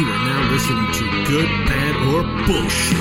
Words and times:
You 0.00 0.06
are 0.06 0.24
now 0.24 0.50
listening 0.50 0.92
to 0.92 1.24
Good, 1.28 1.48
Bad, 1.68 1.94
or 2.08 2.22
Bullshit. 2.46 2.96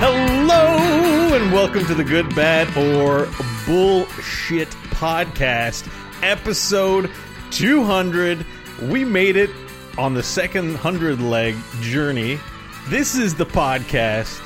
Hello 0.00 1.36
and 1.36 1.52
welcome 1.52 1.84
to 1.84 1.94
the 1.94 2.02
Good, 2.02 2.34
Bad, 2.34 2.74
or 2.74 3.28
Bullshit 3.66 4.70
podcast, 4.94 5.86
episode 6.22 7.10
200. 7.50 8.46
We 8.80 9.04
made 9.04 9.36
it 9.36 9.50
on 9.98 10.14
the 10.14 10.22
second 10.22 10.68
100 10.68 11.20
leg 11.20 11.54
journey. 11.82 12.40
This 12.88 13.14
is 13.14 13.34
the 13.34 13.46
podcast 13.46 14.40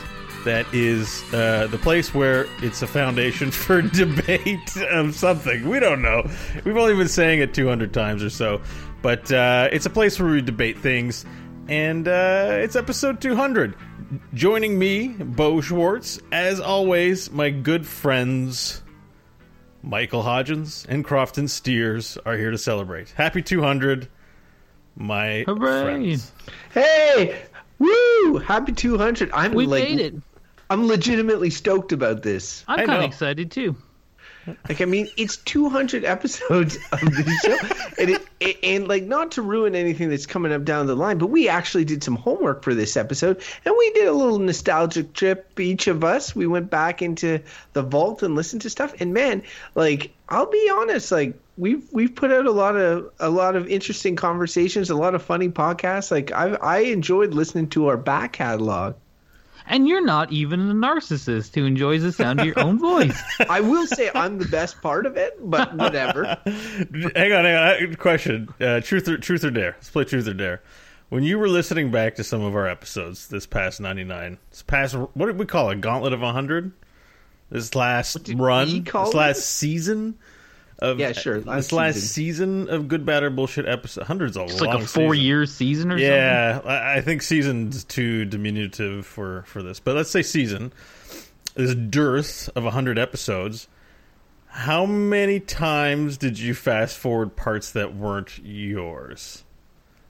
that 0.45 0.67
is 0.73 1.23
uh, 1.33 1.67
the 1.71 1.79
place 1.79 2.15
where 2.15 2.47
it's 2.59 2.83
a 2.83 2.87
foundation 2.87 3.51
for 3.53 3.83
debate 3.83 4.77
of 4.91 5.15
something. 5.15 5.69
We 5.69 5.81
don't 5.81 6.03
know. 6.03 6.29
We've 6.65 6.77
only 6.77 6.95
been 6.95 7.09
saying 7.09 7.41
it 7.41 7.55
200 7.55 7.93
times 7.93 8.23
or 8.23 8.31
so, 8.31 8.61
but 9.03 9.31
uh, 9.33 9.69
it's 9.73 9.87
a 9.87 9.91
place 9.91 10.21
where 10.21 10.31
we 10.31 10.43
debate 10.43 10.79
things, 10.79 11.25
and 11.69 12.07
uh, 12.07 12.49
it's 12.61 12.77
episode 12.77 13.21
200. 13.21 13.75
Joining 14.35 14.79
me, 14.79 15.09
Beau 15.09 15.61
Schwartz, 15.61 16.21
as 16.31 16.61
always, 16.61 17.31
my 17.33 17.51
good 17.51 17.84
friends 17.87 18.83
Michael 19.83 20.23
Hodgins 20.23 20.87
and 20.89 21.05
Crofton 21.05 21.48
Steers 21.48 22.19
are 22.27 22.37
here 22.37 22.51
to 22.51 22.59
celebrate. 22.59 23.11
Happy 23.11 23.43
200, 23.43 24.09
my 24.97 25.45
Hooray. 25.47 25.83
friends. 25.83 26.33
Hey, 26.73 27.41
woo! 27.79 28.39
Happy 28.39 28.73
200. 28.73 29.31
I'm 29.33 29.53
We 29.55 29.67
like, 29.67 29.84
made 29.84 30.00
it. 30.00 30.14
I'm 30.69 30.87
legitimately 30.89 31.50
stoked 31.50 31.92
about 31.92 32.23
this. 32.23 32.64
I'm 32.67 32.87
kind 32.87 33.05
of 33.05 33.05
excited 33.05 33.50
too. 33.50 33.77
Like, 34.69 34.81
I 34.81 34.84
mean, 34.84 35.09
it's 35.17 35.37
200 35.39 36.05
episodes 36.05 36.77
of 36.92 37.00
the 37.00 37.39
show, 37.45 37.92
and 37.98 38.11
it, 38.11 38.23
it, 38.39 38.59
and 38.62 38.87
like 38.87 39.03
not 39.03 39.33
to 39.33 39.42
ruin 39.42 39.75
anything 39.75 40.09
that's 40.09 40.27
coming 40.27 40.53
up 40.53 40.65
down 40.65 40.87
the 40.87 40.95
line, 40.95 41.19
but 41.19 41.27
we 41.27 41.48
actually 41.48 41.84
did 41.84 42.05
some 42.05 42.15
homework 42.15 42.62
for 42.62 42.75
this 42.75 42.97
episode, 42.97 43.42
and 43.65 43.75
we 43.77 43.91
did 43.93 44.06
a 44.06 44.12
little 44.12 44.39
nostalgic 44.39 45.12
trip. 45.15 45.59
Each 45.59 45.89
of 45.89 46.05
us, 46.05 46.37
we 46.37 46.47
went 46.47 46.70
back 46.70 47.03
into 47.03 47.41
the 47.72 47.83
vault 47.83 48.22
and 48.22 48.34
listened 48.34 48.62
to 48.62 48.70
stuff, 48.70 48.95
and 49.00 49.12
man, 49.12 49.43
like 49.75 50.12
I'll 50.28 50.50
be 50.50 50.70
honest, 50.72 51.11
like 51.11 51.34
we've 51.57 51.85
we've 51.93 52.15
put 52.15 52.31
out 52.33 52.47
a 52.47 52.51
lot 52.51 52.77
of 52.77 53.11
a 53.19 53.31
lot 53.31 53.57
of 53.57 53.69
interesting 53.69 54.17
conversations, 54.17 54.91
a 54.91 54.95
lot 54.97 55.15
of 55.15 55.23
funny 55.23 55.49
podcasts. 55.49 56.11
Like 56.11 56.33
I 56.33 56.55
I 56.55 56.79
enjoyed 56.81 57.35
listening 57.35 57.69
to 57.71 57.89
our 57.89 57.97
back 57.97 58.33
catalog. 58.33 58.95
And 59.69 59.89
you're 59.89 60.05
not 60.05 60.31
even 60.31 60.71
a 60.71 60.75
narcissist 60.75 61.57
who 61.57 61.65
enjoys 61.65 62.01
the 62.05 62.12
sound 62.12 62.39
of 62.39 62.47
your 62.47 62.61
own 62.61 62.79
voice. 62.79 63.21
I 63.51 63.61
will 63.62 63.84
say 63.89 64.09
I'm 64.15 64.39
the 64.39 64.45
best 64.45 64.81
part 64.81 65.07
of 65.07 65.17
it, 65.17 65.37
but 65.41 65.75
whatever. 65.75 66.25
Hang 66.45 67.33
on, 67.33 67.45
hang 67.45 67.57
on. 67.57 67.91
I- 67.91 67.95
Question: 67.99 68.49
uh, 68.61 68.81
Truth 68.81 69.09
or 69.09 69.19
Truth 69.19 69.43
or 69.45 69.51
Dare? 69.51 69.73
Let's 69.73 69.91
play 69.91 70.05
Truth 70.05 70.29
or 70.29 70.34
Dare. 70.34 70.62
When 71.09 71.25
you 71.25 71.39
were 71.39 71.49
listening 71.49 71.91
back 71.91 72.15
to 72.17 72.25
some 72.25 72.43
of 72.43 72.55
our 72.55 72.69
episodes 72.69 73.27
this 73.27 73.45
past 73.47 73.81
ninety 73.81 74.05
nine, 74.05 74.39
this 74.51 74.62
past 74.62 74.95
what 74.95 75.27
did 75.27 75.39
we 75.39 75.47
call 75.47 75.71
it? 75.71 75.81
Gauntlet 75.81 76.12
of 76.12 76.21
hundred. 76.21 76.71
This 77.51 77.75
last 77.75 78.29
run, 78.34 78.69
we 78.69 78.83
call 78.83 79.07
this 79.07 79.15
it? 79.15 79.17
last 79.17 79.41
season 79.47 80.17
of 80.78 80.98
Yeah, 81.00 81.12
sure, 81.12 81.38
This 81.38 81.46
last 81.46 81.72
last 81.72 81.94
season. 81.94 82.08
season 82.08 82.69
of 82.70 82.88
Good, 82.88 83.06
Bad, 83.06 83.22
or 83.22 83.30
Bullshit 83.30 83.66
episode. 83.66 84.05
Hundreds 84.05 84.36
of 84.36 84.50
It's 84.50 84.60
like 84.60 84.74
a 84.78 84.86
four 84.86 85.14
season. 85.14 85.27
year 85.27 85.46
season 85.46 85.92
or 85.92 85.96
something? 85.98 86.06
Yeah, 86.10 86.60
I 86.64 86.96
I 86.98 87.00
think 87.00 87.22
season's 87.22 87.84
too 87.84 88.24
diminutive 88.27 89.06
for 89.06 89.44
for 89.47 89.62
this, 89.62 89.80
but 89.80 89.97
let's 89.97 90.10
say 90.10 90.22
season. 90.22 90.72
This 91.54 91.74
dearth 91.74 92.50
of 92.54 92.65
hundred 92.65 92.98
episodes. 92.98 93.69
How 94.48 94.84
many 94.86 95.41
times 95.41 96.16
did 96.19 96.38
you 96.38 96.54
fast 96.54 96.97
forward 96.98 97.36
parts 97.36 97.70
that 97.72 97.94
weren't 97.94 98.38
yours? 98.42 99.44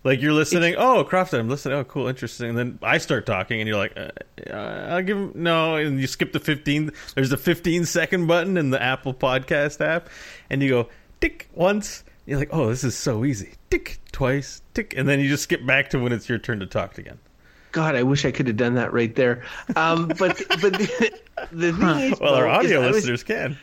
Like 0.06 0.22
you're 0.22 0.32
listening. 0.32 0.76
oh, 0.78 1.02
Crofton, 1.04 1.40
I'm 1.40 1.48
listening. 1.48 1.76
Oh, 1.78 1.84
cool, 1.84 2.06
interesting. 2.06 2.50
And 2.50 2.58
then 2.58 2.78
I 2.82 2.98
start 2.98 3.26
talking, 3.26 3.60
and 3.60 3.66
you're 3.68 3.76
like, 3.76 3.96
uh, 3.96 4.10
uh, 4.50 4.86
"I'll 4.90 5.02
give 5.02 5.16
him 5.16 5.32
no." 5.34 5.74
And 5.74 6.00
you 6.00 6.06
skip 6.06 6.32
the 6.32 6.38
15. 6.40 6.92
There's 7.16 7.30
the 7.30 7.36
15 7.36 7.84
second 7.84 8.26
button 8.26 8.56
in 8.56 8.70
the 8.70 8.80
Apple 8.80 9.12
Podcast 9.12 9.84
app, 9.84 10.08
and 10.48 10.62
you 10.62 10.68
go 10.68 10.88
tick 11.20 11.48
once. 11.54 12.04
You're 12.24 12.38
like, 12.38 12.50
"Oh, 12.52 12.68
this 12.68 12.84
is 12.84 12.96
so 12.96 13.24
easy." 13.24 13.54
Tick 13.70 13.98
twice, 14.12 14.62
tick, 14.74 14.94
and 14.96 15.08
then 15.08 15.18
you 15.20 15.28
just 15.28 15.42
skip 15.42 15.66
back 15.66 15.90
to 15.90 15.98
when 15.98 16.12
it's 16.12 16.28
your 16.28 16.38
turn 16.38 16.60
to 16.60 16.66
talk 16.66 16.98
again. 16.98 17.18
God, 17.72 17.94
I 17.96 18.04
wish 18.04 18.24
I 18.24 18.30
could 18.30 18.46
have 18.46 18.56
done 18.56 18.74
that 18.74 18.92
right 18.92 19.14
there. 19.14 19.42
Um, 19.74 20.06
but 20.18 20.40
but 20.62 20.72
the, 20.72 21.12
the 21.52 21.72
thing 21.72 21.98
is, 22.12 22.20
Well, 22.20 22.34
our 22.34 22.46
audio 22.48 22.80
I 22.82 22.86
was- 22.86 22.96
listeners 22.96 23.22
can. 23.24 23.58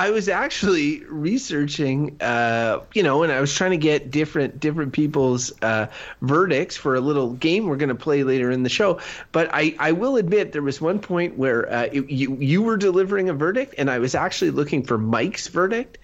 I 0.00 0.08
was 0.08 0.30
actually 0.30 1.04
researching, 1.04 2.16
uh, 2.22 2.80
you 2.94 3.02
know, 3.02 3.22
and 3.22 3.30
I 3.30 3.38
was 3.38 3.52
trying 3.54 3.72
to 3.72 3.76
get 3.76 4.10
different 4.10 4.58
different 4.58 4.94
people's 4.94 5.52
uh, 5.60 5.88
verdicts 6.22 6.74
for 6.74 6.94
a 6.94 7.02
little 7.02 7.34
game 7.34 7.66
we're 7.66 7.76
going 7.76 7.90
to 7.90 7.94
play 7.94 8.24
later 8.24 8.50
in 8.50 8.62
the 8.62 8.70
show. 8.70 9.00
But 9.30 9.50
I, 9.52 9.76
I 9.78 9.92
will 9.92 10.16
admit 10.16 10.52
there 10.52 10.62
was 10.62 10.80
one 10.80 11.00
point 11.00 11.36
where 11.36 11.70
uh, 11.70 11.88
it, 11.92 12.08
you 12.08 12.34
you 12.36 12.62
were 12.62 12.78
delivering 12.78 13.28
a 13.28 13.34
verdict, 13.34 13.74
and 13.76 13.90
I 13.90 13.98
was 13.98 14.14
actually 14.14 14.52
looking 14.52 14.84
for 14.84 14.96
Mike's 14.96 15.48
verdict. 15.48 15.98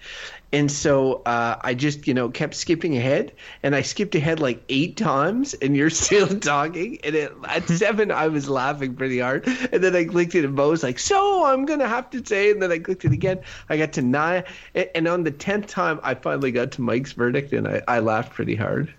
And 0.53 0.71
so 0.71 1.21
uh, 1.25 1.57
I 1.61 1.73
just, 1.73 2.07
you 2.07 2.13
know, 2.13 2.29
kept 2.29 2.55
skipping 2.55 2.95
ahead, 2.97 3.33
and 3.63 3.75
I 3.75 3.81
skipped 3.81 4.15
ahead 4.15 4.39
like 4.39 4.63
eight 4.69 4.95
times, 4.95 5.53
and 5.55 5.75
you're 5.75 5.89
still 6.05 6.27
talking. 6.39 6.99
And 7.03 7.15
it, 7.15 7.33
at 7.47 7.67
seven, 7.69 8.11
I 8.11 8.27
was 8.29 8.49
laughing 8.49 8.95
pretty 8.95 9.19
hard. 9.19 9.45
And 9.71 9.83
then 9.83 9.95
I 9.95 10.05
clicked 10.05 10.35
it, 10.35 10.45
and 10.45 10.55
Beau 10.55 10.69
was 10.69 10.83
like, 10.83 10.99
"So 10.99 11.45
I'm 11.45 11.65
gonna 11.65 11.87
have 11.87 12.09
to 12.11 12.25
say." 12.25 12.51
And 12.51 12.61
then 12.61 12.71
I 12.71 12.79
clicked 12.79 13.03
it 13.05 13.11
again. 13.11 13.41
I 13.69 13.77
got 13.77 13.93
to 13.93 14.01
nine, 14.01 14.43
and, 14.73 14.89
and 14.95 15.07
on 15.07 15.23
the 15.23 15.31
tenth 15.31 15.67
time, 15.67 15.99
I 16.03 16.15
finally 16.15 16.51
got 16.51 16.71
to 16.73 16.81
Mike's 16.81 17.11
verdict, 17.13 17.51
and 17.53 17.67
I, 17.67 17.81
I 17.87 17.99
laughed 17.99 18.33
pretty 18.33 18.55
hard. 18.55 18.93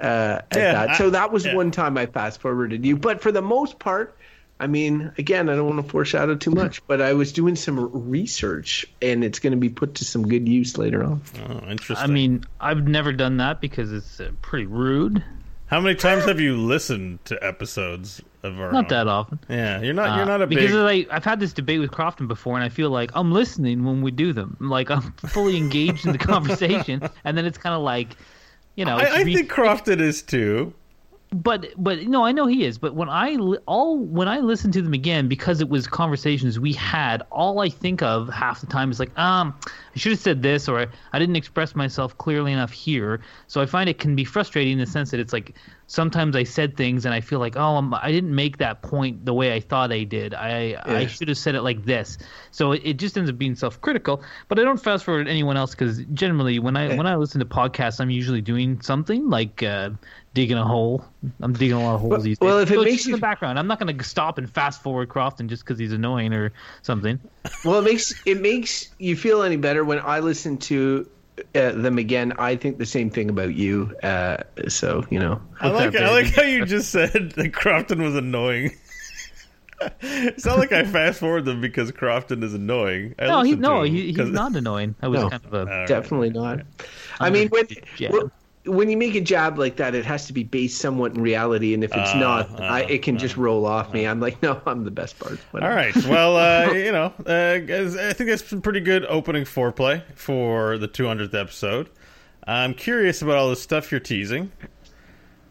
Uh, 0.00 0.40
at 0.52 0.68
Yeah, 0.70 0.72
that. 0.72 0.94
So 0.94 1.10
that 1.10 1.32
was 1.32 1.46
yeah. 1.46 1.52
one 1.52 1.70
time 1.72 1.98
I 1.98 2.06
fast 2.06 2.40
forwarded 2.40 2.84
you, 2.84 2.96
but 2.96 3.20
for 3.20 3.32
the 3.32 3.42
most 3.42 3.78
part. 3.78 4.17
I 4.60 4.66
mean, 4.66 5.12
again, 5.18 5.48
I 5.48 5.54
don't 5.54 5.66
want 5.68 5.84
to 5.84 5.88
foreshadow 5.90 6.34
too 6.34 6.50
much, 6.50 6.84
but 6.88 7.00
I 7.00 7.12
was 7.14 7.32
doing 7.32 7.54
some 7.54 7.78
research, 8.10 8.84
and 9.00 9.22
it's 9.22 9.38
going 9.38 9.52
to 9.52 9.56
be 9.56 9.68
put 9.68 9.94
to 9.96 10.04
some 10.04 10.26
good 10.26 10.48
use 10.48 10.76
later 10.76 11.04
on. 11.04 11.22
Oh, 11.48 11.60
interesting. 11.70 11.96
I 12.10 12.12
mean, 12.12 12.44
I've 12.60 12.88
never 12.88 13.12
done 13.12 13.36
that 13.36 13.60
because 13.60 13.92
it's 13.92 14.18
uh, 14.20 14.30
pretty 14.42 14.66
rude. 14.66 15.22
how 15.66 15.80
many 15.80 15.94
times 15.94 16.24
have 16.24 16.40
you 16.40 16.56
listened 16.56 17.24
to 17.26 17.38
episodes 17.44 18.20
of 18.42 18.58
our? 18.60 18.72
Not 18.72 18.84
own? 18.84 18.88
that 18.88 19.06
often. 19.06 19.38
Yeah, 19.48 19.80
you're 19.80 19.94
not. 19.94 20.16
You're 20.16 20.24
Uh, 20.24 20.28
not 20.28 20.42
a 20.42 20.46
because 20.48 20.72
big. 20.72 20.74
like 20.74 21.08
I've 21.12 21.24
had 21.24 21.38
this 21.38 21.52
debate 21.52 21.78
with 21.78 21.92
Crofton 21.92 22.26
before, 22.26 22.56
and 22.56 22.64
I 22.64 22.68
feel 22.68 22.90
like 22.90 23.12
I'm 23.14 23.30
listening 23.30 23.84
when 23.84 24.02
we 24.02 24.10
do 24.10 24.32
them. 24.32 24.56
Like 24.60 24.90
I'm 24.90 25.12
fully 25.28 25.56
engaged 25.56 26.04
in 26.04 26.10
the 26.12 26.18
conversation, 26.32 27.08
and 27.24 27.38
then 27.38 27.44
it's 27.46 27.58
kind 27.58 27.74
of 27.76 27.82
like, 27.82 28.16
you 28.74 28.84
know, 28.84 28.96
I, 28.96 29.04
I 29.04 29.22
re- 29.22 29.34
think 29.36 29.50
Crofton 29.50 30.00
is 30.00 30.20
too. 30.22 30.72
But 31.32 31.66
but 31.76 32.06
no, 32.06 32.24
I 32.24 32.32
know 32.32 32.46
he 32.46 32.64
is. 32.64 32.78
But 32.78 32.94
when 32.94 33.08
I 33.08 33.32
li- 33.32 33.58
all 33.66 33.98
when 33.98 34.28
I 34.28 34.40
listen 34.40 34.72
to 34.72 34.82
them 34.82 34.94
again, 34.94 35.28
because 35.28 35.60
it 35.60 35.68
was 35.68 35.86
conversations 35.86 36.58
we 36.58 36.72
had, 36.72 37.22
all 37.30 37.60
I 37.60 37.68
think 37.68 38.02
of 38.02 38.28
half 38.28 38.60
the 38.60 38.66
time 38.66 38.90
is 38.90 38.98
like, 38.98 39.16
um, 39.18 39.54
I 39.94 39.98
should 39.98 40.12
have 40.12 40.20
said 40.20 40.42
this, 40.42 40.68
or 40.68 40.80
I, 40.80 40.86
I 41.12 41.18
didn't 41.18 41.36
express 41.36 41.74
myself 41.74 42.16
clearly 42.16 42.52
enough 42.52 42.72
here. 42.72 43.20
So 43.46 43.60
I 43.60 43.66
find 43.66 43.90
it 43.90 43.98
can 43.98 44.16
be 44.16 44.24
frustrating 44.24 44.74
in 44.74 44.78
the 44.78 44.86
sense 44.86 45.10
that 45.10 45.20
it's 45.20 45.32
like 45.32 45.54
sometimes 45.86 46.36
I 46.36 46.44
said 46.44 46.76
things 46.76 47.04
and 47.04 47.14
I 47.14 47.20
feel 47.20 47.40
like, 47.40 47.56
oh, 47.56 47.76
I'm, 47.76 47.92
I 47.94 48.12
didn't 48.12 48.34
make 48.34 48.58
that 48.58 48.82
point 48.82 49.24
the 49.24 49.34
way 49.34 49.54
I 49.54 49.60
thought 49.60 49.92
I 49.92 50.04
did. 50.04 50.34
I 50.34 50.80
I 50.84 51.06
should 51.06 51.28
have 51.28 51.38
said 51.38 51.54
it 51.54 51.62
like 51.62 51.84
this. 51.84 52.16
So 52.52 52.72
it, 52.72 52.82
it 52.84 52.94
just 52.98 53.18
ends 53.18 53.28
up 53.28 53.36
being 53.36 53.54
self-critical. 53.54 54.22
But 54.48 54.58
I 54.58 54.62
don't 54.62 54.82
fast 54.82 55.04
forward 55.04 55.28
anyone 55.28 55.56
else 55.58 55.72
because 55.72 56.04
generally 56.14 56.58
when 56.58 56.76
I 56.76 56.94
when 56.94 57.06
I 57.06 57.16
listen 57.16 57.40
to 57.40 57.46
podcasts, 57.46 58.00
I'm 58.00 58.10
usually 58.10 58.40
doing 58.40 58.80
something 58.80 59.28
like. 59.28 59.62
Uh, 59.62 59.90
Digging 60.34 60.56
a 60.58 60.64
hole. 60.64 61.04
I'm 61.40 61.52
digging 61.54 61.76
a 61.76 61.82
lot 61.82 61.94
of 61.94 62.00
holes 62.00 62.10
Well- 62.10 62.20
these 62.20 62.38
days. 62.38 62.46
well, 62.46 62.58
if 62.58 62.70
it 62.70 62.74
So 62.74 62.82
makes 62.82 62.96
just 62.96 63.06
in 63.06 63.10
you- 63.10 63.16
the 63.16 63.20
background, 63.20 63.58
I'm 63.58 63.66
not 63.66 63.80
going 63.80 63.96
to 63.96 64.04
stop 64.04 64.38
and 64.38 64.48
fast 64.48 64.82
forward 64.82 65.08
Crofton 65.08 65.48
just 65.48 65.64
because 65.64 65.78
he's 65.78 65.92
annoying 65.92 66.32
or 66.32 66.52
something. 66.82 67.18
Well, 67.64 67.78
it 67.80 67.84
makes 67.84 68.14
it 68.26 68.40
makes 68.40 68.88
you 68.98 69.16
feel 69.16 69.42
any 69.42 69.56
better 69.56 69.84
when 69.84 69.98
I 70.00 70.20
listen 70.20 70.58
to 70.58 71.08
uh, 71.54 71.72
them 71.72 71.98
again. 71.98 72.32
I 72.38 72.56
think 72.56 72.78
the 72.78 72.86
same 72.86 73.10
thing 73.10 73.30
about 73.30 73.54
you. 73.54 73.94
Uh, 74.02 74.38
so 74.68 75.04
you 75.10 75.18
know, 75.18 75.40
I 75.60 75.68
like. 75.70 75.96
I 75.96 76.10
like 76.12 76.34
how 76.34 76.42
you 76.42 76.64
just 76.66 76.90
said 76.90 77.32
that 77.32 77.52
Crofton 77.52 78.02
was 78.02 78.14
annoying. 78.14 78.72
it's 80.00 80.44
not 80.44 80.58
like 80.58 80.72
I 80.72 80.84
fast 80.84 81.20
forward 81.20 81.44
them 81.44 81.60
because 81.60 81.92
Crofton 81.92 82.42
is 82.42 82.52
annoying. 82.54 83.14
I 83.18 83.26
No, 83.26 83.42
he 83.42 83.54
no, 83.54 83.82
he, 83.84 84.08
he's 84.08 84.16
'cause- 84.16 84.30
not 84.30 84.54
annoying. 84.56 84.94
I 85.00 85.08
was 85.08 85.20
No. 85.20 85.30
kind 85.30 85.44
of 85.44 85.54
a 85.54 85.58
All 85.60 85.64
right. 85.66 85.88
definitely 85.88 86.30
not. 86.30 86.60
I 87.20 87.30
mean, 87.30 87.48
when 87.48 87.66
jab. 87.96 88.32
When- 88.68 88.76
when 88.78 88.90
you 88.90 88.96
make 88.96 89.14
a 89.14 89.20
jab 89.20 89.58
like 89.58 89.76
that, 89.76 89.94
it 89.94 90.04
has 90.04 90.26
to 90.26 90.32
be 90.32 90.44
based 90.44 90.80
somewhat 90.80 91.14
in 91.14 91.22
reality, 91.22 91.74
and 91.74 91.82
if 91.84 91.90
it's 91.94 92.12
Uh, 92.14 92.18
not, 92.18 92.60
uh, 92.60 92.64
I, 92.64 92.80
it 92.82 93.02
can 93.02 93.18
just 93.18 93.36
roll 93.36 93.66
off 93.66 93.92
me. 93.92 94.06
I'm 94.06 94.20
like, 94.20 94.42
no, 94.42 94.60
I'm 94.66 94.84
the 94.84 94.90
best 94.90 95.18
part. 95.18 95.32
All 95.32 95.38
Whatever. 95.52 95.74
right. 95.74 95.96
Well, 96.06 96.36
uh, 96.36 96.72
you 96.74 96.92
know, 96.92 97.12
uh, 97.26 97.58
I 98.08 98.12
think 98.12 98.30
that's 98.30 98.44
some 98.48 98.62
pretty 98.62 98.80
good 98.80 99.04
opening 99.06 99.44
foreplay 99.44 100.02
for 100.14 100.78
the 100.78 100.88
200th 100.88 101.34
episode. 101.34 101.88
I'm 102.46 102.72
curious 102.74 103.20
about 103.20 103.36
all 103.36 103.50
the 103.50 103.56
stuff 103.56 103.90
you're 103.90 104.00
teasing. 104.00 104.50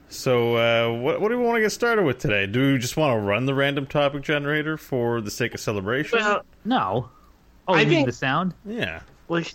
So, 0.09 0.55
uh, 0.55 0.97
what, 0.99 1.19
what 1.19 1.29
do 1.29 1.37
we 1.37 1.43
want 1.43 1.57
to 1.57 1.61
get 1.61 1.71
started 1.71 2.03
with 2.05 2.17
today? 2.19 2.47
Do 2.47 2.73
we 2.73 2.79
just 2.79 2.95
want 2.95 3.13
to 3.15 3.19
run 3.19 3.45
the 3.45 3.53
random 3.53 3.85
topic 3.85 4.21
generator 4.23 4.77
for 4.77 5.19
the 5.21 5.29
sake 5.31 5.53
of 5.53 5.59
celebration? 5.59 6.19
Well, 6.19 6.43
No. 6.63 7.09
Oh, 7.67 7.73
I 7.73 7.81
you 7.81 7.87
mean 7.87 7.95
think- 7.97 8.07
the 8.07 8.13
sound? 8.13 8.53
yeah. 8.65 9.01
like 9.27 9.53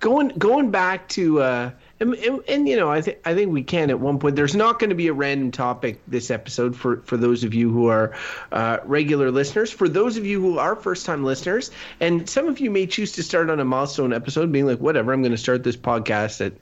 going 0.00 0.28
going 0.38 0.70
back 0.70 1.06
to 1.10 1.42
uh 1.42 1.70
and, 2.00 2.14
and, 2.14 2.40
and, 2.48 2.68
you 2.68 2.76
know 2.76 2.90
i 2.90 3.00
think 3.00 3.18
i 3.26 3.34
think 3.34 3.52
we 3.52 3.62
can 3.62 3.90
at 3.90 4.00
one 4.00 4.18
point. 4.18 4.34
There's 4.34 4.54
not 4.54 4.78
going 4.78 4.90
to 4.90 4.96
be 4.96 5.08
a 5.08 5.12
random 5.12 5.50
topic 5.50 6.00
this 6.08 6.30
episode 6.30 6.74
for 6.74 7.02
for 7.02 7.16
those 7.16 7.44
of 7.44 7.52
you 7.52 7.70
who 7.70 7.88
are 7.88 8.14
uh, 8.52 8.78
regular 8.84 9.30
listeners. 9.30 9.70
For 9.70 9.88
those 9.88 10.16
of 10.16 10.24
you 10.24 10.40
who 10.40 10.58
are 10.58 10.76
first 10.76 11.04
time 11.04 11.24
listeners 11.24 11.70
and 12.00 12.28
some 12.28 12.48
of 12.48 12.58
you 12.58 12.70
may 12.70 12.86
choose 12.86 13.12
to 13.12 13.22
start 13.22 13.50
on 13.50 13.60
a 13.60 13.64
milestone 13.64 14.12
episode 14.12 14.50
being 14.50 14.66
like 14.66 14.78
whatever 14.78 15.12
i'm 15.12 15.20
going 15.22 15.32
to 15.32 15.38
start 15.38 15.62
this 15.62 15.76
podcast 15.76 16.44
at 16.44 16.52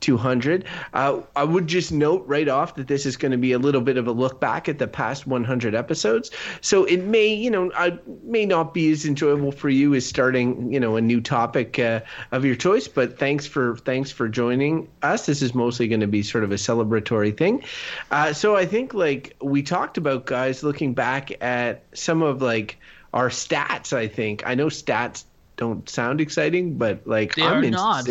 200 0.00 0.64
uh, 0.94 1.20
i 1.36 1.44
would 1.44 1.66
just 1.66 1.92
note 1.92 2.24
right 2.26 2.48
off 2.48 2.74
that 2.74 2.88
this 2.88 3.06
is 3.06 3.16
going 3.16 3.32
to 3.32 3.38
be 3.38 3.52
a 3.52 3.58
little 3.58 3.80
bit 3.80 3.96
of 3.96 4.06
a 4.06 4.12
look 4.12 4.40
back 4.40 4.68
at 4.68 4.78
the 4.78 4.88
past 4.88 5.26
100 5.26 5.74
episodes. 5.74 6.30
So 6.60 6.84
it 6.84 7.04
may 7.04 7.32
you 7.32 7.50
know 7.50 7.70
i 7.76 7.98
may 8.24 8.46
not 8.46 8.74
be 8.74 8.90
as 8.90 9.04
enjoyable 9.04 9.52
for 9.52 9.68
you 9.68 9.94
as 9.94 10.04
starting 10.04 10.72
you 10.72 10.80
know 10.80 10.96
a 10.96 11.00
new 11.00 11.20
topic 11.20 11.78
uh, 11.78 12.00
of 12.32 12.44
your 12.44 12.56
choice 12.56 12.88
but 12.88 13.18
thanks 13.18 13.46
for 13.46 13.76
thanks 13.78 14.10
for 14.10 14.28
joining 14.28 14.87
us 15.02 15.26
this 15.26 15.42
is 15.42 15.54
mostly 15.54 15.88
going 15.88 16.00
to 16.00 16.06
be 16.06 16.22
sort 16.22 16.44
of 16.44 16.52
a 16.52 16.56
celebratory 16.56 17.36
thing 17.36 17.62
uh, 18.10 18.32
so 18.32 18.56
i 18.56 18.66
think 18.66 18.94
like 18.94 19.36
we 19.40 19.62
talked 19.62 19.98
about 19.98 20.26
guys 20.26 20.62
looking 20.62 20.94
back 20.94 21.42
at 21.42 21.84
some 21.94 22.22
of 22.22 22.42
like 22.42 22.78
our 23.12 23.28
stats 23.28 23.92
i 23.92 24.06
think 24.08 24.46
i 24.46 24.54
know 24.54 24.66
stats 24.66 25.24
don't 25.56 25.88
sound 25.88 26.20
exciting 26.20 26.78
but 26.78 27.06
like 27.06 27.34
They 27.34 27.42
I'm 27.42 27.64
are 27.64 27.70
not. 27.70 28.08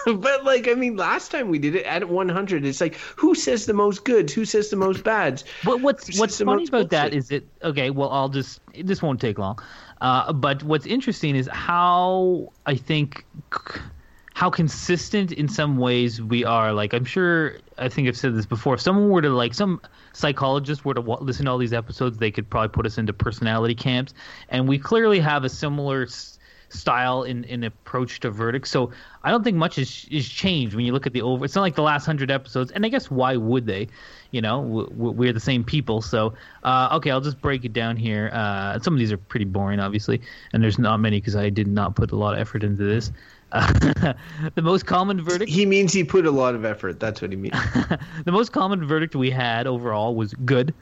but 0.06 0.44
like 0.44 0.68
I 0.68 0.74
mean, 0.76 0.96
last 0.96 1.32
time 1.32 1.50
we 1.50 1.60
did 1.60 1.76
it 1.76 1.86
at 1.86 2.08
100, 2.08 2.66
it's 2.66 2.82
like 2.82 2.96
who 3.16 3.34
says 3.36 3.66
the 3.66 3.74
most 3.74 4.06
goods, 4.06 4.34
who 4.34 4.46
says 4.46 4.70
the 4.70 4.76
most 4.76 5.04
bads. 5.04 5.44
But 5.64 5.82
what's 5.82 6.20
what's 6.20 6.40
funny 6.40 6.68
about 6.68 6.90
that 6.92 7.12
bullshit? 7.12 7.18
is 7.18 7.32
it 7.32 7.48
okay? 7.64 7.90
Well, 7.90 8.12
I'll 8.12 8.30
just 8.30 8.60
this 8.80 9.02
won't 9.02 9.20
take 9.22 9.40
long. 9.40 9.60
Uh, 10.02 10.34
but 10.34 10.62
what's 10.64 10.86
interesting 10.86 11.36
is 11.36 11.50
how 11.52 12.52
I 12.66 12.76
think 12.76 13.26
c- 13.54 13.82
how 14.36 14.50
consistent 14.50 15.32
in 15.32 15.48
some 15.48 15.78
ways 15.78 16.22
we 16.22 16.44
are. 16.44 16.74
Like 16.74 16.94
I'm 16.94 17.06
sure 17.06 17.56
I 17.78 17.88
think 17.88 18.10
I've 18.10 18.18
said 18.18 18.36
this 18.36 18.46
before. 18.46 18.74
If 18.74 18.82
someone 18.82 19.10
were 19.10 19.22
to 19.22 19.30
like 19.30 19.54
some 19.54 19.80
psychologist 20.12 20.84
were 20.84 20.94
to 20.94 21.00
wa- 21.00 21.20
listen 21.22 21.46
to 21.46 21.52
all 21.52 21.58
these 21.58 21.72
episodes, 21.72 22.18
they 22.18 22.32
could 22.32 22.50
probably 22.50 22.68
put 22.68 22.86
us 22.86 22.98
into 22.98 23.14
personality 23.14 23.76
camps, 23.76 24.14
and 24.50 24.68
we 24.68 24.78
clearly 24.78 25.20
have 25.20 25.44
a 25.44 25.50
similar. 25.50 26.04
S- 26.04 26.34
style 26.70 27.24
in, 27.24 27.44
in 27.46 27.64
approach 27.64 28.20
to 28.20 28.30
verdicts 28.32 28.72
so 28.72 28.92
i 29.24 29.30
don't 29.30 29.44
think 29.44 29.56
much 29.56 29.78
is, 29.78 30.08
is 30.10 30.28
changed 30.28 30.76
when 30.76 30.84
you 30.84 30.92
look 30.92 31.06
at 31.06 31.14
the 31.14 31.22
over 31.22 31.46
it's 31.46 31.54
not 31.54 31.62
like 31.62 31.76
the 31.76 31.82
last 31.82 32.08
100 32.08 32.32
episodes 32.32 32.72
and 32.72 32.84
i 32.86 32.90
guess 32.90 33.10
why 33.10 33.36
would 33.38 33.68
they 33.68 33.88
you 34.32 34.42
know 34.42 34.62
w- 34.64 34.90
w- 34.90 35.12
we're 35.12 35.32
the 35.32 35.40
same 35.40 35.64
people 35.64 36.02
so 36.02 36.34
uh, 36.64 36.90
okay 36.92 37.12
i'll 37.12 37.22
just 37.22 37.40
break 37.40 37.64
it 37.64 37.72
down 37.72 37.96
here 37.96 38.32
uh, 38.34 38.78
some 38.80 38.94
of 38.94 39.00
these 39.00 39.12
are 39.12 39.18
pretty 39.18 39.46
boring 39.46 39.80
obviously 39.80 40.20
and 40.54 40.64
there's 40.64 40.80
not 40.80 41.00
many 41.00 41.22
because 41.22 41.36
i 41.36 41.50
did 41.50 41.68
not 41.68 41.96
put 41.96 42.12
a 42.12 42.16
lot 42.16 42.34
of 42.34 42.40
effort 42.40 42.64
into 42.64 42.84
this 42.84 43.12
uh, 43.52 43.72
the 44.56 44.62
most 44.62 44.86
common 44.86 45.22
verdict 45.22 45.52
He 45.52 45.66
means 45.66 45.94
he 45.94 46.04
put 46.04 46.26
a 46.26 46.32
lot 46.32 46.56
of 46.56 46.66
effort. 46.66 47.00
That's 47.00 47.22
what 47.22 47.32
he 47.32 47.38
means. 47.38 47.56
the 48.26 48.32
most 48.32 48.52
common 48.52 48.86
verdict 48.86 49.16
we 49.16 49.30
had 49.30 49.68
overall 49.68 50.16
was 50.16 50.34
good 50.34 50.74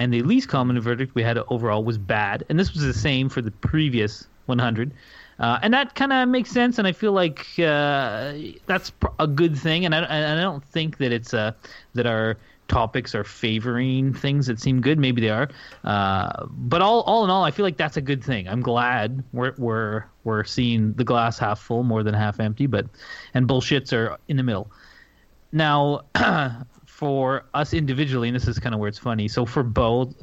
and 0.00 0.14
the 0.14 0.22
least 0.22 0.48
common 0.48 0.80
verdict 0.80 1.14
we 1.14 1.22
had 1.22 1.38
overall 1.48 1.84
was 1.84 1.98
bad 1.98 2.44
and 2.48 2.58
this 2.58 2.72
was 2.72 2.82
the 2.82 2.94
same 2.94 3.28
for 3.28 3.42
the 3.42 3.50
previous 3.50 4.26
100 4.46 4.92
uh, 5.38 5.58
and 5.62 5.74
that 5.74 5.94
kind 5.94 6.12
of 6.12 6.28
makes 6.28 6.50
sense 6.50 6.78
and 6.78 6.88
i 6.88 6.92
feel 6.92 7.12
like 7.12 7.46
uh, 7.58 8.32
that's 8.66 8.90
pr- 8.90 9.08
a 9.18 9.26
good 9.26 9.56
thing 9.56 9.84
and 9.84 9.94
I, 9.94 10.32
I 10.32 10.40
don't 10.40 10.64
think 10.64 10.96
that 10.98 11.12
it's 11.12 11.34
uh, 11.34 11.52
that 11.94 12.06
our 12.06 12.38
topics 12.70 13.14
are 13.14 13.24
favoring 13.24 14.14
things 14.14 14.46
that 14.46 14.58
seem 14.58 14.80
good 14.80 14.98
maybe 14.98 15.20
they 15.20 15.28
are 15.28 15.48
uh, 15.84 16.46
but 16.50 16.80
all, 16.80 17.02
all 17.02 17.24
in 17.24 17.30
all 17.30 17.44
i 17.44 17.50
feel 17.50 17.64
like 17.64 17.76
that's 17.76 17.98
a 17.98 18.00
good 18.00 18.24
thing 18.24 18.48
i'm 18.48 18.62
glad 18.62 19.22
we're, 19.32 19.54
we're, 19.58 20.04
we're 20.24 20.44
seeing 20.44 20.94
the 20.94 21.04
glass 21.04 21.38
half 21.38 21.60
full 21.60 21.82
more 21.82 22.02
than 22.02 22.14
half 22.14 22.40
empty 22.40 22.66
but 22.66 22.86
and 23.34 23.46
bullshits 23.46 23.92
are 23.92 24.16
in 24.28 24.36
the 24.36 24.42
middle 24.42 24.70
now, 25.52 26.02
for 26.86 27.44
us 27.54 27.72
individually, 27.72 28.28
and 28.28 28.36
this 28.36 28.46
is 28.46 28.58
kind 28.58 28.74
of 28.74 28.80
where 28.80 28.88
it's 28.88 28.98
funny. 28.98 29.28
So 29.28 29.44
for 29.44 29.62
Beau, 29.62 30.14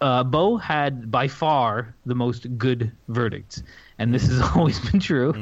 uh, 0.00 0.24
Beau 0.24 0.56
had 0.56 1.10
by 1.10 1.28
far 1.28 1.94
the 2.06 2.14
most 2.14 2.56
good 2.56 2.90
verdicts, 3.08 3.62
and 3.98 4.14
this 4.14 4.26
has 4.28 4.40
always 4.56 4.78
been 4.90 5.00
true. 5.00 5.34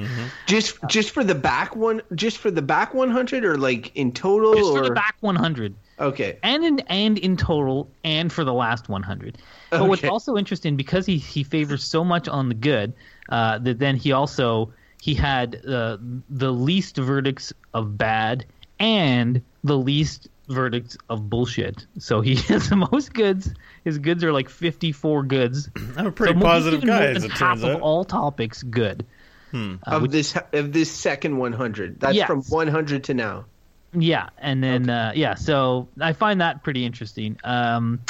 just 0.46 0.78
just 0.88 1.10
for 1.10 1.22
the 1.24 1.34
back 1.34 1.76
one, 1.76 2.02
just 2.14 2.38
for 2.38 2.50
the 2.50 2.62
back 2.62 2.94
100, 2.94 3.44
or 3.44 3.58
like 3.58 3.94
in 3.96 4.12
total, 4.12 4.54
Just 4.54 4.70
or 4.70 4.78
for 4.78 4.88
the 4.88 4.94
back 4.94 5.16
100, 5.20 5.74
okay. 5.98 6.38
and 6.42 6.64
in 6.64 6.80
and 6.80 7.18
in 7.18 7.36
total, 7.36 7.90
and 8.04 8.32
for 8.32 8.44
the 8.44 8.52
last 8.52 8.88
100. 8.88 9.38
But 9.70 9.88
what's 9.88 10.04
also 10.04 10.36
interesting 10.36 10.76
because 10.76 11.06
he 11.06 11.18
he 11.18 11.44
favors 11.44 11.84
so 11.84 12.04
much 12.04 12.28
on 12.28 12.48
the 12.48 12.54
good 12.54 12.92
uh, 13.28 13.58
that 13.58 13.78
then 13.78 13.96
he 13.96 14.12
also 14.12 14.72
he 15.00 15.14
had 15.14 15.64
uh, 15.66 15.98
the 16.28 16.52
least 16.52 16.96
verdicts 16.96 17.52
of 17.74 17.96
bad 17.98 18.46
and 18.78 19.42
the 19.64 19.76
least 19.78 20.28
verdicts 20.48 20.96
of 21.08 21.28
bullshit. 21.30 21.86
So 21.98 22.20
he 22.20 22.34
has 22.48 22.68
the 22.68 22.76
most 22.76 23.12
goods. 23.14 23.52
His 23.84 23.98
goods 23.98 24.22
are 24.24 24.32
like 24.32 24.48
54 24.48 25.22
goods. 25.24 25.70
I'm 25.96 26.06
a 26.06 26.12
pretty 26.12 26.34
so 26.34 26.40
positive 26.40 26.84
guy, 26.84 27.00
more 27.00 27.16
as 27.16 27.24
it 27.24 27.30
half 27.30 27.38
turns 27.38 27.62
of 27.64 27.70
out. 27.70 27.80
all 27.80 28.04
topics 28.04 28.62
good. 28.62 29.06
Uh, 29.54 29.76
of 29.84 30.10
this 30.10 30.34
of 30.54 30.72
this 30.72 30.90
second 30.90 31.36
100. 31.36 32.00
That's 32.00 32.14
Yes. 32.14 32.26
from 32.26 32.42
100 32.42 33.04
to 33.04 33.14
now. 33.14 33.44
Yeah, 33.94 34.30
and 34.38 34.62
then 34.64 34.88
uh, 34.88 35.12
yeah, 35.14 35.34
so 35.34 35.88
I 36.00 36.12
find 36.12 36.40
that 36.40 36.62
pretty 36.62 36.84
interesting. 36.84 37.38
Um, 37.44 38.00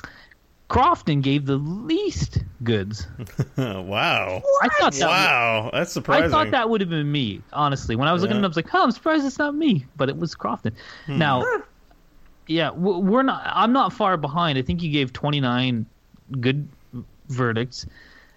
Crofton 0.68 1.20
gave 1.20 1.44
the 1.44 1.56
least 1.56 2.38
goods. 2.62 3.06
wow. 3.58 4.42
I 4.62 4.68
thought 4.80 4.94
that 4.94 5.06
Wow. 5.06 5.70
That's 5.70 5.92
surprising. 5.92 6.24
I 6.24 6.28
thought 6.30 6.50
that 6.52 6.70
would 6.70 6.80
have 6.80 6.88
been 6.88 7.12
me, 7.12 7.42
honestly. 7.52 7.94
When 7.94 8.08
I 8.08 8.12
was 8.12 8.22
looking 8.22 8.38
at 8.38 8.40
it, 8.40 8.44
I 8.44 8.48
was 8.48 8.56
like, 8.56 8.74
"Oh, 8.74 8.82
I'm 8.84 8.90
surprised 8.90 9.26
it's 9.26 9.38
not 9.38 9.54
me," 9.54 9.84
but 9.96 10.08
it 10.08 10.16
was 10.16 10.34
Crofton. 10.34 10.74
Hmm. 11.06 11.18
Now, 11.18 11.44
yeah, 12.46 12.70
we're 12.70 13.22
not. 13.22 13.42
I'm 13.44 13.72
not 13.72 13.92
far 13.92 14.16
behind. 14.16 14.58
I 14.58 14.62
think 14.62 14.82
you 14.82 14.90
gave 14.90 15.12
29 15.12 15.84
good 16.40 16.68
verdicts, 17.28 17.86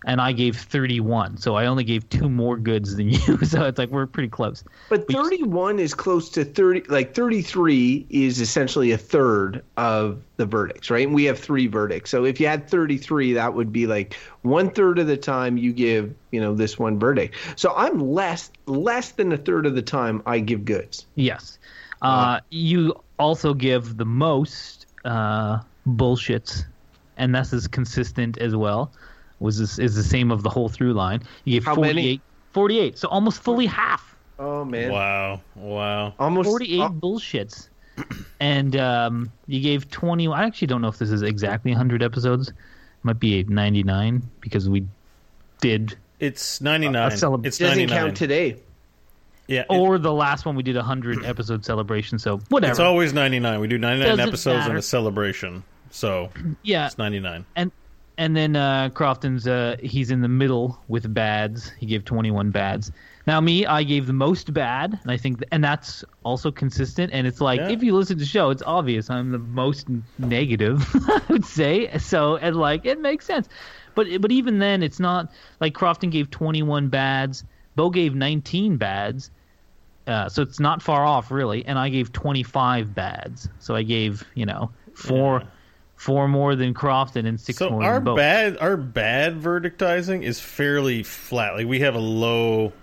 and 0.06 0.22
I 0.22 0.34
gave 0.34 0.56
31. 0.56 1.38
So 1.38 1.56
I 1.56 1.66
only 1.66 1.84
gave 1.84 2.08
two 2.10 2.30
more 2.30 2.58
goods 2.58 2.96
than 2.96 3.10
you. 3.10 3.44
So 3.44 3.66
it's 3.66 3.78
like 3.78 3.90
we're 3.90 4.06
pretty 4.06 4.30
close. 4.30 4.64
But 4.88 5.12
31 5.12 5.80
is 5.80 5.94
close 5.94 6.30
to 6.30 6.46
30. 6.46 6.84
Like 6.88 7.14
33 7.14 8.06
is 8.10 8.40
essentially 8.40 8.92
a 8.92 8.98
third 8.98 9.64
of 9.78 10.22
the 10.38 10.46
verdicts, 10.46 10.92
right? 10.92 11.06
And 11.06 11.16
we 11.16 11.26
have 11.26 11.40
three 11.40 11.68
verdicts. 11.68 12.12
So 12.12 12.24
if 12.24 12.40
you 12.40 12.48
had 12.48 12.70
33, 12.70 13.34
that 13.34 13.54
would 13.56 13.74
be 13.74 13.88
like 13.88 14.14
one 14.44 14.70
third 14.70 15.00
of 15.00 15.08
the 15.08 15.18
time 15.18 15.58
you 15.58 15.74
give, 15.74 16.14
you 16.32 16.40
know, 16.40 16.54
this 16.54 16.78
one 16.78 17.00
verdict. 17.00 17.36
So 17.56 17.74
I'm 17.76 18.00
less 18.00 18.52
less 18.68 19.12
than 19.12 19.32
a 19.32 19.38
third 19.38 19.66
of 19.66 19.74
the 19.74 19.82
time 19.82 20.22
I 20.26 20.40
give 20.40 20.66
goods. 20.66 21.08
Yes. 21.16 21.58
Uh, 22.02 22.40
you 22.52 22.94
also 23.18 23.56
give 23.56 23.98
the 23.98 24.06
most 24.06 24.86
uh, 25.06 25.60
bullshits, 25.88 26.64
and 27.18 27.34
this 27.34 27.52
is 27.54 27.68
consistent 27.68 28.38
as 28.38 28.56
well. 28.56 28.92
Was 29.46 29.58
this 29.58 29.80
is 29.80 29.96
the 29.96 30.04
same 30.04 30.32
of 30.32 30.44
the 30.44 30.50
whole 30.50 30.68
through 30.68 30.94
line? 30.94 31.22
You 31.46 31.54
gave 31.54 31.66
How 31.66 31.76
many? 31.76 32.20
48, 32.20 32.22
48, 32.52 32.98
so 32.98 33.08
almost 33.08 33.42
fully 33.42 33.66
half. 33.68 34.16
Oh 34.38 34.66
man, 34.66 34.92
Wow. 34.92 35.42
Wow. 35.56 36.14
almost 36.20 36.50
48 36.50 36.82
uh, 36.82 36.90
bullshits. 36.90 37.70
And 38.42 38.76
um, 38.76 39.32
you 39.48 39.62
gave 39.62 39.90
20. 39.90 40.28
I 40.28 40.44
actually 40.44 40.68
don't 40.68 40.82
know 40.82 40.90
if 40.90 40.98
this 40.98 41.10
is 41.10 41.22
exactly 41.22 41.72
100 41.72 42.04
episodes. 42.04 42.50
It 42.50 42.56
might 43.04 43.18
be 43.20 43.44
99 43.46 44.22
because 44.42 44.68
we 44.68 44.86
did, 45.62 45.96
It's 46.20 46.60
99. 46.60 46.96
A 47.02 47.16
celeb- 47.16 47.46
it's 47.46 47.58
doesn't 47.58 47.78
99. 47.78 47.98
count 47.98 48.18
today. 48.18 48.58
Yeah. 49.48 49.62
it- 49.62 49.66
or 49.70 49.98
the 49.98 50.12
last 50.12 50.46
one 50.46 50.56
we 50.58 50.64
did 50.64 50.76
a 50.76 50.80
100 50.80 51.24
episode 51.32 51.64
celebration. 51.64 52.20
So 52.20 52.40
whatever. 52.50 52.72
it's 52.72 52.80
always 52.82 53.14
99. 53.14 53.60
We 53.62 53.68
do 53.70 53.78
99 53.78 54.10
Doesn't 54.10 54.28
episodes 54.28 54.56
in 54.66 54.68
matter. 54.68 54.78
a 54.78 54.82
celebration. 54.82 55.64
So 55.92 56.30
yeah. 56.64 56.88
it's 56.88 56.98
99. 56.98 57.46
and 57.56 57.72
and 58.18 58.36
then 58.36 58.56
uh, 58.56 58.90
Crofton's 58.94 59.48
uh, 59.48 59.76
he's 59.82 60.12
in 60.12 60.22
the 60.22 60.28
middle 60.28 60.80
with 60.88 61.14
bads. 61.14 61.72
He 61.80 61.86
gave 61.86 62.06
21 62.06 62.52
bads. 62.52 62.92
Now 63.28 63.42
me, 63.42 63.66
I 63.66 63.84
gave 63.84 64.06
the 64.06 64.14
most 64.14 64.54
bad, 64.54 65.00
and 65.02 65.12
I 65.12 65.18
think, 65.18 65.44
and 65.52 65.64
that's 65.64 66.04
also 66.24 66.52
consistent. 66.52 67.12
And 67.12 67.26
it's 67.26 67.42
like 67.42 67.60
Yeah. 67.60 67.70
if 67.72 67.82
you 67.84 67.96
listen 67.96 68.18
to 68.18 68.20
the 68.20 68.26
show, 68.30 68.52
it's 68.52 68.62
obvious 68.66 69.10
I'm 69.10 69.32
the 69.32 69.40
most 69.40 69.88
negative. 70.20 70.86
I 70.94 71.22
would 71.30 71.46
say 71.46 71.98
so, 71.98 72.36
and 72.38 72.56
like 72.56 72.86
it 72.86 73.00
makes 73.00 73.26
sense. 73.26 73.50
But 73.96 74.08
but 74.22 74.32
even 74.32 74.60
then, 74.60 74.84
it's 74.84 75.00
not 75.00 75.32
like 75.60 75.74
Crofton 75.74 76.10
gave 76.12 76.30
21 76.30 76.90
bads. 76.90 77.44
Beau 77.76 77.90
gave 77.90 78.14
19 78.16 78.78
bads. 78.78 79.32
Uh, 80.08 80.30
so 80.30 80.44
it's 80.44 80.60
not 80.60 80.82
far 80.84 81.04
off, 81.04 81.32
really. 81.32 81.66
And 81.66 81.80
I 81.80 81.90
gave 81.90 82.12
25 82.14 82.94
bads. 82.94 83.50
So 83.58 83.76
I 83.76 83.82
gave, 83.82 84.24
you 84.36 84.46
know, 84.46 84.70
four, 84.94 85.42
four 85.96 86.28
more 86.28 86.56
than 86.56 86.74
Crofton 86.74 87.26
and 87.26 87.40
six 87.40 87.58
So 87.58 87.70
more 87.70 87.84
our 87.84 87.94
than 87.96 88.04
Beau. 88.04 88.16
bad 88.16 88.58
our 88.60 88.78
bad 88.78 89.42
verdictizing 89.42 90.22
is 90.24 90.40
fairly 90.40 91.04
flat. 91.04 91.56
Like 91.56 91.68
we 91.68 91.80
have 91.80 91.96
a 91.96 92.00
low 92.00 92.74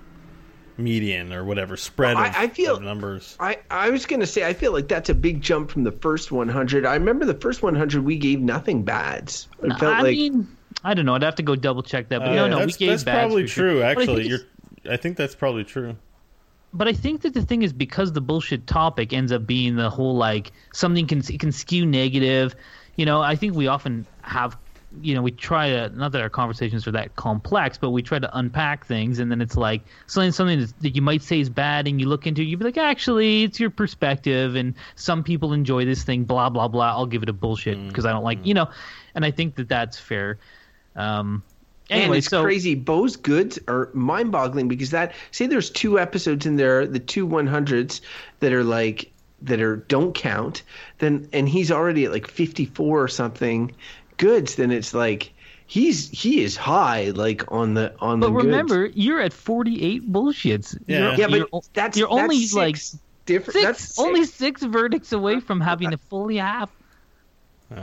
median 0.79 1.33
or 1.33 1.45
whatever 1.45 1.77
spread 1.77 2.17
Well, 2.17 2.25
of, 2.27 2.35
I- 2.35 2.43
I 2.45 2.49
feel- 2.49 2.77
of 2.77 2.83
numbers. 2.83 3.37
I, 3.39 3.59
I 3.71 3.91
was 3.91 4.07
going 4.07 4.21
to 4.21 4.27
say, 4.27 4.45
I 4.47 4.55
feel 4.55 4.73
like 4.73 4.89
that's 4.89 5.11
a 5.11 5.15
big 5.15 5.41
jump 5.43 5.71
from 5.71 5.85
the 5.85 5.93
first 5.93 6.33
100. 6.33 6.87
I 6.87 6.95
remember 6.95 7.25
the 7.27 7.35
first 7.35 7.63
100, 7.63 8.03
we 8.05 8.17
gave 8.17 8.41
nothing 8.41 8.83
bads. 8.83 9.49
It 9.63 9.69
felt 9.79 9.83
I 9.97 10.01
like. 10.03 10.17
mean, 10.17 10.49
I 10.83 10.95
don't 10.95 11.05
know. 11.07 11.15
I'd 11.15 11.23
have 11.23 11.35
to 11.37 11.43
go 11.43 11.55
double 11.55 11.83
check 11.83 12.09
that. 12.09 12.21
But 12.21 12.29
Uh, 12.31 12.35
no, 12.35 12.49
no, 12.49 12.59
that's, 12.61 12.79
we 12.79 12.87
gave 12.87 12.89
bad. 12.89 12.93
that's 12.95 13.05
bads 13.05 13.19
probably 13.27 13.43
for 13.43 13.49
sure. 13.49 13.71
true. 13.71 13.83
I 13.83 13.91
Actually, 13.91 14.29
think 14.29 14.29
you're. 14.85 14.93
I 14.93 14.97
think 14.97 15.17
that's 15.19 15.35
probably 15.35 15.65
true. 15.65 15.97
But 16.75 16.89
I 16.89 16.95
think 16.95 17.21
that 17.21 17.35
the 17.35 17.43
thing 17.43 17.63
is 17.63 17.73
because 17.75 18.13
the 18.13 18.23
bullshit 18.23 18.67
topic 18.67 19.13
ends 19.13 19.31
up 19.31 19.47
being 19.47 19.77
the 19.77 19.91
whole 19.91 20.17
like 20.17 20.53
something 20.73 21.07
can 21.07 21.19
it 21.19 21.39
can 21.39 21.53
skew 21.53 21.85
negative. 21.85 22.57
You 22.97 23.07
know, 23.07 23.23
I 23.23 23.37
think 23.37 23.55
we 23.55 23.67
often 23.67 24.07
have. 24.23 24.57
You 25.01 25.15
know, 25.15 25.23
we 25.23 25.31
try 25.31 25.71
to 25.71 25.89
not 25.89 26.13
that 26.13 26.21
our 26.21 26.29
conversations 26.29 26.87
are 26.87 26.91
that 26.91 27.17
complex, 27.17 27.79
but 27.79 27.93
we 27.93 28.03
try 28.03 28.19
to 28.19 28.37
unpack 28.37 28.85
things, 28.85 29.21
and 29.21 29.31
then 29.31 29.41
it's 29.41 29.57
like 29.57 29.81
something 30.07 30.33
something 30.33 30.67
that 30.83 30.95
you 30.95 31.01
might 31.01 31.23
say 31.23 31.41
is 31.41 31.49
bad, 31.49 31.89
and 31.89 31.99
you 31.99 32.07
look 32.07 32.27
into, 32.27 32.43
it, 32.43 32.45
you'd 32.45 32.59
be 32.59 32.67
like, 32.67 32.77
actually, 32.77 33.45
it's 33.45 33.59
your 33.59 33.71
perspective, 33.71 34.55
and 34.55 34.75
some 34.97 35.25
people 35.25 35.55
enjoy 35.55 35.87
this 35.87 36.05
thing, 36.05 36.25
blah 36.25 36.51
blah 36.51 36.69
blah. 36.69 36.91
I'll 36.91 37.07
give 37.07 37.23
it 37.23 37.31
a 37.31 37.33
bullshit 37.33 37.89
because 37.89 38.05
I 38.05 38.13
don't 38.13 38.23
like, 38.23 38.45
you 38.45 38.53
know, 38.53 38.69
and 39.15 39.25
I 39.25 39.31
think 39.31 39.55
that 39.55 39.71
that's 39.71 39.99
fair. 39.99 40.39
Um, 40.95 41.43
and 41.89 42.15
it's 42.15 42.29
so 42.29 42.43
crazy. 42.43 42.75
Beau's 42.75 43.17
goods 43.17 43.59
are 43.69 43.91
mind-boggling 43.93 44.69
because 44.69 44.91
that 44.91 45.15
say 45.31 45.47
there's 45.47 45.71
two 45.71 45.99
episodes 45.99 46.47
in 46.47 46.57
there, 46.57 46.87
the 46.87 46.99
two 46.99 47.27
100s 47.27 48.01
that 48.41 48.53
are 48.53 48.65
like 48.65 49.12
that 49.45 49.61
are 49.61 49.77
don't 49.77 50.15
count. 50.15 50.63
Then 50.99 51.29
and 51.33 51.49
he's 51.49 51.71
already 51.71 52.05
at 52.05 52.13
like 52.13 52.27
54 52.27 53.03
or 53.03 53.09
something 53.09 53.75
goods. 54.17 54.57
Then 54.57 54.71
it's 54.71 54.95
like 54.95 55.33
he's 55.67 56.09
he 56.11 56.43
is 56.43 56.57
high 56.57 57.11
like 57.11 57.51
on 57.51 57.75
the 57.75 57.95
on 58.01 58.21
But 58.21 58.27
the 58.27 58.33
But 58.33 58.45
remember, 58.45 58.87
you're 58.87 59.21
at 59.21 59.33
48 59.33 60.13
bullshits. 60.13 60.79
Yeah. 60.87 60.99
You're, 60.99 61.15
yeah, 61.15 61.27
but 61.29 61.37
you're, 61.39 61.49
o- 61.53 61.63
that's 61.73 61.97
you're 61.99 62.11
only 62.11 62.39
that's 62.41 62.55
like 62.55 62.77
six 62.77 62.99
different. 63.27 63.55
six, 63.55 63.65
that's 63.65 63.99
only 63.99 64.25
six. 64.25 64.37
six 64.39 64.63
verdicts 64.63 65.13
away 65.13 65.41
from 65.41 65.61
having 65.61 65.93
a 65.93 65.99
fully 65.99 66.37
half. 66.37 66.71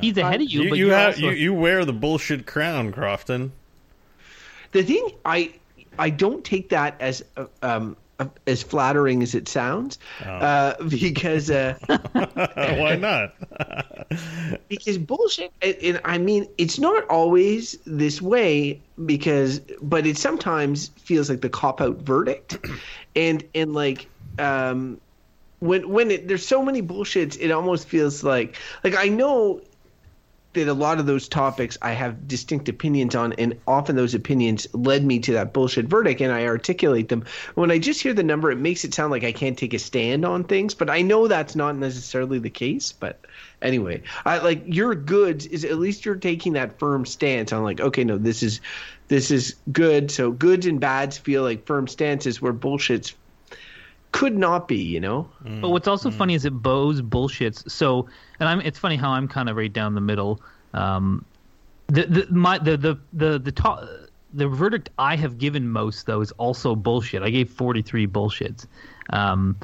He's 0.01 0.17
ahead 0.17 0.41
of 0.41 0.47
you, 0.47 0.63
You, 0.63 0.69
but 0.69 0.77
you 0.77 0.85
you're 0.87 0.95
have 0.95 1.15
also, 1.15 1.29
you, 1.29 1.31
you 1.31 1.53
wear 1.53 1.83
the 1.83 1.93
bullshit 1.93 2.45
crown, 2.45 2.91
Crofton. 2.91 3.51
The 4.71 4.83
thing 4.83 5.09
I 5.25 5.53
I 5.97 6.11
don't 6.11 6.43
take 6.45 6.69
that 6.69 6.95
as 7.01 7.23
uh, 7.35 7.45
um 7.63 7.93
uh, 7.93 7.95
as 8.47 8.63
flattering 8.63 9.23
as 9.23 9.35
it 9.35 9.47
sounds, 9.47 9.97
Oh. 10.25 10.29
uh, 10.29 10.83
because 10.89 11.49
uh, 11.49 11.77
Why 12.77 12.95
not? 12.95 13.33
because 14.69 14.97
bullshit. 14.97 15.51
And, 15.61 15.75
and 15.83 16.01
I 16.05 16.17
mean, 16.17 16.47
it's 16.57 16.79
not 16.79 17.05
always 17.09 17.77
this 17.85 18.21
way 18.21 18.81
because, 19.05 19.59
but 19.81 20.05
it 20.05 20.17
sometimes 20.17 20.89
feels 20.99 21.29
like 21.29 21.41
the 21.41 21.49
cop 21.49 21.81
out 21.81 21.97
verdict, 21.97 22.57
and 23.15 23.43
and 23.55 23.73
like 23.73 24.09
um 24.37 24.99
when 25.59 25.89
when 25.89 26.11
it, 26.11 26.27
there's 26.27 26.45
so 26.45 26.63
many 26.63 26.81
bullshits, 26.81 27.37
it 27.39 27.51
almost 27.51 27.87
feels 27.87 28.23
like 28.23 28.55
like 28.83 28.95
I 28.97 29.07
know 29.09 29.61
that 30.53 30.67
a 30.67 30.73
lot 30.73 30.99
of 30.99 31.05
those 31.05 31.27
topics 31.27 31.77
I 31.81 31.91
have 31.91 32.27
distinct 32.27 32.69
opinions 32.69 33.15
on, 33.15 33.33
and 33.33 33.59
often 33.67 33.95
those 33.95 34.15
opinions 34.15 34.67
led 34.73 35.05
me 35.05 35.19
to 35.19 35.33
that 35.33 35.53
bullshit 35.53 35.85
verdict, 35.85 36.21
and 36.21 36.31
I 36.31 36.45
articulate 36.45 37.09
them. 37.09 37.25
When 37.55 37.71
I 37.71 37.77
just 37.77 38.01
hear 38.01 38.13
the 38.13 38.23
number, 38.23 38.51
it 38.51 38.57
makes 38.57 38.83
it 38.83 38.93
sound 38.93 39.11
like 39.11 39.23
I 39.23 39.31
can't 39.31 39.57
take 39.57 39.73
a 39.73 39.79
stand 39.79 40.25
on 40.25 40.43
things, 40.43 40.73
but 40.73 40.89
I 40.89 41.01
know 41.01 41.27
that's 41.27 41.55
not 41.55 41.75
necessarily 41.75 42.39
the 42.39 42.49
case. 42.49 42.91
But 42.91 43.19
anyway, 43.61 44.01
I 44.25 44.39
like 44.39 44.63
your 44.65 44.95
goods 44.95 45.45
is 45.45 45.65
at 45.65 45.77
least 45.77 46.05
you're 46.05 46.15
taking 46.15 46.53
that 46.53 46.79
firm 46.79 47.05
stance 47.05 47.53
on 47.53 47.63
like, 47.63 47.79
okay, 47.79 48.03
no, 48.03 48.17
this 48.17 48.41
is 48.41 48.61
this 49.07 49.31
is 49.31 49.55
good. 49.71 50.09
So 50.09 50.31
goods 50.31 50.65
and 50.65 50.79
bads 50.79 51.17
feel 51.17 51.43
like 51.43 51.65
firm 51.65 51.87
stances 51.87 52.41
where 52.41 52.53
bullshits 52.53 53.13
could 54.11 54.37
not 54.37 54.67
be, 54.67 54.77
you 54.77 54.99
know. 54.99 55.29
But 55.61 55.69
what's 55.69 55.87
also 55.87 56.11
funny 56.11 56.33
is 56.33 56.43
that 56.43 56.51
Beau's 56.51 57.01
bullshits. 57.01 57.69
So, 57.69 58.07
and 58.39 58.49
I'm. 58.49 58.61
It's 58.61 58.79
funny 58.79 58.95
how 58.95 59.11
I'm 59.11 59.27
kind 59.27 59.49
of 59.49 59.55
right 59.55 59.71
down 59.71 59.95
the 59.95 60.01
middle. 60.01 60.41
Um, 60.73 61.25
the 61.87 62.05
the 62.05 62.27
my 62.29 62.57
the 62.57 62.77
the 62.77 62.99
the 63.13 63.39
the 63.39 63.51
top. 63.51 63.83
The 64.31 64.47
verdict 64.47 64.91
I 64.99 65.15
have 65.15 65.39
given 65.39 65.67
most 65.67 66.05
though 66.05 66.21
is 66.21 66.31
also 66.33 66.75
bullshit. 66.75 67.23
I 67.23 67.31
gave 67.31 67.49
43 67.49 68.05
bullshits, 68.05 68.67
um, 69.09 69.57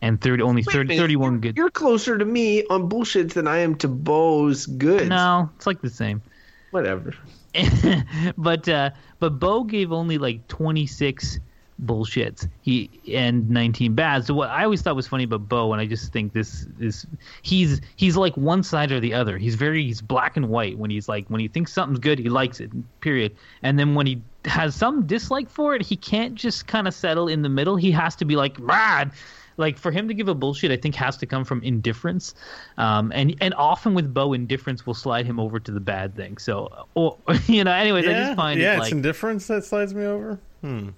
and 0.00 0.18
30 0.18 0.42
only 0.42 0.62
Wait 0.66 0.72
30, 0.72 0.96
31 0.96 1.32
you're, 1.32 1.40
good. 1.40 1.56
You're 1.58 1.70
closer 1.70 2.16
to 2.16 2.24
me 2.24 2.64
on 2.70 2.88
bullshits 2.88 3.34
than 3.34 3.46
I 3.46 3.58
am 3.58 3.74
to 3.74 3.88
Beau's 3.88 4.64
goods. 4.64 5.10
No, 5.10 5.50
it's 5.54 5.66
like 5.66 5.82
the 5.82 5.90
same. 5.90 6.22
Whatever. 6.70 7.14
but 8.38 8.68
uh, 8.68 8.90
but 9.18 9.38
Beau 9.38 9.64
gave 9.64 9.92
only 9.92 10.18
like 10.18 10.46
26 10.48 11.40
bullshits. 11.84 12.48
He 12.62 12.90
and 13.12 13.48
19 13.48 13.94
bads. 13.94 14.26
So 14.26 14.34
what 14.34 14.50
I 14.50 14.64
always 14.64 14.82
thought 14.82 14.96
was 14.96 15.08
funny 15.08 15.24
about 15.24 15.48
Beau, 15.48 15.72
and 15.72 15.80
I 15.80 15.86
just 15.86 16.12
think 16.12 16.32
this 16.32 16.66
is 16.78 17.06
he's 17.42 17.80
he's 17.96 18.16
like 18.16 18.36
one 18.36 18.62
side 18.62 18.92
or 18.92 19.00
the 19.00 19.14
other. 19.14 19.38
He's 19.38 19.54
very 19.54 19.84
he's 19.84 20.00
black 20.00 20.36
and 20.36 20.48
white 20.48 20.78
when 20.78 20.90
he's 20.90 21.08
like 21.08 21.26
when 21.28 21.40
he 21.40 21.48
thinks 21.48 21.72
something's 21.72 21.98
good, 21.98 22.18
he 22.18 22.28
likes 22.28 22.60
it. 22.60 22.70
Period. 23.00 23.36
And 23.62 23.78
then 23.78 23.94
when 23.94 24.06
he 24.06 24.22
has 24.44 24.74
some 24.74 25.06
dislike 25.06 25.48
for 25.48 25.74
it, 25.74 25.82
he 25.82 25.96
can't 25.96 26.34
just 26.34 26.66
kind 26.66 26.88
of 26.88 26.94
settle 26.94 27.28
in 27.28 27.42
the 27.42 27.48
middle. 27.48 27.76
He 27.76 27.90
has 27.90 28.16
to 28.16 28.24
be 28.24 28.36
like 28.36 28.64
bad. 28.64 29.12
Like 29.56 29.76
for 29.76 29.90
him 29.90 30.08
to 30.08 30.14
give 30.14 30.28
a 30.28 30.34
bullshit, 30.34 30.70
I 30.70 30.76
think 30.78 30.94
has 30.94 31.18
to 31.18 31.26
come 31.26 31.44
from 31.44 31.62
indifference, 31.62 32.34
um, 32.78 33.12
and 33.14 33.36
and 33.42 33.52
often 33.54 33.92
with 33.92 34.14
Beau, 34.14 34.32
indifference 34.32 34.86
will 34.86 34.94
slide 34.94 35.26
him 35.26 35.38
over 35.38 35.60
to 35.60 35.70
the 35.70 35.80
bad 35.80 36.16
thing. 36.16 36.38
So, 36.38 36.86
or 36.94 37.18
you 37.46 37.62
know, 37.62 37.72
anyways, 37.72 38.06
I 38.06 38.12
just 38.12 38.36
find 38.36 38.58
yeah, 38.58 38.72
it 38.72 38.76
it's 38.76 38.84
like 38.84 38.92
indifference 38.92 39.48
that 39.48 39.64
slides 39.64 39.92
me 39.92 40.04
over. 40.04 40.38
Hmm. 40.62 40.90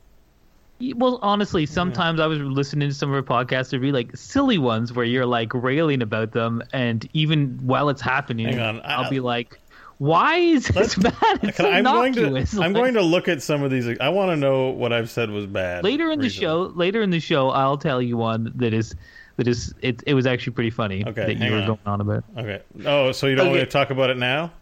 Well, 0.96 1.18
honestly, 1.22 1.66
sometimes 1.66 2.18
I 2.20 2.26
was 2.26 2.38
listening 2.40 2.88
to 2.88 2.94
some 2.94 3.10
of 3.12 3.14
her 3.14 3.22
podcasts 3.22 3.70
to 3.70 3.78
be 3.78 3.92
like 3.92 4.16
silly 4.16 4.58
ones 4.58 4.92
where 4.92 5.04
you're 5.04 5.26
like 5.26 5.52
railing 5.54 6.02
about 6.02 6.32
them, 6.32 6.62
and 6.72 7.08
even 7.12 7.58
while 7.62 7.88
it's 7.88 8.00
happening, 8.02 8.58
I- 8.58 8.78
I'll 8.80 9.08
be 9.10 9.20
like, 9.20 9.60
"Why 9.98 10.36
is 10.36 10.68
this 10.68 10.94
bad? 10.96 11.14
It's 11.42 11.60
I'm 11.60 11.84
going 11.84 12.12
to 12.14 12.18
innocuous." 12.26 12.56
I'm 12.58 12.72
going 12.72 12.94
to 12.94 13.02
look 13.02 13.28
at 13.28 13.42
some 13.42 13.62
of 13.62 13.70
these. 13.70 13.86
I 14.00 14.08
want 14.08 14.30
to 14.32 14.36
know 14.36 14.70
what 14.70 14.92
I've 14.92 15.10
said 15.10 15.30
was 15.30 15.46
bad. 15.46 15.84
later 15.84 16.10
in 16.10 16.20
the 16.20 16.28
show. 16.28 16.72
Later 16.74 17.02
in 17.02 17.10
the 17.10 17.20
show, 17.20 17.50
I'll 17.50 17.78
tell 17.78 18.02
you 18.02 18.16
one 18.16 18.50
that 18.56 18.74
is 18.74 18.94
that 19.36 19.46
is 19.48 19.72
it. 19.82 20.02
It 20.06 20.14
was 20.14 20.26
actually 20.26 20.54
pretty 20.54 20.70
funny 20.70 21.04
Okay, 21.06 21.26
that 21.26 21.36
you 21.38 21.52
were 21.52 21.58
on. 21.58 21.66
going 21.66 21.80
on 21.86 22.00
about. 22.00 22.24
Okay. 22.36 22.60
Oh, 22.84 23.12
so 23.12 23.26
you 23.28 23.36
don't 23.36 23.46
Okay. 23.48 23.58
want 23.58 23.70
to 23.70 23.72
talk 23.72 23.90
about 23.90 24.10
it 24.10 24.16
now? 24.16 24.52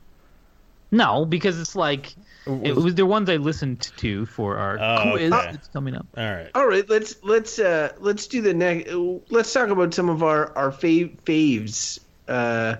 No, 0.92 1.24
because 1.24 1.60
it's 1.60 1.76
like 1.76 2.14
it 2.64 2.76
was 2.76 2.94
the 2.94 3.06
ones 3.06 3.28
I 3.30 3.36
listened 3.36 3.80
to 3.98 4.26
for 4.26 4.56
our 4.56 4.78
Oh, 4.78 5.10
quiz 5.12 5.32
okay. 5.32 5.52
that's 5.52 5.68
coming 5.68 5.94
up. 5.94 6.06
All 6.16 6.24
right. 6.24 6.50
All 6.54 6.66
right, 6.66 6.88
let's 6.88 7.16
let's 7.22 7.58
uh 7.58 7.92
let's 7.98 8.26
do 8.26 8.40
the 8.42 8.54
next. 8.54 8.90
Let's 9.30 9.52
talk 9.52 9.68
about 9.68 9.94
some 9.94 10.08
of 10.08 10.22
our 10.22 10.56
our 10.56 10.70
fav- 10.70 11.16
faves. 11.24 11.98
Uh, 12.28 12.76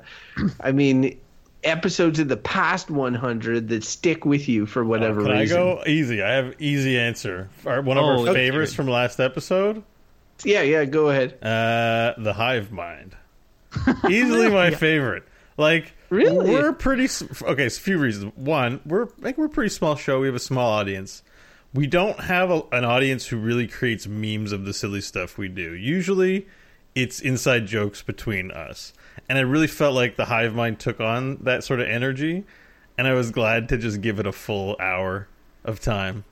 I 0.61 0.71
mean, 0.73 1.19
episodes 1.65 2.19
of 2.21 2.29
the 2.29 2.37
past 2.37 2.89
100 2.91 3.69
that 3.69 3.83
stick 3.85 4.25
with 4.25 4.49
you 4.49 4.65
for 4.65 4.85
whatever 4.85 5.23
Oh, 5.23 5.25
Can 5.25 5.33
I 5.33 5.41
reason. 5.41 5.57
go 5.57 5.83
easy? 5.87 6.23
I 6.23 6.31
have 6.31 6.55
easy 6.61 6.97
answer. 6.99 7.49
Our- 7.67 7.83
One 7.83 7.99
of 7.99 8.05
Oh, 8.05 8.09
our 8.09 8.19
okay. 8.29 8.35
favorites 8.35 8.73
from 8.75 8.87
last 8.89 9.19
episode, 9.19 9.83
Yeah, 10.45 10.63
yeah, 10.63 10.85
go 10.85 11.11
ahead. 11.11 11.33
uh, 11.45 12.15
the 12.23 12.33
Hive 12.33 12.71
Mind. 12.71 13.17
Easily 14.09 14.49
my 14.51 14.71
favorite. 14.71 15.23
Like, 15.61 15.93
Really? 16.09 16.51
we're 16.51 16.73
pretty. 16.73 17.05
Okay, 17.43 17.67
it's 17.67 17.77
a 17.77 17.81
few 17.81 17.99
reasons. 17.99 18.33
One, 18.35 18.81
we're 18.87 19.07
think 19.07 19.37
we're 19.39 19.45
a 19.45 19.51
pretty 19.51 19.69
small 19.69 19.95
show. 19.95 20.19
We 20.21 20.27
have 20.27 20.35
a 20.35 20.39
small 20.41 20.71
audience. 20.73 21.23
We 21.75 21.87
don't 21.87 22.19
have 22.19 22.51
a, 22.51 22.63
an 22.73 22.85
audience 22.85 23.27
who 23.27 23.37
really 23.37 23.69
creates 23.69 24.07
memes 24.09 24.51
of 24.53 24.65
the 24.65 24.73
silly 24.73 25.03
stuff 25.03 25.39
we 25.39 25.49
do. 25.49 25.75
Usually, 25.75 26.49
it's 26.97 27.21
inside 27.21 27.67
jokes 27.67 28.03
between 28.03 28.51
us. 28.51 28.93
And 29.29 29.39
I 29.39 29.43
really 29.43 29.67
felt 29.69 29.95
like 29.95 30.17
the 30.17 30.25
Hive 30.25 30.55
Mind 30.55 30.81
took 30.81 30.99
on 30.99 31.37
that 31.43 31.63
sort 31.63 31.79
of 31.81 31.87
energy, 31.89 32.45
and 32.99 33.07
I 33.07 33.13
was 33.13 33.31
glad 33.31 33.69
to 33.69 33.77
just 33.77 34.01
give 34.01 34.19
it 34.19 34.27
a 34.27 34.33
full 34.33 34.77
hour 34.81 35.29
of 35.63 35.79
time. 35.79 36.25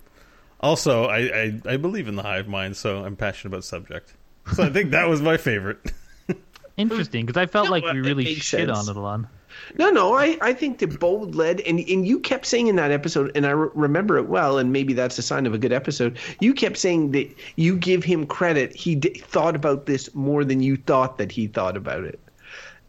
Also, 0.61 1.05
I, 1.05 1.19
I, 1.19 1.61
I 1.67 1.77
believe 1.77 2.09
in 2.09 2.17
the 2.17 2.23
Hive 2.23 2.49
Mind, 2.49 2.77
so 2.77 3.05
I'm 3.05 3.15
passionate 3.15 3.53
about 3.53 3.65
subject. 3.65 4.15
So 4.55 4.65
I 4.65 4.71
think 4.71 4.91
that 4.91 5.07
was 5.09 5.21
my 5.23 5.37
favorite. 5.37 5.93
Interesting, 6.79 7.27
because 7.27 7.41
I 7.41 7.47
felt 7.47 7.67
No, 7.67 7.71
like 7.73 7.85
we 7.85 8.01
really 8.01 8.25
shit 8.35 8.69
sense. 8.69 8.71
on 8.71 8.89
it 8.89 8.97
a 8.97 9.01
lot. 9.01 9.21
No, 9.77 9.91
no, 9.91 10.15
I, 10.15 10.39
I 10.41 10.53
think 10.53 10.79
that 10.79 10.99
Beau 11.01 11.17
led, 11.19 11.61
and, 11.63 11.81
and 11.81 12.07
you 12.07 12.21
kept 12.21 12.47
saying 12.47 12.69
in 12.69 12.77
that 12.77 12.91
episode, 12.93 13.33
and 13.35 13.45
I 13.45 13.51
re- 13.51 13.69
remember 13.75 14.17
it 14.17 14.29
well, 14.29 14.57
and 14.59 14.73
maybe 14.73 14.93
that's 14.93 15.19
a 15.19 15.23
sign 15.23 15.47
of 15.47 15.53
a 15.53 15.59
good 15.59 15.73
episode. 15.73 16.17
You 16.41 16.55
kept 16.55 16.77
saying 16.79 17.11
that 17.11 17.29
you 17.57 17.77
give 17.77 18.05
him 18.05 18.25
credit. 18.25 18.75
He 18.77 18.95
d- 18.95 19.11
thought 19.19 19.57
about 19.57 19.87
this 19.87 20.15
more 20.15 20.45
than 20.45 20.63
you 20.63 20.77
thought 20.77 21.19
that 21.19 21.33
he 21.33 21.49
thought 21.49 21.77
about 21.77 22.05
it. 22.05 22.21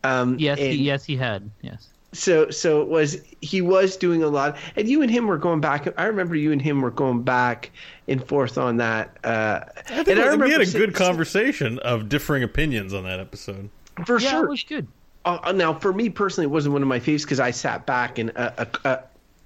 Um, 0.03 0.37
Yes, 0.39 0.59
and 0.59 0.67
he, 0.73 0.83
yes, 0.83 1.03
he 1.03 1.15
had. 1.17 1.49
Yes. 1.61 1.87
So, 2.11 2.49
so 2.49 2.81
it 2.81 2.87
was 2.87 3.17
he 3.41 3.61
was 3.61 3.95
doing 3.97 4.23
a 4.23 4.27
lot, 4.29 4.57
and 4.75 4.87
you 4.87 5.01
and 5.03 5.11
him 5.11 5.27
were 5.27 5.37
going 5.37 5.61
back. 5.61 5.87
I 5.97 6.05
remember 6.05 6.35
you 6.35 6.51
and 6.51 6.59
him 6.61 6.81
were 6.81 6.89
going 6.91 7.21
back 7.21 7.69
and 8.07 8.23
forth 8.25 8.57
on 8.57 8.77
that. 8.77 9.15
Uh, 9.23 9.59
I 9.89 10.03
think 10.03 10.07
and 10.09 10.19
I 10.21 10.35
we 10.35 10.49
had 10.51 10.61
a 10.61 10.65
sa- 10.65 10.77
good 10.79 10.95
conversation 10.95 11.77
of 11.79 12.09
differing 12.09 12.41
opinions 12.41 12.93
on 12.95 13.03
that 13.03 13.19
episode. 13.19 13.69
For 14.05 14.19
Yeah, 14.19 14.29
sure. 14.31 14.45
it 14.45 14.49
was 14.49 14.63
good. 14.63 14.87
Uh, 15.25 15.51
now, 15.53 15.73
for 15.73 15.91
me 15.93 16.09
personally, 16.09 16.45
it 16.45 16.51
wasn't 16.51 16.73
one 16.73 16.81
of 16.81 16.87
my 16.87 16.99
faves 16.99 17.23
because 17.23 17.39
I 17.39 17.51
sat 17.51 17.85
back 17.85 18.17
and 18.19 18.29
a, 18.31 18.61
uh, 18.61 18.65
uh, 18.85 18.97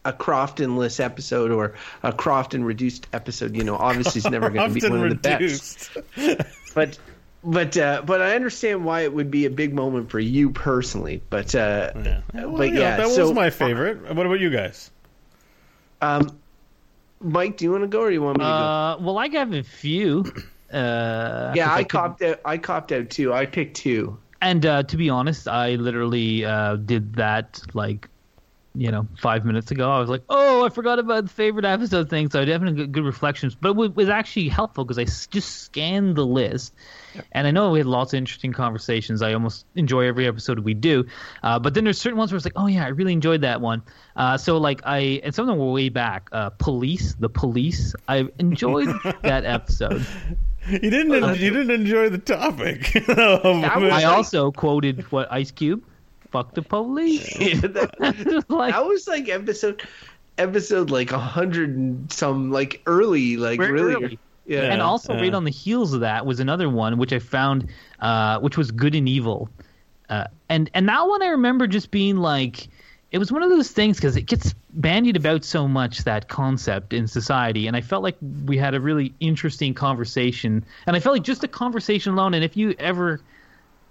a 0.05 0.13
Croftonless 0.13 0.99
episode 0.99 1.51
or 1.51 1.75
a 2.03 2.11
Crofton 2.13 2.63
reduced 2.63 3.07
episode, 3.13 3.55
you 3.55 3.63
know, 3.63 3.75
obviously 3.77 4.19
it's 4.19 4.29
never 4.29 4.49
going 4.49 4.67
to 4.69 4.73
be 4.73 4.81
Often 4.81 4.99
one 4.99 5.11
of 5.11 5.21
the 5.21 5.29
best. 5.29 5.97
But 6.75 6.97
but 7.43 7.77
uh, 7.77 8.01
but 8.05 8.21
I 8.21 8.35
understand 8.35 8.83
why 8.85 9.01
it 9.01 9.13
would 9.13 9.29
be 9.29 9.45
a 9.45 9.49
big 9.49 9.73
moment 9.73 10.09
for 10.09 10.19
you 10.19 10.49
personally. 10.49 11.21
But 11.29 11.53
uh, 11.55 11.91
Yeah. 11.95 12.21
Well, 12.33 12.57
but 12.57 12.67
you 12.69 12.73
know, 12.75 12.81
yeah, 12.81 12.97
that 12.97 13.09
so, 13.09 13.23
was 13.27 13.33
my 13.33 13.49
favorite. 13.49 14.13
What 14.15 14.25
about 14.25 14.39
you 14.39 14.49
guys? 14.49 14.89
Um, 16.01 16.37
Mike, 17.21 17.57
do 17.57 17.65
you 17.65 17.71
want 17.71 17.83
to 17.83 17.87
go 17.87 18.01
or 18.01 18.07
do 18.09 18.13
you 18.13 18.21
want 18.21 18.37
me 18.37 18.43
to 18.43 18.49
go? 18.49 18.53
Uh, 18.53 18.97
well, 18.99 19.17
I 19.17 19.27
have 19.29 19.53
a 19.53 19.63
few. 19.63 20.25
Uh, 20.71 21.53
yeah, 21.55 21.65
if 21.65 21.71
I 21.71 21.83
could- 21.83 21.89
copped 21.89 22.21
out. 22.23 22.39
I 22.43 22.57
copped 22.57 22.91
out 22.91 23.09
too. 23.09 23.31
I 23.33 23.45
picked 23.45 23.77
two. 23.77 24.17
And 24.43 24.65
uh, 24.65 24.83
to 24.83 24.97
be 24.97 25.09
honest, 25.09 25.47
I 25.47 25.75
literally 25.75 26.43
uh, 26.43 26.75
did 26.75 27.13
that 27.15 27.61
like, 27.73 28.09
you 28.75 28.91
know, 28.91 29.07
five 29.19 29.45
minutes 29.45 29.71
ago. 29.71 29.89
I 29.89 29.99
was 29.99 30.09
like, 30.09 30.23
oh, 30.29 30.65
I 30.65 30.69
forgot 30.69 30.99
about 30.99 31.23
the 31.25 31.29
favorite 31.29 31.63
episode 31.63 32.09
thing. 32.09 32.29
So 32.29 32.41
I 32.41 32.45
definitely 32.45 32.81
got 32.83 32.91
good 32.91 33.05
reflections. 33.05 33.55
But 33.55 33.69
it 33.69 33.75
wa- 33.77 33.87
was 33.95 34.09
actually 34.09 34.49
helpful 34.49 34.83
because 34.83 34.97
I 34.99 35.03
s- 35.03 35.27
just 35.27 35.61
scanned 35.61 36.15
the 36.17 36.25
list. 36.25 36.73
And 37.31 37.47
I 37.47 37.51
know 37.51 37.69
we 37.71 37.79
had 37.79 37.85
lots 37.85 38.13
of 38.13 38.17
interesting 38.17 38.51
conversations. 38.51 39.21
I 39.21 39.33
almost 39.33 39.65
enjoy 39.75 40.07
every 40.07 40.27
episode 40.27 40.59
we 40.59 40.73
do. 40.73 41.05
Uh, 41.43 41.59
but 41.59 41.73
then 41.75 41.83
there's 41.85 41.99
certain 41.99 42.17
ones 42.17 42.31
where 42.31 42.37
it's 42.37 42.45
like, 42.45 42.57
oh, 42.57 42.67
yeah, 42.67 42.83
I 42.83 42.89
really 42.89 43.13
enjoyed 43.13 43.41
that 43.41 43.61
one. 43.61 43.83
Uh, 44.15 44.37
so, 44.37 44.57
like, 44.57 44.81
I, 44.85 45.21
and 45.23 45.33
some 45.33 45.47
of 45.47 45.55
them 45.55 45.59
were 45.65 45.71
way 45.71 45.87
back. 45.89 46.27
Uh, 46.33 46.49
police, 46.49 47.13
the 47.13 47.29
police. 47.29 47.95
I 48.09 48.27
enjoyed 48.39 48.87
that 49.21 49.45
episode. 49.45 50.05
You 50.69 50.79
didn't. 50.79 51.23
Uh, 51.23 51.31
you 51.33 51.51
didn't 51.51 51.71
enjoy 51.71 52.09
the 52.09 52.17
topic. 52.17 52.91
was- 53.07 53.17
I 53.17 54.03
also 54.03 54.51
quoted 54.51 55.01
what 55.11 55.31
Ice 55.31 55.51
Cube, 55.51 55.83
fuck 56.31 56.53
the 56.53 56.61
police. 56.61 57.33
that, 57.61 58.45
like, 58.49 58.73
that 58.73 58.85
was 58.85 59.07
like 59.07 59.29
episode 59.29 59.83
episode 60.37 60.89
like 60.89 61.11
a 61.11 61.19
hundred 61.19 61.75
and 61.77 62.11
some 62.11 62.51
like 62.51 62.81
early 62.87 63.37
like 63.37 63.59
Very 63.59 63.71
really 63.71 63.93
early. 63.93 64.19
yeah. 64.45 64.63
Yeah. 64.63 64.73
and 64.73 64.81
also 64.81 65.13
right 65.13 65.33
on 65.33 65.45
the 65.45 65.51
heels 65.51 65.93
of 65.93 66.01
that 66.01 66.25
was 66.25 66.39
another 66.41 66.69
one 66.69 66.97
which 66.97 67.13
I 67.13 67.19
found, 67.19 67.69
uh, 68.01 68.39
which 68.39 68.57
was 68.57 68.71
Good 68.71 68.93
and 68.95 69.07
Evil, 69.07 69.49
uh, 70.09 70.25
and 70.49 70.69
and 70.73 70.89
that 70.89 71.07
one 71.07 71.21
I 71.23 71.27
remember 71.27 71.65
just 71.67 71.91
being 71.91 72.17
like, 72.17 72.67
it 73.13 73.19
was 73.19 73.31
one 73.31 73.43
of 73.43 73.51
those 73.51 73.69
things 73.69 73.97
because 73.97 74.17
it 74.17 74.23
gets 74.23 74.55
bandied 74.71 75.15
about 75.15 75.45
so 75.45 75.67
much 75.67 76.03
that 76.03 76.27
concept 76.27 76.93
in 76.93 77.07
society, 77.07 77.67
and 77.67 77.77
I 77.77 77.81
felt 77.81 78.01
like 78.01 78.17
we 78.45 78.57
had 78.57 78.73
a 78.73 78.81
really 78.81 79.13
interesting 79.19 79.75
conversation, 79.75 80.65
and 80.87 80.95
I 80.95 80.99
felt 80.99 81.13
like 81.13 81.23
just 81.23 81.43
a 81.43 81.47
conversation 81.47 82.13
alone, 82.13 82.33
and 82.33 82.43
if 82.43 82.57
you 82.57 82.73
ever 82.79 83.21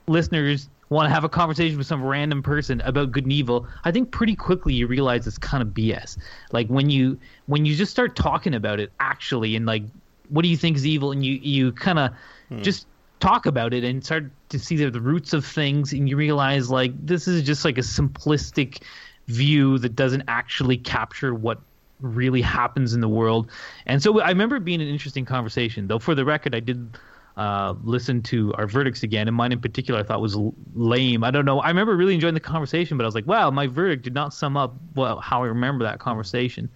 listeners 0.09 0.69
want 0.89 1.09
to 1.09 1.15
have 1.15 1.23
a 1.23 1.29
conversation 1.29 1.79
with 1.79 1.87
some 1.87 2.05
random 2.05 2.43
person 2.43 2.81
about 2.81 3.13
good 3.13 3.23
and 3.23 3.33
evil, 3.33 3.69
I 3.85 3.93
think 3.93 4.11
pretty 4.11 4.35
quickly 4.35 4.75
you 4.75 4.89
realize 4.89 5.25
it's 5.25 5.39
kind 5.39 5.63
of 5.63 5.69
BS. 5.69 6.19
Like 6.51 6.67
when 6.67 6.91
you 6.91 7.19
when 7.47 7.65
you 7.65 7.77
just 7.77 7.93
start 7.93 8.17
talking 8.17 8.55
about 8.55 8.81
it 8.81 8.93
actually 8.99 9.55
and 9.55 9.67
like 9.67 9.85
what 10.31 10.43
do 10.43 10.49
you 10.49 10.57
think 10.57 10.77
is 10.77 10.85
evil 10.85 11.13
and 11.13 11.25
you 11.25 11.35
you 11.35 11.73
kind 11.73 11.99
of 11.99 12.13
hmm. 12.49 12.63
just 12.63 12.87
talk 13.21 13.47
about 13.47 13.73
it 13.73 13.85
and 13.85 14.05
start 14.05 14.25
to 14.49 14.59
see 14.59 14.75
the, 14.77 14.91
the 14.91 15.01
roots 15.01 15.33
of 15.33 15.47
things 15.47 15.93
and 15.93 16.09
you 16.09 16.17
realize 16.17 16.69
like 16.69 16.93
this 17.07 17.29
is 17.29 17.43
just 17.45 17.65
like 17.65 17.79
a 17.79 17.83
simplistic 17.83 18.83
view 19.29 19.79
that 19.79 19.95
doesn't 19.97 20.25
actually 20.29 20.77
capture 20.77 21.35
what 21.35 21.61
really 22.01 22.43
happens 22.43 22.95
in 22.95 23.01
the 23.01 23.09
world. 23.09 23.51
And 23.87 24.03
so 24.03 24.21
I 24.21 24.29
remember 24.29 24.57
it 24.57 24.65
being 24.65 24.83
an 24.83 24.89
interesting 24.89 25.25
conversation. 25.25 25.87
Though 25.87 26.01
for 26.01 26.15
the 26.15 26.25
record, 26.25 26.55
I 26.55 26.61
did 26.61 26.99
uh, 27.37 27.75
listen 27.85 28.23
to 28.23 28.53
our 28.55 28.67
verdicts 28.67 29.03
again, 29.03 29.29
and 29.29 29.37
mine 29.37 29.53
in 29.53 29.61
particular 29.61 30.01
I 30.01 30.03
thought 30.03 30.21
was 30.21 30.37
lame. 30.75 31.25
I 31.25 31.31
don't 31.31 31.45
know. 31.45 31.61
I 31.61 31.69
remember 31.69 31.97
really 31.97 32.15
enjoying 32.15 32.35
the 32.35 32.41
conversation, 32.41 32.97
but 32.97 33.05
I 33.05 33.07
was 33.07 33.15
like, 33.15 33.27
wow, 33.27 33.51
my 33.51 33.67
verdict 33.69 34.03
did 34.03 34.15
not 34.15 34.35
sum 34.35 34.57
up 34.57 34.75
well 34.95 35.21
how 35.21 35.43
I 35.43 35.47
remember 35.47 35.85
that 35.85 35.99
conversation. 35.99 36.69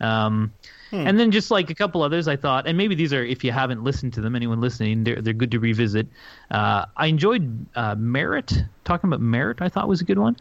Um, 0.00 0.52
And 1.06 1.18
then 1.18 1.30
just 1.30 1.50
like 1.50 1.70
a 1.70 1.74
couple 1.74 2.02
others, 2.02 2.28
I 2.28 2.36
thought, 2.36 2.66
and 2.66 2.76
maybe 2.78 2.94
these 2.94 3.12
are 3.12 3.24
if 3.24 3.42
you 3.42 3.50
haven't 3.52 3.82
listened 3.82 4.12
to 4.14 4.20
them, 4.20 4.36
anyone 4.36 4.60
listening, 4.60 5.04
they're 5.04 5.20
they're 5.20 5.32
good 5.32 5.50
to 5.52 5.58
revisit. 5.58 6.06
Uh, 6.50 6.86
I 6.96 7.06
enjoyed 7.06 7.66
uh, 7.74 7.94
merit. 7.96 8.52
Talking 8.84 9.08
about 9.08 9.20
merit, 9.20 9.58
I 9.60 9.68
thought 9.68 9.88
was 9.88 10.00
a 10.00 10.04
good 10.04 10.18
one 10.18 10.36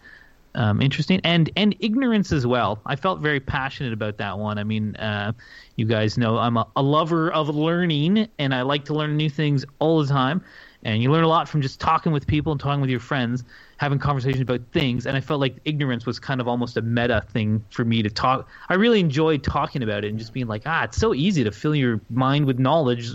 um, 0.56 0.82
interesting 0.82 1.20
and 1.24 1.50
and 1.56 1.76
ignorance 1.80 2.32
as 2.32 2.46
well. 2.46 2.80
I 2.86 2.96
felt 2.96 3.20
very 3.22 3.40
passionate 3.40 3.94
about 3.94 4.18
that 4.18 4.38
one. 4.38 4.58
I 4.58 4.64
mean, 4.64 4.96
uh, 4.98 5.34
you 5.76 5.86
guys 5.86 6.18
know 6.18 6.38
I'm 6.38 6.58
a, 6.58 6.68
a 6.76 6.84
lover 6.84 7.32
of 7.32 7.50
learning, 7.50 8.28
and 8.40 8.54
I 8.54 8.62
like 8.62 8.86
to 8.86 8.94
learn 8.94 9.18
new 9.18 9.30
things 9.30 9.66
all 9.80 10.02
the 10.02 10.08
time. 10.08 10.44
And 10.86 11.02
you 11.02 11.12
learn 11.12 11.24
a 11.24 11.30
lot 11.30 11.48
from 11.48 11.62
just 11.62 11.80
talking 11.80 12.12
with 12.12 12.28
people 12.28 12.52
and 12.52 12.60
talking 12.60 12.82
with 12.82 12.90
your 12.90 13.00
friends, 13.00 13.44
having 13.78 14.00
conversations 14.00 14.42
about 14.42 14.60
things. 14.74 15.06
And 15.06 15.16
I 15.16 15.22
felt 15.22 15.40
like 15.40 15.56
ignorance 15.64 16.06
was 16.06 16.20
kind 16.20 16.42
of 16.42 16.48
almost 16.48 16.76
a 16.76 16.82
meta 16.82 17.24
thing 17.30 17.64
for 17.70 17.86
me 17.86 18.04
to 18.04 18.10
talk. 18.10 18.50
I 18.68 18.74
really 18.74 19.00
enjoyed 19.00 19.44
talking 19.44 19.82
about 19.82 20.04
it 20.04 20.10
and 20.10 20.20
just 20.20 20.34
being 20.34 20.48
like, 20.48 20.64
ah, 20.66 20.84
it's 20.84 20.98
so 20.98 21.14
easy 21.14 21.44
to 21.46 21.52
fill 21.52 21.74
your 21.74 22.02
mind 22.10 22.46
with 22.46 22.60
knowledge. 22.60 23.12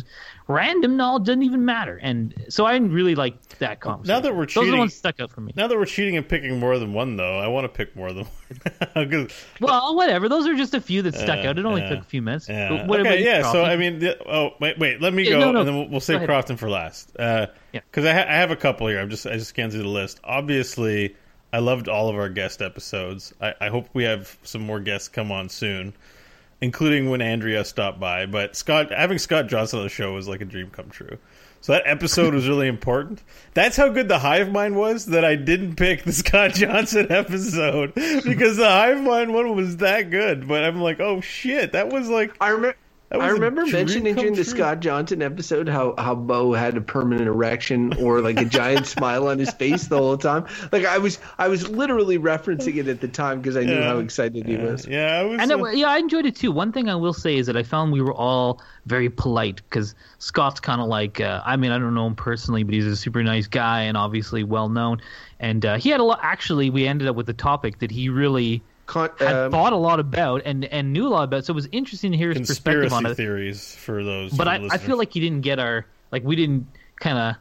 Random 0.48 0.96
knowledge 0.96 1.24
doesn't 1.24 1.42
even 1.42 1.66
matter. 1.66 1.98
And 2.02 2.34
so 2.48 2.64
I 2.64 2.72
didn't 2.72 2.92
really 2.92 3.14
like 3.14 3.40
that 3.58 3.80
conversation. 3.80 4.14
Now 4.16 4.20
that 4.20 4.34
we're 4.34 4.46
those 4.46 4.56
are 4.56 4.61
the 4.61 4.66
cheating- 4.66 4.78
ones 4.78 4.94
stuck 4.94 5.20
out 5.20 5.30
for 5.30 5.42
me. 5.42 5.52
Now 5.54 5.66
that 5.68 5.76
we're 5.78 5.84
cheating 5.84 6.16
and 6.16 6.26
picking 6.26 6.58
more 6.58 6.78
than 6.78 6.94
one, 6.94 7.16
though, 7.16 7.38
I 7.38 7.46
want 7.48 7.64
to 7.66 7.68
pick 7.68 7.94
more 7.94 8.12
than 8.14 8.24
one. 8.94 9.28
Well, 9.61 9.94
whatever. 9.94 10.28
Those 10.28 10.46
are 10.46 10.54
just 10.54 10.72
a 10.74 10.80
few 10.80 11.02
that 11.02 11.14
stuck 11.14 11.40
out. 11.44 11.58
It 11.58 11.66
only 11.66 11.82
yeah. 11.82 11.90
took 11.90 12.00
a 12.00 12.04
few 12.04 12.22
minutes. 12.22 12.48
yeah. 12.48 12.87
Okay. 12.88 13.22
Yeah. 13.22 13.52
So 13.52 13.62
I 13.62 13.76
mean, 13.76 13.98
the, 13.98 14.18
oh 14.26 14.54
wait, 14.61 14.78
wait. 14.78 15.00
Let 15.02 15.12
me 15.12 15.24
Yeah, 15.24 15.32
go, 15.32 15.38
no, 15.40 15.52
no. 15.52 15.58
and 15.61 15.68
then 15.68 15.76
we'll, 15.76 15.88
we'll 15.88 16.00
save 16.00 16.24
Crofton 16.24 16.56
for 16.56 16.70
last. 16.70 17.12
Because 17.12 17.48
Yeah. 17.72 17.80
I, 17.96 18.12
ha- 18.12 18.26
I 18.28 18.34
have 18.37 18.50
a 18.50 18.56
couple 18.56 18.87
here. 18.87 19.00
I'm 19.00 19.11
just 19.11 19.26
I 19.26 19.34
just 19.34 19.48
scanned 19.50 19.72
through 19.72 19.82
the 19.82 19.88
list. 19.88 20.18
Obviously, 20.24 21.14
I 21.52 21.58
loved 21.58 21.88
all 21.88 22.08
of 22.08 22.16
our 22.16 22.28
guest 22.30 22.62
episodes. 22.62 23.34
I, 23.40 23.54
I 23.61 23.68
hope 23.68 23.88
we 23.92 24.04
have 24.04 24.38
some 24.44 24.62
more 24.62 24.80
guests 24.80 25.08
come 25.08 25.30
on 25.30 25.48
soon, 25.50 25.92
including 26.60 27.10
when 27.10 27.20
Andrea 27.22 27.64
stopped 27.64 28.00
by. 28.00 28.26
But 28.26 28.56
Scott 28.56 28.90
having 28.90 29.18
Scott 29.18 29.48
Johnson 29.48 29.78
on 29.78 29.84
the 29.84 29.90
show 29.90 30.14
was 30.14 30.28
like 30.28 30.40
a 30.40 30.44
dream 30.44 30.70
come 30.70 30.90
true. 30.90 31.18
So 31.60 31.72
that 31.72 31.82
episode 31.86 32.34
was 32.34 32.48
really 32.48 32.68
important. 32.68 33.22
That's 33.54 33.76
how 33.76 33.88
good 33.88 34.08
the 34.08 34.20
Hive 34.20 34.52
Mind 34.52 34.76
was 34.76 35.06
that 35.06 35.24
I 35.24 35.34
didn't 35.34 35.74
pick 35.74 36.04
the 36.04 36.12
Scott 36.14 36.54
Johnson 36.54 37.10
episode 37.10 37.94
because 37.94 38.56
the 38.56 38.68
Hive 38.68 39.02
Mind 39.02 39.34
one 39.34 39.56
was 39.56 39.78
that 39.78 40.10
good. 40.10 40.46
But 40.46 40.64
I'm 40.64 40.80
like, 40.80 41.00
oh 41.00 41.20
shit, 41.20 41.72
that 41.72 41.88
was 41.88 42.08
like 42.08 42.32
I 42.40 42.50
remember. 42.50 42.76
That 43.10 43.20
was 43.20 43.24
I 43.24 43.28
a 43.30 43.32
remember 43.32 43.64
mentioning 43.64 44.14
come 44.14 44.22
during 44.22 44.34
the 44.34 44.44
true. 44.44 44.52
Scott 44.52 44.80
Johnson 44.80 45.22
episode 45.22 45.66
how 45.66 45.94
how 45.96 46.14
Beau 46.14 46.52
had 46.52 46.76
a 46.76 46.82
permanent 46.82 47.26
erection 47.26 47.94
or 48.02 48.20
like 48.20 48.38
a 48.38 48.44
giant 48.44 48.86
smile 48.96 49.28
on 49.28 49.38
his 49.38 49.50
face 49.50 49.86
the 49.86 49.96
whole 49.96 50.18
time. 50.18 50.44
Like 50.72 50.84
I 50.84 50.98
was 50.98 51.18
I 51.38 51.48
was 51.48 51.66
literally 51.70 52.18
referencing 52.18 52.76
it 52.76 52.86
at 52.86 53.00
the 53.00 53.08
time 53.08 53.40
because 53.40 53.56
I 53.56 53.64
knew 53.64 53.72
Yeah. 53.78 53.84
how 53.88 53.98
excited 53.98 54.44
he 54.46 54.56
was. 54.58 54.86
yeah, 54.86 55.20
I 55.20 55.22
was. 55.22 55.40
And 55.40 55.50
uh, 55.52 55.64
it, 55.64 55.78
yeah, 55.78 55.88
I 55.88 55.96
enjoyed 55.98 56.26
it 56.26 56.36
too. 56.36 56.52
One 56.52 56.70
thing 56.70 56.90
I 56.90 56.96
will 56.96 57.14
say 57.14 57.36
is 57.38 57.46
that 57.46 57.56
I 57.56 57.62
found 57.62 57.92
we 57.92 58.02
were 58.02 58.12
all 58.14 58.60
very 58.84 59.08
polite 59.08 59.62
because 59.70 59.94
Scott's 60.18 60.60
kind 60.60 60.80
of 60.82 60.88
like, 60.88 61.18
uh, 61.18 61.40
I 61.46 61.56
mean, 61.56 61.70
I 61.70 61.78
don't 61.78 61.94
know 61.94 62.06
him 62.06 62.14
personally, 62.14 62.62
but 62.62 62.74
he's 62.74 62.84
a 62.86 62.96
super 62.96 63.22
nice 63.22 63.46
guy 63.46 63.82
and 63.82 63.96
obviously 63.96 64.44
well 64.44 64.68
known. 64.68 65.00
And 65.40 65.64
uh, 65.64 65.78
he 65.78 65.88
had 65.88 66.00
a 66.00 66.04
lot. 66.04 66.20
Actually, 66.22 66.68
we 66.68 66.86
ended 66.86 67.08
up 67.08 67.16
with 67.16 67.28
a 67.30 67.34
topic 67.34 67.78
that 67.78 67.90
he 67.90 68.10
really 68.10 68.62
Con- 68.88 69.11
had 69.18 69.37
um, 69.37 69.51
thought 69.53 69.74
a 69.74 69.77
lot 69.77 70.01
about 70.01 70.42
and 70.46 70.64
and 70.64 70.94
knew 70.94 71.07
a 71.07 71.11
lot 71.11 71.24
about. 71.24 71.44
So 71.44 71.53
it 71.53 71.55
was 71.55 71.68
interesting 71.72 72.11
to 72.12 72.18
hear 72.18 72.31
his 72.31 72.48
perspective 72.48 72.90
on 72.92 73.05
conspiracy 73.05 73.12
it. 73.12 73.16
theories 73.16 73.74
for 73.77 74.03
those. 74.03 74.33
But 74.33 74.48
I, 74.48 74.55
I 74.55 74.59
listeners. 74.59 74.83
feel 74.83 74.96
like 74.96 75.12
he 75.12 75.20
didn't 75.20 75.42
get 75.42 75.59
our 75.59 75.85
like 76.11 76.24
we 76.24 76.35
didn't 76.37 76.66
kind 76.98 77.18
of 77.18 77.37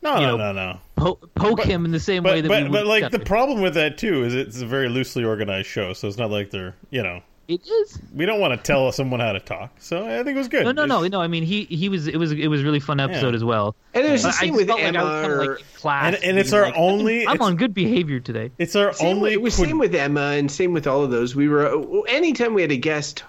no, 0.00 0.14
no, 0.14 0.36
know, 0.36 0.36
no, 0.36 0.52
no. 0.52 0.80
po- 0.96 1.18
poke 1.34 1.62
him 1.62 1.84
in 1.84 1.90
the 1.90 2.00
same 2.00 2.22
way 2.22 2.40
But 2.40 2.48
that 2.48 2.48
but, 2.48 2.62
would 2.62 2.72
but 2.72 2.86
like 2.86 3.10
the 3.10 3.18
problem 3.18 3.60
with 3.60 3.74
that 3.74 3.98
too 3.98 4.24
is 4.24 4.34
it's 4.34 4.60
a 4.62 4.66
very 4.66 4.88
loosely 4.88 5.22
organized 5.22 5.68
show, 5.68 5.92
so 5.92 6.08
it's 6.08 6.16
not 6.16 6.30
like 6.30 6.50
they're 6.50 6.74
you 6.90 7.02
know 7.02 7.20
it 7.48 7.66
is 7.66 7.98
we 8.14 8.26
don't 8.26 8.40
want 8.40 8.52
to 8.52 8.62
tell 8.62 8.92
someone 8.92 9.20
how 9.20 9.32
to 9.32 9.40
talk. 9.40 9.72
So 9.78 10.04
I 10.06 10.22
think 10.22 10.28
it 10.28 10.36
was 10.36 10.48
good. 10.48 10.64
no 10.64 10.72
no 10.72 10.84
no 10.84 10.98
It's- 10.98 11.10
no. 11.12 11.20
I 11.20 11.26
mean 11.28 11.42
he 11.42 11.64
he 11.64 11.88
was 11.88 12.06
it 12.06 12.16
was 12.16 12.30
it 12.32 12.46
was 12.48 12.60
a 12.60 12.64
really 12.64 12.78
fun 12.80 13.00
episode 13.00 13.30
Yeah. 13.30 13.36
as 13.36 13.42
well. 13.44 13.74
and 13.94 14.06
it 14.06 14.12
was 14.12 14.22
the 14.22 14.32
same 14.32 14.54
with 14.54 14.66
felt 14.68 14.80
like 14.80 14.94
Emma. 14.94 15.20
kinda, 15.22 15.36
or- 15.36 15.46
like, 15.56 15.74
class 15.74 16.14
And- 16.14 16.24
and 16.24 16.38
it's 16.38 16.52
our 16.52 16.62
like, 16.62 16.74
only- 16.76 17.26
I'm 17.26 17.34
it's- 17.36 17.46
on 17.46 17.56
good 17.56 17.72
behavior 17.74 18.20
today. 18.20 18.50
It's 18.58 18.76
our 18.76 18.92
Same 18.92 19.08
only. 19.16 19.20
with, 19.22 19.32
it 19.32 19.42
was 19.42 19.56
quid- 19.56 19.68
same 19.70 19.78
with 19.78 19.94
Emma 19.94 20.20
and 20.38 20.50
same 20.50 20.72
with 20.72 20.86
all 20.86 21.02
of 21.02 21.10
those. 21.10 21.34
We 21.34 21.48
were 21.48 22.04
anytime 22.08 22.52
we 22.54 22.62
had 22.62 22.70
a 22.72 22.76
guest 22.76 23.24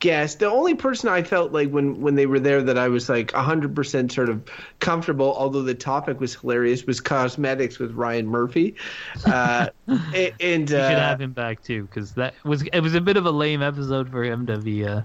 guest, 0.00 0.38
the 0.40 0.50
only 0.50 0.74
person 0.74 1.08
I 1.08 1.22
felt 1.22 1.52
like 1.52 1.70
when 1.70 2.00
when 2.00 2.14
they 2.14 2.26
were 2.26 2.40
there 2.40 2.62
that 2.62 2.76
I 2.78 2.88
was 2.88 3.08
like 3.08 3.32
100% 3.32 4.12
sort 4.12 4.28
of 4.28 4.42
comfortable 4.80 5.34
although 5.36 5.62
the 5.62 5.74
topic 5.74 6.20
was 6.20 6.34
hilarious 6.34 6.84
was 6.86 7.00
cosmetics 7.00 7.78
with 7.78 7.92
Ryan 7.92 8.26
Murphy. 8.26 8.76
Uh, 9.24 9.70
a- 10.14 10.34
and 10.40 10.70
You 10.70 10.76
uh, 10.76 10.88
should 10.88 10.98
have 10.98 11.20
him 11.20 11.32
back 11.32 11.62
too 11.62 11.84
because 11.84 12.14
that 12.14 12.34
was 12.44 12.62
it 12.62 12.80
was 12.80 12.94
a 12.94 13.00
bit 13.00 13.16
of 13.16 13.26
a 13.26 13.30
lame 13.30 13.62
episode 13.62 14.10
for 14.10 14.22
him 14.24 14.46
to 14.46 14.58
be. 14.58 14.84
Uh, 14.84 15.02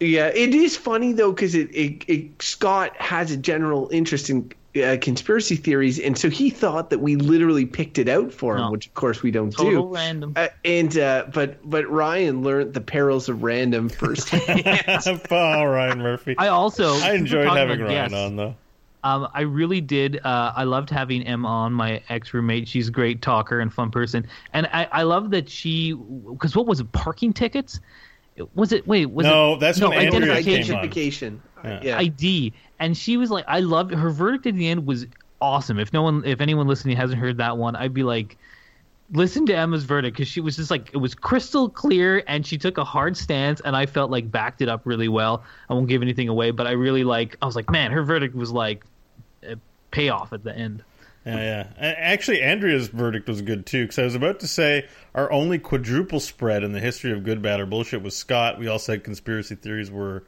Yeah, 0.00 0.28
it 0.28 0.54
is 0.54 0.76
funny 0.76 1.12
though 1.12 1.32
because 1.32 1.54
it, 1.54 1.68
it, 1.74 2.04
it 2.08 2.42
Scott 2.42 2.96
has 3.00 3.30
a 3.30 3.36
general 3.36 3.88
interest 3.92 4.30
in 4.30 4.50
uh, 4.76 4.96
conspiracy 5.00 5.56
theories, 5.56 5.98
and 5.98 6.16
so 6.16 6.30
he 6.30 6.50
thought 6.50 6.90
that 6.90 7.00
we 7.00 7.16
literally 7.16 7.66
picked 7.66 7.98
it 7.98 8.08
out 8.08 8.32
for 8.32 8.54
him, 8.54 8.62
No. 8.62 8.70
which 8.70 8.86
of 8.86 8.94
course 8.94 9.22
we 9.22 9.30
don't 9.30 9.50
total 9.50 9.88
do. 9.88 9.94
random. 9.94 10.32
Uh, 10.36 10.48
and 10.64 10.96
uh, 10.96 11.26
but 11.32 11.58
but 11.68 11.88
Ryan 11.90 12.42
learned 12.42 12.74
the 12.74 12.80
perils 12.80 13.28
of 13.28 13.42
random 13.42 13.88
firsthand. 13.88 14.62
oh, 15.30 15.64
Ryan 15.64 15.98
Murphy. 15.98 16.36
I 16.38 16.48
also 16.48 16.94
I 16.94 17.14
enjoyed 17.14 17.48
having 17.48 17.80
about 17.80 17.88
Ryan 17.88 18.10
guests, 18.10 18.14
on 18.14 18.36
though. 18.36 18.54
Um, 19.02 19.28
I 19.32 19.42
really 19.42 19.80
did. 19.80 20.20
Uh, 20.24 20.52
I 20.54 20.64
loved 20.64 20.90
having 20.90 21.26
Emma 21.26 21.48
on, 21.48 21.72
my 21.72 22.02
ex 22.08 22.34
roommate. 22.34 22.68
She's 22.68 22.88
a 22.88 22.92
great 22.92 23.22
talker 23.22 23.58
and 23.60 23.72
fun 23.72 23.90
person, 23.90 24.26
and 24.52 24.66
I, 24.72 24.88
I 24.92 25.02
love 25.02 25.30
that 25.30 25.48
she. 25.48 25.94
Because 25.94 26.54
what 26.54 26.66
was 26.66 26.80
it? 26.80 26.92
Parking 26.92 27.32
tickets? 27.32 27.80
Was 28.54 28.72
it? 28.72 28.86
Wait, 28.86 29.06
was 29.06 29.26
it? 29.26 29.30
No, 29.30 29.54
it? 29.54 29.60
that's 29.60 29.80
when 29.80 29.92
Andrea 29.94 30.42
came 30.42 30.54
on. 30.54 30.60
identification. 30.60 31.42
Yeah. 31.64 31.80
Yeah. 31.82 31.98
ID, 31.98 32.52
and 32.80 32.96
she 32.96 33.16
was 33.16 33.30
like, 33.30 33.44
"I 33.46 33.60
loved 33.60 33.94
her 33.94 34.10
verdict 34.10 34.46
at 34.46 34.56
the 34.56 34.68
end 34.68 34.86
was 34.86 35.06
awesome." 35.40 35.78
If 35.78 35.92
no 35.92 36.02
one, 36.02 36.24
if 36.24 36.40
anyone 36.40 36.66
listening 36.66 36.96
hasn't 36.96 37.20
heard 37.20 37.36
that 37.38 37.56
one, 37.56 37.76
I'd 37.76 37.94
be 37.94 38.02
like, 38.02 38.36
listen 39.12 39.44
to 39.46 39.56
Emma's 39.56 39.84
verdict 39.84 40.16
because 40.16 40.28
she 40.28 40.40
was 40.40 40.56
just 40.56 40.70
like 40.70 40.90
it 40.92 40.96
was 40.96 41.14
crystal 41.14 41.68
clear, 41.68 42.22
and 42.26 42.46
she 42.46 42.58
took 42.58 42.78
a 42.78 42.84
hard 42.84 43.16
stance, 43.16 43.60
and 43.60 43.76
I 43.76 43.86
felt 43.86 44.10
like 44.10 44.30
backed 44.30 44.62
it 44.62 44.68
up 44.68 44.82
really 44.84 45.08
well. 45.08 45.44
I 45.68 45.74
won't 45.74 45.88
give 45.88 46.02
anything 46.02 46.28
away, 46.28 46.50
but 46.50 46.66
I 46.66 46.72
really 46.72 47.04
like. 47.04 47.36
I 47.42 47.46
was 47.46 47.56
like, 47.56 47.70
man, 47.70 47.90
her 47.90 48.02
verdict 48.02 48.34
was 48.34 48.50
like 48.50 48.84
a 49.42 49.56
payoff 49.90 50.32
at 50.32 50.44
the 50.44 50.56
end. 50.56 50.82
Yeah, 51.26 51.66
yeah. 51.78 51.94
Actually, 51.98 52.40
Andrea's 52.40 52.88
verdict 52.88 53.28
was 53.28 53.42
good 53.42 53.66
too, 53.66 53.84
because 53.84 53.98
I 53.98 54.04
was 54.04 54.14
about 54.14 54.40
to 54.40 54.48
say 54.48 54.88
our 55.14 55.30
only 55.30 55.58
quadruple 55.58 56.20
spread 56.20 56.64
in 56.64 56.72
the 56.72 56.80
history 56.80 57.12
of 57.12 57.24
good, 57.24 57.42
bad, 57.42 57.60
or 57.60 57.66
bullshit 57.66 58.02
was 58.02 58.16
Scott. 58.16 58.58
We 58.58 58.68
all 58.68 58.78
said 58.78 59.04
conspiracy 59.04 59.54
theories 59.54 59.90
were 59.90 60.24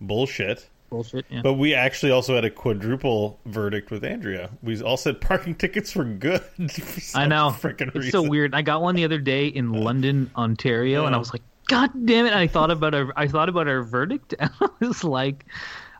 bullshit, 0.00 0.68
Bullshit. 0.94 1.26
Yeah. 1.28 1.40
but 1.42 1.54
we 1.54 1.74
actually 1.74 2.12
also 2.12 2.34
had 2.36 2.44
a 2.44 2.50
quadruple 2.50 3.40
verdict 3.46 3.90
with 3.90 4.04
Andrea. 4.04 4.50
We 4.62 4.80
all 4.80 4.96
said 4.96 5.20
parking 5.20 5.54
tickets 5.56 5.94
were 5.96 6.04
good. 6.04 6.40
I 7.14 7.26
know. 7.26 7.50
freaking 7.50 7.88
It's 7.88 7.96
reason. 7.96 8.10
so 8.12 8.22
weird. 8.22 8.54
I 8.54 8.62
got 8.62 8.80
one 8.80 8.94
the 8.94 9.04
other 9.04 9.18
day 9.18 9.48
in 9.48 9.72
London, 9.72 10.30
Ontario, 10.36 11.06
and 11.06 11.14
I 11.14 11.18
was 11.18 11.32
like, 11.32 11.42
God 11.66 11.90
damn 12.06 12.26
it! 12.26 12.30
And 12.30 12.38
I 12.38 12.46
thought 12.46 12.70
about 12.70 12.94
our 12.94 13.12
I 13.16 13.26
thought 13.26 13.48
about 13.48 13.66
our 13.68 13.82
verdict, 13.82 14.34
and 14.38 14.50
I 14.60 14.68
was 14.80 15.02
like, 15.02 15.46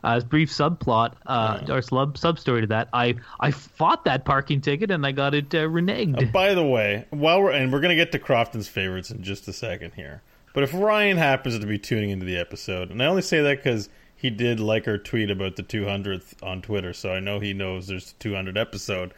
uh, 0.03 0.19
brief 0.21 0.49
subplot 0.51 1.13
uh, 1.25 1.61
or 1.67 1.81
sub 1.81 2.17
sub 2.17 2.39
story 2.39 2.61
to 2.61 2.67
that. 2.67 2.87
I 2.93 3.15
I 3.39 3.51
fought 3.51 4.05
that 4.05 4.23
parking 4.25 4.61
ticket 4.61 4.91
and 4.91 5.05
I 5.05 5.11
got 5.11 5.33
it 5.33 5.53
uh, 5.53 5.67
reneged. 5.67 6.21
Uh, 6.21 6.31
by 6.31 6.53
the 6.53 6.63
way, 6.63 7.05
while 7.09 7.41
we're 7.41 7.51
and 7.51 7.73
we're 7.73 7.81
gonna 7.81 7.95
get 7.95 8.11
to 8.13 8.19
Crofton's 8.19 8.67
favorites 8.67 9.09
in 9.11 9.23
just 9.23 9.47
a 9.47 9.53
second 9.53 9.93
here, 9.95 10.21
but 10.53 10.63
if 10.63 10.71
Ryan 10.73 11.17
happens 11.17 11.57
to 11.57 11.65
be 11.65 11.79
tuning 11.79 12.11
into 12.11 12.25
the 12.27 12.37
episode, 12.37 12.91
and 12.91 13.01
I 13.01 13.07
only 13.07 13.23
say 13.23 13.41
that 13.41 13.57
because 13.63 13.89
he 14.25 14.29
did 14.31 14.59
like 14.59 14.87
our 14.87 14.97
tweet 14.97 15.29
about 15.29 15.55
the 15.55 15.63
200th 15.63 16.41
on 16.43 16.61
Twitter, 16.61 16.93
so 16.93 17.13
I 17.13 17.19
know 17.19 17.39
he 17.39 17.53
knows 17.53 17.87
there's 17.87 18.11
a 18.11 18.15
200 18.15 18.57
episode. 18.57 19.13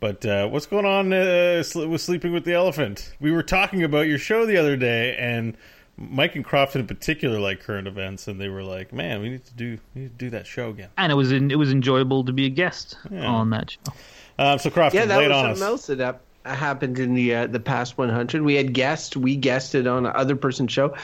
But 0.00 0.26
uh, 0.26 0.48
what's 0.48 0.66
going 0.66 0.84
on 0.84 1.12
uh, 1.12 1.62
with 1.88 2.00
Sleeping 2.00 2.32
with 2.32 2.44
the 2.44 2.52
Elephant? 2.52 3.14
We 3.20 3.30
were 3.32 3.42
talking 3.42 3.82
about 3.82 4.06
your 4.06 4.18
show 4.18 4.44
the 4.44 4.56
other 4.58 4.76
day, 4.76 5.16
and 5.16 5.56
Mike 5.96 6.34
and 6.36 6.44
Crofton 6.44 6.82
in 6.82 6.86
particular 6.86 7.38
like 7.40 7.60
current 7.60 7.88
events, 7.88 8.28
and 8.28 8.38
they 8.40 8.48
were 8.48 8.62
like, 8.62 8.92
"Man, 8.92 9.22
we 9.22 9.30
need 9.30 9.44
to 9.46 9.54
do 9.54 9.78
we 9.94 10.02
need 10.02 10.18
to 10.18 10.24
do 10.26 10.30
that 10.30 10.46
show 10.46 10.68
again." 10.70 10.90
and 10.98 11.10
it 11.10 11.14
was 11.14 11.32
in, 11.32 11.50
it 11.50 11.56
was 11.58 11.70
enjoyable 11.72 12.24
to 12.24 12.32
be 12.32 12.44
a 12.46 12.50
guest 12.50 12.98
Yeah. 13.10 13.24
on 13.26 13.50
that 13.50 13.70
show. 13.70 13.92
Um, 14.38 14.58
so 14.58 14.68
Crofton, 14.68 15.00
Yeah, 15.00 15.06
that 15.06 15.18
was 15.18 15.30
on 15.30 15.44
something 15.56 15.62
us. 15.62 15.68
else 15.68 15.86
that 15.86 16.00
hap- 16.00 16.20
happened 16.44 16.98
in 16.98 17.14
the 17.14 17.34
uh, 17.34 17.46
the 17.46 17.60
past 17.60 17.96
100. 17.96 18.42
We 18.42 18.56
had 18.56 18.74
guests. 18.74 19.16
We 19.16 19.36
guested 19.36 19.86
on 19.86 20.04
other 20.04 20.36
person's 20.36 20.72
show. 20.72 20.94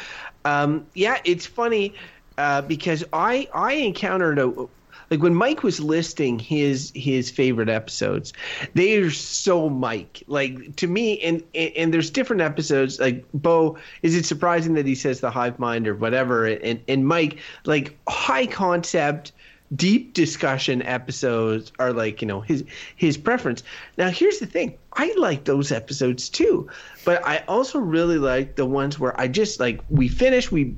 Um, 0.44 0.86
yeah, 0.94 1.18
it's 1.24 1.46
funny 1.46 1.94
uh, 2.40 2.62
because 2.62 3.04
I 3.12 3.48
I 3.52 3.74
encountered 3.74 4.38
a 4.38 4.66
like 5.10 5.20
when 5.20 5.34
Mike 5.34 5.62
was 5.62 5.78
listing 5.78 6.38
his 6.38 6.90
his 6.94 7.30
favorite 7.30 7.68
episodes, 7.68 8.32
they 8.74 8.96
are 8.96 9.10
so 9.10 9.68
Mike. 9.68 10.22
Like 10.26 10.76
to 10.76 10.86
me, 10.86 11.20
and 11.20 11.42
and, 11.54 11.92
there's 11.92 12.10
different 12.10 12.40
episodes. 12.40 12.98
Like 12.98 13.26
Beau, 13.34 13.76
is 14.02 14.16
it 14.16 14.24
surprising 14.24 14.74
that 14.74 14.86
he 14.86 14.94
says 14.94 15.20
the 15.20 15.30
hive 15.30 15.58
mind 15.58 15.86
or 15.86 15.94
whatever? 15.94 16.46
And 16.46 16.80
and 16.88 17.06
Mike, 17.06 17.38
like 17.66 17.98
high 18.08 18.46
concept 18.46 19.32
deep 19.74 20.14
discussion 20.14 20.82
episodes 20.82 21.70
are 21.78 21.92
like 21.92 22.20
you 22.20 22.26
know 22.26 22.40
his 22.40 22.64
his 22.96 23.16
preference. 23.16 23.62
Now 23.96 24.08
here's 24.10 24.38
the 24.38 24.46
thing. 24.46 24.76
I 24.94 25.14
like 25.16 25.44
those 25.44 25.70
episodes 25.70 26.28
too. 26.28 26.68
But 27.04 27.24
i 27.26 27.38
also 27.48 27.78
really 27.78 28.18
like 28.18 28.56
the 28.56 28.66
ones 28.66 28.98
where 28.98 29.18
i 29.18 29.26
just 29.28 29.60
like 29.60 29.80
we 29.88 30.08
finish 30.08 30.50
we 30.50 30.76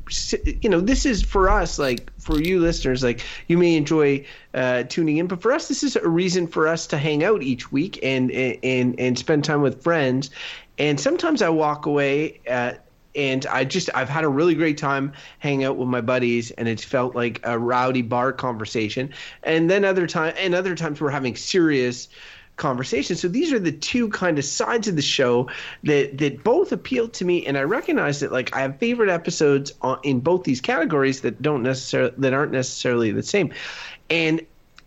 you 0.61 0.68
know 0.68 0.81
this 0.81 1.05
is 1.07 1.22
for 1.22 1.48
us 1.48 1.78
like 1.78 2.12
for 2.20 2.40
you 2.40 2.61
listeners 2.61 3.02
like 3.02 3.22
you 3.48 3.59
may 3.59 3.76
enjoy 3.76 4.24
uh, 4.55 4.83
tuning 4.85 5.16
in. 5.16 5.26
But 5.26 5.40
for 5.40 5.52
us 5.52 5.68
this 5.68 5.83
is 5.83 5.96
a 5.96 6.09
reason 6.09 6.46
for 6.46 6.68
us 6.68 6.87
to 6.88 6.98
hang 6.98 7.24
out 7.24 7.42
each 7.42 7.72
week 7.72 7.98
and 8.02 8.31
and 8.31 8.98
and 8.98 9.18
spend 9.18 9.44
time 9.44 9.62
with 9.62 9.83
friends. 9.83 10.31
And 10.78 11.00
sometimes 11.00 11.40
i 11.42 11.48
walk 11.48 11.87
away 11.87 12.40
uh, 12.48 12.72
and 13.14 13.46
I 13.46 13.64
just 13.64 13.90
I've 13.94 14.09
had 14.09 14.25
a 14.25 14.29
really 14.29 14.55
great 14.55 14.79
time 14.79 15.12
hanging 15.38 15.64
out 15.64 15.77
with 15.77 15.88
my 15.88 16.01
buddies, 16.01 16.51
and 16.53 16.68
it's 16.68 16.85
felt 16.85 17.14
like 17.14 17.40
a 17.44 17.59
rowdy 17.59 18.03
bar 18.03 18.33
conversation. 18.33 19.12
And 19.42 19.70
then 19.70 19.85
other 19.85 20.07
time 20.07 20.35
and 20.38 20.55
other 20.55 20.75
times 20.75 21.01
we're 21.01 21.11
having 21.11 21.37
serious 21.37 22.09
conversations. 22.57 23.20
So 23.20 23.29
these 23.29 23.53
are 23.53 23.59
the 23.59 23.72
two 23.72 24.09
kind 24.11 24.38
of 24.38 24.44
sides 24.44 24.87
of 24.88 24.96
the 24.96 25.03
show 25.03 25.48
that 25.85 26.18
that 26.18 26.44
both 26.44 26.72
appeal 26.72 27.09
to 27.09 27.25
me, 27.25 27.46
and 27.46 27.59
I 27.59 27.62
recognize 27.62 28.20
that 28.20 28.33
like 28.33 28.55
I 28.55 28.61
have 28.61 28.79
favorite 28.79 29.11
episodes 29.11 29.72
on, 29.83 29.98
in 30.03 30.20
both 30.20 30.44
these 30.44 30.61
categories 30.61 31.22
that 31.22 31.40
don't 31.42 31.62
necessarily 31.62 32.14
that 32.18 32.33
aren't 32.33 32.53
necessarily 32.53 33.11
the 33.11 33.22
same, 33.22 33.53
and 34.11 34.40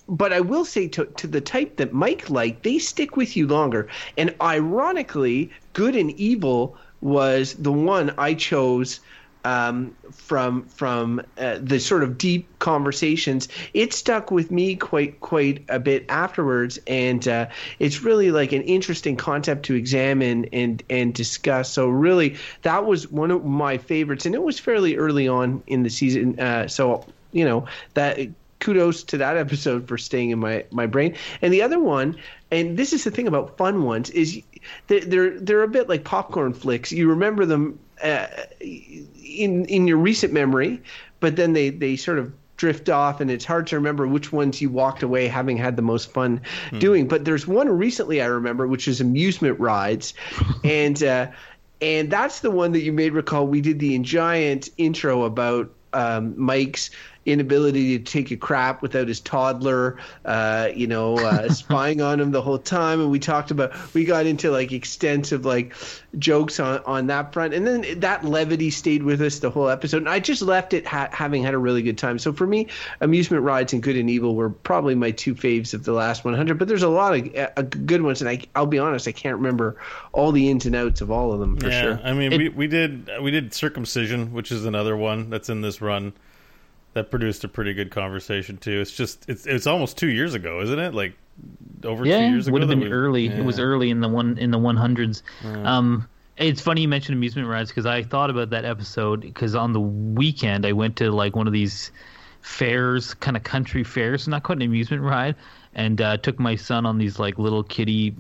but 0.08 0.32
I 0.32 0.40
will 0.40 0.66
say 0.66 0.88
to, 0.90 1.06
to 1.06 1.26
the 1.26 1.42
type 1.42 1.78
that 1.78 1.92
Mike 1.92 2.30
liked, 2.30 2.62
they 2.62 2.78
stick 2.78 3.18
with 3.18 3.36
you 3.36 3.48
longer. 3.48 3.88
And 4.18 4.36
ironically, 4.40 5.50
Good 5.74 5.96
and 5.96 6.12
Evil 6.12 6.78
was 7.06 7.54
the 7.54 7.72
one 7.72 8.16
I 8.18 8.34
chose 8.34 9.00
um, 9.44 9.96
from 10.12 10.64
from 10.64 11.22
uh, 11.38 11.60
the 11.62 11.80
sort 11.80 12.02
of 12.02 12.18
deep 12.18 12.48
conversations. 12.58 13.48
It 13.76 13.94
stuck 13.94 14.32
with 14.32 14.50
me 14.50 14.76
quite 14.76 15.20
quite 15.20 15.64
a 15.70 15.78
bit 15.78 16.08
afterwards, 16.10 16.80
and 16.88 17.26
uh, 17.28 17.46
it's 17.78 18.02
really 18.02 18.32
like 18.32 18.54
an 18.54 18.64
interesting 18.64 19.16
concept 19.18 19.66
to 19.66 19.76
examine 19.76 20.46
and 20.52 20.82
and 20.90 21.14
discuss. 21.14 21.72
So 21.72 21.88
really, 21.88 22.38
that 22.64 22.86
was 22.86 23.12
one 23.12 23.30
of 23.30 23.46
my 23.46 23.78
favorites, 23.78 24.26
and 24.26 24.34
it 24.34 24.42
was 24.42 24.60
fairly 24.60 24.98
early 24.98 25.28
on 25.28 25.62
in 25.68 25.84
the 25.84 25.92
season. 25.92 26.40
Uh, 26.40 26.68
so 26.68 27.06
you 27.32 27.46
know 27.46 27.68
that 27.94 28.18
kudos 28.60 29.04
to 29.04 29.18
that 29.18 29.38
episode 29.38 29.88
for 29.88 29.96
staying 29.96 30.32
in 30.32 30.40
my 30.40 30.66
my 30.72 30.88
brain. 30.88 31.14
And 31.44 31.54
the 31.54 31.62
other 31.62 31.80
one, 31.80 32.18
and 32.50 32.78
this 32.78 32.94
is 32.94 33.04
the 33.04 33.12
thing 33.12 33.28
about 33.28 33.58
fun 33.58 33.84
ones, 33.84 34.10
is 34.10 34.42
they're 34.88 35.40
they're, 35.40 35.64
a 35.64 35.68
bit 35.68 35.90
like 35.90 36.04
popcorn 36.04 36.54
flicks. 36.54 36.92
You 36.92 37.10
remember 37.10 37.46
them 37.46 37.80
uh, 38.04 38.28
in 38.60 39.66
in 39.66 39.88
your 39.88 39.98
recent 39.98 40.34
memory, 40.34 40.82
but 41.20 41.36
then 41.36 41.54
they 41.54 41.70
they 41.70 41.96
sort 41.96 42.20
of 42.20 42.34
drift 42.58 42.90
off 42.90 43.20
and 43.20 43.30
it's 43.30 43.44
hard 43.44 43.68
to 43.68 43.76
remember 43.76 44.08
which 44.08 44.32
ones 44.32 44.62
you 44.62 44.70
walked 44.70 45.04
away 45.04 45.28
having 45.28 45.58
had 45.58 45.76
the 45.76 45.82
most 45.82 46.12
fun 46.12 46.40
doing. 46.80 47.08
But 47.08 47.26
there's 47.26 47.46
one 47.46 47.68
recently 47.68 48.22
i 48.22 48.26
remember 48.26 48.66
which 48.66 48.88
is 48.88 49.02
amusement 49.02 49.60
rides. 49.60 50.14
And 50.64 51.02
uh 51.04 51.28
and 51.82 52.10
that's 52.10 52.40
the 52.40 52.52
one 52.52 52.72
that 52.72 52.82
you 52.82 52.94
may 52.94 53.10
recall 53.10 53.46
we 53.46 53.62
did 53.62 53.80
the 53.80 54.00
giant 54.00 54.70
intro 54.78 55.24
about 55.24 55.70
um, 55.94 56.34
mike's 56.38 56.90
inability 57.26 57.98
to 57.98 58.04
take 58.04 58.32
a 58.32 58.38
crap 58.38 58.82
without 58.82 59.08
his 59.08 59.20
toddler, 59.20 59.98
uh, 60.26 60.70
you 60.74 60.88
know, 60.88 61.18
uh, 61.18 61.50
spying 61.54 62.02
on 62.02 62.20
him 62.20 62.32
the 62.32 62.42
whole 62.42 62.60
time. 62.60 63.02
And 63.02 63.10
we 63.10 63.20
talked 63.20 63.52
about, 63.52 63.74
we 63.94 64.06
got 64.06 64.26
into 64.26 64.52
like 64.52 64.72
extensive 64.72 65.46
like 65.46 65.74
jokes 66.20 66.60
on, 66.60 66.82
on 66.86 67.08
that 67.08 67.34
front. 67.34 67.54
And 67.54 67.66
then 67.66 68.00
that 68.00 68.24
levity 68.24 68.70
stayed 68.70 69.04
with 69.04 69.22
us 69.22 69.40
the 69.40 69.50
whole 69.50 69.70
episode. 69.70 69.98
And 69.98 70.10
I 70.10 70.20
just 70.20 70.42
left 70.42 70.74
it 70.74 70.86
ha- 70.86 71.10
having 71.12 71.44
had 71.44 71.54
a 71.54 71.58
really 71.58 71.82
good 71.82 71.98
time. 71.98 72.20
So 72.20 72.32
for 72.32 72.46
me, 72.46 72.68
amusement 73.02 73.44
rides 73.44 73.74
and 73.74 73.82
good 73.82 73.98
and 73.98 74.10
evil 74.10 74.36
were 74.36 74.50
probably 74.50 74.96
my 74.96 75.12
two 75.12 75.36
faves 75.36 75.74
of 75.74 75.84
the 75.84 75.94
last 75.94 76.24
100. 76.24 76.58
But 76.58 76.68
there's 76.68 76.84
a 76.84 76.90
lot 76.90 77.16
of 77.16 77.36
uh, 77.36 77.62
good 77.62 78.04
ones. 78.04 78.22
And 78.22 78.30
I, 78.30 78.42
I'll 78.56 78.66
be 78.66 78.80
honest, 78.80 79.08
I 79.08 79.12
can't 79.12 79.38
remember 79.38 79.78
all 80.14 80.32
the 80.32 80.50
ins 80.50 80.66
and 80.66 80.76
outs 80.76 81.02
of 81.02 81.12
all 81.12 81.34
of 81.34 81.40
them 81.40 81.58
for 81.58 81.70
yeah, 81.70 81.82
sure. 81.82 82.00
I 82.04 82.14
mean, 82.14 82.34
It- 82.34 82.38
we 82.38 82.50
we 82.50 82.68
did 82.68 83.10
we 83.22 83.32
did 83.32 83.54
circumcision, 83.54 84.34
which 84.34 84.52
is 84.52 84.66
another 84.66 84.96
one 84.96 85.30
that's 85.30 85.50
in 85.50 85.62
this 85.62 85.82
run 85.82 86.14
that 86.96 87.12
produced 87.12 87.44
a 87.44 87.48
pretty 87.50 87.74
good 87.74 87.92
conversation 87.92 88.58
too. 88.58 88.80
It's 88.80 88.92
just 88.92 89.30
it's 89.30 89.46
it's 89.46 89.68
almost 89.68 89.98
two 89.98 90.08
years 90.08 90.34
ago, 90.34 90.62
isn't 90.62 90.80
it? 90.80 90.94
Like 90.94 91.14
over 91.84 92.06
two 92.06 92.10
years 92.10 92.48
ago. 92.48 92.54
would 92.54 92.62
have 92.62 92.70
been 92.70 92.80
we- 92.80 92.92
early. 92.92 93.28
It 93.28 93.44
was 93.44 93.60
early 93.60 93.92
in 93.92 94.00
the 94.00 94.08
one 94.08 94.38
in 94.38 94.50
the 94.50 94.58
one 94.58 94.78
hundreds. 94.78 95.22
Um, 95.44 96.08
it's 96.38 96.62
funny 96.62 96.82
you 96.82 96.88
mentioned 96.88 97.18
amusement 97.18 97.48
rides 97.48 97.70
because 97.70 97.86
I 97.86 98.04
thought 98.04 98.30
about 98.30 98.50
that 98.52 98.66
episode 98.66 99.22
because 99.22 99.56
on 99.56 99.74
the 99.74 99.80
weekend 99.80 100.66
I 100.66 100.72
went 100.72 100.96
to 100.98 101.12
like 101.12 101.36
one 101.36 101.48
of 101.48 101.54
these 101.54 101.92
fairs, 102.42 103.14
kind 103.14 103.36
of 103.36 103.44
country 103.44 103.84
fairs, 103.84 104.28
not 104.28 104.44
quite 104.44 104.58
an 104.58 104.62
amusement 104.62 105.04
ride, 105.04 105.36
and 105.74 106.00
uh, 106.00 106.16
took 106.18 106.40
my 106.40 106.56
son 106.56 106.86
on 106.86 106.98
these 106.98 107.20
like 107.20 107.38
little 107.38 107.64
kiddie 107.64 108.16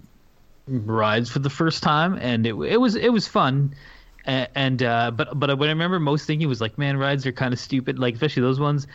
rides 0.67 1.29
for 1.29 1.39
the 1.39 1.49
first 1.49 1.81
time, 1.81 2.17
and 2.19 2.45
it 2.45 2.55
it 2.55 2.77
was 2.77 2.95
it 2.95 3.13
was 3.13 3.25
fun. 3.25 3.73
And 4.25 4.81
uh, 4.81 5.11
but 5.11 5.39
but 5.39 5.57
what 5.57 5.67
I 5.67 5.71
remember 5.71 5.99
most 5.99 6.25
thinking 6.25 6.47
was 6.47 6.61
like, 6.61 6.77
man, 6.77 6.97
rides 6.97 7.25
are 7.25 7.31
kind 7.31 7.53
of 7.53 7.59
stupid. 7.59 7.99
Like 7.99 8.15
especially 8.15 8.41
those 8.41 8.59
ones. 8.59 8.87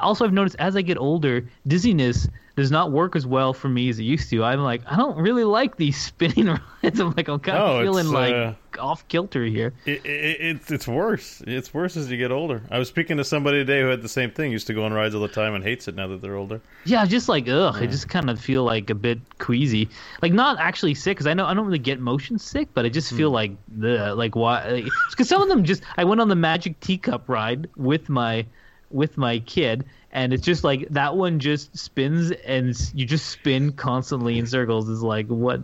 Also 0.00 0.24
I've 0.24 0.32
noticed 0.32 0.56
as 0.58 0.76
I 0.76 0.82
get 0.82 0.98
older, 0.98 1.48
dizziness 1.66 2.28
does 2.56 2.70
not 2.70 2.90
work 2.90 3.14
as 3.14 3.26
well 3.26 3.52
for 3.52 3.68
me 3.68 3.90
as 3.90 3.98
it 3.98 4.04
used 4.04 4.30
to. 4.30 4.42
I'm 4.42 4.60
like, 4.60 4.80
I 4.86 4.96
don't 4.96 5.18
really 5.18 5.44
like 5.44 5.76
these 5.76 6.00
spinning 6.02 6.46
rides. 6.46 6.98
I'm 7.00 7.12
like, 7.14 7.28
I'm 7.28 7.38
kind 7.38 7.58
of 7.58 7.68
Oh, 7.68 7.82
feeling 7.82 8.06
like 8.06 8.32
uh, 8.34 8.54
off 8.80 9.06
kilter 9.08 9.44
here. 9.44 9.74
It, 9.84 10.04
it, 10.06 10.36
it's 10.40 10.70
it's 10.70 10.88
worse. 10.88 11.42
It's 11.46 11.74
worse 11.74 11.98
as 11.98 12.10
you 12.10 12.16
get 12.16 12.32
older. 12.32 12.62
I 12.70 12.78
was 12.78 12.88
speaking 12.88 13.18
to 13.18 13.24
somebody 13.24 13.58
today 13.58 13.82
who 13.82 13.88
had 13.88 14.00
the 14.00 14.08
same 14.08 14.30
thing. 14.30 14.52
Used 14.52 14.66
to 14.68 14.74
go 14.74 14.84
on 14.84 14.92
rides 14.94 15.14
all 15.14 15.20
the 15.20 15.28
time 15.28 15.54
and 15.54 15.62
hates 15.62 15.86
it 15.86 15.94
now 15.96 16.06
that 16.08 16.22
they're 16.22 16.36
older. 16.36 16.62
Yeah, 16.86 17.04
just 17.04 17.28
like 17.28 17.46
ugh, 17.46 17.76
I 17.76 17.86
just 17.86 18.08
kind 18.08 18.30
of 18.30 18.40
feel 18.40 18.64
like 18.64 18.88
a 18.88 18.94
bit 18.94 19.18
queasy. 19.38 19.90
Like 20.22 20.32
not 20.32 20.58
actually 20.58 20.94
sick 20.94 21.18
because 21.18 21.26
I 21.26 21.34
know 21.34 21.44
I 21.44 21.52
don't 21.52 21.66
really 21.66 21.78
get 21.78 22.00
motion 22.00 22.38
sick, 22.38 22.68
but 22.72 22.86
I 22.86 22.88
just 22.88 23.12
feel 23.12 23.30
like 23.30 23.52
the 23.76 24.14
like 24.14 24.34
why 24.34 24.82
because 25.10 25.28
some 25.28 25.42
of 25.42 25.48
them 25.48 25.62
just 25.62 25.82
I 25.98 26.04
went 26.04 26.22
on 26.22 26.28
the 26.28 26.36
Magic 26.36 26.80
Teacup 26.80 27.28
ride 27.28 27.68
with 27.76 28.08
my 28.08 28.46
with 28.90 29.18
my 29.18 29.38
kid 29.40 29.84
and 30.16 30.32
it's 30.32 30.42
just 30.42 30.64
like 30.64 30.88
that 30.88 31.14
one 31.14 31.38
just 31.38 31.76
spins 31.76 32.30
and 32.30 32.74
you 32.94 33.04
just 33.04 33.26
spin 33.26 33.72
constantly 33.72 34.38
in 34.38 34.46
circles. 34.46 34.88
Is 34.88 35.02
like 35.02 35.26
what? 35.26 35.60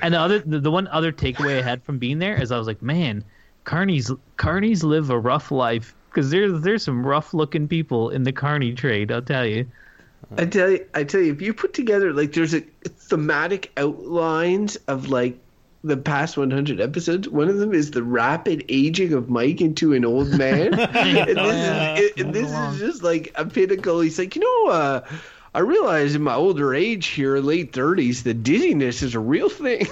And 0.00 0.14
the 0.14 0.20
other 0.20 0.38
the, 0.38 0.70
one 0.70 0.86
other 0.86 1.10
takeaway 1.10 1.58
I 1.58 1.62
had 1.62 1.82
from 1.82 1.98
being 1.98 2.20
there 2.20 2.40
is 2.40 2.52
I 2.52 2.58
was 2.58 2.68
like 2.68 2.82
man 2.82 3.24
carnies 3.64 4.16
carnies 4.38 4.84
live 4.84 5.10
a 5.10 5.18
rough 5.18 5.50
life. 5.50 5.92
Because 6.08 6.30
there's 6.30 6.62
there's 6.62 6.84
some 6.84 7.04
rough 7.04 7.34
looking 7.34 7.66
people 7.66 8.10
in 8.10 8.22
the 8.22 8.30
carny 8.30 8.74
trade 8.74 9.10
I'll 9.10 9.22
tell 9.22 9.44
you. 9.44 9.66
I 10.38 10.46
tell 10.46 10.70
you, 10.70 10.86
I 10.94 11.02
tell 11.02 11.20
you, 11.20 11.32
if 11.32 11.42
you 11.42 11.52
put 11.52 11.74
together 11.74 12.12
like 12.12 12.32
there's 12.32 12.54
a 12.54 12.60
thematic 12.60 13.72
outlines 13.76 14.76
of 14.86 15.08
like 15.08 15.36
the 15.84 15.96
past 15.98 16.36
100 16.36 16.80
episodes. 16.80 17.28
One 17.28 17.48
of 17.48 17.58
them 17.58 17.72
is 17.74 17.90
the 17.92 18.02
rapid 18.02 18.64
aging 18.68 19.12
of 19.12 19.28
Mike 19.28 19.60
into 19.60 19.92
an 19.92 20.04
old 20.04 20.28
man, 20.36 20.72
and 20.74 21.28
this, 21.28 21.36
yeah. 21.36 21.96
is, 21.98 22.12
and 22.16 22.32
this 22.34 22.50
is 22.50 22.78
just 22.80 23.02
like 23.02 23.30
a 23.36 23.44
pinnacle. 23.44 24.00
He's 24.00 24.18
like, 24.18 24.34
you 24.34 24.40
know, 24.42 24.72
uh, 24.72 25.06
I 25.54 25.60
realize 25.60 26.14
in 26.14 26.22
my 26.22 26.34
older 26.34 26.74
age 26.74 27.08
here, 27.08 27.36
late 27.38 27.72
30s, 27.72 28.22
the 28.24 28.34
dizziness 28.34 29.02
is 29.02 29.14
a 29.14 29.20
real 29.20 29.48
thing. 29.48 29.86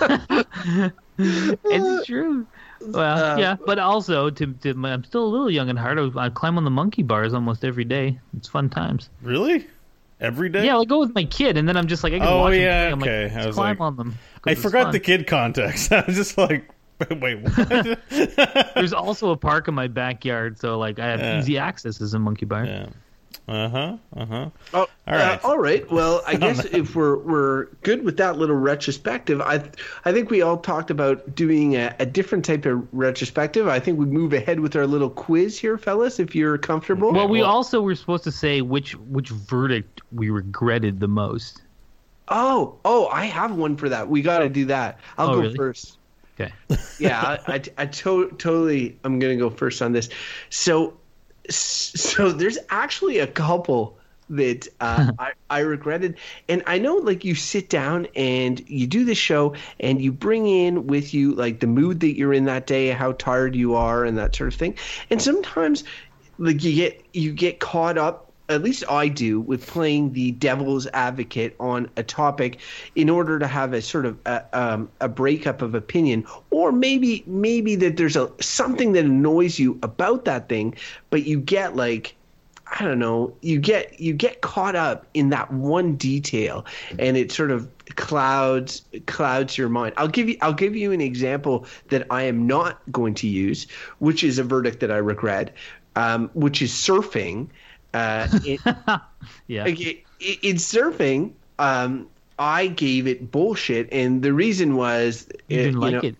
it's 1.18 2.06
true. 2.06 2.46
Well, 2.80 3.34
Uh, 3.34 3.36
yeah, 3.38 3.56
but 3.66 3.78
also 3.78 4.30
to, 4.30 4.46
to 4.54 4.74
my, 4.74 4.92
I'm 4.92 5.04
still 5.04 5.24
a 5.24 5.28
little 5.28 5.50
young 5.50 5.70
and 5.70 5.78
hard. 5.78 5.98
I, 5.98 6.10
I 6.26 6.28
climb 6.30 6.56
on 6.56 6.64
the 6.64 6.70
monkey 6.70 7.02
bars 7.02 7.34
almost 7.34 7.64
every 7.64 7.84
day. 7.84 8.20
It's 8.36 8.48
fun 8.48 8.70
times. 8.70 9.10
Really? 9.22 9.66
Every 10.24 10.48
day? 10.48 10.64
Yeah, 10.66 10.72
I'll 10.74 10.84
go 10.84 10.98
with 11.00 11.14
my 11.14 11.24
kid, 11.24 11.56
and 11.56 11.68
then 11.68 11.76
I'm 11.76 11.86
just 11.86 12.02
like, 12.04 12.12
I 12.12 12.18
can 12.18 12.26
Oh, 12.28 12.40
watch 12.40 12.54
yeah, 12.54 12.88
him. 12.88 12.94
I'm 12.94 13.02
okay. 13.02 13.24
Like, 13.24 13.36
I 13.36 13.46
was 13.46 13.54
climb 13.56 13.68
like- 13.76 13.80
on 13.80 13.96
them. 13.96 14.18
I 14.46 14.54
forgot 14.54 14.84
fun. 14.84 14.92
the 14.92 15.00
kid 15.00 15.26
context. 15.26 15.92
I 15.92 16.04
was 16.06 16.16
just 16.16 16.36
like, 16.38 16.68
wait, 17.20 17.40
what? 17.42 17.98
There's 18.74 18.92
also 18.92 19.30
a 19.30 19.36
park 19.36 19.68
in 19.68 19.74
my 19.74 19.88
backyard, 19.88 20.58
so 20.58 20.78
like 20.78 20.98
I 20.98 21.06
have 21.06 21.20
Yeah. 21.20 21.38
easy 21.38 21.58
access 21.58 22.00
as 22.00 22.14
a 22.14 22.18
monkey 22.18 22.46
bar. 22.46 22.64
yeah. 22.64 22.86
Uh 23.46 23.68
huh. 23.68 23.96
Uh 24.16 24.24
huh. 24.26 24.50
Oh, 24.72 24.78
All 24.80 24.88
right. 25.06 25.44
Uh, 25.44 25.48
all 25.48 25.58
right. 25.58 25.90
Well, 25.92 26.22
I 26.26 26.34
guess 26.44 26.64
if 26.64 26.96
we're 26.96 27.18
we're 27.18 27.64
good 27.82 28.02
with 28.02 28.16
that 28.16 28.38
little 28.38 28.56
retrospective, 28.56 29.40
I 29.42 29.62
I 30.06 30.12
think 30.12 30.30
we 30.30 30.40
all 30.40 30.56
talked 30.56 30.90
about 30.90 31.34
doing 31.34 31.76
a, 31.76 31.94
a 31.98 32.06
different 32.06 32.46
type 32.46 32.64
of 32.64 32.86
retrospective. 32.92 33.68
I 33.68 33.80
think 33.80 33.98
we 33.98 34.06
move 34.06 34.32
ahead 34.32 34.60
with 34.60 34.74
our 34.76 34.86
little 34.86 35.10
quiz 35.10 35.58
here, 35.58 35.76
fellas. 35.76 36.18
If 36.18 36.34
you're 36.34 36.56
comfortable. 36.56 37.12
Well, 37.12 37.28
we 37.28 37.42
also 37.42 37.82
were 37.82 37.94
supposed 37.94 38.24
to 38.24 38.32
say 38.32 38.62
which 38.62 38.96
which 38.96 39.28
verdict 39.28 40.00
we 40.10 40.30
regretted 40.30 41.00
the 41.00 41.08
most. 41.08 41.60
oh, 42.28 42.78
oh, 42.86 43.08
I 43.08 43.26
have 43.26 43.54
one 43.54 43.76
for 43.76 43.90
that. 43.90 44.08
We 44.08 44.22
got 44.22 44.38
to 44.38 44.48
do 44.48 44.64
that. 44.66 44.98
I'll 45.18 45.28
Oh, 45.30 45.34
go 45.34 45.40
really? 45.42 45.56
first. 45.56 45.98
Okay. 46.40 46.52
yeah, 46.98 47.38
I, 47.46 47.52
I, 47.56 47.62
I 47.76 47.86
to- 47.86 48.30
totally. 48.38 48.98
I'm 49.04 49.18
gonna 49.18 49.36
go 49.36 49.50
first 49.50 49.82
on 49.82 49.92
this. 49.92 50.08
So, 50.50 50.96
so 51.50 52.32
there's 52.32 52.58
actually 52.70 53.18
a 53.18 53.26
couple 53.26 53.98
that 54.30 54.68
uh, 54.80 55.12
I, 55.18 55.32
I 55.50 55.58
regretted, 55.60 56.16
and 56.48 56.62
I 56.66 56.78
know 56.78 56.96
like 56.96 57.24
you 57.24 57.34
sit 57.34 57.68
down 57.68 58.06
and 58.16 58.62
you 58.68 58.86
do 58.86 59.04
the 59.04 59.14
show 59.14 59.54
and 59.80 60.00
you 60.00 60.12
bring 60.12 60.46
in 60.46 60.86
with 60.86 61.14
you 61.14 61.34
like 61.34 61.60
the 61.60 61.66
mood 61.66 62.00
that 62.00 62.16
you're 62.16 62.32
in 62.32 62.44
that 62.44 62.66
day, 62.66 62.88
how 62.88 63.12
tired 63.12 63.54
you 63.54 63.74
are, 63.74 64.04
and 64.04 64.18
that 64.18 64.34
sort 64.34 64.52
of 64.52 64.58
thing. 64.58 64.76
And 65.10 65.20
sometimes 65.20 65.84
like 66.38 66.62
you 66.64 66.74
get 66.74 67.04
you 67.12 67.32
get 67.32 67.60
caught 67.60 67.98
up 67.98 68.23
at 68.48 68.62
least 68.62 68.84
I 68.90 69.08
do 69.08 69.40
with 69.40 69.66
playing 69.66 70.12
the 70.12 70.32
devil's 70.32 70.86
advocate 70.88 71.56
on 71.58 71.88
a 71.96 72.02
topic 72.02 72.60
in 72.94 73.08
order 73.08 73.38
to 73.38 73.46
have 73.46 73.72
a 73.72 73.80
sort 73.80 74.06
of 74.06 74.18
a, 74.26 74.44
um, 74.52 74.90
a 75.00 75.08
breakup 75.08 75.62
of 75.62 75.74
opinion 75.74 76.26
or 76.50 76.72
maybe 76.72 77.24
maybe 77.26 77.76
that 77.76 77.96
there's 77.96 78.16
a 78.16 78.30
something 78.40 78.92
that 78.92 79.04
annoys 79.04 79.58
you 79.58 79.78
about 79.82 80.24
that 80.26 80.48
thing 80.48 80.74
but 81.10 81.24
you 81.24 81.40
get 81.40 81.76
like 81.76 82.14
I 82.66 82.82
don't 82.82 82.98
know, 82.98 83.34
you 83.40 83.60
get 83.60 84.00
you 84.00 84.14
get 84.14 84.40
caught 84.40 84.74
up 84.74 85.06
in 85.14 85.28
that 85.30 85.52
one 85.52 85.96
detail 85.96 86.64
and 86.98 87.16
it 87.16 87.30
sort 87.30 87.50
of 87.50 87.68
clouds 87.96 88.82
clouds 89.06 89.58
your 89.58 89.68
mind. 89.68 89.94
I'll 89.96 90.08
give 90.08 90.28
you 90.28 90.36
I'll 90.40 90.54
give 90.54 90.74
you 90.74 90.90
an 90.90 91.00
example 91.00 91.66
that 91.88 92.06
I 92.10 92.22
am 92.22 92.46
not 92.46 92.80
going 92.90 93.14
to 93.14 93.28
use, 93.28 93.66
which 93.98 94.24
is 94.24 94.38
a 94.38 94.44
verdict 94.44 94.80
that 94.80 94.90
I 94.90 94.96
regret, 94.96 95.54
um, 95.96 96.30
which 96.34 96.62
is 96.62 96.72
surfing. 96.72 97.48
Uh, 97.94 98.28
it, 98.42 98.62
Yeah. 99.46 99.64
like, 99.64 99.80
it, 99.80 100.06
it, 100.20 100.38
in 100.44 100.56
surfing, 100.56 101.34
um, 101.58 102.10
I 102.38 102.68
gave 102.68 103.06
it 103.06 103.30
bullshit, 103.30 103.88
and 103.92 104.22
the 104.22 104.32
reason 104.32 104.76
was 104.76 105.28
You 105.48 105.58
uh, 105.58 105.60
didn't 105.60 105.80
like 105.80 105.92
know, 105.92 106.04
it. 106.04 106.16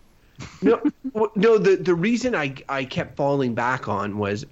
no, 0.61 0.81
no. 1.35 1.57
The 1.59 1.77
the 1.77 1.95
reason 1.95 2.35
I 2.35 2.55
I 2.69 2.85
kept 2.85 3.17
falling 3.17 3.55
back 3.55 3.87
on 3.89 4.17
was 4.17 4.45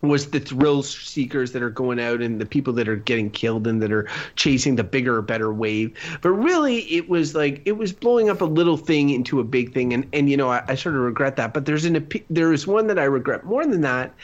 was 0.00 0.30
the 0.30 0.40
thrill 0.40 0.82
seekers 0.82 1.52
that 1.52 1.62
are 1.62 1.70
going 1.70 1.98
out 1.98 2.22
and 2.22 2.40
the 2.40 2.46
people 2.46 2.72
that 2.74 2.88
are 2.88 2.96
getting 2.96 3.30
killed 3.30 3.66
and 3.66 3.82
that 3.82 3.92
are 3.92 4.08
chasing 4.36 4.76
the 4.76 4.84
bigger 4.84 5.20
better 5.22 5.52
wave. 5.52 5.96
But 6.22 6.30
really 6.30 6.80
it 6.92 7.08
was 7.08 7.34
like 7.34 7.62
it 7.64 7.72
was 7.72 7.92
blowing 7.92 8.30
up 8.30 8.40
a 8.40 8.44
little 8.44 8.76
thing 8.76 9.10
into 9.10 9.40
a 9.40 9.44
big 9.44 9.74
thing. 9.74 9.92
And 9.92 10.08
and 10.12 10.30
you 10.30 10.36
know 10.36 10.50
i, 10.50 10.62
I 10.68 10.74
sort 10.74 10.94
of 10.94 11.02
regret 11.02 11.36
that. 11.36 11.52
But 11.52 11.66
there's 11.66 11.84
an 11.84 12.08
there 12.30 12.52
is 12.52 12.66
one 12.66 12.86
that 12.86 12.98
i 12.98 13.04
regret 13.04 13.44
more 13.44 13.66
than 13.66 13.80
that 13.80 14.14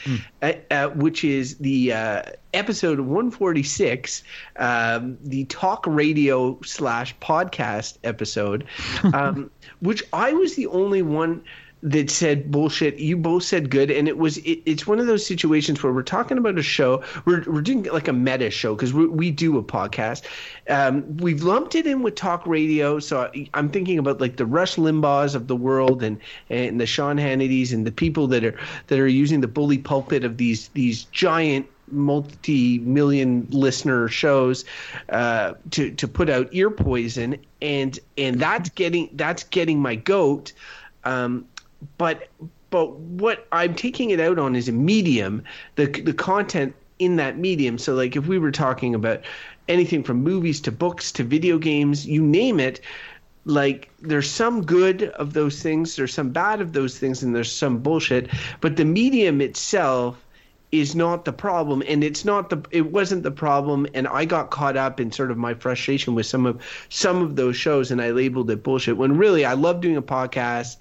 uh, 0.41 0.53
uh, 0.71 0.89
which 0.89 1.23
is 1.23 1.57
the 1.57 1.93
uh, 1.93 2.21
episode 2.53 2.99
146 2.99 4.23
um, 4.57 5.17
the 5.23 5.45
talk 5.45 5.85
radio 5.87 6.59
slash 6.63 7.15
podcast 7.19 7.97
episode 8.03 8.65
um, 9.13 9.51
which 9.79 10.03
i 10.13 10.31
was 10.33 10.55
the 10.55 10.67
only 10.67 11.01
one 11.01 11.43
that 11.85 12.09
said 12.09 12.49
bullshit. 12.49 12.97
You 12.97 13.15
both 13.15 13.43
said 13.43 13.69
good, 13.69 13.91
and 13.91 14.07
it 14.07 14.17
was 14.17 14.37
it, 14.39 14.59
it's 14.65 14.87
one 14.87 14.99
of 14.99 15.05
those 15.05 15.23
situations 15.23 15.83
where 15.83 15.93
we're 15.93 16.01
talking 16.01 16.37
about 16.37 16.57
a 16.57 16.63
show. 16.63 17.03
We're 17.25 17.43
we're 17.45 17.61
doing 17.61 17.83
like 17.83 18.07
a 18.07 18.13
meta 18.13 18.49
show 18.49 18.75
because 18.75 18.91
we, 18.91 19.05
we 19.07 19.29
do 19.29 19.57
a 19.59 19.63
podcast. 19.63 20.23
Um, 20.67 21.17
we've 21.17 21.43
lumped 21.43 21.75
it 21.75 21.85
in 21.85 22.01
with 22.01 22.15
talk 22.15 22.45
radio, 22.47 22.97
so 22.97 23.29
I, 23.33 23.47
I'm 23.53 23.69
thinking 23.69 23.99
about 23.99 24.19
like 24.19 24.37
the 24.37 24.47
Rush 24.47 24.77
Limbaughs 24.77 25.35
of 25.35 25.47
the 25.47 25.55
world 25.55 26.01
and 26.01 26.19
and 26.49 26.81
the 26.81 26.87
Sean 26.87 27.17
Hannitys 27.17 27.71
and 27.71 27.85
the 27.85 27.91
people 27.91 28.25
that 28.27 28.43
are 28.43 28.57
that 28.87 28.97
are 28.97 29.07
using 29.07 29.41
the 29.41 29.47
bully 29.47 29.77
pulpit 29.77 30.23
of 30.23 30.37
these 30.37 30.69
these 30.69 31.03
giant 31.05 31.67
multi-million 31.91 33.45
listener 33.51 34.07
shows 34.07 34.65
uh, 35.09 35.53
to 35.69 35.91
to 35.91 36.07
put 36.07 36.31
out 36.31 36.49
ear 36.51 36.71
poison, 36.71 37.37
and 37.61 37.99
and 38.17 38.39
that's 38.39 38.69
getting 38.69 39.07
that's 39.13 39.43
getting 39.43 39.79
my 39.79 39.93
goat. 39.93 40.51
Um, 41.03 41.45
but 41.97 42.27
but 42.69 42.91
what 42.97 43.47
I'm 43.51 43.75
taking 43.75 44.09
it 44.09 44.19
out 44.19 44.39
on 44.39 44.55
is 44.55 44.67
a 44.67 44.71
medium, 44.71 45.43
the 45.75 45.85
the 45.87 46.13
content 46.13 46.75
in 46.99 47.17
that 47.17 47.37
medium. 47.37 47.77
So 47.77 47.93
like 47.93 48.15
if 48.15 48.27
we 48.27 48.39
were 48.39 48.51
talking 48.51 48.95
about 48.95 49.21
anything 49.67 50.03
from 50.03 50.23
movies 50.23 50.61
to 50.61 50.71
books 50.71 51.11
to 51.13 51.23
video 51.23 51.57
games, 51.57 52.05
you 52.05 52.21
name 52.21 52.59
it, 52.59 52.81
like 53.45 53.89
there's 54.01 54.29
some 54.29 54.65
good 54.65 55.03
of 55.03 55.33
those 55.33 55.61
things, 55.61 55.95
there's 55.95 56.13
some 56.13 56.29
bad 56.29 56.61
of 56.61 56.73
those 56.73 56.97
things, 56.97 57.23
and 57.23 57.35
there's 57.35 57.51
some 57.51 57.79
bullshit. 57.79 58.29
But 58.61 58.77
the 58.77 58.85
medium 58.85 59.41
itself 59.41 60.21
is 60.71 60.95
not 60.95 61.25
the 61.25 61.31
problem 61.31 61.83
and 61.87 62.03
it's 62.03 62.25
not 62.25 62.49
the 62.49 62.61
it 62.71 62.91
wasn't 62.91 63.23
the 63.23 63.31
problem 63.31 63.87
and 63.93 64.07
I 64.07 64.25
got 64.25 64.49
caught 64.49 64.75
up 64.75 64.99
in 64.99 65.11
sort 65.11 65.31
of 65.31 65.37
my 65.37 65.53
frustration 65.53 66.15
with 66.15 66.25
some 66.25 66.45
of 66.45 66.61
some 66.89 67.21
of 67.21 67.35
those 67.35 67.55
shows 67.55 67.91
and 67.91 68.01
I 68.01 68.11
labeled 68.11 68.49
it 68.49 68.63
bullshit 68.63 68.97
when 68.97 69.17
really 69.17 69.45
I 69.45 69.53
love 69.53 69.79
doing 69.79 69.95
a 69.95 70.01
podcast 70.01 70.77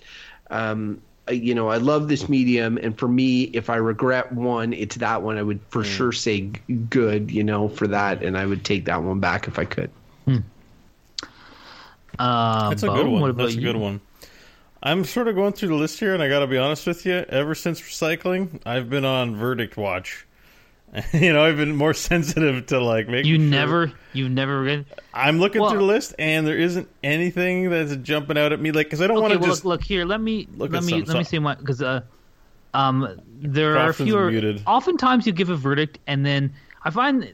um 0.50 1.00
you 1.30 1.54
know 1.54 1.68
I 1.68 1.78
love 1.78 2.08
this 2.08 2.28
medium 2.28 2.76
and 2.76 2.98
for 2.98 3.08
me 3.08 3.44
if 3.44 3.70
I 3.70 3.76
regret 3.76 4.32
one 4.32 4.72
it's 4.74 4.96
that 4.96 5.22
one 5.22 5.38
I 5.38 5.42
would 5.42 5.60
for 5.70 5.82
sure 5.84 6.12
say 6.12 6.40
good 6.90 7.30
you 7.30 7.42
know 7.44 7.68
for 7.68 7.86
that 7.88 8.22
and 8.22 8.36
I 8.36 8.44
would 8.44 8.64
take 8.64 8.84
that 8.86 9.02
one 9.02 9.20
back 9.20 9.48
if 9.48 9.58
I 9.58 9.64
could 9.64 9.90
Uh, 12.18 12.68
That's 12.70 12.82
a 12.82 12.86
Beau, 12.86 12.94
good 12.94 13.06
one. 13.08 13.20
What 13.22 13.36
That's 13.36 13.54
a 13.54 13.56
you? 13.56 13.60
good 13.62 13.76
one. 13.76 14.00
I'm 14.82 15.04
sort 15.04 15.28
of 15.28 15.34
going 15.34 15.52
through 15.54 15.68
the 15.68 15.74
list 15.74 15.98
here, 15.98 16.14
and 16.14 16.22
I 16.22 16.28
got 16.28 16.40
to 16.40 16.46
be 16.46 16.58
honest 16.58 16.86
with 16.86 17.04
you. 17.06 17.24
Ever 17.28 17.54
since 17.54 17.80
recycling, 17.80 18.60
I've 18.66 18.88
been 18.90 19.04
on 19.04 19.34
verdict 19.34 19.76
watch. 19.76 20.23
you 21.12 21.32
know, 21.32 21.44
I've 21.44 21.56
been 21.56 21.74
more 21.76 21.94
sensitive 22.10 22.66
to 22.66 22.80
like 22.80 23.08
making. 23.08 23.30
You 23.30 23.36
sure- 23.38 23.44
never, 23.48 23.92
you 24.12 24.28
never 24.28 24.64
Been... 24.64 24.86
I'm 25.12 25.38
looking 25.38 25.60
Well- 25.60 25.70
through 25.70 25.80
the 25.80 25.84
list, 25.86 26.14
and 26.18 26.46
there 26.46 26.56
isn't 26.58 26.88
anything 27.02 27.70
that's 27.70 27.96
jumping 27.96 28.38
out 28.38 28.52
at 28.52 28.60
me. 28.60 28.70
Like, 28.72 28.86
because 28.86 29.00
I 29.00 29.06
don't 29.06 29.16
Okay, 29.18 29.22
want 29.22 29.32
well, 29.40 29.42
to 29.42 29.46
just. 29.48 29.64
look, 29.64 29.80
look 29.80 29.84
here. 29.84 30.04
Let 30.04 30.20
me 30.20 30.46
look 30.56 30.72
let 30.72 30.82
me 30.84 30.90
something. 30.90 31.06
let 31.08 31.18
me 31.18 31.24
see 31.24 31.30
say 31.30 31.38
my 31.40 31.54
because 31.56 31.82
uh, 31.82 32.02
um, 32.74 33.20
there 33.40 33.76
are 33.78 33.90
a 33.90 33.94
few. 33.94 34.18
muted. 34.30 34.62
Oftentimes, 34.66 35.26
you 35.26 35.32
give 35.32 35.50
a 35.50 35.56
verdict, 35.56 35.98
and 36.06 36.24
then 36.24 36.52
I 36.84 36.90
find 36.90 37.32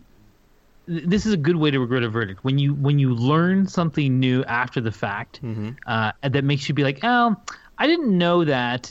this 0.87 1.25
is 1.27 1.33
a 1.33 1.37
good 1.37 1.57
way 1.57 1.71
to 1.71 1.79
regret 1.79 2.03
a 2.03 2.09
verdict 2.09 2.43
when 2.43 2.59
you 2.59 2.75
when 2.75 2.99
you 2.99 3.15
learn 3.15 3.67
something 3.67 4.19
new 4.19 4.43
after 4.45 4.81
the 4.81 4.91
fact 4.93 5.41
Mm-hmm. 5.43 5.71
uh, 5.87 6.13
that 6.23 6.45
makes 6.45 6.69
you 6.69 6.75
be 6.75 6.83
like, 6.83 7.01
oh, 7.03 7.37
I 7.79 7.87
didn't 7.87 8.17
know 8.17 8.45
that 8.45 8.91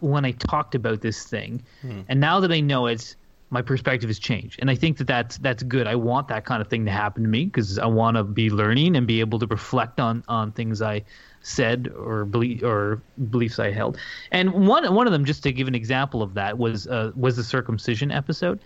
when 0.00 0.24
I 0.24 0.32
talked 0.32 0.74
about 0.74 1.00
this 1.00 1.24
thing, 1.24 1.62
Hmm. 1.82 2.00
and 2.08 2.20
now 2.20 2.40
that 2.40 2.52
I 2.52 2.60
know 2.60 2.86
it, 2.86 3.14
my 3.50 3.62
perspective 3.62 4.08
has 4.08 4.18
changed, 4.18 4.58
and 4.60 4.70
I 4.70 4.74
think 4.74 4.98
that 4.98 5.06
that's 5.06 5.38
that's 5.38 5.62
good. 5.62 5.86
I 5.86 5.94
want 5.94 6.28
that 6.28 6.44
kind 6.44 6.60
of 6.60 6.68
thing 6.68 6.84
to 6.86 6.90
happen 6.90 7.22
to 7.22 7.28
me 7.28 7.44
because 7.44 7.78
I 7.78 7.86
want 7.86 8.16
to 8.16 8.24
be 8.24 8.50
learning 8.50 8.96
and 8.96 9.06
be 9.06 9.20
able 9.20 9.38
to 9.38 9.46
reflect 9.46 10.00
on 10.00 10.24
on 10.28 10.52
things 10.52 10.82
I 10.82 11.04
said 11.42 11.92
or 11.96 12.24
believe 12.24 12.64
or 12.64 13.00
beliefs 13.30 13.60
I 13.60 13.70
held. 13.70 13.98
And 14.32 14.52
one 14.66 14.92
one 14.92 15.06
of 15.06 15.12
them, 15.12 15.24
just 15.24 15.42
to 15.44 15.52
give 15.52 15.68
an 15.68 15.74
example 15.74 16.22
of 16.22 16.34
that, 16.34 16.58
was 16.58 16.88
uh, 16.88 17.12
was 17.14 17.36
the 17.36 17.44
circumcision 17.44 18.10
episode, 18.10 18.58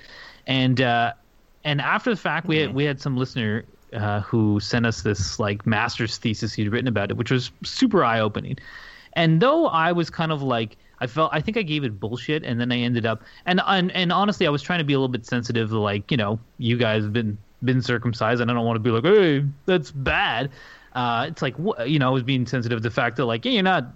and 0.46 0.80
uh, 0.80 1.12
and 1.64 1.80
after 1.80 2.10
the 2.10 2.16
fact, 2.16 2.46
we 2.46 2.58
had, 2.58 2.74
we 2.74 2.84
had 2.84 3.00
some 3.00 3.16
listener 3.16 3.64
uh, 3.92 4.20
who 4.20 4.60
sent 4.60 4.86
us 4.86 5.02
this 5.02 5.38
like 5.38 5.66
master's 5.66 6.16
thesis 6.16 6.54
he'd 6.54 6.68
written 6.68 6.88
about 6.88 7.10
it, 7.10 7.16
which 7.16 7.30
was 7.30 7.50
super 7.64 8.02
eye 8.04 8.20
opening. 8.20 8.56
And 9.12 9.40
though 9.40 9.66
I 9.66 9.92
was 9.92 10.08
kind 10.08 10.32
of 10.32 10.42
like 10.42 10.76
I 11.00 11.06
felt 11.06 11.30
I 11.32 11.40
think 11.40 11.56
I 11.56 11.62
gave 11.62 11.84
it 11.84 11.98
bullshit, 11.98 12.44
and 12.44 12.60
then 12.60 12.70
I 12.72 12.78
ended 12.78 13.06
up 13.06 13.22
and 13.46 13.60
and 13.66 13.90
and 13.92 14.12
honestly, 14.12 14.46
I 14.46 14.50
was 14.50 14.62
trying 14.62 14.80
to 14.80 14.84
be 14.84 14.92
a 14.92 14.98
little 14.98 15.08
bit 15.08 15.26
sensitive 15.26 15.72
like 15.72 16.10
you 16.10 16.16
know 16.16 16.38
you 16.58 16.76
guys 16.76 17.02
have 17.04 17.12
been 17.12 17.38
been 17.62 17.82
circumcised, 17.82 18.40
and 18.40 18.50
I 18.50 18.54
don't 18.54 18.64
want 18.64 18.76
to 18.76 18.80
be 18.80 18.90
like 18.90 19.04
hey 19.04 19.44
that's 19.66 19.90
bad. 19.90 20.50
Uh, 20.92 21.26
it's 21.28 21.42
like 21.42 21.54
you 21.86 21.98
know 21.98 22.08
I 22.08 22.10
was 22.10 22.22
being 22.22 22.46
sensitive 22.46 22.78
to 22.78 22.82
the 22.82 22.90
fact 22.90 23.16
that 23.16 23.26
like 23.26 23.44
yeah, 23.44 23.52
you're 23.52 23.62
not 23.62 23.94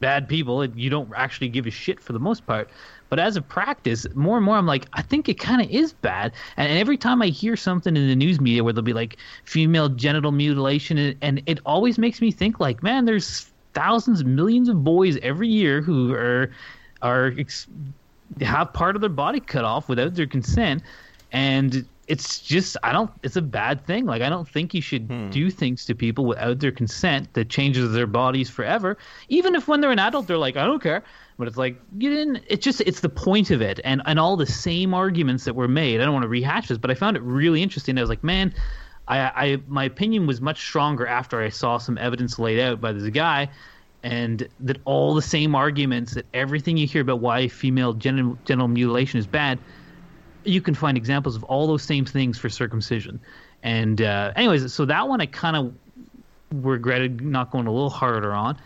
bad 0.00 0.28
people. 0.28 0.64
You 0.64 0.90
don't 0.90 1.10
actually 1.16 1.48
give 1.48 1.66
a 1.66 1.70
shit 1.70 2.00
for 2.00 2.12
the 2.12 2.18
most 2.18 2.46
part. 2.46 2.70
But 3.08 3.18
as 3.18 3.36
a 3.36 3.42
practice, 3.42 4.06
more 4.14 4.36
and 4.36 4.44
more, 4.44 4.56
I'm 4.56 4.66
like, 4.66 4.86
I 4.92 5.02
think 5.02 5.28
it 5.28 5.38
kind 5.38 5.62
of 5.62 5.70
is 5.70 5.92
bad. 5.92 6.32
And, 6.56 6.68
and 6.68 6.78
every 6.78 6.96
time 6.96 7.22
I 7.22 7.28
hear 7.28 7.56
something 7.56 7.96
in 7.96 8.06
the 8.06 8.14
news 8.14 8.40
media 8.40 8.62
where 8.62 8.72
they'll 8.72 8.82
be 8.82 8.92
like 8.92 9.16
female 9.44 9.88
genital 9.88 10.30
mutilation, 10.30 10.98
and, 10.98 11.16
and 11.22 11.42
it 11.46 11.60
always 11.64 11.98
makes 11.98 12.20
me 12.20 12.30
think 12.30 12.60
like, 12.60 12.82
man, 12.82 13.06
there's 13.06 13.50
thousands, 13.78 14.24
millions 14.24 14.68
of 14.68 14.82
boys 14.82 15.16
every 15.22 15.48
year 15.48 15.80
who 15.80 16.12
are 16.12 16.50
are 17.00 17.32
ex- 17.38 17.68
have 18.40 18.72
part 18.72 18.96
of 18.96 19.00
their 19.00 19.08
body 19.10 19.38
cut 19.38 19.64
off 19.64 19.88
without 19.88 20.14
their 20.14 20.26
consent, 20.26 20.82
and 21.30 21.86
it's 22.08 22.40
just 22.40 22.76
I 22.82 22.92
don't. 22.92 23.10
It's 23.22 23.36
a 23.36 23.42
bad 23.42 23.86
thing. 23.86 24.04
Like 24.04 24.20
I 24.20 24.28
don't 24.28 24.48
think 24.48 24.74
you 24.74 24.82
should 24.82 25.06
hmm. 25.06 25.30
do 25.30 25.48
things 25.48 25.84
to 25.84 25.94
people 25.94 26.24
without 26.24 26.58
their 26.58 26.72
consent 26.72 27.32
that 27.34 27.50
changes 27.50 27.92
their 27.92 28.08
bodies 28.08 28.50
forever. 28.50 28.98
Even 29.28 29.54
if 29.54 29.68
when 29.68 29.80
they're 29.80 29.92
an 29.92 30.00
adult, 30.00 30.26
they're 30.26 30.38
like, 30.38 30.56
I 30.56 30.64
don't 30.64 30.82
care. 30.82 31.04
But 31.38 31.46
it's 31.46 31.56
like 31.56 31.80
you 31.98 32.10
didn't. 32.10 32.42
It's 32.48 32.64
just 32.64 32.80
it's 32.80 32.98
the 33.00 33.08
point 33.08 33.52
of 33.52 33.62
it, 33.62 33.78
and 33.84 34.02
and 34.06 34.18
all 34.18 34.36
the 34.36 34.46
same 34.46 34.92
arguments 34.92 35.44
that 35.44 35.54
were 35.54 35.68
made. 35.68 36.00
I 36.00 36.04
don't 36.04 36.14
want 36.14 36.24
to 36.24 36.28
rehash 36.28 36.66
this, 36.66 36.78
but 36.78 36.90
I 36.90 36.94
found 36.94 37.16
it 37.16 37.22
really 37.22 37.62
interesting. 37.62 37.96
I 37.96 38.00
was 38.00 38.10
like, 38.10 38.24
man, 38.24 38.52
I, 39.08 39.18
I 39.18 39.58
my 39.66 39.84
opinion 39.84 40.26
was 40.26 40.40
much 40.40 40.60
stronger 40.60 41.06
after 41.06 41.40
I 41.42 41.48
saw 41.48 41.78
some 41.78 41.98
evidence 41.98 42.38
laid 42.38 42.60
out 42.60 42.80
by 42.80 42.92
this 42.92 43.08
guy, 43.10 43.48
and 44.02 44.46
that 44.60 44.78
all 44.84 45.14
the 45.14 45.22
same 45.22 45.54
arguments 45.54 46.14
that 46.14 46.26
everything 46.34 46.76
you 46.76 46.86
hear 46.86 47.02
about 47.02 47.20
why 47.20 47.48
female 47.48 47.94
genital, 47.94 48.38
genital 48.44 48.68
mutilation 48.68 49.18
is 49.18 49.26
bad, 49.26 49.58
you 50.44 50.60
can 50.60 50.74
find 50.74 50.96
examples 50.96 51.34
of 51.36 51.44
all 51.44 51.66
those 51.66 51.82
same 51.82 52.04
things 52.04 52.38
for 52.38 52.48
circumcision. 52.48 53.18
And 53.62 54.00
uh, 54.00 54.32
anyways, 54.36 54.72
so 54.72 54.84
that 54.84 55.08
one 55.08 55.20
I 55.20 55.26
kind 55.26 55.56
of 55.56 55.74
regretted 56.52 57.20
not 57.20 57.50
going 57.50 57.66
a 57.66 57.72
little 57.72 57.90
harder 57.90 58.32
on. 58.32 58.56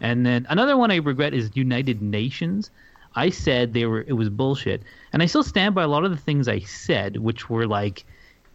And 0.00 0.26
then 0.26 0.46
another 0.48 0.76
one 0.76 0.90
I 0.90 0.96
regret 0.96 1.34
is 1.34 1.50
United 1.54 2.02
Nations. 2.02 2.70
I 3.14 3.30
said 3.30 3.72
they 3.72 3.86
were 3.86 4.02
it 4.02 4.12
was 4.12 4.28
bullshit, 4.28 4.82
and 5.12 5.22
I 5.22 5.26
still 5.26 5.42
stand 5.42 5.74
by 5.74 5.82
a 5.82 5.88
lot 5.88 6.04
of 6.04 6.10
the 6.10 6.16
things 6.16 6.48
I 6.48 6.60
said, 6.60 7.16
which 7.16 7.50
were 7.50 7.66
like 7.66 8.04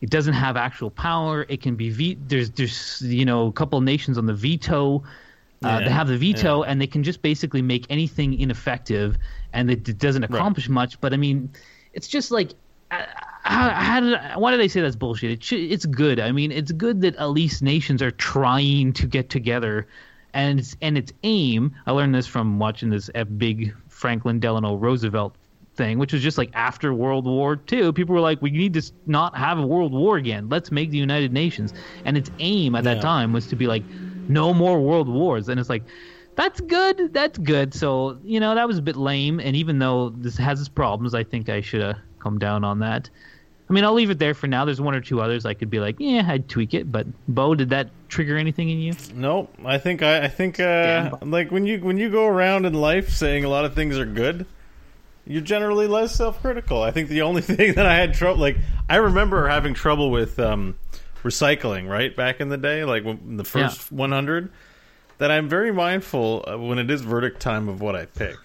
it 0.06 0.12
doesn't 0.12 0.38
have 0.46 0.56
actual 0.70 0.92
power. 0.92 1.46
It 1.50 1.60
can 1.66 1.76
be 1.76 1.90
ve- 2.00 2.20
there's 2.32 2.50
there's 2.58 3.02
you 3.02 3.26
know 3.26 3.48
a 3.48 3.52
couple 3.60 3.78
of 3.80 3.84
nations 3.94 4.16
on 4.22 4.26
the 4.32 4.38
veto. 4.46 5.04
Uh, 5.64 5.68
Yeah, 5.68 5.80
they 5.86 5.92
have 6.00 6.08
the 6.08 6.18
veto, 6.18 6.54
and 6.68 6.76
they 6.82 6.88
can 6.96 7.02
just 7.10 7.22
basically 7.22 7.62
make 7.74 7.84
anything 7.90 8.30
ineffective, 8.40 9.18
and 9.56 9.72
it, 9.72 9.90
it 9.90 9.98
doesn't 9.98 10.24
accomplish 10.30 10.68
much. 10.70 10.92
But 11.02 11.12
I 11.14 11.18
mean, 11.18 11.50
it's 11.98 12.08
just 12.08 12.30
like, 12.30 12.50
uh, 12.92 13.06
how, 13.44 13.70
how 13.70 14.00
did 14.02 14.14
I, 14.14 14.38
why 14.38 14.52
did 14.52 14.62
I 14.62 14.68
say 14.68 14.82
that's 14.82 14.96
bullshit? 15.04 15.32
It 15.32 15.44
should, 15.44 15.62
it's 15.76 15.88
good. 15.88 16.20
I 16.20 16.32
mean, 16.32 16.52
it's 16.52 16.72
good 16.72 17.02
that 17.02 17.16
at 17.16 17.30
least 17.32 17.64
nations 17.64 18.02
are 18.02 18.12
trying 18.12 18.94
to 18.94 19.08
get 19.08 19.30
together, 19.30 19.88
and 20.34 20.60
it's, 20.60 20.78
and 20.82 20.98
its 20.98 21.12
aim. 21.24 21.74
I 21.88 21.92
learned 21.98 22.14
this 22.14 22.28
from 22.28 22.60
watching 22.60 22.90
this 22.92 23.10
big 23.38 23.74
Franklin 23.90 24.40
Delano 24.40 24.76
Roosevelt 24.76 25.34
thing, 25.76 26.00
which 26.00 26.14
was 26.14 26.22
just 26.22 26.38
like 26.38 26.50
after 26.54 26.94
World 26.94 27.26
War 27.26 27.62
II, 27.72 27.92
people 27.94 28.16
were 28.16 28.22
like, 28.22 28.42
we 28.42 28.52
need 28.52 28.74
to 28.74 28.92
not 29.06 29.36
have 29.38 29.60
a 29.60 29.66
world 29.66 29.92
war 29.94 30.18
again. 30.18 30.48
Let's 30.50 30.72
make 30.72 30.90
the 30.92 30.98
United 30.98 31.32
Nations. 31.34 31.74
And 32.06 32.18
its 32.18 32.30
aim 32.40 32.76
at 32.76 32.84
that 32.86 32.98
Yeah. 32.98 33.02
time 33.02 33.34
was 33.34 33.48
to 33.48 33.56
be 33.56 33.68
like, 33.68 33.86
no 34.28 34.54
more 34.54 34.82
world 34.82 35.08
wars. 35.08 35.50
And 35.50 35.60
it's 35.60 35.70
like, 35.70 35.84
that's 36.36 36.60
good. 36.62 37.14
That's 37.14 37.38
good. 37.38 37.74
So, 37.74 38.20
you 38.24 38.40
know, 38.40 38.56
that 38.56 38.68
was 38.68 38.78
a 38.78 38.82
bit 38.82 38.96
lame. 38.98 39.40
And 39.40 39.56
even 39.56 39.80
though 39.80 40.10
this 40.10 40.38
has 40.38 40.60
its 40.60 40.70
problems, 40.70 41.14
I 41.14 41.24
think 41.24 41.48
I 41.50 41.62
should 41.62 41.82
have 41.82 41.98
come 42.20 42.40
down 42.40 42.64
on 42.64 42.80
that. 42.80 43.10
I 43.70 43.74
mean, 43.74 43.84
I'll 43.84 43.94
leave 43.94 44.12
it 44.12 44.20
there 44.20 44.36
for 44.36 44.46
now. 44.48 44.64
There's 44.66 44.82
one 44.82 44.94
or 44.94 45.02
two 45.02 45.22
others 45.22 45.46
I 45.46 45.54
could 45.56 45.70
be 45.72 45.80
like, 45.80 45.96
yeah, 45.98 46.24
I'd 46.28 46.48
tweak 46.50 46.74
it. 46.76 46.92
But, 46.92 47.08
Beau, 47.28 47.56
did 47.56 47.70
that 47.72 47.90
trigger 48.10 48.38
anything 48.38 48.70
in 48.70 48.78
you? 48.80 48.96
Nope. 49.14 49.52
I 49.66 49.78
think 49.80 50.04
I, 50.04 50.26
I 50.26 50.28
think 50.28 50.60
uh, 50.60 51.10
Damn. 51.10 51.32
like 51.32 51.50
when 51.52 51.66
you 51.66 51.80
when 51.80 51.98
you 51.98 52.12
go 52.12 52.28
around 52.28 52.66
in 52.66 52.74
life 52.74 53.10
saying 53.10 53.44
a 53.44 53.50
lot 53.50 53.66
of 53.66 53.74
things 53.74 53.98
are 53.98 54.06
good, 54.06 54.46
you're 55.26 55.42
generally 55.42 55.88
less 55.88 56.16
self-critical. 56.16 56.82
I 56.82 56.92
think 56.92 57.10
the 57.10 57.22
only 57.24 57.42
thing 57.44 57.76
that 57.76 57.86
I 57.86 57.96
had 57.96 58.14
trouble 58.14 58.40
like 58.42 58.58
I 58.90 58.98
remember 58.98 59.48
having 59.48 59.74
trouble 59.74 60.12
with 60.12 60.40
um, 60.40 60.78
recycling 61.24 61.90
right 61.90 62.16
back 62.16 62.40
in 62.40 62.50
the 62.50 62.58
day, 62.58 62.86
like 62.86 63.04
when, 63.04 63.38
the 63.38 63.44
first 63.44 63.92
100. 63.92 64.52
That 65.18 65.32
I'm 65.32 65.48
very 65.48 65.72
mindful 65.72 66.44
when 66.60 66.78
it 66.78 66.92
is 66.92 67.02
verdict 67.02 67.40
time 67.40 67.70
of 67.70 67.80
what 67.80 67.96
I 67.96 68.06
pick. 68.06 68.36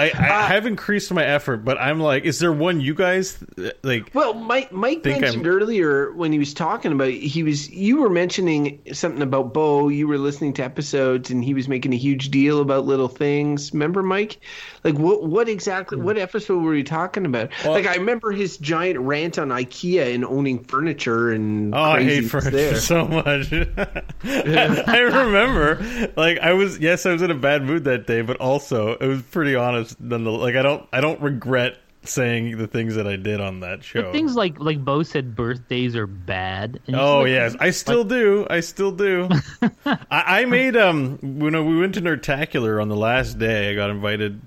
I, 0.00 0.10
I 0.14 0.46
have 0.48 0.66
increased 0.66 1.12
my 1.12 1.24
effort, 1.24 1.58
but 1.64 1.78
I'm 1.78 2.00
like, 2.00 2.24
is 2.24 2.38
there 2.38 2.52
one 2.52 2.80
you 2.80 2.94
guys 2.94 3.42
uh, 3.58 3.70
like? 3.82 4.10
Well, 4.14 4.34
Mike 4.34 4.72
Mike 4.72 5.04
mentioned 5.04 5.46
I'm- 5.46 5.54
earlier 5.54 6.12
when 6.12 6.32
he 6.32 6.38
was 6.38 6.54
talking 6.54 6.92
about 6.92 7.10
he 7.10 7.42
was 7.42 7.68
you 7.70 8.00
were 8.00 8.08
mentioning 8.08 8.80
something 8.92 9.22
about 9.22 9.52
Beau. 9.52 9.88
You 9.88 10.08
were 10.08 10.18
listening 10.18 10.52
to 10.54 10.64
episodes 10.64 11.30
and 11.30 11.44
he 11.44 11.54
was 11.54 11.68
making 11.68 11.92
a 11.92 11.96
huge 11.96 12.30
deal 12.30 12.60
about 12.60 12.86
little 12.86 13.08
things. 13.08 13.72
Remember, 13.72 14.02
Mike? 14.02 14.38
Like 14.84 14.98
what 14.98 15.24
what 15.24 15.48
exactly 15.48 15.98
what 15.98 16.16
episode 16.16 16.62
were 16.62 16.74
you 16.74 16.84
talking 16.84 17.26
about? 17.26 17.50
Well- 17.64 17.72
like 17.74 17.86
I 17.86 17.96
remember 17.96 18.32
his 18.32 18.56
giant 18.56 18.98
rant 19.00 19.38
on 19.38 19.48
IKEA 19.48 20.14
and 20.14 20.24
owning 20.24 20.64
furniture 20.64 21.30
and 21.30 21.74
Oh, 21.74 21.78
I 21.78 22.02
hate 22.02 22.22
furniture 22.22 22.50
there. 22.50 22.74
so 22.80 23.06
much. 23.06 23.52
I 24.24 24.98
remember, 24.98 26.10
like, 26.16 26.38
I 26.38 26.52
was 26.52 26.78
yes, 26.78 27.06
I 27.06 27.12
was 27.12 27.22
in 27.22 27.30
a 27.30 27.34
bad 27.34 27.62
mood 27.64 27.84
that 27.84 28.06
day, 28.06 28.22
but 28.22 28.36
also 28.38 28.94
it 28.94 29.06
was 29.06 29.22
pretty 29.22 29.54
honest. 29.54 29.89
Nonetheless, 29.98 30.42
like, 30.42 30.56
I 30.56 30.62
don't, 30.62 30.88
I 30.92 31.00
don't 31.00 31.20
regret 31.20 31.78
saying 32.02 32.56
the 32.56 32.66
things 32.66 32.94
that 32.94 33.06
I 33.06 33.16
did 33.16 33.40
on 33.40 33.60
that 33.60 33.84
show. 33.84 34.02
But 34.02 34.12
things 34.12 34.34
like, 34.34 34.58
like 34.58 34.82
Beau 34.84 35.02
said, 35.02 35.36
birthdays 35.36 35.94
are 35.96 36.06
bad. 36.06 36.80
And 36.86 36.96
Oh 36.96 37.20
like- 37.20 37.28
yes, 37.30 37.56
I 37.60 37.70
still 37.70 38.04
do. 38.04 38.46
I 38.48 38.60
still 38.60 38.92
do. 38.92 39.28
I, 39.86 39.98
I 40.10 40.44
made 40.46 40.76
um 40.76 41.18
when 41.20 41.66
we 41.66 41.78
went 41.78 41.94
to 41.94 42.00
Nerdtacular 42.00 42.80
on 42.80 42.88
the 42.88 42.96
last 42.96 43.38
day. 43.38 43.70
I 43.70 43.74
got 43.74 43.90
invited. 43.90 44.40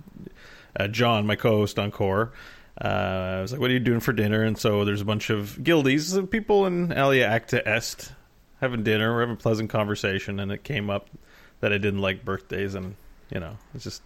Uh, 0.75 0.87
John, 0.87 1.27
my 1.27 1.35
co-host 1.35 1.77
on 1.77 1.91
Core, 1.91 2.33
uh, 2.83 2.87
I 2.87 3.41
was 3.41 3.51
like, 3.51 3.61
"What 3.61 3.69
are 3.69 3.73
you 3.73 3.79
doing 3.79 3.99
for 3.99 4.11
dinner?" 4.13 4.41
And 4.41 4.57
so 4.57 4.83
there's 4.85 5.01
a 5.01 5.05
bunch 5.05 5.29
of 5.29 5.59
guildies, 5.61 6.17
uh, 6.17 6.25
people 6.25 6.65
in 6.65 6.91
Alea 6.91 7.29
Iacta 7.29 7.61
Est, 7.67 8.11
having 8.59 8.81
dinner. 8.81 9.13
We're 9.13 9.19
having 9.19 9.35
a 9.35 9.37
pleasant 9.37 9.69
conversation, 9.69 10.39
and 10.39 10.51
it 10.51 10.63
came 10.63 10.89
up 10.89 11.11
that 11.59 11.71
I 11.71 11.77
didn't 11.77 12.01
like 12.01 12.25
birthdays, 12.25 12.73
and 12.73 12.95
you 13.31 13.39
know, 13.39 13.57
it's 13.75 13.83
just. 13.83 14.01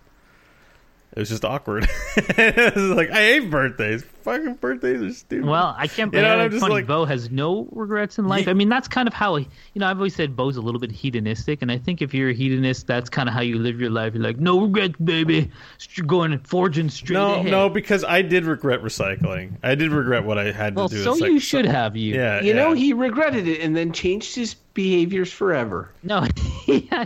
It 1.13 1.19
was 1.19 1.29
just 1.29 1.45
awkward. 1.45 1.87
it 2.17 2.75
was 2.75 2.89
like 2.89 3.09
I 3.09 3.19
hate 3.21 3.49
birthdays. 3.49 4.03
Fucking 4.27 4.55
birthdays 4.55 5.01
are 5.01 5.13
stupid. 5.13 5.45
Well, 5.47 5.73
I 5.77 5.87
can't. 5.87 6.13
You 6.17 6.21
know, 6.21 6.33
and 6.33 6.41
I'm 6.41 6.45
it's 6.47 6.53
just 6.55 6.61
funny. 6.61 6.73
like- 6.75 6.87
Beau 6.87 7.05
has 7.05 7.31
no 7.31 7.67
regrets 7.71 8.19
in 8.19 8.27
life. 8.27 8.45
Ye- 8.45 8.51
I 8.51 8.53
mean, 8.53 8.67
that's 8.67 8.87
kind 8.89 9.07
of 9.07 9.13
how 9.13 9.37
you 9.37 9.45
know. 9.75 9.87
I've 9.87 9.95
always 9.97 10.15
said 10.15 10.35
Beau's 10.35 10.57
a 10.57 10.61
little 10.61 10.81
bit 10.81 10.91
hedonistic, 10.91 11.61
and 11.61 11.71
I 11.71 11.77
think 11.77 12.01
if 12.01 12.13
you're 12.13 12.29
a 12.31 12.33
hedonist, 12.33 12.87
that's 12.87 13.09
kind 13.09 13.29
of 13.29 13.33
how 13.35 13.39
you 13.41 13.57
live 13.57 13.79
your 13.79 13.89
life. 13.89 14.13
You're 14.15 14.23
like, 14.23 14.37
no 14.39 14.59
regrets, 14.61 14.95
baby. 15.01 15.49
St- 15.77 16.05
going 16.07 16.37
forging 16.39 16.89
straight 16.89 17.13
No, 17.13 17.35
ahead. 17.35 17.51
no, 17.51 17.69
because 17.69 18.03
I 18.03 18.21
did 18.21 18.43
regret 18.43 18.81
recycling. 18.81 19.53
I 19.63 19.75
did 19.75 19.91
regret 19.91 20.25
what 20.25 20.37
I 20.37 20.51
had 20.51 20.75
Well, 20.75 20.89
to 20.89 20.95
do. 20.95 21.03
so 21.03 21.11
It's 21.13 21.21
like- 21.21 21.31
you 21.31 21.39
should 21.39 21.65
have 21.65 21.95
you. 21.95 22.13
Yeah, 22.15 22.41
You 22.41 22.53
know, 22.53 22.73
he 22.73 22.91
regretted 22.93 23.47
it 23.47 23.61
and 23.61 23.75
then 23.77 23.93
changed 23.93 24.35
his 24.35 24.55
behaviors 24.73 25.31
forever. 25.31 25.91
No. 26.03 26.25
yeah. 26.67 27.05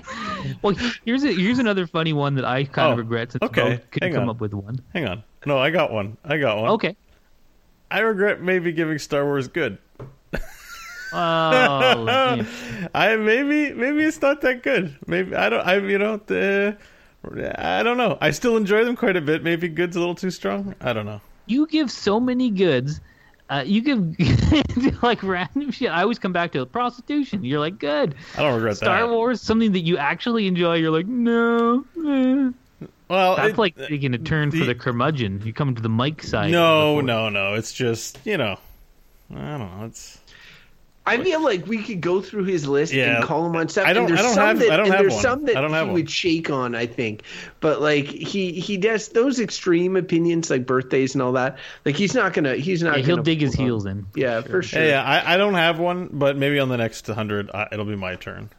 Well, 0.64 0.76
here's 1.06 1.24
a, 1.24 1.32
here's 1.34 1.60
another 1.60 1.86
funny 1.88 2.14
one 2.14 2.34
that 2.36 2.46
I 2.46 2.64
kind 2.66 2.90
Oh, 2.90 2.92
of 2.94 2.98
regret 2.98 3.32
since 3.32 3.44
okay. 3.44 3.76
Beau 3.78 3.84
couldn't 3.92 4.14
come 4.14 4.24
on. 4.24 4.30
up 4.30 4.42
with 4.42 4.54
one. 4.54 4.80
Hang 4.94 5.08
on. 5.08 5.24
No, 5.46 5.58
I 5.58 5.70
got 5.70 5.92
one. 5.92 6.18
I 6.24 6.38
got 6.38 6.58
one. 6.62 6.70
Okay. 6.72 6.96
I 7.92 8.00
regret 8.00 8.42
maybe 8.42 8.72
giving 8.72 8.98
Star 9.00 9.26
Wars 9.26 9.48
good. 9.48 9.78
Oh. 11.14 12.46
I 12.96 13.16
maybe 13.18 13.74
maybe 13.74 14.04
it's 14.04 14.22
not 14.22 14.42
that 14.42 14.64
good. 14.64 14.98
Maybe 15.08 15.36
I 15.36 15.50
don't. 15.50 15.68
I 15.68 15.76
you 15.78 15.98
know 15.98 16.22
the 16.26 16.78
I 17.58 17.84
don't 17.84 17.98
know. 17.98 18.18
I 18.22 18.32
still 18.32 18.58
enjoy 18.58 18.86
them 18.86 18.96
quite 18.96 19.16
a 19.18 19.22
bit. 19.22 19.44
Maybe 19.44 19.68
good's 19.68 19.96
a 19.96 20.00
little 20.00 20.16
too 20.16 20.32
strong. 20.32 20.74
I 20.82 20.94
don't 20.94 21.06
know. 21.06 21.22
You 21.48 21.68
give 21.68 21.92
so 21.92 22.20
many 22.20 22.50
goods. 22.50 23.02
Uh, 23.50 23.64
you 23.66 23.82
give 23.82 25.04
like 25.04 25.22
random 25.22 25.72
shit. 25.72 25.92
I 25.92 26.04
always 26.04 26.18
come 26.18 26.32
back 26.32 26.54
to 26.54 26.66
prostitution. 26.66 27.44
You're 27.44 27.60
like 27.60 27.78
good. 27.78 28.16
I 28.38 28.44
don't 28.44 28.56
regret 28.56 28.78
Star 28.78 29.02
that. 29.02 29.12
Wars, 29.12 29.42
something 29.42 29.74
that 29.74 29.82
you 29.82 29.98
actually 29.98 30.48
enjoy. 30.48 30.76
You're 30.76 30.92
like 30.92 31.08
no. 31.08 31.84
eh." 32.06 32.52
Well, 33.12 33.36
That's 33.36 33.50
it- 33.50 33.58
like 33.58 33.76
taking 33.76 34.14
a 34.14 34.18
turn 34.18 34.52
for 34.52 34.58
the- 34.58 34.66
the 34.66 34.76
curmudgeon. 34.76 35.42
You 35.46 35.54
come 35.54 35.76
to 35.76 35.82
the 35.82 35.90
Mike 35.90 36.24
side. 36.24 36.52
no, 36.52 37.02
no, 37.02 37.30
no. 37.30 37.54
It's 37.56 37.74
just 37.74 38.20
you 38.26 38.38
know, 38.38 38.58
I 39.36 39.58
don't 39.58 39.60
know. 39.80 39.86
It's 39.86 40.18
I 41.04 41.22
feel 41.24 41.44
like 41.44 41.66
we 41.66 41.80
could 41.82 42.00
go 42.00 42.22
through 42.22 42.44
his 42.44 42.68
list 42.68 42.94
Yeah. 42.94 43.16
and 43.18 43.26
call 43.26 43.44
him 43.48 43.56
on 43.56 43.68
stuff. 43.70 43.88
I 43.88 43.94
don't- 43.94 44.04
and 44.06 44.10
there's 44.12 44.20
I 44.20 44.24
don't 44.24 44.34
some 44.36 44.46
have- 44.48 44.60
that, 44.60 44.70
I 44.72 44.78
don't 44.78 44.86
and 44.86 44.94
have 44.94 45.02
there's 45.02 45.14
one. 45.14 45.22
some 45.24 45.46
that 45.46 45.58
I 45.58 45.62
don't 45.62 45.72
have 45.74 45.86
he 45.86 45.88
one. 45.88 45.94
would 45.96 46.10
shake 46.12 46.50
on, 46.52 46.76
I 46.76 46.86
think. 46.86 47.24
But 47.60 47.82
like 47.82 48.06
he 48.06 48.52
he 48.52 48.78
does 48.78 49.08
those 49.10 49.40
extreme 49.40 49.96
opinions 49.98 50.50
like 50.52 50.66
birthdays 50.68 51.16
and 51.16 51.22
all 51.24 51.32
that. 51.34 51.58
Like 51.86 51.96
he's 51.96 52.14
not 52.14 52.34
gonna 52.34 52.56
he's 52.56 52.84
not 52.84 53.00
Yeah, 53.00 53.06
he'll 53.06 53.16
gonna 53.18 53.26
dig 53.26 53.42
his 53.42 53.56
on- 53.58 53.66
heels 53.66 53.86
in. 53.88 54.06
Yeah, 54.16 54.42
for 54.42 54.62
sure. 54.62 54.82
yeah, 54.84 54.90
yeah. 54.90 55.04
I, 55.04 55.34
I 55.34 55.38
don't 55.38 55.56
have 55.56 55.80
one, 55.80 56.08
but 56.14 56.38
maybe 56.38 56.60
on 56.60 56.70
the 56.70 56.78
next 56.78 57.08
hundred, 57.08 57.50
uh, 57.52 57.66
it'll 57.72 57.84
be 57.86 57.96
my 57.96 58.16
turn. 58.16 58.50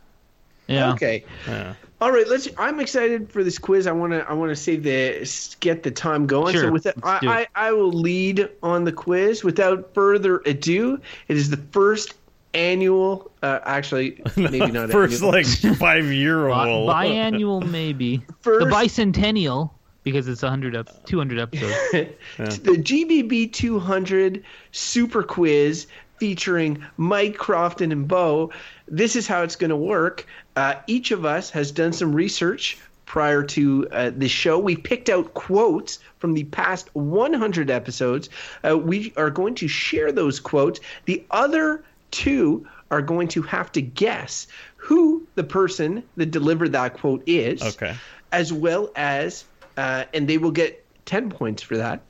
Yeah. 0.66 0.92
Okay. 0.94 1.24
Yeah. 1.46 1.74
All 2.02 2.10
right, 2.10 2.26
let's. 2.26 2.48
I'm 2.58 2.80
excited 2.80 3.30
for 3.30 3.44
this 3.44 3.58
quiz. 3.58 3.86
I 3.86 3.92
want 3.92 4.12
to. 4.12 4.28
I 4.28 4.32
want 4.32 4.50
to 4.50 4.56
save 4.56 4.82
the 4.82 5.56
get 5.60 5.84
the 5.84 5.90
time 5.92 6.26
going. 6.26 6.52
Sure, 6.52 6.64
So 6.64 6.72
with 6.72 6.82
that, 6.82 6.96
let's 7.04 7.20
do 7.20 7.28
I, 7.28 7.42
it. 7.42 7.48
I 7.54 7.68
I 7.68 7.72
will 7.72 7.92
lead 7.92 8.48
on 8.60 8.82
the 8.82 8.90
quiz. 8.90 9.44
Without 9.44 9.94
further 9.94 10.42
ado, 10.44 11.00
it 11.28 11.36
is 11.36 11.48
the 11.50 11.58
first 11.58 12.14
annual. 12.54 13.30
Uh, 13.40 13.60
actually, 13.62 14.20
maybe 14.36 14.72
not 14.72 14.90
First, 14.90 15.22
annual. 15.22 15.30
like 15.30 15.46
five 15.78 16.06
year 16.06 16.48
Bi- 16.48 16.68
old. 16.68 16.90
biannual, 16.90 17.64
maybe. 17.70 18.24
First- 18.40 18.66
The 18.66 18.72
bicentennial, 18.74 19.70
because 20.02 20.26
it's 20.26 20.42
100 20.42 20.74
up, 20.74 21.06
200 21.06 21.38
episodes. 21.38 21.74
the 22.36 22.78
GBB 22.82 23.52
200 23.52 24.42
Super 24.72 25.22
Quiz 25.22 25.86
featuring 26.18 26.84
Mike 26.96 27.36
Crofton 27.36 27.90
and 27.90 28.06
Beau. 28.06 28.50
This 28.86 29.16
is 29.16 29.26
how 29.26 29.42
it's 29.42 29.56
going 29.56 29.70
to 29.70 29.76
work. 29.76 30.24
Uh, 30.56 30.74
each 30.86 31.10
of 31.10 31.24
us 31.24 31.50
has 31.50 31.72
done 31.72 31.92
some 31.92 32.14
research 32.14 32.78
prior 33.06 33.42
to 33.42 33.88
uh, 33.92 34.10
the 34.16 34.28
show. 34.28 34.58
We 34.58 34.76
picked 34.76 35.08
out 35.08 35.34
quotes 35.34 35.98
from 36.18 36.34
the 36.34 36.44
past 36.44 36.88
100 36.94 37.70
episodes. 37.70 38.28
Uh, 38.66 38.78
we 38.78 39.12
are 39.16 39.30
going 39.30 39.54
to 39.56 39.68
share 39.68 40.12
those 40.12 40.40
quotes. 40.40 40.80
The 41.04 41.24
other 41.30 41.84
two 42.10 42.66
are 42.90 43.02
going 43.02 43.28
to 43.28 43.42
have 43.42 43.72
to 43.72 43.82
guess 43.82 44.46
who 44.76 45.26
the 45.34 45.44
person 45.44 46.02
that 46.16 46.30
delivered 46.30 46.72
that 46.72 46.94
quote 46.94 47.22
is 47.26 47.62
Okay. 47.62 47.94
as 48.32 48.52
well 48.52 48.90
as, 48.96 49.44
uh, 49.76 50.04
and 50.12 50.28
they 50.28 50.38
will 50.38 50.50
get 50.50 50.84
10 51.06 51.30
points 51.30 51.62
for 51.62 51.76
that. 51.78 52.00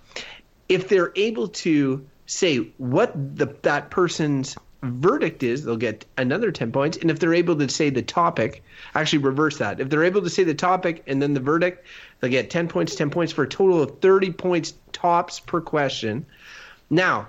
If 0.68 0.88
they're 0.88 1.12
able 1.16 1.48
to 1.48 2.06
say 2.26 2.58
what 2.78 3.12
the, 3.36 3.46
that 3.62 3.90
person's 3.90 4.56
verdict 4.82 5.42
is, 5.42 5.64
they'll 5.64 5.76
get 5.76 6.04
another 6.18 6.50
10 6.50 6.72
points. 6.72 6.96
And 6.98 7.10
if 7.10 7.18
they're 7.18 7.34
able 7.34 7.56
to 7.56 7.68
say 7.68 7.90
the 7.90 8.02
topic, 8.02 8.62
actually 8.94 9.20
reverse 9.20 9.58
that. 9.58 9.80
If 9.80 9.88
they're 9.88 10.04
able 10.04 10.22
to 10.22 10.30
say 10.30 10.44
the 10.44 10.54
topic 10.54 11.02
and 11.06 11.22
then 11.22 11.34
the 11.34 11.40
verdict, 11.40 11.86
they'll 12.20 12.30
get 12.30 12.50
10 12.50 12.68
points, 12.68 12.94
10 12.94 13.10
points 13.10 13.32
for 13.32 13.44
a 13.44 13.48
total 13.48 13.80
of 13.80 14.00
30 14.00 14.32
points 14.32 14.74
tops 14.92 15.40
per 15.40 15.60
question. 15.60 16.26
Now, 16.90 17.28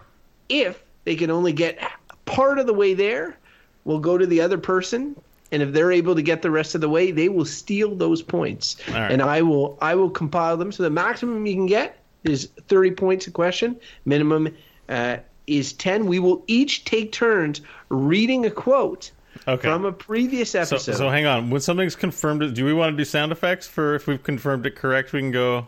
if 0.49 0.83
they 1.05 1.15
can 1.15 1.29
only 1.29 1.53
get 1.53 1.79
part 2.25 2.59
of 2.59 2.65
the 2.65 2.73
way 2.73 2.93
there, 2.93 3.37
we'll 3.85 3.99
go 3.99 4.17
to 4.17 4.25
the 4.25 4.41
other 4.41 4.57
person. 4.57 5.15
And 5.51 5.61
if 5.61 5.71
they're 5.71 5.91
able 5.91 6.15
to 6.15 6.23
get 6.23 6.41
the 6.41 6.49
rest 6.49 6.73
of 6.73 6.81
the 6.81 6.89
way, 6.89 7.11
they 7.11 7.29
will 7.29 7.45
steal 7.45 7.95
those 7.95 8.23
points. 8.23 8.77
right. 8.89 9.11
And 9.11 9.21
I 9.21 9.43
will 9.43 9.77
I 9.81 9.93
will 9.93 10.09
compile 10.09 10.57
them. 10.57 10.71
So 10.71 10.81
the 10.81 10.89
maximum 10.89 11.45
you 11.45 11.53
can 11.53 11.67
get 11.67 11.99
is 12.23 12.49
30 12.67 12.91
points 12.91 13.27
a 13.27 13.31
question. 13.31 13.79
Minimum 14.05 14.49
uh, 14.89 15.17
is 15.47 15.73
10. 15.73 16.05
We 16.05 16.19
will 16.19 16.43
each 16.47 16.85
take 16.85 17.11
turns 17.11 17.61
reading 17.89 18.45
a 18.45 18.51
quote 18.51 19.11
Okay. 19.47 19.67
from 19.67 19.83
a 19.85 19.91
previous 19.91 20.55
episode. 20.55 20.95
so 20.95 21.09
hang 21.09 21.25
on. 21.25 21.49
When 21.49 21.59
something's 21.61 21.95
confirmed, 21.95 22.53
do 22.53 22.65
we 22.65 22.73
want 22.73 22.93
to 22.93 22.97
do 22.97 23.03
sound 23.05 23.31
effects 23.31 23.67
for 23.67 23.95
if 23.95 24.07
we've 24.07 24.21
confirmed 24.23 24.65
it 24.65 24.75
correct? 24.75 25.11
We 25.13 25.19
can 25.21 25.31
go. 25.31 25.67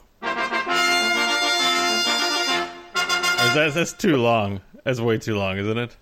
That, 3.54 3.72
that's 3.74 3.94
too 3.94 4.18
long. 4.18 4.60
That's 4.84 5.00
way 5.00 5.18
too 5.18 5.38
long, 5.38 5.58
isn't 5.58 5.78
it? 5.78 5.96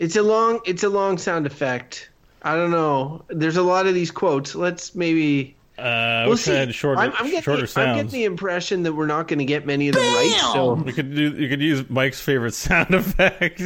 It's 0.00 0.16
a 0.16 0.22
long 0.22 0.60
it's 0.66 0.82
a 0.82 0.88
long 0.88 1.16
sound 1.16 1.46
effect. 1.46 2.10
I 2.42 2.56
don't 2.56 2.72
know. 2.72 3.24
There's 3.28 3.56
a 3.56 3.62
lot 3.62 3.86
of 3.86 3.94
these 3.94 4.10
quotes. 4.10 4.56
Let's 4.56 4.94
maybe 4.96 5.54
Uh, 5.82 6.26
we'll 6.28 6.36
see. 6.36 6.70
shorter, 6.70 7.00
I'm, 7.00 7.12
I'm 7.18 7.24
getting, 7.24 7.42
shorter 7.42 7.66
the, 7.66 7.80
I'm 7.80 7.96
getting 7.96 8.12
the 8.12 8.24
impression 8.24 8.84
that 8.84 8.92
we're 8.92 9.06
not 9.06 9.26
going 9.26 9.40
to 9.40 9.44
get 9.44 9.66
many 9.66 9.88
of 9.88 9.96
them 9.96 10.04
right. 10.04 10.38
So 10.52 10.74
We 10.74 10.92
could 10.92 11.12
do. 11.12 11.32
You 11.32 11.48
could 11.48 11.60
use 11.60 11.90
Mike's 11.90 12.20
favorite 12.20 12.54
sound 12.54 12.94
effect. 12.94 13.60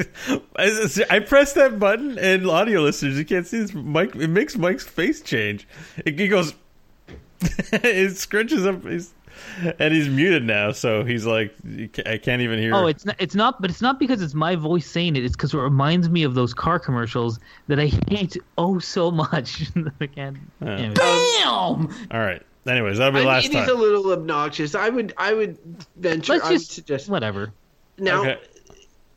I, 0.57 0.89
I 1.11 1.19
pressed 1.19 1.57
that 1.57 1.79
button, 1.79 2.19
and 2.19 2.47
audio 2.47 2.81
listeners, 2.81 3.19
you 3.19 3.27
can't 3.27 3.47
see 3.47 3.59
this. 3.59 3.75
Mike, 3.75 4.17
it 4.17 4.29
makes 4.29 4.57
Mike's 4.57 4.85
face 4.85 5.21
change. 5.21 5.69
It, 6.07 6.19
he 6.19 6.29
goes. 6.29 6.55
it 7.41 8.13
scrunches 8.13 8.67
up, 8.67 8.83
he's, 8.83 9.13
and 9.79 9.95
he's 9.95 10.09
muted 10.09 10.45
now, 10.45 10.73
so 10.73 11.05
he's 11.05 11.27
like, 11.27 11.55
I 12.07 12.19
can't 12.19 12.43
even 12.43 12.59
hear. 12.59 12.75
Oh, 12.75 12.87
it's 12.87 13.05
not, 13.05 13.17
it's 13.19 13.35
not, 13.35 13.61
but 13.61 13.71
it's 13.71 13.83
not 13.83 13.99
because 13.99 14.23
it's 14.23 14.35
my 14.35 14.57
voice 14.57 14.87
saying 14.87 15.17
it. 15.17 15.25
It's 15.25 15.37
because 15.37 15.55
it 15.55 15.59
reminds 15.59 16.09
me 16.09 16.23
of 16.23 16.35
those 16.35 16.55
car 16.55 16.79
commercials 16.79 17.39
that 17.69 17.79
I 17.79 17.87
hate 18.09 18.37
oh 18.59 18.79
so 18.79 19.11
much. 19.11 19.71
I 20.01 20.07
can't. 20.07 20.39
Anyway. 20.61 20.95
Damn. 20.95 21.45
all 21.45 21.89
right. 22.13 22.43
Anyways, 22.67 22.99
that'll 22.99 23.13
be 23.13 23.19
I 23.19 23.21
mean, 23.21 23.29
last 23.29 23.45
it 23.47 23.55
is 23.55 23.67
time. 23.67 23.71
a 23.71 23.75
little 23.75 24.13
obnoxious. 24.13 24.75
I 24.75 24.89
would 24.89 25.15
I 25.17 25.35
would 25.35 25.59
venture. 25.97 26.35
Let's 26.35 26.45
I 26.47 26.53
just 26.53 26.73
suggest 26.73 27.09
whatever. 27.09 27.53
now. 27.99 28.23
Okay. 28.23 28.41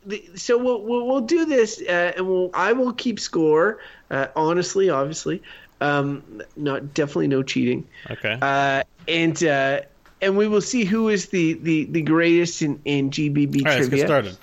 The, 0.06 0.30
so 0.34 0.56
we'll, 0.56 0.82
we'll 0.82 1.06
we'll 1.06 1.20
do 1.20 1.44
this, 1.44 1.82
uh, 1.86 2.12
and 2.16 2.26
we'll 2.26 2.50
I 2.54 2.72
will 2.72 2.92
keep 2.92 3.20
score. 3.20 3.80
Uh, 4.10 4.28
honestly, 4.34 4.88
obviously, 4.88 5.42
um, 5.80 6.42
not 6.56 6.94
definitely 6.94 7.28
no 7.28 7.42
cheating. 7.42 7.86
Okay. 8.10 8.38
Uh, 8.40 8.82
and 9.08 9.44
uh, 9.44 9.80
and 10.22 10.36
we 10.36 10.46
will 10.48 10.60
see 10.60 10.84
who 10.84 11.08
is 11.08 11.26
the 11.28 11.54
the, 11.54 11.84
the 11.86 12.02
greatest 12.02 12.62
in 12.62 12.80
in 12.84 13.10
GBB 13.10 13.58
all 13.58 13.64
right, 13.64 13.76
let's 13.76 13.76
trivia. 13.88 13.96
get 13.98 14.06
started. 14.06 14.36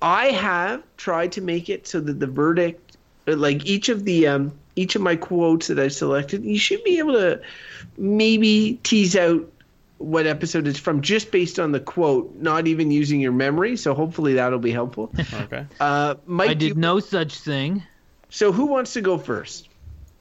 I 0.00 0.26
have 0.26 0.82
tried 0.96 1.32
to 1.32 1.40
make 1.40 1.68
it 1.68 1.86
so 1.86 2.00
that 2.00 2.18
the 2.18 2.26
verdict, 2.26 2.96
uh, 3.28 3.36
like 3.36 3.64
each 3.66 3.88
of 3.88 4.04
the 4.04 4.26
um, 4.26 4.52
each 4.74 4.96
of 4.96 5.02
my 5.02 5.16
quotes 5.16 5.68
that 5.68 5.78
I 5.78 5.88
selected, 5.88 6.44
you 6.44 6.58
should 6.58 6.82
be 6.84 6.98
able 6.98 7.12
to 7.14 7.40
maybe 7.96 8.80
tease 8.82 9.16
out 9.16 9.48
what 9.98 10.26
episode 10.26 10.66
it's 10.66 10.80
from 10.80 11.00
just 11.02 11.30
based 11.30 11.60
on 11.60 11.70
the 11.70 11.78
quote, 11.78 12.34
not 12.34 12.66
even 12.66 12.90
using 12.90 13.20
your 13.20 13.30
memory. 13.32 13.76
So 13.76 13.94
hopefully 13.94 14.34
that'll 14.34 14.58
be 14.58 14.72
helpful. 14.72 15.12
Okay. 15.32 15.66
Uh, 15.78 16.16
Mike, 16.26 16.50
I 16.50 16.54
do 16.54 16.58
did 16.68 16.68
you- 16.76 16.80
no 16.80 16.98
such 16.98 17.38
thing. 17.38 17.84
So 18.30 18.50
who 18.50 18.66
wants 18.66 18.94
to 18.94 19.00
go 19.02 19.18
first? 19.18 19.68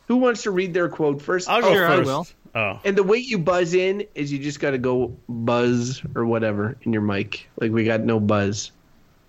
Who 0.07 0.17
wants 0.17 0.43
to 0.43 0.51
read 0.51 0.73
their 0.73 0.89
quote 0.89 1.21
first? 1.21 1.49
I'll 1.49 1.61
go 1.61 1.73
Sure, 1.73 1.87
I 1.87 1.95
first. 1.95 2.05
will. 2.05 2.27
Oh, 2.53 2.79
And 2.83 2.97
the 2.97 3.03
way 3.03 3.17
you 3.17 3.37
buzz 3.37 3.73
in 3.73 4.05
is 4.13 4.31
you 4.31 4.39
just 4.39 4.59
got 4.59 4.71
to 4.71 4.77
go 4.77 5.15
buzz 5.29 6.01
or 6.15 6.25
whatever 6.25 6.75
in 6.81 6.91
your 6.91 7.01
mic. 7.01 7.47
Like 7.59 7.71
we 7.71 7.85
got 7.85 8.01
no 8.01 8.19
buzz. 8.19 8.71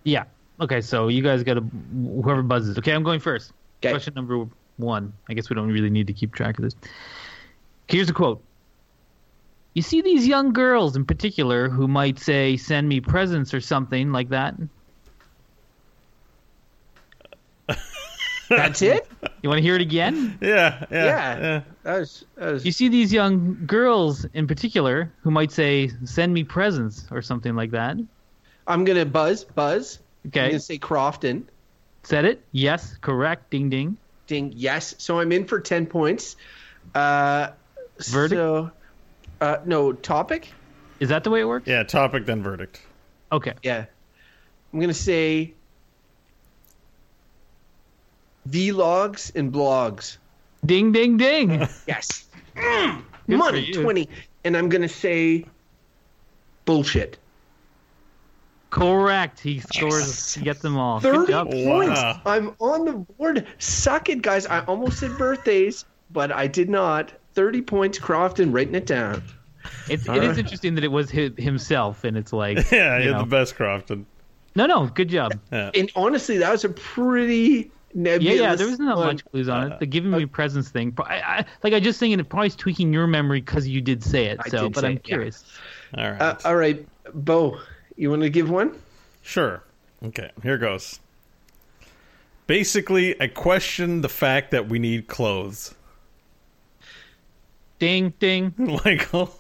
Yeah. 0.02 0.24
Okay, 0.60 0.80
so 0.80 1.08
you 1.08 1.22
guys 1.22 1.42
got 1.42 1.54
to 1.54 1.60
whoever 1.60 2.42
buzzes. 2.42 2.78
Okay, 2.78 2.92
I'm 2.92 3.02
going 3.04 3.20
first. 3.20 3.52
'Kay. 3.80 3.90
Question 3.90 4.14
number 4.14 4.46
one. 4.76 5.12
I 5.28 5.34
guess 5.34 5.50
we 5.50 5.54
don't 5.54 5.68
really 5.68 5.90
need 5.90 6.06
to 6.08 6.12
keep 6.12 6.34
track 6.34 6.58
of 6.58 6.64
this. 6.64 6.74
Here's 7.88 8.08
a 8.08 8.12
quote. 8.12 8.42
You 9.74 9.82
see 9.82 10.02
these 10.02 10.26
young 10.26 10.52
girls 10.52 10.96
in 10.96 11.04
particular 11.04 11.68
who 11.68 11.88
might 11.88 12.18
say, 12.18 12.56
"Send 12.56 12.88
me 12.88 13.00
presents" 13.00 13.54
or 13.54 13.60
something 13.60 14.12
like 14.12 14.28
that. 14.30 14.54
That's 18.56 18.82
it. 18.82 19.06
You 19.42 19.48
want 19.48 19.58
to 19.58 19.62
hear 19.62 19.74
it 19.76 19.80
again? 19.82 20.38
yeah, 20.40 20.84
yeah, 20.90 21.04
Yeah. 21.04 21.38
yeah. 21.40 21.60
That 21.82 21.98
was 22.00 22.24
that 22.36 22.52
was 22.52 22.64
You 22.64 22.72
see 22.72 22.88
these 22.88 23.12
young 23.12 23.64
girls 23.66 24.24
in 24.34 24.46
particular 24.46 25.12
who 25.22 25.30
might 25.30 25.50
say, 25.52 25.90
"Send 26.04 26.32
me 26.34 26.44
presents" 26.44 27.06
or 27.10 27.22
something 27.22 27.54
like 27.56 27.70
that. 27.72 27.96
I'm 28.66 28.84
gonna 28.84 29.04
buzz, 29.06 29.44
buzz. 29.44 29.98
I'm 30.24 30.28
Okay, 30.28 30.46
gonna 30.48 30.60
say 30.60 30.78
Crofton. 30.78 31.48
said 32.04 32.24
it. 32.24 32.42
Yes, 32.52 32.96
correct. 33.00 33.50
Ding 33.50 33.68
ding. 33.70 33.96
Ding. 34.28 34.52
Yes. 34.54 34.94
So 34.98 35.18
I'm 35.18 35.32
in 35.32 35.46
for 35.46 35.58
ten 35.60 35.86
points. 35.86 36.36
Uh, 36.94 37.48
Verdict? 37.98 38.38
So, 38.38 38.70
uh, 39.40 39.56
no 39.64 39.92
topic. 39.92 40.52
Is 41.00 41.08
that 41.08 41.24
the 41.24 41.30
way 41.30 41.40
it 41.40 41.44
works? 41.48 41.66
Yeah, 41.66 41.82
topic 41.82 42.26
then 42.26 42.42
verdict. 42.42 42.80
Okay. 43.32 43.54
Yeah. 43.62 43.86
I'm 44.72 44.80
gonna 44.80 44.94
say 44.94 45.54
vlogs 48.48 49.34
and 49.34 49.52
blogs. 49.52 50.18
Ding 50.64 50.92
ding 50.92 51.16
ding. 51.16 51.66
Yes. 51.86 52.24
Mm. 52.56 52.96
Good 52.96 53.04
for 53.26 53.36
Money 53.36 53.72
twenty. 53.72 54.08
And 54.44 54.56
I'm 54.56 54.68
gonna 54.68 54.88
say 54.88 55.46
bullshit. 56.64 57.18
Correct. 58.70 59.38
He 59.40 59.60
scores. 59.60 60.34
He 60.34 60.42
gets 60.42 60.60
them 60.60 60.78
all. 60.78 60.98
Thirty 61.00 61.32
points. 61.32 62.00
Wow. 62.00 62.20
I'm 62.24 62.56
on 62.58 62.84
the 62.86 62.92
board. 62.92 63.46
Suck 63.58 64.08
it, 64.08 64.22
guys. 64.22 64.46
I 64.46 64.60
almost 64.64 64.98
said 64.98 65.16
birthdays, 65.18 65.84
but 66.10 66.32
I 66.32 66.46
did 66.46 66.70
not. 66.70 67.12
30 67.34 67.62
points, 67.62 67.98
Crofton 67.98 68.52
writing 68.52 68.74
it 68.74 68.84
down. 68.86 69.22
It's 69.88 70.06
it 70.08 70.22
is 70.22 70.36
interesting 70.38 70.74
that 70.74 70.84
it 70.84 70.90
was 70.90 71.10
hi 71.10 71.30
himself, 71.38 72.04
and 72.04 72.16
it's 72.16 72.32
like 72.32 72.58
Yeah, 72.72 72.98
you 72.98 73.10
you're 73.10 73.18
the 73.20 73.24
best, 73.26 73.54
Crofton. 73.56 74.06
no, 74.54 74.66
no, 74.66 74.86
good 74.86 75.08
job. 75.08 75.32
And 75.50 75.90
honestly, 75.94 76.38
that 76.38 76.50
was 76.50 76.64
a 76.64 76.68
pretty 76.70 77.44
Yeah, 77.54 77.70
nebulous. 77.94 78.38
yeah, 78.38 78.54
there 78.54 78.66
wasn't 78.68 78.88
that 78.88 78.96
one. 78.96 79.06
much 79.06 79.24
clues 79.24 79.48
on 79.48 79.72
it. 79.72 79.80
The 79.80 79.86
giving 79.86 80.10
me 80.10 80.26
presents 80.26 80.70
thing, 80.70 80.92
pro- 80.92 81.06
I, 81.06 81.38
I, 81.38 81.44
like 81.62 81.72
I 81.72 81.80
just 81.80 81.98
thinking 82.00 82.18
it 82.20 82.28
probably 82.28 82.48
is 82.48 82.56
tweaking 82.56 82.92
your 82.92 83.06
memory 83.06 83.40
because 83.40 83.66
you 83.68 83.80
did 83.80 84.02
say 84.02 84.26
it. 84.26 84.40
I 84.44 84.48
So, 84.48 84.68
but 84.68 84.84
I'm 84.84 84.92
it, 84.92 85.02
yeah. 85.04 85.14
curious. 85.14 85.44
All 85.96 86.10
right. 86.10 86.20
Uh, 86.20 86.36
all 86.44 86.56
right, 86.56 86.86
Beau, 87.12 87.58
you 87.96 88.10
want 88.10 88.22
to 88.22 88.30
give 88.30 88.50
one? 88.50 88.76
Sure. 89.22 89.62
Okay, 90.04 90.30
here 90.42 90.58
goes. 90.58 90.98
Basically, 92.46 93.20
I 93.20 93.28
question 93.28 94.00
the 94.00 94.08
fact 94.08 94.50
that 94.50 94.68
we 94.68 94.78
need 94.78 95.06
clothes. 95.06 95.74
Ding, 97.78 98.12
ding. 98.18 98.54
Michael, 98.84 99.34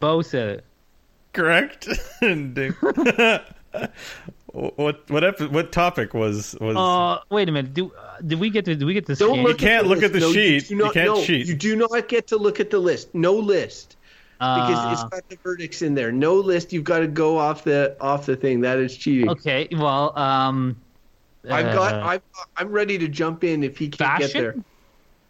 Beau 0.00 0.22
said 0.22 0.48
it. 0.58 0.64
correct? 1.32 1.88
Ding. 2.20 2.74
what 4.76 5.08
what 5.10 5.22
epi- 5.24 5.46
what 5.48 5.70
topic 5.72 6.14
was 6.14 6.56
was 6.60 6.76
Uh, 6.76 7.22
wait 7.30 7.48
a 7.48 7.52
minute. 7.52 7.74
Do 7.74 7.92
uh, 7.92 8.16
did 8.26 8.40
we 8.40 8.48
get 8.50 8.64
to? 8.64 8.74
Did 8.74 8.84
we 8.86 8.94
get 8.94 9.06
to? 9.06 9.14
Don't 9.14 9.32
scan- 9.34 9.44
look. 9.44 9.58
can't 9.58 9.84
at 9.84 9.86
look 9.88 10.02
at 10.02 10.12
the. 10.12 10.20
No, 10.20 10.32
sheet. 10.32 10.70
You 10.70 10.76
not- 10.76 10.94
can't 10.94 11.14
no, 11.14 11.22
cheat. 11.24 11.46
You 11.46 11.54
do 11.54 11.76
not 11.76 12.08
get 12.08 12.26
to 12.28 12.36
look 12.36 12.58
at 12.60 12.70
the 12.70 12.78
list. 12.78 13.14
No 13.14 13.34
list 13.34 13.96
because 14.38 14.78
Uh, 14.78 14.90
it's 14.92 15.04
got 15.04 15.28
the 15.28 15.36
verdicts 15.42 15.82
in 15.82 15.94
there. 15.94 16.10
No 16.12 16.34
list. 16.36 16.72
You've 16.72 16.84
got 16.84 17.00
to 17.00 17.06
go 17.06 17.36
off 17.38 17.64
the 17.64 17.96
off 18.00 18.26
the 18.26 18.36
thing. 18.36 18.60
That 18.62 18.78
is 18.78 18.96
cheating. 18.96 19.28
okay. 19.30 19.68
Well, 19.72 20.18
um, 20.18 20.76
I've 21.50 21.74
got. 21.74 21.94
uh, 21.94 22.06
I've, 22.06 22.22
I'm 22.56 22.70
ready 22.70 22.96
to 22.98 23.08
jump 23.08 23.44
in 23.44 23.62
if 23.62 23.76
he 23.78 23.88
can't 23.88 24.20
get 24.20 24.32
there. 24.32 24.54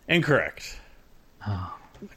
incorrect? 0.09 0.79
Let 1.47 1.59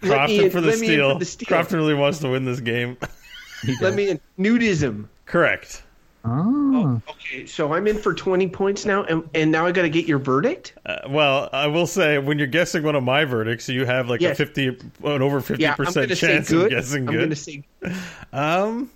me 0.01 0.09
Crofton 0.09 0.39
in- 0.45 0.51
for 0.51 0.61
the 0.61 0.67
let 0.69 0.77
steal. 0.77 1.13
for 1.13 1.19
the 1.19 1.25
steal. 1.25 1.47
Crofton 1.47 1.77
really 1.79 1.93
wants 1.95 2.19
to 2.19 2.29
win 2.29 2.45
this 2.45 2.59
game. 2.59 2.97
Let 3.81 3.93
me 3.93 4.09
in. 4.09 4.19
Nudism. 4.39 5.07
correct. 5.25 5.83
Oh. 6.25 7.01
Okay, 7.09 7.45
so 7.45 7.73
I'm 7.73 7.87
in 7.87 7.97
for 7.97 8.13
20 8.13 8.47
points 8.49 8.85
now, 8.85 9.03
and, 9.03 9.27
and 9.33 9.51
now 9.51 9.65
I 9.65 9.71
got 9.71 9.83
to 9.83 9.89
get 9.89 10.05
your 10.05 10.19
verdict. 10.19 10.73
Uh, 10.85 10.97
well, 11.09 11.49
I 11.53 11.67
will 11.67 11.87
say 11.87 12.17
when 12.17 12.37
you're 12.37 12.47
guessing 12.47 12.83
one 12.83 12.95
of 12.95 13.03
my 13.03 13.23
verdicts, 13.25 13.69
you 13.69 13.85
have 13.85 14.09
like 14.09 14.21
a 14.21 14.35
fifty, 14.35 14.67
an 14.67 15.21
over 15.21 15.39
fifty 15.39 15.63
Yeah, 15.63 15.75
percent 15.75 15.95
going 15.95 16.09
to 16.09 16.15
say 16.17 16.27
chance 16.27 16.51
of 16.51 16.69
guessing 16.69 17.07
I'm 17.07 17.13
good. 17.13 17.17
going 17.17 17.29
to 17.29 17.35
say 17.35 17.63
Um, 18.33 18.89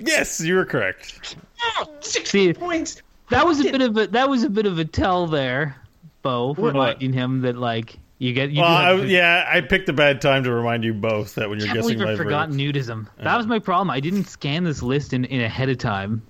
yes, 0.00 0.40
you 0.40 0.54
were 0.54 0.64
correct. 0.64 1.36
oh, 1.62 1.86
60 2.00 2.24
See, 2.30 2.52
points. 2.54 3.02
That 3.30 3.46
was 3.46 3.60
a 3.60 3.64
bit 3.64 3.80
of 3.82 3.96
a 3.96 4.06
that 4.08 4.28
was 4.28 4.42
a 4.42 4.50
bit 4.50 4.66
of 4.66 4.78
a 4.78 4.84
tell 4.84 5.26
there, 5.26 5.76
Beau, 6.22 6.54
What? 6.54 6.72
reminding 6.74 7.12
him 7.12 7.40
that 7.42 7.56
like 7.56 7.98
you 8.18 8.32
get 8.32 8.50
you 8.50 8.60
Well, 8.62 8.70
do 8.70 8.74
I, 8.74 8.96
have 9.00 9.10
yeah, 9.10 9.44
I 9.48 9.60
picked 9.60 9.88
a 9.88 9.92
bad 9.92 10.20
time 10.20 10.44
to 10.44 10.52
remind 10.52 10.84
you 10.84 10.94
both 10.94 11.34
that 11.36 11.48
when 11.50 11.58
you're 11.58 11.68
I 11.68 11.74
guessing 11.74 11.98
believe 11.98 12.06
my 12.06 12.12
I 12.12 12.16
forgot 12.16 12.48
verdicts. 12.50 12.88
nudism. 12.88 13.06
That 13.18 13.36
was 13.36 13.46
my 13.46 13.58
problem. 13.58 13.90
I 13.90 14.00
didn't 14.00 14.24
scan 14.24 14.64
this 14.64 14.82
list 14.82 15.12
in, 15.12 15.24
in 15.26 15.40
ahead 15.40 15.68
of 15.68 15.78
time. 15.78 16.22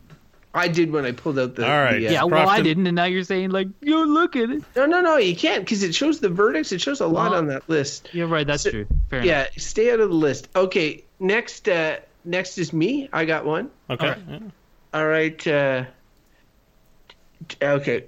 I 0.55 0.69
did 0.69 0.93
when 0.93 1.05
I 1.05 1.11
pulled 1.13 1.39
out 1.39 1.57
the. 1.57 1.65
All 1.69 1.83
right. 1.83 1.99
the, 1.99 2.09
uh, 2.09 2.13
Yeah, 2.13 2.25
well, 2.25 2.49
I 2.49 2.63
didn't, 2.63 2.87
and 2.87 2.95
now 2.97 3.05
you're 3.07 3.25
saying 3.25 3.51
like, 3.51 3.67
you 3.81 4.07
look 4.07 4.37
at 4.37 4.51
it. 4.51 4.63
No, 4.77 4.87
no, 4.87 5.01
no, 5.01 5.17
you 5.17 5.35
can't 5.35 5.65
because 5.65 5.83
it 5.83 5.95
shows 5.95 6.21
the 6.21 6.29
verdicts. 6.29 6.71
It 6.73 6.81
shows 6.81 7.01
a 7.01 7.07
lot 7.07 7.31
Well, 7.33 7.41
on 7.41 7.47
that 7.49 7.69
list. 7.69 8.09
You're 8.13 8.29
right. 8.29 8.47
That's 8.47 8.63
So- 8.63 8.71
true. 8.71 8.87
Fair 9.11 9.25
Yeah, 9.25 9.41
enough. 9.41 9.59
stay 9.59 9.91
out 9.93 9.99
of 10.01 10.09
the 10.11 10.15
list. 10.15 10.49
Okay, 10.55 11.03
next. 11.19 11.69
Uh, 11.69 11.97
next 12.25 12.57
is 12.59 12.73
me. 12.73 13.09
I 13.13 13.25
got 13.25 13.45
one. 13.45 13.71
Okay. 13.91 14.09
All 14.09 14.15
yeah. 14.29 14.39
All 14.95 15.07
right. 15.09 15.47
Uh, 15.47 15.85
okay. 17.61 18.05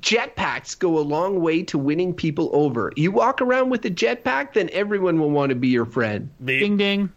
Jetpacks 0.00 0.78
go 0.78 0.98
a 0.98 1.00
long 1.00 1.40
way 1.40 1.64
to 1.64 1.78
winning 1.78 2.14
people 2.14 2.50
over. 2.52 2.92
You 2.94 3.10
walk 3.10 3.42
around 3.42 3.70
with 3.70 3.84
a 3.84 3.90
jetpack, 3.90 4.52
then 4.52 4.70
everyone 4.72 5.18
will 5.18 5.30
want 5.30 5.50
to 5.50 5.56
be 5.56 5.68
your 5.68 5.84
friend. 5.86 6.30
Be- 6.44 6.60
Ding 6.60 6.76
ding. 6.76 7.10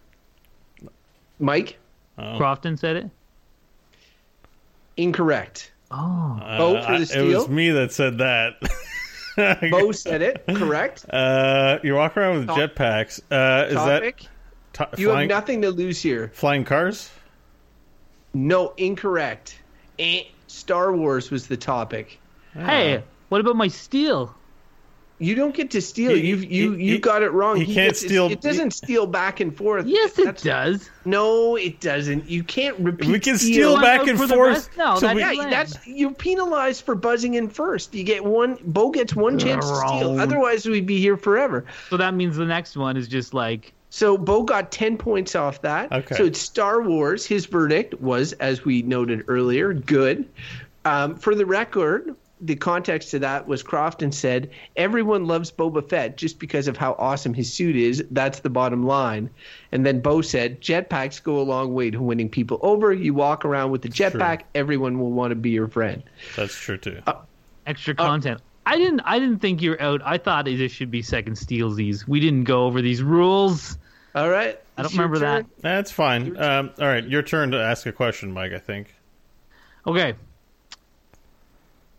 Mike, 1.37 1.77
oh, 2.17 2.37
Crofton 2.37 2.77
said 2.77 2.95
it. 2.95 3.09
Incorrect. 4.97 5.71
Oh, 5.89 6.39
uh, 6.41 6.57
Beau 6.57 6.81
for 6.81 6.99
the 6.99 7.17
I- 7.17 7.19
It 7.21 7.35
was 7.35 7.47
me 7.49 7.69
that 7.71 7.91
said 7.91 8.17
that. 8.19 8.53
Beau 9.71 9.91
said 9.91 10.21
it. 10.21 10.43
Correct. 10.47 11.05
Uh, 11.13 11.79
you 11.83 11.95
walk 11.95 12.15
around 12.17 12.37
with 12.39 12.47
Top- 12.47 12.57
jetpacks. 12.57 13.19
Uh, 13.31 13.67
is 13.67 13.73
Topic. 13.75 14.25
that 14.73 14.95
t- 14.95 15.01
you 15.01 15.09
flying, 15.09 15.29
have 15.29 15.37
nothing 15.39 15.61
to 15.63 15.71
lose 15.71 16.01
here. 16.01 16.31
flying 16.33 16.63
cars? 16.65 17.09
No, 18.33 18.73
incorrect. 18.77 19.57
Eh, 19.99 20.23
Star 20.47 20.93
Wars 20.95 21.29
was 21.31 21.47
the 21.47 21.57
topic. 21.57 22.19
hey, 22.53 23.03
what 23.29 23.41
about 23.41 23.55
my 23.55 23.67
steal? 23.67 24.33
You 25.21 25.35
don't 25.35 25.53
get 25.53 25.69
to 25.71 25.81
steal. 25.81 26.11
He- 26.15 26.27
You 26.29 26.37
he- 26.37 26.47
you 26.47 26.71
he- 26.73 26.83
you 26.93 26.99
got 26.99 27.21
it 27.21 27.29
wrong. 27.31 27.55
he 27.57 27.65
can't 27.65 27.89
gets- 27.89 27.99
steal- 27.99 28.31
It 28.31 28.41
doesn't 28.41 28.71
steal 28.71 29.05
back 29.05 29.39
and 29.39 29.55
forth. 29.55 29.85
Yes, 29.85 30.17
it 30.17 30.25
That's- 30.25 30.41
does. 30.43 30.89
No, 31.05 31.55
it 31.55 31.79
doesn't. 31.79 32.27
You 32.27 32.43
can't 32.43 32.75
repeat. 32.79 33.11
We 33.11 33.19
can 33.19 33.37
steal 33.37 33.73
One 33.73 33.81
back 33.83 34.07
and 34.07 34.17
for 34.19 34.27
forth. 34.27 34.69
No, 34.77 34.95
so 34.95 35.01
that's- 35.01 35.15
we- 35.15 35.37
Yeah, 35.37 35.49
that's 35.49 35.77
you're 35.85 36.11
penalized 36.11 36.83
for 36.85 36.95
buzzing 36.95 37.35
in 37.35 37.49
first. 37.49 37.93
You 37.93 38.03
get 38.03 38.23
one. 38.25 38.57
Beau 38.65 38.89
gets 38.89 39.15
one 39.15 39.37
chance 39.37 39.69
to 39.69 39.75
steal. 39.75 40.19
Otherwise, 40.19 40.65
we'd 40.65 40.87
be 40.87 40.97
here 40.99 41.17
forever. 41.17 41.65
So 41.91 41.97
that 41.97 42.15
means 42.15 42.35
the 42.37 42.45
next 42.45 42.75
one 42.75 42.97
is 42.97 43.07
just 43.07 43.33
like 43.35 43.73
So 43.93 44.17
Beau 44.17 44.41
got 44.43 44.71
ten 44.71 44.97
points 44.97 45.35
off 45.35 45.61
that. 45.61 45.91
Okay. 45.91 46.15
So 46.15 46.23
it's 46.25 46.39
Star 46.39 46.81
Wars. 46.81 47.25
His 47.25 47.45
verdict 47.45 47.93
was, 48.01 48.31
as 48.33 48.63
we 48.65 48.81
noted 48.81 49.25
earlier, 49.27 49.73
good. 49.73 50.25
Um, 50.85 51.15
for 51.15 51.35
the 51.35 51.45
record, 51.45 52.15
the 52.41 52.55
context 52.55 53.11
to 53.11 53.19
that 53.19 53.47
was 53.47 53.63
Crofton 53.63 54.11
said 54.11 54.49
everyone 54.75 55.25
loves 55.25 55.51
Boba 55.51 55.87
Fett 55.87 56.17
just 56.17 56.39
because 56.39 56.67
of 56.67 56.75
how 56.75 56.95
awesome 56.97 57.33
his 57.33 57.53
suit 57.53 57.75
is. 57.75 58.03
That's 58.11 58.39
the 58.39 58.49
bottom 58.49 58.85
line. 58.85 59.29
And 59.71 59.85
then 59.85 60.01
Beau 60.01 60.21
said 60.21 60.59
jetpacks 60.61 61.21
go 61.21 61.39
a 61.39 61.43
long 61.43 61.73
way 61.73 61.91
to 61.91 62.01
winning 62.01 62.29
people 62.29 62.59
over. 62.61 62.91
You 62.91 63.13
walk 63.13 63.45
around 63.45 63.71
with 63.71 63.83
the 63.83 63.89
jetpack, 63.89 64.41
everyone 64.55 64.99
will 64.99 65.11
want 65.11 65.31
to 65.31 65.35
be 65.35 65.51
your 65.51 65.67
friend. 65.67 66.03
That's 66.35 66.55
true 66.55 66.77
too. 66.77 67.01
extra 67.67 67.95
content. 67.95 68.41
I 68.65 68.77
didn't. 68.77 69.01
I 69.01 69.19
didn't 69.19 69.39
think 69.39 69.61
you're 69.61 69.81
out. 69.81 70.01
I 70.03 70.17
thought 70.17 70.47
it 70.47 70.69
should 70.69 70.91
be 70.91 71.01
second 71.01 71.35
stealsies. 71.35 72.07
We 72.07 72.19
didn't 72.19 72.43
go 72.43 72.65
over 72.65 72.81
these 72.81 73.01
rules. 73.01 73.77
All 74.13 74.29
right. 74.29 74.59
I 74.77 74.83
don't 74.83 74.91
remember 74.93 75.19
turn. 75.19 75.43
that. 75.43 75.61
That's 75.61 75.91
fine. 75.91 76.37
Um, 76.37 76.71
all 76.79 76.87
right, 76.87 77.03
your 77.03 77.21
turn 77.21 77.51
to 77.51 77.57
ask 77.57 77.85
a 77.85 77.91
question, 77.91 78.31
Mike. 78.31 78.51
I 78.51 78.59
think. 78.59 78.93
Okay. 79.85 80.15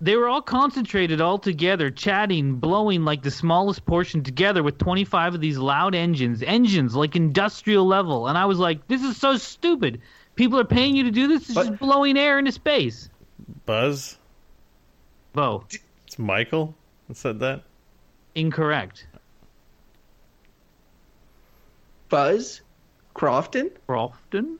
They 0.02 0.16
were 0.16 0.28
all 0.28 0.42
concentrated 0.42 1.20
all 1.20 1.38
together, 1.38 1.88
chatting, 1.88 2.56
blowing 2.56 3.04
like 3.04 3.22
the 3.22 3.30
smallest 3.30 3.86
portion 3.86 4.24
together 4.24 4.60
with 4.60 4.76
25 4.78 5.36
of 5.36 5.40
these 5.40 5.56
loud 5.58 5.94
engines, 5.94 6.42
engines 6.42 6.96
like 6.96 7.14
industrial 7.14 7.86
level. 7.86 8.26
And 8.26 8.36
I 8.36 8.46
was 8.46 8.58
like, 8.58 8.88
this 8.88 9.02
is 9.04 9.16
so 9.16 9.36
stupid. 9.36 10.00
People 10.34 10.58
are 10.58 10.64
paying 10.64 10.96
you 10.96 11.04
to 11.04 11.12
do 11.12 11.28
this. 11.28 11.44
It's 11.44 11.54
But- 11.54 11.66
just 11.68 11.78
blowing 11.78 12.16
air 12.18 12.40
into 12.40 12.50
space. 12.50 13.08
Buzz. 13.64 14.18
Beau, 15.34 15.64
It's 16.06 16.18
Michael 16.18 16.74
that 17.06 17.16
said 17.16 17.38
that. 17.38 17.62
incorrect. 18.34 19.06
Buzz 22.08 22.60
Crofton. 23.14 23.70
Crofton? 23.86 24.58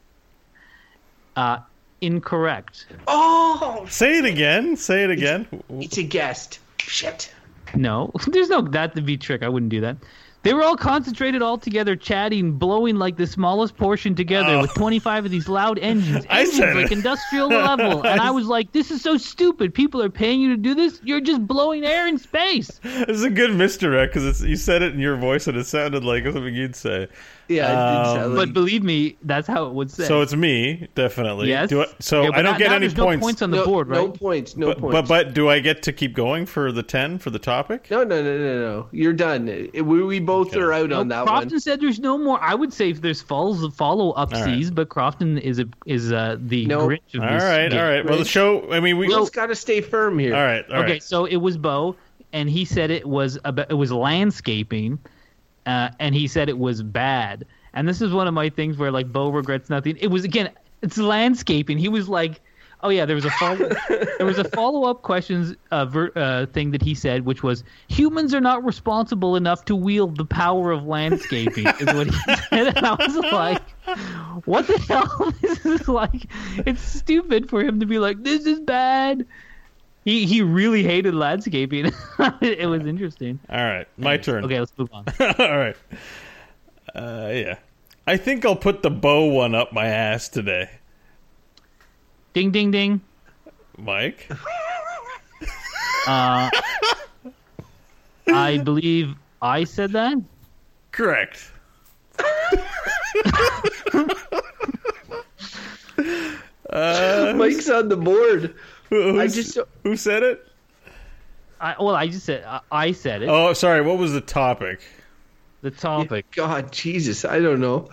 Uh, 1.34 1.58
incorrect. 2.02 2.86
Oh, 3.06 3.86
Say 3.88 4.18
it 4.18 4.24
again. 4.24 4.76
Say 4.76 5.04
it 5.04 5.10
again. 5.10 5.46
it's 5.70 5.96
a 5.96 6.02
guest. 6.02 6.58
Shit. 6.78 7.32
No, 7.74 8.12
there's 8.26 8.48
no 8.48 8.60
that 8.60 8.94
to 8.96 9.02
be 9.02 9.16
trick. 9.16 9.42
I 9.42 9.48
wouldn't 9.48 9.70
do 9.70 9.80
that. 9.80 9.96
They 10.42 10.54
were 10.54 10.64
all 10.64 10.76
concentrated 10.76 11.40
all 11.40 11.56
together, 11.56 11.94
chatting, 11.94 12.54
blowing 12.54 12.96
like 12.96 13.16
the 13.16 13.28
smallest 13.28 13.76
portion 13.76 14.16
together 14.16 14.54
oh. 14.54 14.62
with 14.62 14.74
25 14.74 15.26
of 15.26 15.30
these 15.30 15.48
loud 15.48 15.78
engines, 15.78 16.26
I 16.28 16.40
engines 16.40 16.56
said 16.56 16.74
like 16.74 16.86
it. 16.86 16.92
industrial 16.92 17.48
level. 17.50 18.04
And 18.04 18.20
I 18.20 18.32
was 18.32 18.46
like, 18.46 18.72
"This 18.72 18.90
is 18.90 19.02
so 19.02 19.16
stupid. 19.18 19.72
People 19.72 20.02
are 20.02 20.10
paying 20.10 20.40
you 20.40 20.48
to 20.50 20.56
do 20.56 20.74
this. 20.74 21.00
You're 21.04 21.20
just 21.20 21.46
blowing 21.46 21.84
air 21.84 22.08
in 22.08 22.18
space." 22.18 22.80
This 22.82 23.08
is 23.08 23.22
a 23.22 23.30
good 23.30 23.54
misdirect 23.54 24.14
because 24.14 24.42
you 24.42 24.56
said 24.56 24.82
it 24.82 24.92
in 24.92 24.98
your 24.98 25.16
voice 25.16 25.46
and 25.46 25.56
it 25.56 25.66
sounded 25.66 26.04
like 26.04 26.24
something 26.24 26.54
you'd 26.54 26.74
say. 26.74 27.06
Yeah, 27.48 28.12
Um, 28.24 28.34
But 28.34 28.52
believe 28.52 28.82
me, 28.82 29.16
that's 29.24 29.46
how 29.46 29.66
it 29.66 29.72
would 29.72 29.90
say. 29.90 30.04
So 30.04 30.20
it's 30.22 30.34
me, 30.34 30.88
definitely. 30.94 31.48
yes. 31.48 31.68
Do 31.68 31.82
I, 31.82 31.86
so 31.98 32.20
Okay, 32.20 32.28
but 32.28 32.38
I 32.38 32.42
don't 32.42 32.52
now- 32.52 32.58
get 32.58 32.70
any 32.72 32.80
there's 32.86 32.96
no 32.96 33.04
points. 33.04 33.22
points 33.24 33.42
on 33.42 33.50
the 33.50 33.56
no, 33.58 33.64
board, 33.66 33.88
right? 33.88 33.96
no 33.96 34.08
points. 34.08 34.56
No 34.56 34.66
but, 34.68 34.78
points. 34.78 34.92
but 34.92 35.08
but 35.08 35.34
do 35.34 35.48
I 35.48 35.58
get 35.58 35.82
to 35.82 35.92
keep 35.92 36.14
going 36.14 36.46
for 36.46 36.72
the 36.72 36.82
ten 36.82 37.18
for 37.18 37.30
the 37.30 37.38
topic? 37.38 37.88
no, 37.90 38.04
no, 38.04 38.22
no, 38.22 38.38
no, 38.38 38.60
no. 38.60 38.86
You're 38.92 39.12
done. 39.12 39.46
We, 39.74 39.82
we 39.82 40.20
both 40.20 40.48
Okay. 40.48 40.60
are 40.60 40.72
out 40.72 40.88
No, 40.90 41.00
on 41.00 41.08
that 41.08 41.26
Crofton 41.26 41.50
one. 41.50 41.60
said 41.60 41.80
there's 41.80 41.98
no 42.00 42.16
more. 42.16 42.40
I 42.42 42.54
would 42.54 42.72
say 42.72 42.90
if 42.90 43.00
there's 43.02 43.20
follows 43.20 43.66
follow 43.74 44.12
up 44.12 44.32
All 44.34 44.40
right. 44.40 44.54
C's, 44.54 44.70
but 44.70 44.88
Crofton 44.88 45.36
is 45.38 45.58
a, 45.58 45.66
is 45.84 46.12
uh, 46.12 46.36
the 46.38 46.64
No. 46.66 46.86
Grinch 46.88 47.14
of 47.14 47.22
All 47.22 47.28
this 47.28 47.42
right, 47.42 47.68
game. 47.70 47.78
all 47.80 47.84
right. 47.86 48.04
Well, 48.04 48.18
the 48.18 48.24
show. 48.24 48.70
I 48.72 48.80
mean, 48.80 48.96
we. 48.98 49.08
Will's 49.08 49.30
got 49.30 49.46
to 49.46 49.54
stay 49.54 49.80
firm 49.80 50.18
here. 50.18 50.34
all 50.34 50.42
right, 50.42 50.64
all 50.70 50.80
right. 50.80 50.90
okay, 50.90 50.98
so 51.00 51.24
it 51.26 51.36
was 51.36 51.58
Beau, 51.58 51.96
and 52.32 52.48
he 52.48 52.64
said 52.64 52.90
it 52.90 53.06
was 53.06 53.38
about, 53.44 53.70
it 53.70 53.74
was 53.74 53.92
landscaping, 53.92 54.98
uh, 55.66 55.90
and 55.98 56.14
he 56.14 56.26
said 56.26 56.48
it 56.48 56.58
was 56.58 56.82
bad. 56.82 57.46
And 57.74 57.88
this 57.88 58.02
is 58.02 58.12
one 58.12 58.28
of 58.28 58.34
my 58.34 58.50
things 58.50 58.76
where 58.76 58.90
like 58.90 59.12
Beau 59.12 59.30
regrets 59.30 59.70
nothing. 59.70 59.96
It 60.00 60.08
was 60.08 60.24
again, 60.24 60.50
it's 60.82 60.98
landscaping. 60.98 61.78
He 61.78 61.88
was 61.88 62.08
like, 62.08 62.40
Oh 62.84 62.88
yeah, 62.88 63.06
there 63.06 63.14
was 63.14 63.24
a 63.24 63.30
follow. 63.30 63.70
there 64.18 64.26
was 64.26 64.38
a 64.38 64.44
follow 64.44 64.90
up 64.90 65.02
questions 65.02 65.54
uh, 65.70 65.84
ver- 65.84 66.12
uh, 66.16 66.46
thing 66.46 66.72
that 66.72 66.82
he 66.82 66.94
said, 66.94 67.24
which 67.24 67.42
was 67.42 67.62
humans 67.88 68.34
are 68.34 68.40
not 68.40 68.64
responsible 68.64 69.36
enough 69.36 69.64
to 69.66 69.76
wield 69.76 70.16
the 70.16 70.24
power 70.24 70.72
of 70.72 70.84
landscaping. 70.84 71.66
is 71.66 71.94
what 71.94 72.08
he 72.08 72.12
said, 72.50 72.76
and 72.76 72.84
I 72.84 72.94
was 72.94 73.16
like, 73.30 73.62
what 74.46 74.66
the 74.66 74.78
hell? 74.78 75.32
is 75.42 75.58
This 75.62 75.80
is 75.80 75.88
like, 75.88 76.26
it's 76.66 76.82
stupid 76.82 77.48
for 77.48 77.62
him 77.62 77.78
to 77.80 77.86
be 77.86 77.98
like, 78.00 78.24
this 78.24 78.46
is 78.46 78.58
bad. 78.58 79.26
He 80.04 80.26
he 80.26 80.42
really 80.42 80.82
hated 80.82 81.14
landscaping. 81.14 81.86
it 82.40 82.68
was 82.68 82.86
interesting. 82.86 83.38
All 83.48 83.64
right, 83.64 83.86
my 83.96 84.16
turn. 84.16 84.44
Okay, 84.44 84.58
let's 84.58 84.72
move 84.76 84.90
on. 84.92 85.04
All 85.38 85.58
right. 85.58 85.76
Uh, 86.94 87.30
yeah. 87.32 87.58
I 88.06 88.16
think 88.16 88.44
I'll 88.44 88.56
put 88.56 88.82
the 88.82 88.90
bow 88.90 89.26
one 89.26 89.54
up 89.54 89.72
my 89.72 89.86
ass 89.86 90.28
today. 90.28 90.68
Ding 92.32 92.50
ding 92.50 92.70
ding. 92.70 93.00
Mike? 93.78 94.28
Uh, 96.04 96.50
I 98.26 98.58
believe 98.58 99.14
I 99.40 99.62
said 99.62 99.92
that. 99.92 100.18
Correct. 100.90 101.48
uh, 106.70 107.32
Mike's 107.36 107.68
on 107.68 107.88
the 107.88 107.96
board. 107.96 108.56
Who, 108.92 109.20
I 109.20 109.26
just 109.26 109.58
who 109.82 109.96
said 109.96 110.22
it? 110.22 110.46
I, 111.60 111.76
well, 111.78 111.94
I 111.94 112.08
just 112.08 112.26
said 112.26 112.44
I, 112.44 112.60
I 112.70 112.92
said 112.92 113.22
it. 113.22 113.28
Oh, 113.28 113.52
sorry. 113.52 113.80
What 113.82 113.98
was 113.98 114.12
the 114.12 114.20
topic? 114.20 114.80
The 115.62 115.70
topic. 115.70 116.26
God, 116.32 116.72
Jesus, 116.72 117.24
I 117.24 117.38
don't 117.38 117.60
know. 117.60 117.88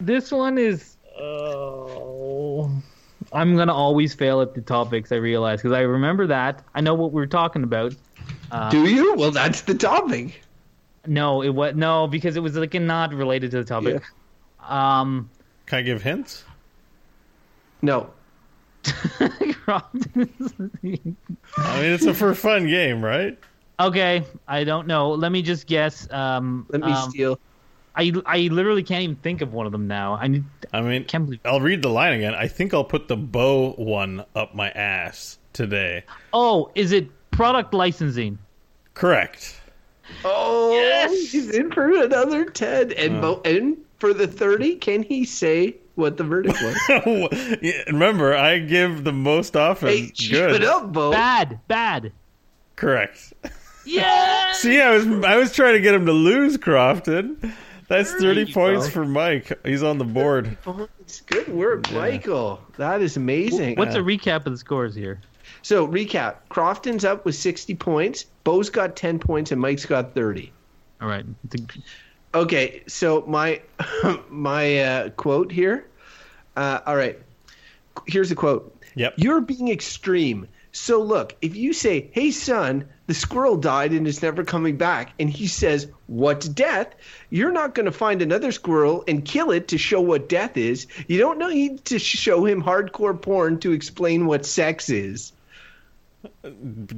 This 0.00 0.30
one 0.30 0.58
is. 0.58 0.96
Oh, 1.18 2.70
I'm 3.32 3.56
gonna 3.56 3.74
always 3.74 4.14
fail 4.14 4.40
at 4.40 4.54
the 4.54 4.60
topics. 4.60 5.10
I 5.10 5.16
realize 5.16 5.60
because 5.60 5.72
I 5.72 5.80
remember 5.80 6.26
that. 6.28 6.62
I 6.74 6.80
know 6.80 6.94
what 6.94 7.12
we 7.12 7.20
were 7.20 7.26
talking 7.26 7.64
about. 7.64 7.94
Uh, 8.52 8.70
Do 8.70 8.84
you? 8.86 9.14
Well, 9.14 9.30
that's 9.32 9.62
the 9.62 9.74
topic. 9.74 10.42
no, 11.06 11.42
it 11.42 11.48
was 11.50 11.74
no 11.74 12.06
because 12.06 12.36
it 12.36 12.40
was 12.40 12.54
like 12.54 12.74
not 12.74 13.12
related 13.12 13.50
to 13.52 13.58
the 13.58 13.64
topic. 13.64 14.02
Um, 14.62 15.28
Can 15.66 15.78
I 15.78 15.82
give 15.82 16.02
hints? 16.02 16.44
No. 17.82 18.10
I 19.68 19.82
mean, 20.82 21.16
it's 21.56 22.06
a 22.06 22.14
for 22.14 22.34
fun 22.34 22.66
game, 22.66 23.04
right? 23.04 23.38
okay, 23.80 24.24
I 24.46 24.64
don't 24.64 24.86
know. 24.86 25.10
Let 25.10 25.30
me 25.32 25.42
just 25.42 25.66
guess. 25.66 26.10
Um, 26.12 26.66
Let 26.70 26.82
me 26.82 26.92
um, 26.92 27.10
steal. 27.10 27.38
I 27.94 28.12
I 28.26 28.38
literally 28.50 28.82
can't 28.82 29.02
even 29.02 29.16
think 29.16 29.40
of 29.40 29.52
one 29.52 29.66
of 29.66 29.72
them 29.72 29.86
now. 29.88 30.14
I 30.14 30.28
need, 30.28 30.44
I 30.72 30.80
mean, 30.80 31.04
can't 31.04 31.24
believe. 31.24 31.40
I'll 31.44 31.60
read 31.60 31.82
the 31.82 31.90
line 31.90 32.14
again. 32.14 32.34
I 32.34 32.48
think 32.48 32.72
I'll 32.72 32.84
put 32.84 33.08
the 33.08 33.16
bow 33.16 33.72
one 33.72 34.24
up 34.34 34.54
my 34.54 34.70
ass 34.70 35.38
today. 35.52 36.04
Oh, 36.32 36.70
is 36.74 36.92
it 36.92 37.08
product 37.30 37.74
licensing? 37.74 38.38
Correct. 38.94 39.60
Oh, 40.24 40.72
Yes! 40.72 41.30
he's 41.32 41.50
in 41.50 41.70
for 41.70 41.92
another 41.92 42.46
10. 42.46 42.92
And, 42.92 43.20
Beau- 43.20 43.42
and 43.44 43.76
for 43.98 44.14
the 44.14 44.26
30, 44.26 44.76
can 44.76 45.02
he 45.02 45.24
say 45.24 45.76
what 45.98 46.16
the 46.16 46.24
verdict 46.24 46.58
was? 46.62 47.58
Yeah, 47.60 47.82
Remember, 47.88 48.34
I 48.36 48.60
give 48.60 49.04
the 49.04 49.12
most 49.12 49.56
often. 49.56 49.88
hey, 49.88 50.12
Good. 50.30 50.54
it 50.56 50.64
up, 50.64 50.92
Beau. 50.92 51.10
Bad, 51.10 51.60
bad. 51.68 52.12
Correct. 52.76 53.32
Yeah. 53.84 54.52
See, 54.52 54.80
I 54.80 54.94
was 54.96 55.06
I 55.24 55.36
was 55.36 55.52
trying 55.52 55.74
to 55.74 55.80
get 55.80 55.94
him 55.94 56.06
to 56.06 56.12
lose, 56.12 56.56
Crofton. 56.56 57.54
That's 57.88 58.12
thirty 58.14 58.42
you 58.44 58.54
points 58.54 58.86
go. 58.86 58.92
for 58.92 59.04
Mike. 59.06 59.58
He's 59.64 59.82
on 59.82 59.98
the 59.98 60.04
board. 60.04 60.56
Good 61.26 61.48
work, 61.48 61.90
Michael. 61.92 62.60
That 62.76 63.00
is 63.02 63.16
amazing. 63.16 63.76
What's 63.76 63.96
a 63.96 64.00
uh, 64.00 64.04
recap 64.04 64.46
of 64.46 64.52
the 64.52 64.58
scores 64.58 64.94
here? 64.94 65.20
So, 65.62 65.88
recap 65.88 66.36
Crofton's 66.50 67.04
up 67.04 67.24
with 67.24 67.34
60 67.34 67.74
points, 67.76 68.26
Beau's 68.44 68.70
got 68.70 68.94
10 68.94 69.18
points, 69.18 69.52
and 69.52 69.60
Mike's 69.60 69.86
got 69.86 70.14
30. 70.14 70.52
All 71.00 71.08
right. 71.08 71.24
It's 72.28 72.34
a- 72.34 72.38
Okay, 72.38 72.82
so 72.86 73.24
my 73.26 73.60
my 74.28 74.78
uh, 74.80 75.08
quote 75.10 75.52
here. 75.52 75.86
Uh, 76.56 76.80
all 76.86 76.96
right, 76.96 77.18
here's 78.06 78.30
a 78.30 78.34
quote. 78.34 78.74
Yep. 78.94 79.14
You're 79.16 79.40
being 79.40 79.68
extreme. 79.68 80.48
So 80.72 81.02
look, 81.02 81.34
if 81.40 81.56
you 81.56 81.72
say, 81.72 82.08
"Hey 82.12 82.30
son, 82.30 82.88
the 83.06 83.14
squirrel 83.14 83.56
died 83.56 83.92
and 83.92 84.06
is 84.06 84.22
never 84.22 84.44
coming 84.44 84.76
back," 84.76 85.12
and 85.18 85.30
he 85.30 85.46
says, 85.46 85.86
"What's 86.06 86.48
death?" 86.48 86.94
You're 87.30 87.52
not 87.52 87.74
going 87.74 87.86
to 87.86 87.92
find 87.92 88.22
another 88.22 88.52
squirrel 88.52 89.04
and 89.08 89.24
kill 89.24 89.50
it 89.50 89.68
to 89.68 89.78
show 89.78 90.00
what 90.00 90.28
death 90.28 90.56
is. 90.56 90.86
You 91.06 91.18
don't 91.18 91.38
need 91.38 91.84
to 91.86 91.98
show 91.98 92.44
him 92.44 92.62
hardcore 92.62 93.20
porn 93.20 93.58
to 93.60 93.72
explain 93.72 94.26
what 94.26 94.44
sex 94.44 94.88
is. 94.90 95.32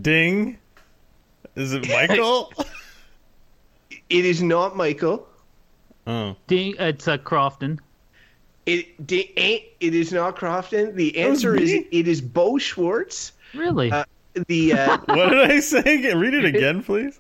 Ding. 0.03 0.59
Is 1.57 1.73
it 1.73 1.89
Michael? 1.89 2.53
It 4.11 4.25
is 4.25 4.43
not 4.43 4.77
Michael. 4.77 5.27
oh. 6.07 6.37
Ding, 6.47 6.75
it's 6.79 7.07
uh, 7.09 7.17
Crofton. 7.19 7.81
It 8.67 9.07
di- 9.07 9.33
ain't. 9.37 9.65
It 9.81 9.95
is 9.95 10.13
not 10.13 10.37
Crofton. 10.37 10.95
The 10.95 11.19
answer 11.19 11.57
is 11.57 11.73
it 11.73 12.09
is 12.09 12.21
Beau 12.21 12.59
Schwartz. 12.59 13.33
Really? 13.55 13.91
Uh, 13.91 14.05
the 14.47 14.75
uh, 14.75 14.99
What 15.07 15.31
did 15.31 15.51
I 15.51 15.61
say? 15.61 16.13
Read 16.15 16.35
it 16.35 16.45
again, 16.45 16.83
please. 16.83 17.19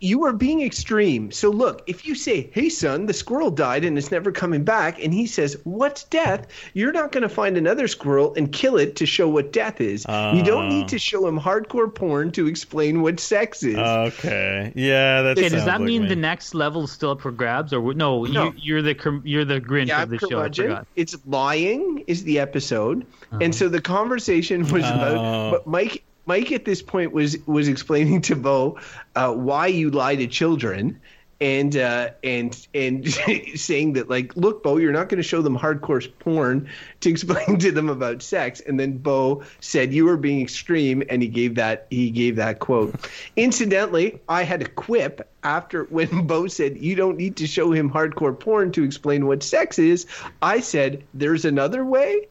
You 0.00 0.24
are 0.24 0.32
being 0.32 0.62
extreme. 0.62 1.30
So 1.32 1.50
look, 1.50 1.82
if 1.86 2.06
you 2.06 2.14
say, 2.14 2.50
"Hey 2.52 2.68
son, 2.68 3.06
the 3.06 3.12
squirrel 3.12 3.50
died 3.50 3.84
and 3.84 3.96
is 3.98 4.10
never 4.10 4.30
coming 4.32 4.64
back," 4.64 5.02
and 5.02 5.12
he 5.12 5.26
says, 5.26 5.56
"What's 5.64 6.04
death?" 6.04 6.46
You're 6.74 6.92
not 6.92 7.12
going 7.12 7.22
to 7.22 7.28
find 7.28 7.56
another 7.56 7.88
squirrel 7.88 8.34
and 8.36 8.52
kill 8.52 8.76
it 8.76 8.96
to 8.96 9.06
show 9.06 9.28
what 9.28 9.52
death 9.52 9.80
is. 9.80 10.04
you 10.08 10.42
don't 10.42 10.66
Oh. 10.66 10.68
need 10.68 10.88
to 10.88 10.96
ah. 10.96 10.98
show 10.98 11.26
him 11.26 11.38
hardcore 11.40 11.92
porn 11.94 12.30
to 12.32 12.46
explain 12.46 13.02
what 13.02 13.18
sex 13.20 13.62
is. 13.62 13.76
Okay. 13.76 14.72
Yeah, 14.74 15.22
that 15.22 15.38
okay, 15.38 15.48
does 15.48 15.64
that 15.64 15.80
like 15.80 15.86
mean 15.86 16.02
me. 16.02 16.08
the 16.08 16.16
next 16.16 16.54
level 16.54 16.84
is 16.84 16.92
still 16.92 17.10
up 17.10 17.20
for 17.20 17.30
grabs, 17.32 17.72
or 17.72 17.94
no? 17.94 18.24
No. 18.24 18.44
You, 18.44 18.52
you're 18.56 18.82
the 18.82 19.20
you're 19.24 19.44
the 19.44 19.60
Grinch 19.60 19.88
yeah, 19.88 20.02
of 20.02 20.10
the 20.10 20.18
show. 20.18 20.26
I 20.26 20.30
curmudgeon. 20.48 20.66
forgot. 20.66 20.86
It's 20.96 21.16
lying 21.26 22.04
is 22.06 22.24
the 22.24 22.38
episode, 22.38 23.06
and 23.32 23.42
uh-huh. 23.42 23.52
so 23.52 23.68
the 23.68 23.80
conversation 23.80 24.62
was 24.68 24.84
Oh. 24.84 24.94
about. 24.94 25.50
But 25.52 25.66
Mike, 25.66 26.02
Mike 26.30 26.52
at 26.52 26.64
this 26.64 26.80
point 26.80 27.10
was 27.10 27.36
was 27.44 27.66
explaining 27.66 28.20
to 28.20 28.36
Beau 28.36 28.78
uh, 29.16 29.34
why 29.34 29.66
you 29.66 29.90
lie 29.90 30.14
to 30.14 30.28
children, 30.28 31.00
and 31.40 31.74
uh, 31.76 32.10
and 32.22 32.66
and 32.74 33.08
saying 33.54 33.94
that 33.94 34.10
like, 34.10 34.36
look, 34.36 34.62
Beau, 34.62 34.76
you're 34.76 34.92
not 34.92 35.08
going 35.08 35.16
to 35.22 35.26
show 35.28 35.40
them 35.42 35.56
hardcore 35.58 36.06
porn 36.18 36.68
to 37.00 37.08
explain 37.10 37.58
to 37.58 37.72
them 37.72 37.88
about 37.88 38.22
sex. 38.22 38.60
And 38.60 38.78
then 38.78 38.98
Beau 38.98 39.42
said 39.60 39.92
you 39.92 40.04
were 40.04 40.16
being 40.16 40.42
extreme, 40.42 41.02
and 41.08 41.22
he 41.22 41.28
gave 41.28 41.54
that 41.54 41.86
he 41.90 42.10
gave 42.10 42.36
that 42.36 42.58
quote. 42.58 42.94
Incidentally, 43.36 44.20
I 44.28 44.42
had 44.42 44.62
a 44.62 44.68
quip 44.68 45.26
after 45.42 45.84
when 45.84 46.26
Beau 46.26 46.46
said 46.46 46.76
you 46.78 46.94
don't 46.94 47.16
need 47.16 47.36
to 47.36 47.46
show 47.46 47.72
him 47.72 47.90
hardcore 47.90 48.38
porn 48.38 48.72
to 48.72 48.84
explain 48.84 49.26
what 49.26 49.42
sex 49.42 49.78
is. 49.78 50.06
I 50.42 50.60
said 50.60 51.02
there's 51.14 51.46
another 51.46 51.84
way, 51.84 52.28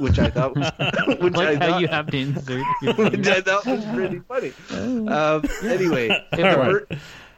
which 0.00 0.18
I 0.18 0.30
thought 0.30 0.56
was 0.56 0.70
which 1.20 1.36
I 1.36 1.54
how 1.54 1.68
thought, 1.70 1.80
you 1.80 1.88
have 1.88 2.06
to 2.10 2.16
insert. 2.18 2.64
your- 2.82 2.94
which 2.94 3.26
I 3.28 3.40
thought 3.40 3.64
was 3.66 3.84
pretty 3.86 4.18
funny. 4.20 4.52
Um, 5.08 5.44
anyway, 5.62 6.08
right. 6.08 6.28
ver- 6.40 6.86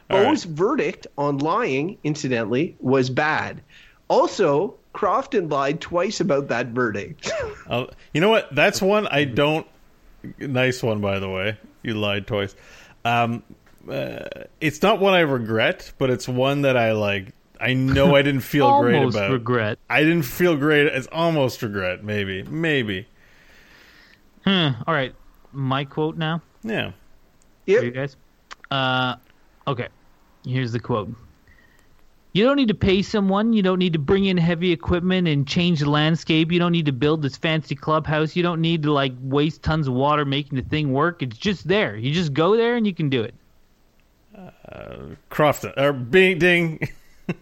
All 0.09 0.23
Beau's 0.25 0.43
verdict 0.45 1.07
on 1.17 1.37
lying, 1.39 1.97
incidentally, 2.03 2.75
was 2.79 3.09
bad. 3.09 3.61
Also, 4.07 4.75
Crofton 4.93 5.49
lied 5.49 5.81
twice 5.81 6.19
about 6.21 6.47
that 6.47 6.67
verdict. 6.67 7.31
I'll- 7.69 7.89
you 8.13 8.21
know 8.21 8.29
what? 8.29 8.53
That's 8.55 8.81
one 8.81 9.07
I 9.07 9.25
don't. 9.25 9.67
Nice 10.39 10.81
one, 10.81 11.01
by 11.01 11.19
the 11.19 11.29
way. 11.29 11.57
You 11.83 11.93
lied 11.95 12.25
twice. 12.27 12.55
Um, 13.05 13.43
uh, 13.89 14.25
it's 14.59 14.81
not 14.81 14.99
one 14.99 15.13
I 15.13 15.19
regret, 15.21 15.91
but 15.97 16.09
it's 16.09 16.27
one 16.27 16.63
that 16.63 16.75
I 16.77 16.93
like. 16.93 17.33
I 17.59 17.73
know 17.73 18.15
I 18.15 18.21
didn't 18.21 18.41
feel 18.41 18.79
great 18.81 18.95
Almost 18.97 19.17
about. 19.17 19.31
regret. 19.31 19.79
I 19.89 20.01
didn't 20.03 20.23
feel 20.23 20.55
great. 20.55 20.87
It's 20.87 21.07
almost 21.11 21.61
regret. 21.63 22.03
Maybe. 22.03 22.43
Maybe. 22.43 23.07
Hmm. 24.43 24.69
All 24.85 24.93
right. 24.93 25.13
My 25.51 25.85
quote 25.85 26.17
now. 26.17 26.41
Yeah. 26.63 26.91
for 27.65 27.71
you 27.71 27.91
guys. 27.91 28.15
Uh, 28.69 29.15
okay. 29.67 29.87
Here's 30.47 30.71
the 30.71 30.79
quote. 30.79 31.09
You 32.33 32.43
don't 32.43 32.57
need 32.57 32.67
to 32.67 32.75
pay 32.75 33.01
someone. 33.01 33.53
You 33.53 33.63
don't 33.63 33.79
need 33.79 33.93
to 33.93 33.99
bring 33.99 34.25
in 34.25 34.37
heavy 34.37 34.71
equipment 34.71 35.27
and 35.27 35.47
change 35.47 35.79
the 35.79 35.89
landscape. 35.89 36.51
You 36.51 36.59
don't 36.59 36.71
need 36.71 36.85
to 36.85 36.91
build 36.91 37.21
this 37.21 37.35
fancy 37.35 37.73
clubhouse. 37.73 38.35
You 38.35 38.43
don't 38.43 38.61
need 38.61 38.83
to 38.83 38.91
like 38.91 39.13
waste 39.21 39.63
tons 39.63 39.87
of 39.87 39.93
water 39.93 40.25
making 40.25 40.57
the 40.57 40.63
thing 40.63 40.93
work. 40.93 41.23
It's 41.23 41.37
just 41.37 41.67
there. 41.67 41.95
You 41.95 42.11
just 42.11 42.33
go 42.33 42.55
there 42.55 42.75
and 42.75 42.85
you 42.85 42.93
can 42.93 43.09
do 43.09 43.23
it. 43.23 43.33
Crofton. 45.29 45.73
Or 45.77 45.93
Bing 45.93 46.37
Ding. 46.37 46.89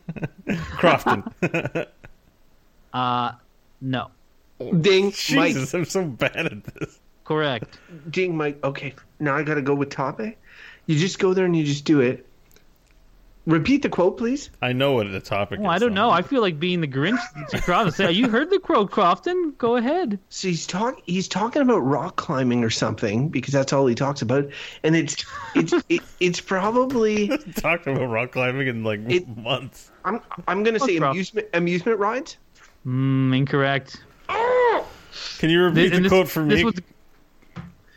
Crofton. 0.48 1.24
Uh, 2.96 3.34
no. 3.82 4.10
Ding, 4.80 5.06
Mike. 5.34 5.54
Jesus, 5.54 5.74
I'm 5.74 5.84
so 5.84 6.06
bad 6.06 6.46
at 6.46 6.64
this. 6.64 6.98
Correct. 7.26 7.78
Ding, 8.10 8.38
Mike. 8.38 8.64
Okay, 8.64 8.94
now 9.20 9.36
I 9.36 9.44
got 9.44 9.56
to 9.56 9.62
go 9.62 9.76
with 9.76 9.90
topic. 9.90 10.40
You 10.86 10.98
just 10.98 11.20
go 11.20 11.34
there 11.34 11.44
and 11.44 11.54
you 11.58 11.66
just 11.66 11.84
do 11.84 12.00
it. 12.00 12.26
Repeat 13.46 13.84
the 13.84 13.90
quote, 13.90 14.18
please. 14.18 14.50
I 14.62 14.74
know 14.74 14.94
what 14.94 15.12
the 15.12 15.20
topic 15.20 15.60
Oh, 15.60 15.64
is. 15.64 15.70
I 15.70 15.78
don't 15.78 15.94
know. 15.94 16.10
I 16.10 16.24
feel 16.24 16.42
like 16.42 16.60
being 16.60 16.82
the 16.82 16.88
Grinch 16.88 17.20
to 17.50 17.58
Crofton. 17.58 18.14
You 18.16 18.28
heard 18.28 18.50
the 18.50 18.58
quote, 18.58 18.90
Crofton? 18.90 19.54
Go 19.60 19.76
ahead. 19.76 20.18
So 20.30 20.48
he's 20.48 20.66
talk 20.66 21.00
he's 21.06 21.28
talking 21.28 21.62
about 21.62 21.78
rock 21.80 22.16
climbing 22.16 22.64
or 22.64 22.72
something 22.72 23.30
because 23.30 23.54
that's 23.54 23.72
all 23.72 23.86
he 23.86 23.94
talks 23.94 24.24
about, 24.24 24.50
and 24.84 24.96
it's 24.96 25.24
it's 25.54 25.74
it, 25.90 26.02
it's 26.20 26.42
probably 26.42 27.28
talked 27.56 27.86
about 27.86 28.08
rock 28.08 28.32
climbing 28.32 28.68
in 28.68 28.84
like 28.84 29.02
It- 29.08 29.28
months. 29.38 29.92
I'm 30.04 30.22
I'm 30.48 30.64
gonna 30.64 30.80
say 30.80 30.94
What's 30.96 31.02
rock? 31.02 31.12
amusement 31.12 31.48
amusement 31.54 32.00
rides. 32.00 32.38
Mm, 32.86 33.36
incorrect. 33.38 34.04
Can 34.28 35.50
you 35.50 35.62
repeat 35.64 35.76
Th- 35.76 35.90
the 35.92 35.96
and 35.98 36.06
this- 36.06 36.12
quote 36.12 36.30
for 36.30 36.44
this 36.46 36.58
me? 36.58 36.64
was- 36.66 36.76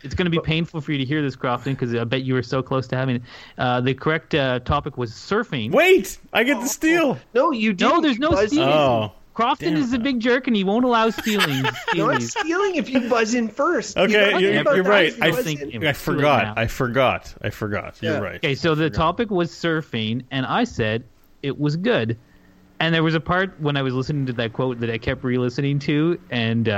it's 0.03 0.15
going 0.15 0.27
to 0.27 0.31
be 0.31 0.41
painful 0.41 0.81
for 0.81 0.93
you 0.93 0.99
to 0.99 1.05
hear 1.05 1.23
this, 1.23 1.37
Crofton, 1.37 1.75
because 1.75 1.95
I 1.95 2.05
bet 2.05 2.23
you 2.23 2.35
were 2.35 2.43
so 2.43 2.63
close 2.63 2.87
to 2.89 2.97
having 2.97 3.17
it. 3.17 3.23
Uh, 3.57 3.81
the 3.81 3.95
correct 3.95 4.35
uh, 4.35 4.61
topic 4.61 4.97
was 4.97 5.11
surfing. 5.13 5.73
Wait, 5.73 6.19
I 6.33 6.45
get 6.45 6.61
the 6.61 6.67
steal. 6.69 7.19
No, 7.35 7.51
you 7.51 7.73
didn't. 7.73 7.93
No, 7.95 8.01
there's 8.01 8.19
no 8.19 8.31
buzz 8.31 8.51
stealing. 8.51 8.69
Oh, 8.69 9.13
Crofton 9.35 9.77
is 9.77 9.93
a 9.93 9.99
big 10.01 10.19
jerk, 10.19 10.49
and 10.49 10.57
he 10.57 10.65
won't 10.65 10.85
allow 10.85 11.11
stealing. 11.11 11.63
No, 11.63 11.71
stealing. 11.91 12.17
it's 12.17 12.31
stealing 12.31 12.75
if 12.75 12.91
you 12.91 13.09
buzz 13.09 13.35
in 13.35 13.49
first. 13.49 13.97
Okay, 13.97 14.13
You're 14.13 14.31
talking 14.31 14.41
you're- 14.47 14.75
you're 14.77 14.83
right. 14.85 15.17
you 15.17 15.23
I 15.23 15.31
think- 15.33 15.85
I 15.85 15.93
forgot. 15.93 16.59
I 16.59 16.67
forgot. 16.67 17.35
I 17.41 17.51
forgot. 17.51 17.99
You're 18.03 18.21
right. 18.21 18.37
Okay, 18.37 18.55
so 18.57 18.75
the 18.75 18.91
topic 18.91 19.31
was 19.31 19.51
surfing, 19.53 20.25
and 20.33 20.45
I 20.45 20.65
said 20.65 21.05
it 21.43 21.59
was 21.59 21.77
good. 21.77 22.19
And 22.81 22.95
there 22.95 23.03
was 23.03 23.15
a 23.15 23.21
part 23.21 23.61
when 23.61 23.77
I 23.77 23.83
was 23.83 23.95
listening 23.95 24.27
to 24.27 24.33
that 24.35 24.53
quote 24.53 24.81
that 24.81 24.91
I 24.91 24.99
kept 24.99 25.23
re-listening 25.25 25.79
to, 25.81 26.19
and 26.31 26.69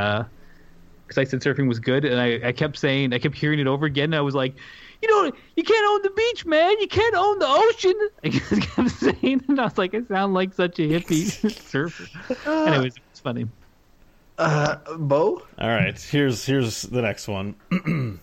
because 1.11 1.19
I 1.19 1.25
said 1.29 1.41
surfing 1.41 1.67
was 1.67 1.81
good, 1.81 2.05
and 2.05 2.21
I, 2.21 2.49
I 2.49 2.53
kept 2.53 2.79
saying, 2.79 3.13
I 3.13 3.19
kept 3.19 3.35
hearing 3.35 3.59
it 3.59 3.67
over 3.67 3.85
again. 3.85 4.05
And 4.05 4.15
I 4.15 4.21
was 4.21 4.37
like, 4.37 4.55
you 5.03 5.09
know, 5.09 5.33
you 5.57 5.65
can't 5.65 5.87
own 5.91 6.03
the 6.03 6.11
beach, 6.11 6.47
man. 6.47 6.79
You 6.79 6.87
can't 6.87 7.17
own 7.17 7.41
the 7.41 7.49
ocean. 7.49 8.09
I 8.25 8.29
just 8.29 8.63
kept 8.63 8.91
saying, 9.21 9.45
and 9.49 9.61
I 9.61 9.65
was 9.65 9.77
like, 9.77 9.93
I 9.93 10.03
sound 10.05 10.35
like 10.35 10.55
such 10.55 10.79
a 10.79 10.83
hippie 10.83 11.51
surfer. 11.69 12.07
Anyways, 12.49 12.95
it's 13.11 13.19
funny. 13.19 13.49
Uh, 14.39 14.77
Beau, 14.97 15.43
All 15.59 15.69
right, 15.69 16.01
here's 16.01 16.47
here's 16.47 16.83
the 16.83 17.03
next 17.03 17.27
one. 17.27 17.57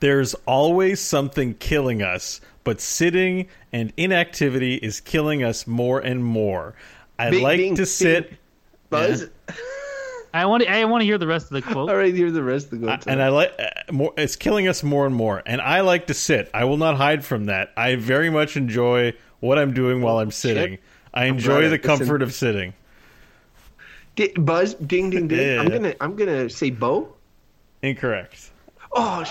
There's 0.00 0.34
always 0.46 1.00
something 1.00 1.54
killing 1.54 2.02
us, 2.02 2.40
but 2.62 2.80
sitting 2.80 3.48
and 3.72 3.92
inactivity 3.96 4.76
is 4.76 5.00
killing 5.00 5.42
us 5.42 5.66
more 5.66 5.98
and 5.98 6.24
more. 6.24 6.74
I 7.18 7.30
Being- 7.30 7.42
like 7.42 7.56
being- 7.58 7.74
to 7.76 7.84
sit, 7.84 8.34
buzz. 8.90 9.28
I 10.34 10.46
want 10.46 10.62
to, 10.62 10.70
I 10.70 10.84
want 10.84 11.02
to 11.02 11.04
hear 11.06 11.18
the 11.18 11.26
rest 11.26 11.46
of 11.46 11.50
the 11.52 11.62
quote. 11.72 11.88
All 11.90 11.96
right, 11.96 12.14
hear 12.14 12.30
the 12.30 12.42
rest 12.42 12.72
of 12.72 12.80
the 12.80 12.86
quote. 12.86 13.06
and 13.06 13.22
I 13.22 13.28
like 13.28 13.54
uh, 13.58 13.92
more. 13.92 14.12
It's 14.16 14.36
killing 14.36 14.68
us 14.68 14.82
more 14.82 15.06
and 15.06 15.14
more. 15.14 15.42
And 15.46 15.60
I 15.60 15.80
like 15.80 16.06
to 16.08 16.14
sit. 16.14 16.50
I 16.54 16.64
will 16.64 16.76
not 16.76 16.96
hide 16.96 17.24
from 17.24 17.46
that. 17.46 17.72
I 17.76 17.96
very 17.96 18.30
much 18.30 18.56
enjoy 18.56 19.14
what 19.40 19.58
I'm 19.58 19.72
doing 19.74 20.02
while 20.02 20.18
I'm 20.18 20.30
sitting. 20.30 20.72
shit. 20.72 20.80
I 21.14 21.24
enjoy 21.26 21.60
glad 21.60 21.68
the 21.70 21.74
I 21.76 21.96
comfort 21.96 22.22
of 22.22 22.32
sitting. 22.32 22.74
Di- 24.16 24.32
buzz, 24.36 24.74
ding, 24.74 25.10
ding, 25.10 25.28
ding. 25.28 25.38
Yeah. 25.40 25.60
I'm 25.60 25.68
gonna 25.68 25.94
I'm 26.00 26.16
gonna 26.16 26.50
say 26.50 26.70
Beau. 26.70 27.14
Incorrect. 27.82 28.50
Oh 28.92 29.24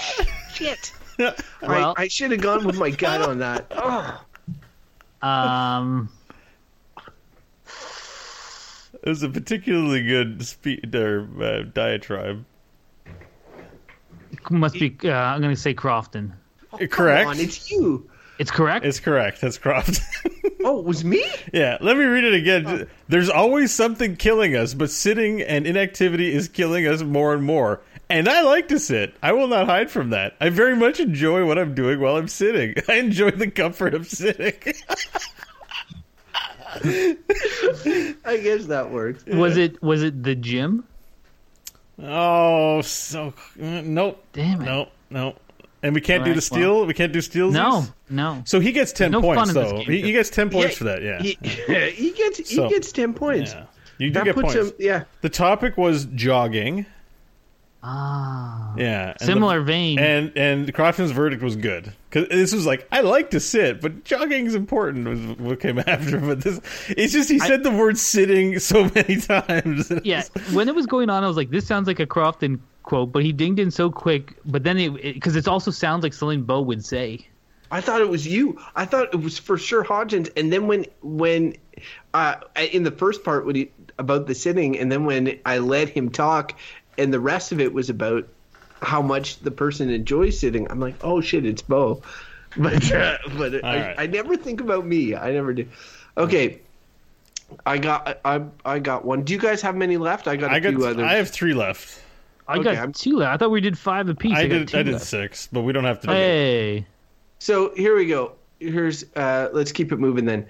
shit! 0.53 0.93
Well- 1.19 1.95
I, 1.97 2.03
I 2.03 2.07
should 2.07 2.29
have 2.31 2.41
gone 2.41 2.63
with 2.65 2.77
my 2.77 2.89
gut 2.91 3.21
on 3.27 3.39
that. 3.39 3.65
Oh. 3.71 4.23
Um, 5.27 6.09
It 9.07 9.11
was 9.11 9.23
a 9.23 9.29
particularly 9.29 10.03
good 10.03 10.45
spe- 10.45 10.93
or, 10.93 11.29
uh, 11.41 11.61
diatribe. 11.73 12.43
must 14.49 14.73
be. 14.73 14.97
Uh, 15.01 15.11
I'm 15.13 15.39
going 15.39 15.55
to 15.55 15.61
say 15.61 15.73
Crofton. 15.73 16.33
Correct. 16.89 17.29
On, 17.29 17.39
it's 17.39 17.71
you. 17.71 18.09
It's 18.37 18.51
correct. 18.51 18.85
It's 18.85 18.99
correct. 18.99 19.39
That's 19.39 19.57
Croft. 19.57 20.01
Oh, 20.63 20.79
it 20.79 20.85
was 20.85 21.05
me? 21.05 21.23
yeah, 21.53 21.77
let 21.79 21.95
me 21.95 22.03
read 22.03 22.25
it 22.25 22.33
again. 22.33 22.89
There's 23.07 23.29
always 23.29 23.73
something 23.73 24.17
killing 24.17 24.57
us, 24.57 24.73
but 24.73 24.89
sitting 24.89 25.41
and 25.41 25.65
inactivity 25.65 26.33
is 26.33 26.49
killing 26.49 26.85
us 26.85 27.03
more 27.03 27.33
and 27.33 27.43
more. 27.43 27.79
And 28.09 28.27
I 28.27 28.41
like 28.41 28.67
to 28.69 28.79
sit. 28.79 29.15
I 29.23 29.31
will 29.31 29.47
not 29.47 29.67
hide 29.67 29.89
from 29.89 30.09
that. 30.09 30.35
I 30.41 30.49
very 30.49 30.75
much 30.75 30.99
enjoy 30.99 31.45
what 31.45 31.57
I'm 31.57 31.73
doing 31.73 32.01
while 32.01 32.17
I'm 32.17 32.27
sitting. 32.27 32.75
I 32.89 32.95
enjoy 32.95 33.31
the 33.31 33.49
comfort 33.49 33.93
of 33.93 34.07
sitting. 34.07 34.55
I 36.73 38.39
guess 38.43 38.65
that 38.65 38.89
works. 38.91 39.25
Was 39.25 39.57
it 39.57 39.81
was 39.81 40.03
it 40.03 40.23
the 40.23 40.35
gym? 40.35 40.83
oh, 42.01 42.81
so 42.81 43.33
nope, 43.55 44.23
Damn 44.33 44.61
it! 44.61 44.65
nope, 44.65 44.89
nope. 45.09 45.39
And 45.83 45.93
we 45.93 46.01
can't 46.01 46.23
do 46.23 46.31
Alright, 46.31 46.35
the 46.35 46.41
steal. 46.41 46.85
we 46.85 46.93
can't 46.93 47.13
do 47.13 47.21
steals. 47.21 47.53
No, 47.53 47.85
no. 48.09 48.41
So 48.45 48.59
he 48.59 48.71
gets 48.71 48.91
ten 48.91 49.11
No 49.11 49.21
fun 49.21 49.35
points 49.35 49.49
in 49.51 49.55
this 49.55 49.71
though. 49.71 49.77
game, 49.77 49.85
He, 49.91 50.01
he 50.01 50.11
gets 50.11 50.29
ten 50.29 50.49
points 50.49 50.73
Yeah, 50.73 50.77
for 50.77 50.83
that. 50.85 51.01
Yeah. 51.03 51.21
He, 51.21 51.37
he 51.91 52.11
gets 52.11 52.49
he 52.49 52.67
gets 52.69 52.91
ten 52.91 53.13
points. 53.13 53.53
yeah. 53.53 53.65
You 53.99 54.09
do 54.09 54.13
That 54.15 54.25
get 54.25 54.35
puts 54.35 54.53
points. 54.53 54.69
him. 54.71 54.75
Yeah. 54.79 55.03
The 55.21 55.29
topic 55.29 55.77
was 55.77 56.05
jogging. 56.05 56.85
Ah, 57.83 58.73
Yeah. 58.77 59.09
and 59.11 59.19
the- 59.19 59.25
similar 59.25 59.61
vein. 59.61 59.99
And 59.99 60.31
and 60.35 60.73
Crofton's 60.73 61.11
verdict 61.11 61.41
was 61.41 61.55
good 61.55 61.93
because 62.21 62.39
this 62.39 62.53
was 62.53 62.65
like 62.65 62.87
I 62.91 63.01
like 63.01 63.31
to 63.31 63.39
sit, 63.39 63.81
but 63.81 64.03
jogging's 64.03 64.55
important. 64.55 65.07
Was 65.07 65.37
what 65.37 65.59
came 65.59 65.79
after. 65.87 66.19
But 66.19 66.41
this, 66.41 66.59
it's 66.89 67.13
just 67.13 67.29
he 67.29 67.39
said 67.39 67.63
the 67.63 67.71
word 67.71 67.97
sitting 67.97 68.59
so 68.59 68.89
many 68.95 69.17
times. 69.17 69.91
yeah, 70.03 70.23
when 70.53 70.67
it 70.67 70.75
was 70.75 70.85
going 70.85 71.09
on, 71.09 71.23
I 71.23 71.27
was 71.27 71.37
like, 71.37 71.49
"This 71.49 71.67
sounds 71.67 71.87
like 71.87 71.99
a 71.99 72.05
Crofton 72.05 72.61
quote," 72.83 73.11
but 73.11 73.23
he 73.23 73.31
dinged 73.31 73.59
in 73.59 73.71
so 73.71 73.89
quick. 73.89 74.33
But 74.45 74.63
then 74.63 74.77
it 74.77 74.93
because 75.13 75.35
it, 75.35 75.47
also 75.47 75.71
sounds 75.71 76.03
like 76.03 76.13
something 76.13 76.43
Beau 76.43 76.61
would 76.61 76.85
say. 76.85 77.27
I 77.69 77.81
thought 77.81 77.99
it 77.99 78.09
was 78.09 78.25
you. 78.25 78.57
I 78.75 78.85
thought 78.85 79.13
it 79.13 79.19
was 79.19 79.37
for 79.37 79.57
sure 79.57 79.83
Hodgins. 79.83 80.29
And 80.37 80.51
then 80.53 80.67
when 80.67 80.85
when 81.01 81.55
uh, 82.13 82.35
in 82.71 82.83
the 82.83 82.91
first 82.91 83.23
part 83.23 83.45
when 83.45 83.55
he 83.55 83.71
about 83.99 84.27
the 84.27 84.35
sitting, 84.35 84.77
and 84.77 84.91
then 84.91 85.05
when 85.05 85.39
I 85.45 85.57
let 85.57 85.89
him 85.89 86.09
talk, 86.09 86.57
and 86.97 87.13
the 87.13 87.19
rest 87.19 87.51
of 87.51 87.59
it 87.59 87.73
was 87.73 87.89
about 87.89 88.27
how 88.81 89.01
much 89.01 89.39
the 89.39 89.51
person 89.51 89.89
enjoys 89.89 90.39
sitting. 90.39 90.69
I'm 90.71 90.79
like, 90.79 90.95
oh 91.01 91.21
shit, 91.21 91.45
it's 91.45 91.61
Beau. 91.61 92.01
But 92.57 92.91
uh, 92.91 93.17
but 93.37 93.63
I, 93.63 93.79
right. 93.87 93.95
I 93.99 94.07
never 94.07 94.35
think 94.35 94.61
about 94.61 94.85
me. 94.85 95.13
I 95.15 95.31
never 95.31 95.53
do. 95.53 95.67
Okay. 96.17 96.59
I 97.65 97.77
got 97.77 98.19
I 98.25 98.41
I 98.65 98.79
got 98.79 99.05
one. 99.05 99.23
Do 99.23 99.33
you 99.33 99.39
guys 99.39 99.61
have 99.61 99.75
many 99.75 99.97
left? 99.97 100.27
I 100.27 100.35
got 100.37 100.51
a 100.51 100.55
I 100.55 100.59
got. 100.59 100.69
few 100.73 100.85
others. 100.85 101.03
I 101.05 101.15
have 101.15 101.29
three 101.29 101.53
left. 101.53 102.01
I 102.47 102.55
Okay, 102.55 102.63
got 102.73 102.77
I'm- 102.77 102.93
two 102.93 103.17
left. 103.17 103.33
I 103.33 103.37
thought 103.37 103.51
we 103.51 103.61
did 103.61 103.77
five 103.77 104.09
apiece. 104.09 104.33
I 104.35 104.47
got 104.47 104.65
did. 104.67 104.75
I 104.75 104.83
did 104.83 104.93
left. 104.93 105.05
six, 105.05 105.47
but 105.51 105.61
we 105.61 105.73
don't 105.73 105.83
have 105.83 105.99
to. 106.01 106.07
do 106.07 106.13
it. 106.13 106.15
Hey, 106.15 106.87
So 107.39 107.73
here 107.75 107.95
we 107.95 108.07
go. 108.07 108.31
Here's 108.59 109.05
uh, 109.15 109.49
let's 109.53 109.71
keep 109.71 109.91
it 109.91 109.97
moving 109.99 110.25
then. 110.25 110.47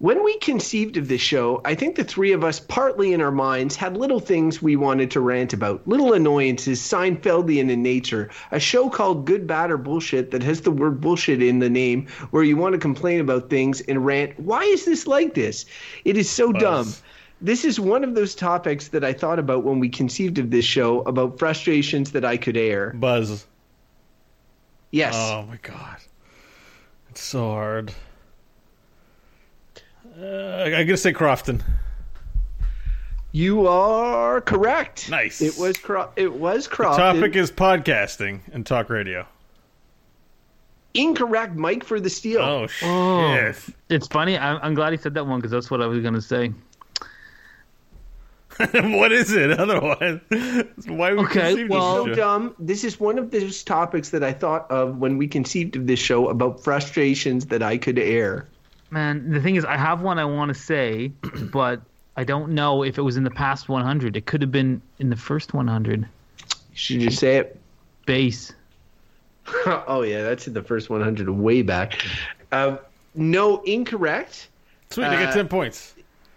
When 0.00 0.24
we 0.24 0.38
conceived 0.38 0.96
of 0.96 1.08
this 1.08 1.20
show, 1.20 1.60
I 1.62 1.74
think 1.74 1.94
the 1.94 2.04
three 2.04 2.32
of 2.32 2.42
us, 2.42 2.58
partly 2.58 3.12
in 3.12 3.20
our 3.20 3.30
minds, 3.30 3.76
had 3.76 3.98
little 3.98 4.18
things 4.18 4.62
we 4.62 4.74
wanted 4.74 5.10
to 5.10 5.20
rant 5.20 5.52
about, 5.52 5.86
little 5.86 6.14
annoyances, 6.14 6.80
Seinfeldian 6.80 7.68
in 7.68 7.82
nature. 7.82 8.30
A 8.50 8.58
show 8.58 8.88
called 8.88 9.26
Good, 9.26 9.46
Bad, 9.46 9.70
or 9.70 9.76
Bullshit 9.76 10.30
that 10.30 10.42
has 10.42 10.62
the 10.62 10.70
word 10.70 11.02
bullshit 11.02 11.42
in 11.42 11.58
the 11.58 11.68
name, 11.68 12.06
where 12.30 12.42
you 12.42 12.56
want 12.56 12.72
to 12.72 12.78
complain 12.78 13.20
about 13.20 13.50
things 13.50 13.82
and 13.82 14.06
rant. 14.06 14.40
Why 14.40 14.62
is 14.62 14.86
this 14.86 15.06
like 15.06 15.34
this? 15.34 15.66
It 16.06 16.16
is 16.16 16.30
so 16.30 16.50
dumb. 16.50 16.94
This 17.42 17.66
is 17.66 17.78
one 17.78 18.02
of 18.02 18.14
those 18.14 18.34
topics 18.34 18.88
that 18.88 19.04
I 19.04 19.12
thought 19.12 19.38
about 19.38 19.64
when 19.64 19.80
we 19.80 19.90
conceived 19.90 20.38
of 20.38 20.50
this 20.50 20.64
show 20.64 21.02
about 21.02 21.38
frustrations 21.38 22.12
that 22.12 22.24
I 22.24 22.38
could 22.38 22.56
air. 22.56 22.94
Buzz. 22.94 23.46
Yes. 24.92 25.14
Oh 25.14 25.44
my 25.46 25.58
god, 25.60 25.98
it's 27.10 27.22
so 27.22 27.50
hard. 27.50 27.92
Uh, 30.20 30.64
I 30.76 30.84
gotta 30.84 30.96
say 30.96 31.12
Crofton. 31.12 31.62
You 33.32 33.66
are 33.68 34.40
correct. 34.40 35.08
Nice. 35.08 35.40
It 35.40 35.56
was 35.56 35.76
Cro- 35.78 36.10
it 36.16 36.32
was 36.32 36.66
The 36.68 36.74
Crofton. 36.74 37.14
topic 37.16 37.36
is 37.36 37.50
podcasting 37.50 38.40
and 38.52 38.66
talk 38.66 38.90
radio. 38.90 39.24
incorrect. 40.94 41.54
Mike 41.54 41.84
for 41.84 42.00
the 42.00 42.10
steal. 42.10 42.40
Oh 42.42 42.66
shit! 42.66 42.88
Oh. 42.88 43.52
it's 43.88 44.08
funny. 44.08 44.36
I'm, 44.36 44.58
I'm 44.62 44.74
glad 44.74 44.92
he 44.92 44.96
said 44.98 45.14
that 45.14 45.26
one 45.26 45.38
because 45.38 45.52
that's 45.52 45.70
what 45.70 45.80
I 45.80 45.86
was 45.86 46.02
gonna 46.02 46.20
say. 46.20 46.52
what 48.72 49.12
is 49.12 49.32
it? 49.32 49.52
Otherwise, 49.58 50.20
why 50.86 51.12
we 51.14 51.20
Okay, 51.20 51.40
conceived 51.50 51.70
well- 51.70 52.04
this 52.04 52.04
So 52.04 52.06
show? 52.08 52.14
dumb. 52.14 52.54
This 52.58 52.84
is 52.84 53.00
one 53.00 53.18
of 53.18 53.30
those 53.30 53.62
topics 53.62 54.10
that 54.10 54.22
I 54.24 54.32
thought 54.32 54.70
of 54.70 54.98
when 54.98 55.16
we 55.16 55.28
conceived 55.28 55.76
of 55.76 55.86
this 55.86 56.00
show 56.00 56.28
about 56.28 56.62
frustrations 56.62 57.46
that 57.46 57.62
I 57.62 57.78
could 57.78 57.98
air. 57.98 58.48
Man, 58.90 59.30
the 59.30 59.40
thing 59.40 59.56
is, 59.56 59.64
I 59.64 59.76
have 59.76 60.02
one 60.02 60.18
I 60.18 60.24
want 60.24 60.48
to 60.48 60.54
say, 60.54 61.12
but 61.52 61.80
I 62.16 62.24
don't 62.24 62.50
know 62.52 62.82
if 62.82 62.98
it 62.98 63.02
was 63.02 63.16
in 63.16 63.24
the 63.24 63.30
past 63.30 63.68
100. 63.68 64.16
It 64.16 64.26
could 64.26 64.42
have 64.42 64.52
been 64.52 64.82
in 64.98 65.10
the 65.10 65.16
first 65.16 65.54
100. 65.54 66.06
Should 66.74 67.02
you 67.02 67.10
say 67.10 67.36
it? 67.38 67.60
Base. 68.06 68.52
oh 69.66 70.02
yeah, 70.02 70.22
that's 70.22 70.46
in 70.46 70.54
the 70.54 70.62
first 70.62 70.90
100 70.90 71.28
way 71.30 71.62
back. 71.62 72.04
Uh, 72.52 72.76
no, 73.14 73.60
incorrect. 73.62 74.48
Sweet, 74.90 75.04
I 75.06 75.24
uh, 75.24 75.32
ten 75.32 75.48
points. 75.48 75.94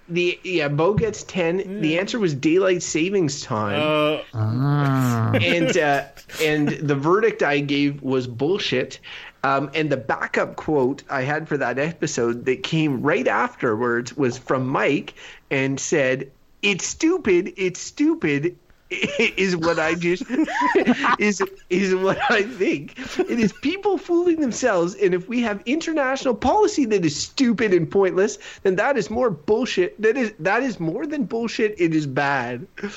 The 0.09 0.39
yeah, 0.43 0.67
Beau 0.67 0.93
gets 0.93 1.23
ten. 1.23 1.81
The 1.81 1.97
answer 1.97 2.19
was 2.19 2.33
daylight 2.33 2.83
savings 2.83 3.41
time. 3.41 3.79
Uh, 3.79 4.23
Ah. 4.33 5.31
and 5.33 5.75
uh, 5.77 6.03
and 6.41 6.67
the 6.69 6.95
verdict 6.95 7.41
I 7.41 7.59
gave 7.61 8.01
was 8.01 8.27
bullshit. 8.27 8.99
Um, 9.43 9.69
and 9.73 9.89
the 9.89 9.97
backup 9.97 10.55
quote 10.55 11.03
I 11.09 11.21
had 11.23 11.49
for 11.49 11.57
that 11.57 11.77
episode 11.77 12.45
that 12.45 12.63
came 12.63 13.01
right 13.01 13.27
afterwards 13.27 14.15
was 14.15 14.37
from 14.37 14.67
Mike 14.67 15.13
and 15.51 15.79
said, 15.79 16.31
"It's 16.61 16.85
stupid. 16.85 17.53
It's 17.57 17.79
stupid." 17.79 18.57
Is 19.17 19.55
what 19.57 19.79
I 19.79 19.95
just 19.95 20.23
is 21.19 21.41
is 21.71 21.95
what 21.95 22.19
I 22.29 22.43
think. 22.43 22.99
It 23.17 23.39
is 23.39 23.51
people 23.51 23.97
fooling 23.97 24.39
themselves, 24.39 24.93
and 24.93 25.15
if 25.15 25.27
we 25.27 25.41
have 25.41 25.63
international 25.65 26.35
policy 26.35 26.85
that 26.85 27.03
is 27.03 27.15
stupid 27.15 27.73
and 27.73 27.89
pointless, 27.89 28.37
then 28.61 28.75
that 28.75 28.95
is 28.95 29.09
more 29.09 29.31
bullshit. 29.31 29.99
That 29.99 30.15
is 30.15 30.33
that 30.37 30.61
is 30.61 30.79
more 30.79 31.07
than 31.07 31.23
bullshit. 31.23 31.73
It 31.79 31.95
is 31.95 32.05
bad. 32.05 32.67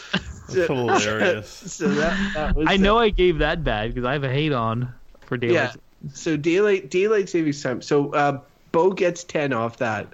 So, 0.49 0.65
hilarious. 0.65 1.49
so 1.49 1.89
that, 1.89 2.35
that 2.35 2.55
was 2.55 2.69
I 2.71 2.77
know 2.77 2.99
I 2.99 3.11
gave 3.11 3.39
that 3.39 3.65
bad 3.65 3.93
because 3.93 4.07
I 4.07 4.13
have 4.13 4.23
a 4.23 4.33
hate 4.33 4.53
on 4.53 4.95
for 5.23 5.37
daylight. 5.37 5.75
Yeah. 6.03 6.11
So 6.15 6.37
daylight 6.37 6.91
daylight 6.91 7.29
savings 7.29 7.63
time. 7.63 7.83
So 7.83 8.13
uh, 8.13 8.41
Beau 8.73 8.91
gets 8.91 9.25
ten 9.25 9.53
off 9.53 9.79
that. 9.79 10.09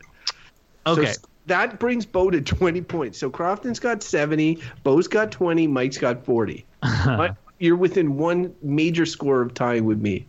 Okay. 0.86 1.06
s- 1.06 1.18
that 1.46 1.78
brings 1.80 2.06
Beau 2.06 2.30
to 2.30 2.40
twenty 2.40 2.80
points. 2.82 3.18
So 3.18 3.30
Crofton's 3.30 3.80
got 3.80 4.02
seventy, 4.02 4.62
Beau's 4.84 5.08
got 5.08 5.30
twenty, 5.32 5.66
Mike's 5.66 5.98
got 5.98 6.24
forty. 6.24 6.64
But 7.04 7.36
you're 7.58 7.76
within 7.76 8.16
one 8.16 8.54
major 8.62 9.06
score 9.06 9.40
of 9.42 9.54
tying 9.54 9.84
with 9.84 10.00
me. 10.00 10.26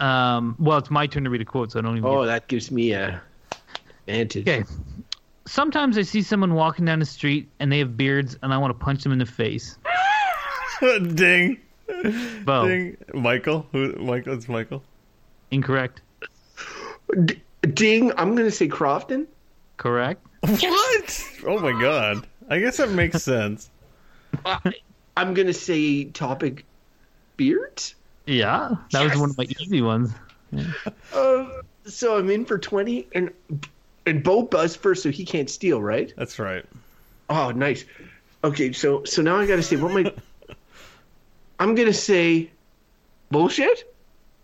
Um, 0.00 0.56
well, 0.58 0.78
it's 0.78 0.90
my 0.90 1.06
turn 1.06 1.22
to 1.24 1.30
read 1.30 1.40
a 1.40 1.44
quote, 1.44 1.70
so 1.72 1.78
I 1.78 1.82
don't 1.82 1.96
even. 1.98 2.08
Oh, 2.08 2.26
that 2.26 2.48
gives 2.48 2.70
me 2.72 2.92
a 2.92 3.20
advantage. 4.08 4.48
Okay. 4.48 4.64
Sometimes 5.46 5.96
I 5.98 6.02
see 6.02 6.22
someone 6.22 6.54
walking 6.54 6.84
down 6.84 6.98
the 6.98 7.04
street 7.06 7.48
and 7.60 7.70
they 7.70 7.78
have 7.80 7.96
beards, 7.96 8.36
and 8.42 8.52
I 8.52 8.58
want 8.58 8.76
to 8.78 8.84
punch 8.84 9.02
them 9.04 9.12
in 9.12 9.18
the 9.18 9.26
face. 9.26 9.76
Ding. 11.14 11.60
Beau, 12.44 12.66
Ding. 12.68 12.96
Michael. 13.14 13.66
Who? 13.72 13.92
Michael. 13.96 14.34
It's 14.34 14.48
Michael. 14.48 14.82
incorrect. 15.50 16.00
D- 17.24 17.40
ding! 17.62 18.12
I'm 18.16 18.34
gonna 18.34 18.50
say 18.50 18.68
Crofton. 18.68 19.26
Correct. 19.76 20.24
What? 20.42 21.24
Oh 21.46 21.58
my 21.60 21.78
god. 21.80 22.26
I 22.48 22.58
guess 22.58 22.78
that 22.78 22.90
makes 22.90 23.22
sense. 23.22 23.70
I'm 25.16 25.34
gonna 25.34 25.52
say 25.52 26.04
topic 26.04 26.64
beards. 27.36 27.94
Yeah, 28.26 28.76
that 28.92 29.04
was 29.04 29.18
one 29.18 29.30
of 29.30 29.38
my 29.38 29.44
easy 29.60 29.82
ones. 29.82 30.10
Uh, 31.14 31.62
so 31.86 32.18
I'm 32.18 32.28
in 32.28 32.44
for 32.44 32.58
twenty, 32.58 33.06
and 33.14 33.30
and 34.06 34.22
Beau 34.22 34.42
buzzed 34.42 34.80
first, 34.80 35.02
so 35.02 35.10
he 35.10 35.24
can't 35.24 35.48
steal, 35.48 35.80
right? 35.80 36.12
That's 36.16 36.38
right. 36.38 36.64
Oh, 37.30 37.50
nice. 37.52 37.84
Okay, 38.44 38.72
so 38.72 39.04
so 39.04 39.22
now 39.22 39.36
I 39.38 39.46
got 39.46 39.56
to 39.56 39.62
say 39.62 39.76
what 39.76 39.92
my. 39.92 40.12
I'm 41.62 41.74
gonna 41.76 41.92
say, 41.92 42.50
bullshit. 43.30 43.94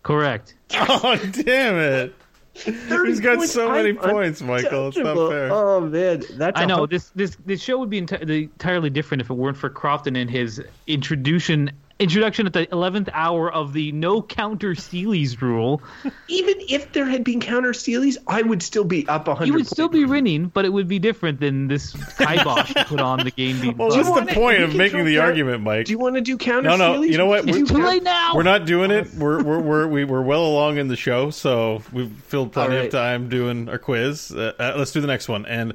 Correct. 0.03 0.55
Oh 0.75 1.16
damn 1.33 1.77
it! 1.77 2.14
He's 2.55 3.21
got 3.21 3.43
so 3.49 3.71
many 3.73 3.91
I'm 3.91 3.97
points, 3.97 4.41
Michael. 4.43 4.89
It's 4.89 4.97
not 4.97 5.16
fair. 5.31 5.49
Oh 5.53 5.81
man, 5.81 6.23
that's 6.33 6.59
I 6.59 6.64
a 6.64 6.66
know 6.66 6.77
hard- 6.77 6.91
this 6.91 7.11
this 7.16 7.37
this 7.47 7.61
show 7.62 7.79
would 7.79 7.91
be 7.91 8.01
enti- 8.03 8.21
entirely 8.29 8.91
different 8.91 9.21
if 9.23 9.31
it 9.31 9.35
weren't 9.35 9.57
for 9.57 9.71
Crofton 9.71 10.14
and 10.16 10.31
his 10.31 10.62
introduction 10.87 11.71
introduction 12.01 12.46
at 12.46 12.53
the 12.53 12.70
eleventh 12.70 13.09
hour 13.12 13.53
of 13.53 13.72
the 13.72 13.90
no 13.92 14.22
counter 14.22 14.74
Steelies 14.74 15.40
rule. 15.40 15.82
Even 16.28 16.55
if 16.68 16.92
there 16.92 17.07
had 17.07 17.24
been 17.24 17.40
counter 17.40 17.72
steelies, 17.72 18.16
I 18.26 18.42
would 18.42 18.62
still 18.62 18.84
be 18.84 19.07
up 19.09 19.26
a 19.26 19.34
hundred. 19.34 19.46
You 19.49 19.55
would 19.55 19.66
still 19.66 19.88
be 19.88 20.05
winning, 20.05 20.46
but 20.46 20.64
it 20.64 20.68
would 20.72 20.86
be 20.88 20.99
different 20.99 21.40
than 21.40 21.66
this 21.68 21.92
kibosh 22.16 22.74
you 22.76 22.84
put 22.84 23.01
on 23.01 23.24
the 23.24 23.30
game 23.32 23.61
being. 23.61 23.76
Well, 23.76 23.88
what's 23.88 24.07
the 24.07 24.11
wanna- 24.12 24.32
point 24.32 24.62
of 24.62 24.74
making 24.76 25.05
the 25.05 25.16
down- 25.16 25.24
argument, 25.26 25.62
Mike? 25.62 25.86
Do 25.86 25.92
you 25.92 25.99
want 25.99 26.14
to 26.14 26.20
do 26.20 26.36
counter 26.38 26.68
No, 26.68 26.76
no, 26.76 27.01
steelies? 27.01 27.11
you 27.11 27.18
know 27.18 27.26
what? 27.26 27.44
We 27.44 27.53
can 27.53 27.61
We're- 27.62 27.66
do 27.68 27.74
too 27.74 27.84
late 27.86 28.03
now. 28.03 28.34
We're 28.34 28.42
not 28.44 28.64
doing 28.66 28.90
it. 28.90 29.12
We're 29.14 29.42
we're 29.42 29.61
we're 29.61 29.86
we- 29.88 30.05
we're 30.05 30.22
well 30.22 30.44
along 30.46 30.78
in 30.78 30.88
the 30.88 30.96
show, 30.96 31.30
so 31.30 31.82
we've 31.92 32.11
filled 32.12 32.53
plenty 32.53 32.76
All 32.78 32.84
of 32.84 32.90
time 32.90 33.28
doing 33.28 33.68
our 33.68 33.78
quiz. 33.78 34.30
Uh, 34.30 34.53
uh, 34.59 34.74
let's 34.76 34.92
do 34.92 35.01
the 35.01 35.07
next 35.09 35.28
one. 35.28 35.46
And 35.46 35.74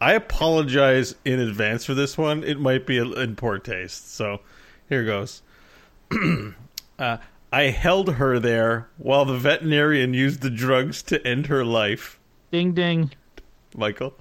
I 0.00 0.12
apologize 0.14 1.14
in 1.24 1.40
advance 1.40 1.84
for 1.84 1.94
this 1.94 2.18
one. 2.18 2.44
It 2.44 2.58
might 2.60 2.86
be 2.86 2.98
in 2.98 3.36
poor 3.36 3.58
taste. 3.58 4.12
So 4.14 4.40
here 4.88 5.04
goes. 5.04 5.40
uh, 6.98 7.16
I 7.52 7.62
held 7.64 8.14
her 8.14 8.38
there 8.38 8.88
while 8.98 9.24
the 9.24 9.36
veterinarian 9.36 10.14
used 10.14 10.40
the 10.40 10.50
drugs 10.50 11.02
to 11.04 11.26
end 11.26 11.46
her 11.46 11.64
life. 11.64 12.18
Ding 12.50 12.72
ding. 12.72 13.10
Michael. 13.76 14.14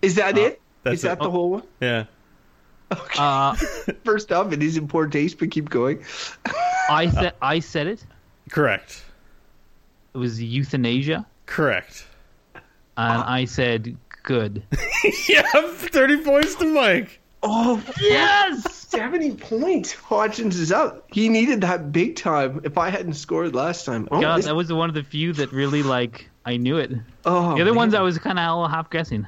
Is 0.00 0.16
that 0.16 0.36
it? 0.38 0.60
that's 0.82 0.96
Is 0.96 1.02
that 1.02 1.18
it. 1.18 1.22
the 1.22 1.30
whole 1.30 1.50
one? 1.50 1.62
Yeah. 1.80 2.04
Uh, 3.18 3.54
First 4.04 4.32
off, 4.32 4.52
it 4.52 4.62
is 4.62 4.76
in 4.76 4.86
poor 4.88 5.06
taste, 5.06 5.38
but 5.38 5.50
keep 5.50 5.70
going. 5.70 6.04
I 6.90 7.08
said 7.10 7.34
I 7.40 7.60
said 7.60 7.86
it. 7.86 8.04
Correct. 8.50 9.04
It 10.14 10.18
was 10.18 10.42
euthanasia, 10.42 11.26
Correct. 11.46 12.04
and 12.54 13.22
I 13.22 13.46
said 13.46 13.96
good. 14.24 14.62
yeah, 15.28 15.42
thirty 15.68 16.18
points 16.18 16.54
to 16.56 16.66
Mike. 16.66 17.18
Oh, 17.42 17.82
Yes. 18.00 18.81
70 18.92 19.36
points. 19.36 19.94
Hodgins 19.94 20.54
is 20.54 20.70
up. 20.72 21.04
He 21.12 21.28
needed 21.28 21.60
that 21.62 21.92
big 21.92 22.16
time. 22.16 22.60
If 22.64 22.78
I 22.78 22.90
hadn't 22.90 23.14
scored 23.14 23.54
last 23.54 23.84
time. 23.84 24.06
Oh, 24.10 24.20
God, 24.20 24.38
this- 24.38 24.46
that 24.46 24.54
was 24.56 24.72
one 24.72 24.88
of 24.88 24.94
the 24.94 25.02
few 25.02 25.32
that 25.34 25.52
really 25.52 25.82
like 25.82 26.28
I 26.44 26.56
knew 26.56 26.76
it. 26.78 26.92
oh, 27.24 27.54
The 27.56 27.62
other 27.62 27.74
ones. 27.74 27.94
I 27.94 28.00
was 28.02 28.18
kind 28.18 28.38
of 28.38 28.70
half 28.70 28.90
guessing. 28.90 29.26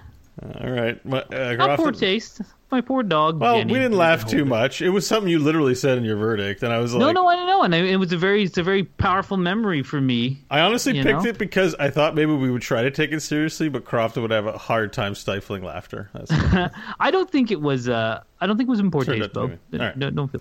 All 0.61 0.71
right. 0.71 1.05
My, 1.07 1.23
uh, 1.23 1.55
Not 1.55 1.79
poor 1.79 1.93
taste. 1.93 2.41
My 2.71 2.81
poor 2.81 3.03
dog. 3.05 3.41
Well, 3.41 3.59
Jenny. 3.59 3.73
we 3.73 3.79
didn't 3.79 3.97
laugh 3.97 4.27
too 4.27 4.45
much. 4.45 4.83
It 4.83 4.91
was 4.91 5.07
something 5.07 5.31
you 5.31 5.39
literally 5.39 5.77
said 5.77 5.97
in 5.97 6.05
your 6.05 6.17
verdict, 6.17 6.62
and 6.65 6.73
I 6.73 6.79
was 6.79 6.93
like, 6.93 7.01
No, 7.01 7.12
no, 7.12 7.27
I 7.29 7.37
don't 7.37 7.43
know, 7.59 7.63
and 7.65 7.75
I- 7.75 7.79
it 7.79 7.97
was 7.97 8.13
a 8.13 8.17
very, 8.17 8.43
it's 8.45 8.59
a 8.59 8.63
very 8.63 8.85
powerful 8.85 9.37
memory 9.37 9.83
for 9.83 10.01
me. 10.01 10.43
I 10.51 10.61
honestly 10.61 10.93
picked 10.95 11.07
know? 11.07 11.25
it 11.27 11.39
because 11.39 11.75
I 11.79 11.91
thought 11.91 12.15
maybe 12.15 12.33
we 12.33 12.51
would 12.51 12.63
try 12.63 12.83
to 12.83 12.91
take 12.91 13.13
it 13.13 13.21
seriously, 13.21 13.69
but 13.69 13.85
Crofton 13.85 14.23
would 14.23 14.31
have 14.31 14.47
a 14.47 14.59
hard 14.59 14.93
time 14.93 15.15
stifling 15.15 15.63
laughter. 15.63 16.11
That's 16.13 16.31
I 17.01 17.11
don't 17.11 17.31
think 17.31 17.51
it 17.51 17.61
was. 17.61 17.89
Uh, 17.89 18.23
I 18.41 18.47
don't 18.47 18.57
think 18.57 18.69
it 18.69 18.71
was 18.71 18.81
in 18.81 18.91
poor 18.91 19.05
Turned 19.05 19.23
taste, 19.23 19.37
out 19.37 19.43
to 19.43 19.49
Beau. 19.49 19.59
be. 19.71 19.79
All 19.79 19.87
right. 19.87 19.97
No, 19.97 20.11
don't 20.11 20.29
feel. 20.31 20.41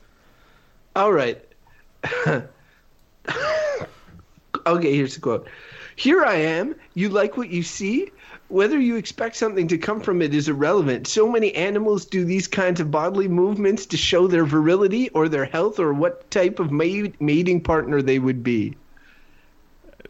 All 0.95 1.11
right. 1.11 1.43
okay, 4.65 4.95
here's 4.95 5.15
the 5.15 5.21
quote. 5.21 5.47
Here 5.95 6.23
I 6.23 6.35
am. 6.35 6.75
You 6.95 7.09
like 7.09 7.37
what 7.37 7.49
you 7.49 7.63
see? 7.63 8.11
Whether 8.53 8.79
you 8.79 8.97
expect 8.97 9.35
something 9.35 9.67
to 9.69 9.79
come 9.79 9.99
from 9.99 10.21
it 10.21 10.35
is 10.35 10.47
irrelevant. 10.47 11.07
So 11.07 11.27
many 11.27 11.55
animals 11.55 12.05
do 12.05 12.23
these 12.23 12.47
kinds 12.47 12.79
of 12.79 12.91
bodily 12.91 13.27
movements 13.27 13.87
to 13.87 13.97
show 13.97 14.27
their 14.27 14.45
virility 14.45 15.09
or 15.09 15.27
their 15.27 15.45
health 15.45 15.79
or 15.79 15.91
what 15.91 16.29
type 16.29 16.59
of 16.59 16.71
mating 16.71 17.61
partner 17.61 18.03
they 18.03 18.19
would 18.19 18.43
be. 18.43 18.75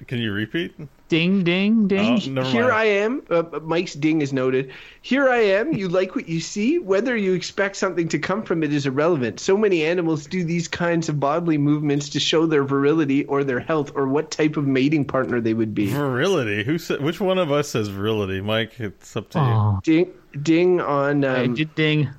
Can 0.08 0.18
you 0.18 0.34
repeat? 0.34 0.76
Ding, 1.14 1.44
ding, 1.44 1.88
ding. 1.88 2.40
Oh, 2.40 2.44
Here 2.44 2.64
mind. 2.70 2.74
I 2.74 2.86
am. 2.86 3.22
Uh, 3.30 3.44
Mike's 3.62 3.94
ding 3.94 4.24
is 4.24 4.34
noted. 4.34 4.72
Here 5.04 5.30
I 5.30 5.38
am. 5.42 5.72
You 5.72 5.88
like 5.88 6.16
what 6.16 6.28
you 6.28 6.40
see? 6.40 6.80
Whether 6.80 7.16
you 7.16 7.34
expect 7.34 7.76
something 7.76 8.08
to 8.08 8.18
come 8.18 8.42
from 8.42 8.64
it 8.64 8.74
is 8.74 8.88
irrelevant. 8.88 9.40
So 9.40 9.56
many 9.56 9.84
animals 9.84 10.26
do 10.26 10.44
these 10.44 10.68
kinds 10.68 11.10
of 11.10 11.20
bodily 11.20 11.60
movements 11.60 12.10
to 12.10 12.20
show 12.20 12.48
their 12.48 12.64
virility 12.64 13.26
or 13.26 13.44
their 13.44 13.60
health 13.60 13.92
or 13.94 14.08
what 14.08 14.32
type 14.32 14.58
of 14.58 14.66
mating 14.66 15.06
partner 15.06 15.40
they 15.40 15.54
would 15.54 15.76
be. 15.76 15.92
Virility. 15.92 16.64
Who 16.64 16.80
said? 16.80 17.00
Which 17.04 17.22
one 17.22 17.38
of 17.38 17.52
us 17.52 17.70
says 17.70 17.90
virility, 17.90 18.42
Mike? 18.42 18.80
It's 18.80 19.16
up 19.16 19.30
to 19.30 19.38
you. 19.38 19.46
Oh, 19.46 19.80
Ding, 19.84 20.12
ding 20.42 20.82
on. 20.82 21.24
I 21.26 21.44
Um, 21.44 21.54
did 21.54 21.76
ding. 21.76 22.10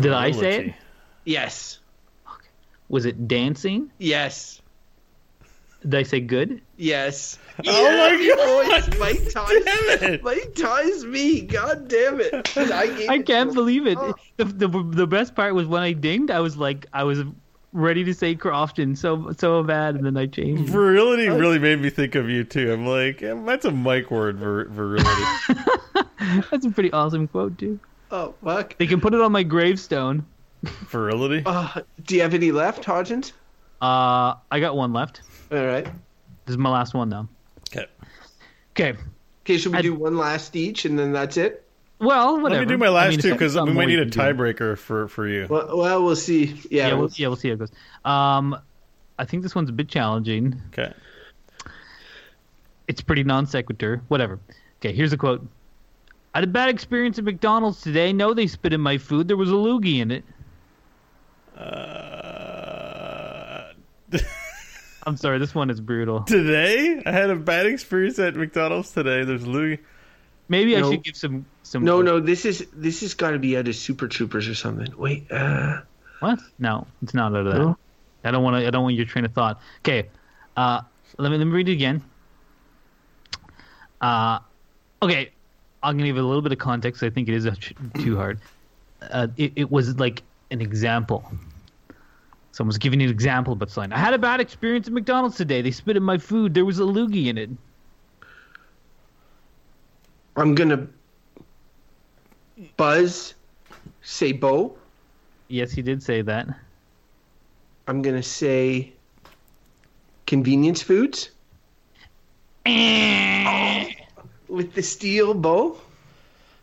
Did 0.00 0.12
I 0.12 0.32
say 0.32 0.66
it? 0.66 0.74
Yes. 1.24 1.78
Was 2.88 3.06
it 3.06 3.28
dancing? 3.28 3.92
Yes. 3.98 4.60
Did 5.88 5.94
I 5.94 6.02
say 6.02 6.20
good? 6.20 6.60
Yes. 6.76 7.38
Oh 7.66 7.90
my 7.90 8.16
Boys, 8.76 8.88
god! 8.88 8.98
Mike 8.98 9.32
ties, 9.32 9.64
Damn 9.64 10.12
it! 10.14 10.22
Mike 10.22 10.54
ties 10.56 11.04
me. 11.04 11.40
God 11.42 11.88
damn 11.88 12.20
it. 12.20 12.52
I, 12.56 13.06
I 13.08 13.18
can't 13.20 13.50
to- 13.50 13.54
believe 13.54 13.86
it. 13.86 13.96
Oh. 13.98 14.14
The, 14.36 14.44
the 14.44 14.68
the 14.68 15.06
best 15.06 15.34
part 15.34 15.54
was 15.54 15.66
when 15.66 15.82
I 15.82 15.92
dinged. 15.92 16.30
I 16.30 16.40
was 16.40 16.56
like, 16.56 16.86
I 16.92 17.04
was 17.04 17.20
ready 17.72 18.04
to 18.04 18.14
say 18.14 18.34
Crofton 18.34 18.96
so 18.96 19.32
so 19.38 19.62
bad, 19.62 19.94
and 19.94 20.04
then 20.04 20.16
I 20.16 20.26
changed. 20.26 20.64
it. 20.64 20.70
Virility 20.72 21.28
really 21.28 21.58
made 21.58 21.80
me 21.80 21.88
think 21.90 22.14
of 22.14 22.28
you 22.28 22.42
too. 22.44 22.72
I'm 22.72 22.84
like, 22.86 23.22
eh, 23.22 23.34
that's 23.46 23.64
a 23.64 23.70
mic 23.72 24.10
word, 24.10 24.38
vir- 24.38 24.66
virility. 24.68 25.10
That's 26.50 26.66
a 26.66 26.70
pretty 26.70 26.92
awesome 26.92 27.28
quote 27.28 27.56
too. 27.58 27.78
Oh, 28.10 28.34
fuck. 28.44 28.76
They 28.78 28.86
can 28.86 29.00
put 29.00 29.14
it 29.14 29.20
on 29.20 29.30
my 29.32 29.42
gravestone. 29.44 30.26
virility. 30.62 31.42
Uh, 31.46 31.82
do 32.04 32.16
you 32.16 32.22
have 32.22 32.34
any 32.34 32.50
left, 32.52 32.84
Hodgins? 32.84 33.32
Uh, 33.80 34.34
I 34.50 34.60
got 34.60 34.76
one 34.76 34.92
left. 34.92 35.20
All 35.52 35.64
right. 35.66 35.84
This 35.84 36.52
is 36.52 36.58
my 36.58 36.70
last 36.70 36.94
one 36.94 37.08
though. 37.08 37.28
Okay. 37.70 37.86
Okay. 38.72 38.98
Okay, 39.44 39.58
should 39.58 39.72
we 39.72 39.78
I- 39.78 39.82
do 39.82 39.94
one 39.94 40.16
last 40.16 40.56
each 40.56 40.84
and 40.84 40.98
then 40.98 41.12
that's 41.12 41.36
it? 41.36 41.62
Well, 41.98 42.40
whatever. 42.42 42.60
Let 42.60 42.68
me 42.68 42.74
do 42.74 42.78
my 42.78 42.86
I 42.86 42.90
last 42.90 43.10
mean, 43.12 43.20
two 43.20 43.32
because 43.32 43.56
we 43.56 43.72
might 43.72 43.86
need 43.86 44.00
a 44.00 44.06
tiebreaker 44.06 44.76
for 44.76 45.08
for 45.08 45.26
you. 45.26 45.46
Well, 45.48 45.78
well 45.78 46.04
we'll 46.04 46.14
see. 46.16 46.60
Yeah. 46.70 46.88
Yeah, 46.88 46.90
we'll, 46.92 46.98
we'll- 46.98 47.10
yeah, 47.14 47.26
we'll 47.28 47.36
see 47.36 47.48
how 47.48 47.54
it 47.54 47.58
goes. 47.58 47.72
Um, 48.04 48.58
I 49.18 49.24
think 49.24 49.42
this 49.42 49.54
one's 49.54 49.70
a 49.70 49.72
bit 49.72 49.88
challenging. 49.88 50.60
Okay. 50.72 50.92
It's 52.88 53.00
pretty 53.00 53.24
non 53.24 53.46
sequitur. 53.46 54.02
Whatever. 54.08 54.38
Okay, 54.80 54.92
here's 54.92 55.12
a 55.12 55.16
quote. 55.16 55.46
I 56.34 56.38
had 56.40 56.44
a 56.44 56.48
bad 56.48 56.68
experience 56.68 57.18
at 57.18 57.24
McDonald's 57.24 57.80
today. 57.80 58.12
No, 58.12 58.34
they 58.34 58.46
spit 58.46 58.74
in 58.74 58.80
my 58.82 58.98
food. 58.98 59.26
There 59.26 59.38
was 59.38 59.50
a 59.50 59.54
loogie 59.54 60.00
in 60.00 60.10
it. 60.10 60.24
Uh, 61.56 63.72
I'm 65.06 65.16
sorry. 65.16 65.38
This 65.38 65.54
one 65.54 65.70
is 65.70 65.80
brutal. 65.80 66.22
Today, 66.24 67.00
I 67.06 67.12
had 67.12 67.30
a 67.30 67.36
bad 67.36 67.66
experience 67.66 68.18
at 68.18 68.34
McDonald's 68.34 68.90
today. 68.90 69.24
There's 69.24 69.46
Louis. 69.46 69.78
Maybe 70.48 70.76
I 70.76 70.82
should 70.82 71.04
give 71.04 71.16
some 71.16 71.46
some. 71.62 71.84
No, 71.84 72.02
no, 72.02 72.20
this 72.20 72.44
is 72.44 72.66
this 72.72 73.00
has 73.00 73.14
got 73.14 73.30
to 73.30 73.38
be 73.38 73.56
out 73.56 73.68
of 73.68 73.76
Super 73.76 74.08
Troopers 74.08 74.48
or 74.48 74.54
something. 74.54 74.92
Wait, 74.96 75.30
uh, 75.30 75.80
What? 76.20 76.40
No, 76.58 76.86
it's 77.02 77.14
not 77.14 77.32
out 77.32 77.46
of 77.46 77.52
that. 77.52 77.58
No? 77.58 77.78
I 78.24 78.30
don't 78.32 78.42
want 78.42 78.60
to. 78.60 78.66
I 78.66 78.70
don't 78.70 78.82
want 78.82 78.96
your 78.96 79.06
train 79.06 79.24
of 79.24 79.32
thought. 79.32 79.60
Okay, 79.80 80.08
uh, 80.56 80.82
let 81.18 81.30
me 81.30 81.38
let 81.38 81.46
me 81.46 81.52
read 81.52 81.68
it 81.68 81.72
again. 81.72 82.02
Uh, 84.00 84.40
okay, 85.02 85.30
I'm 85.82 85.96
gonna 85.96 86.08
give 86.08 86.16
it 86.16 86.24
a 86.24 86.26
little 86.26 86.42
bit 86.42 86.52
of 86.52 86.58
context. 86.58 87.02
I 87.04 87.10
think 87.10 87.28
it 87.28 87.34
is 87.34 87.48
too 87.94 88.16
hard. 88.16 88.40
Uh, 89.00 89.28
it, 89.36 89.52
it 89.54 89.70
was 89.70 89.98
like 89.98 90.22
an 90.50 90.60
example. 90.60 91.30
Someone's 92.56 92.78
giving 92.78 93.02
an 93.02 93.10
example, 93.10 93.54
but 93.54 93.68
it's 93.68 93.76
like, 93.76 93.92
I 93.92 93.98
had 93.98 94.14
a 94.14 94.18
bad 94.18 94.40
experience 94.40 94.86
at 94.86 94.94
McDonald's 94.94 95.36
today. 95.36 95.60
They 95.60 95.70
spit 95.70 95.94
in 95.94 96.02
my 96.02 96.16
food. 96.16 96.54
There 96.54 96.64
was 96.64 96.78
a 96.78 96.84
loogie 96.84 97.26
in 97.26 97.36
it. 97.36 97.50
I'm 100.36 100.54
gonna 100.54 100.86
buzz, 102.78 103.34
say 104.00 104.32
Beau. 104.32 104.74
Yes, 105.48 105.70
he 105.70 105.82
did 105.82 106.02
say 106.02 106.22
that. 106.22 106.48
I'm 107.88 108.00
gonna 108.00 108.22
say 108.22 108.94
convenience 110.26 110.80
foods 110.80 111.32
with 114.48 114.72
the 114.72 114.82
steal 114.82 115.34
Beau. 115.34 115.78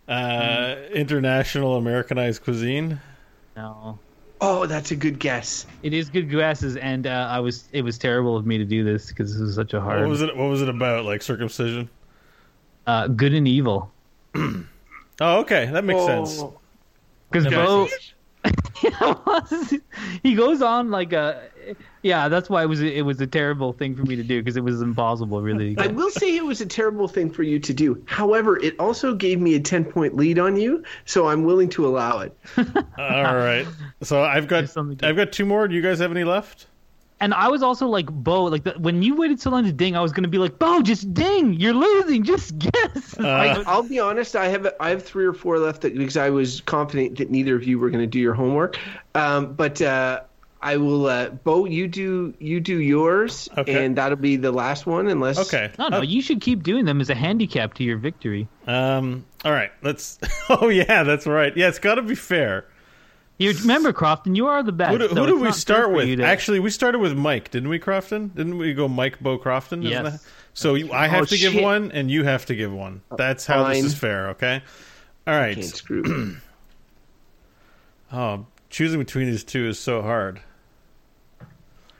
Uh, 0.07 0.75
International 0.91 1.75
Americanized 1.77 2.43
cuisine. 2.43 2.99
No, 3.55 3.99
Oh, 4.45 4.65
that's 4.65 4.91
a 4.91 4.95
good 4.97 5.19
guess. 5.19 5.65
it 5.83 5.93
is 5.93 6.09
good 6.09 6.29
guesses, 6.29 6.75
and 6.75 7.07
uh, 7.07 7.27
I 7.31 7.39
was. 7.39 7.69
It 7.71 7.81
was 7.81 7.97
terrible 7.97 8.35
of 8.35 8.45
me 8.45 8.57
to 8.57 8.65
do 8.65 8.83
this 8.83 9.07
because 9.07 9.31
this 9.31 9.41
was 9.41 9.55
such 9.55 9.73
a 9.73 9.79
hard. 9.79 10.01
What 10.01 10.09
was 10.09 10.21
it? 10.21 10.35
What 10.35 10.49
was 10.49 10.61
it 10.61 10.67
about? 10.67 11.05
Like 11.05 11.21
circumcision? 11.21 11.89
uh, 12.85 13.07
good 13.07 13.33
and 13.33 13.47
evil. 13.47 13.91
Oh, 15.21 15.41
okay, 15.41 15.67
that 15.67 15.83
makes 15.83 16.03
sense. 16.05 16.39
Oh, 16.41 16.59
Because 17.31 17.45
Okay. 19.01 19.13
Beau, 19.25 19.79
he 20.23 20.35
goes 20.35 20.61
on 20.61 20.91
like 20.91 21.13
a, 21.13 21.41
yeah. 22.01 22.27
That's 22.29 22.49
why 22.49 22.63
it 22.63 22.67
was 22.67 22.81
it 22.81 23.05
was 23.05 23.19
a 23.21 23.27
terrible 23.27 23.73
thing 23.73 23.95
for 23.95 24.03
me 24.03 24.15
to 24.15 24.23
do 24.23 24.41
because 24.41 24.57
it 24.57 24.63
was 24.63 24.81
impossible, 24.81 25.41
really. 25.41 25.75
I 25.77 25.87
will 25.87 26.09
say 26.09 26.35
it 26.35 26.45
was 26.45 26.61
a 26.61 26.65
terrible 26.65 27.07
thing 27.07 27.29
for 27.29 27.43
you 27.43 27.59
to 27.59 27.73
do. 27.73 28.03
However, 28.07 28.57
it 28.61 28.79
also 28.79 29.13
gave 29.15 29.39
me 29.39 29.55
a 29.55 29.59
10 29.59 29.85
point 29.85 30.15
lead 30.15 30.39
on 30.39 30.55
you, 30.55 30.83
so 31.05 31.27
I'm 31.27 31.43
willing 31.43 31.69
to 31.69 31.87
allow 31.87 32.19
it. 32.19 32.37
All 32.97 33.35
right. 33.35 33.65
So 34.01 34.23
I've 34.23 34.47
got 34.47 34.69
something 34.69 34.97
to- 34.97 35.07
I've 35.07 35.15
got 35.15 35.31
two 35.31 35.45
more. 35.45 35.67
Do 35.67 35.75
you 35.75 35.81
guys 35.81 35.99
have 35.99 36.11
any 36.11 36.23
left? 36.23 36.67
And 37.23 37.33
I 37.33 37.47
was 37.47 37.63
also 37.63 37.87
like 37.87 38.07
Beau, 38.11 38.43
like 38.43 38.65
the, 38.65 38.71
when 38.77 39.01
you 39.01 39.15
waited 39.15 39.39
so 39.39 39.49
long 39.49 39.63
to 39.63 39.71
ding, 39.71 39.95
I 39.95 40.01
was 40.01 40.11
gonna 40.11 40.27
be 40.27 40.37
like 40.39 40.59
Beau, 40.59 40.81
just 40.81 41.13
ding. 41.13 41.53
You're 41.53 41.73
losing. 41.73 42.23
Just 42.23 42.59
guess. 42.59 43.17
Uh, 43.17 43.23
Like, 43.23 43.65
I'll 43.65 43.83
be 43.83 43.97
honest. 43.99 44.35
I 44.35 44.49
have 44.49 44.67
I 44.81 44.89
have 44.89 45.03
three 45.03 45.25
or 45.25 45.31
four 45.33 45.57
left 45.57 45.83
that, 45.83 45.97
because 45.97 46.17
I 46.17 46.29
was 46.29 46.59
confident 46.61 47.17
that 47.19 47.31
neither 47.31 47.55
of 47.55 47.63
you 47.63 47.79
were 47.79 47.89
going 47.89 48.03
to 48.03 48.07
do 48.07 48.19
your 48.19 48.33
homework. 48.33 48.77
Um, 49.15 49.53
but 49.53 49.81
uh, 49.81 50.19
I 50.61 50.75
will. 50.75 51.05
Uh, 51.05 51.29
Beau, 51.29 51.63
you 51.63 51.87
do 51.87 52.33
you 52.39 52.59
do 52.59 52.79
yours, 52.81 53.47
Okay. 53.57 53.85
and 53.85 53.95
that'll 53.95 54.17
be 54.17 54.35
the 54.35 54.51
last 54.51 54.85
one. 54.85 55.07
Unless 55.07 55.39
Okay. 55.47 55.71
no, 55.79 55.87
no, 55.87 56.01
you 56.01 56.21
should 56.21 56.41
keep 56.41 56.61
doing 56.63 56.83
them 56.83 56.99
as 56.99 57.09
a 57.09 57.15
handicap 57.15 57.73
to 57.75 57.83
your 57.85 57.97
victory. 57.97 58.49
Um. 58.67 59.25
All 59.45 59.53
right. 59.53 59.71
Let's. 59.81 60.19
Oh 60.49 60.67
yeah, 60.67 61.03
that's 61.03 61.25
right. 61.25 61.55
Yeah, 61.55 61.69
it's 61.69 61.79
got 61.79 61.95
to 61.95 62.01
be 62.01 62.15
fair. 62.15 62.65
You 63.37 63.51
remember, 63.51 63.91
Crofton, 63.91 64.35
you 64.35 64.47
are 64.47 64.61
the 64.63 64.71
best. 64.71 64.91
Who 64.91 64.97
do, 64.99 65.07
who 65.07 65.23
it's 65.23 65.27
do 65.31 65.39
we 65.39 65.51
start 65.51 65.91
with? 65.91 66.17
to- 66.17 66.23
Actually, 66.23 66.59
we 66.59 66.69
started 66.69 66.99
with 66.99 67.15
Mike, 67.17 67.49
didn't 67.51 67.69
we, 67.69 67.79
Crofton? 67.79 68.29
Didn't 68.35 68.57
we 68.57 68.73
go 68.73 68.87
Mike 68.87 69.19
Beau 69.21 69.37
Crofton? 69.37 69.81
Isn't 69.83 69.91
Yes. 70.05 70.21
that- 70.21 70.29
So 70.53 70.75
you- 70.75 70.91
I 70.91 71.07
have 71.07 71.23
Oh, 71.23 71.25
to 71.25 71.37
give 71.37 71.55
one, 71.55 71.91
and 71.91 72.11
you 72.11 72.23
have 72.25 72.45
to 72.45 72.55
give 72.55 72.71
one. 72.71 73.01
Uh, 73.11 73.15
That's 73.15 73.45
how 73.47 73.67
this 73.69 73.83
is 73.83 73.95
fair. 73.95 74.29
Okay. 74.29 74.61
All 75.25 75.33
right. 75.33 75.55
can't 75.55 75.65
screw. 75.65 76.35
Oh, 78.11 78.45
choosing 78.69 78.99
between 78.99 79.25
these 79.25 79.43
two 79.43 79.67
is 79.67 79.79
so 79.79 80.03
hard. 80.03 80.39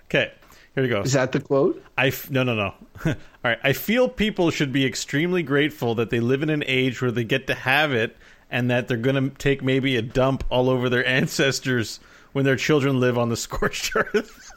Okay, 0.05 0.31
here 0.75 0.84
we 0.84 0.88
go. 0.89 1.01
Is 1.01 1.13
that 1.13 1.31
the 1.31 1.39
quote? 1.39 1.84
I 1.97 2.07
f- 2.09 2.29
no 2.29 2.43
no 2.43 2.53
no. 2.53 2.73
All 3.05 3.15
right, 3.43 3.57
I 3.63 3.73
feel 3.73 4.07
people 4.07 4.51
should 4.51 4.71
be 4.71 4.86
extremely 4.86 5.41
grateful 5.41 5.95
that 5.95 6.11
they 6.11 6.19
live 6.19 6.43
in 6.43 6.51
an 6.51 6.63
age 6.67 7.01
where 7.01 7.09
they 7.09 7.23
get 7.23 7.47
to 7.47 7.55
have 7.55 7.91
it, 7.93 8.15
and 8.54 8.70
that 8.72 8.88
they're 8.88 8.95
going 8.95 9.32
to 9.32 9.36
take 9.38 9.62
maybe 9.62 9.97
a 9.97 10.01
dump 10.01 10.45
all 10.49 10.70
over 10.70 10.88
their 10.88 11.06
ancestors 11.06 11.99
when 12.32 12.45
their 12.45 12.56
children 12.56 12.99
live 13.01 13.18
on 13.18 13.28
the 13.30 13.36
scorched 13.45 13.93
earth. 13.95 14.51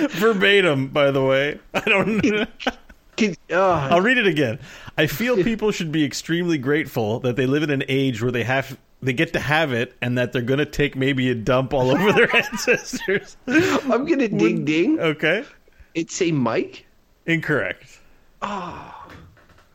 Verbatim, 0.12 0.88
by 0.88 1.10
the 1.10 1.22
way. 1.24 1.60
I 1.74 1.80
don't. 1.80 2.20
Can- 3.16 3.36
oh, 3.50 3.70
I'll 3.72 4.00
read 4.00 4.18
it 4.18 4.26
again. 4.26 4.58
I 4.96 5.06
feel 5.06 5.42
people 5.42 5.70
should 5.72 5.92
be 5.92 6.04
extremely 6.04 6.58
grateful 6.58 7.20
that 7.20 7.36
they 7.36 7.46
live 7.46 7.62
in 7.62 7.70
an 7.70 7.84
age 7.88 8.22
where 8.22 8.32
they 8.32 8.44
have 8.44 8.78
they 9.02 9.12
get 9.12 9.32
to 9.34 9.40
have 9.40 9.72
it, 9.72 9.94
and 10.02 10.18
that 10.18 10.32
they're 10.32 10.42
going 10.42 10.58
to 10.58 10.66
take 10.66 10.94
maybe 10.96 11.30
a 11.30 11.34
dump 11.34 11.72
all 11.72 11.90
over 11.90 12.12
their 12.12 12.34
ancestors. 12.44 13.36
I'm 13.46 14.04
gonna 14.06 14.28
ding 14.28 14.64
ding. 14.64 15.00
Okay, 15.00 15.44
It's 15.94 16.20
a 16.22 16.32
Mike. 16.32 16.86
incorrect. 17.26 17.98
Ah. 18.42 19.08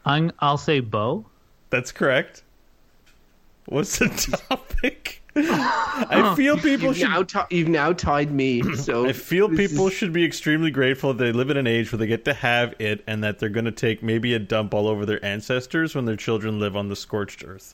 I'm, 0.06 0.32
I'll 0.40 0.58
say 0.60 0.80
Beau. 0.82 1.26
That's 1.70 1.91
correct. 1.91 2.43
What's 3.68 3.97
the 3.99 4.09
topic? 4.49 5.22
I 5.38 6.34
feel 6.38 6.55
people 6.55 6.88
You've 6.88 6.97
should. 6.97 7.09
now, 7.09 7.24
ti- 7.24 7.55
you've 7.57 7.68
now 7.68 7.91
tied 7.93 8.32
me. 8.32 8.61
So 8.76 9.05
I 9.07 9.11
feel 9.13 9.49
people 9.49 9.88
is- 9.88 9.93
should 9.93 10.13
be 10.13 10.24
extremely 10.24 10.72
grateful 10.72 11.13
that 11.13 11.22
they 11.24 11.32
live 11.32 11.49
in 11.49 11.57
an 11.57 11.68
age 11.68 11.91
where 11.91 11.97
they 11.97 12.07
get 12.07 12.24
to 12.26 12.34
have 12.34 12.74
it, 12.80 13.03
and 13.07 13.24
that 13.24 13.39
they're 13.39 13.49
going 13.49 13.66
to 13.66 13.72
take 13.72 14.01
maybe 14.03 14.34
a 14.34 14.39
dump 14.39 14.74
all 14.74 14.88
over 14.88 15.05
their 15.05 15.24
ancestors 15.26 15.93
when 15.95 16.05
their 16.05 16.16
children 16.16 16.59
live 16.59 16.76
on 16.78 16.88
the 16.89 16.95
scorched 16.95 17.43
earth. 17.45 17.74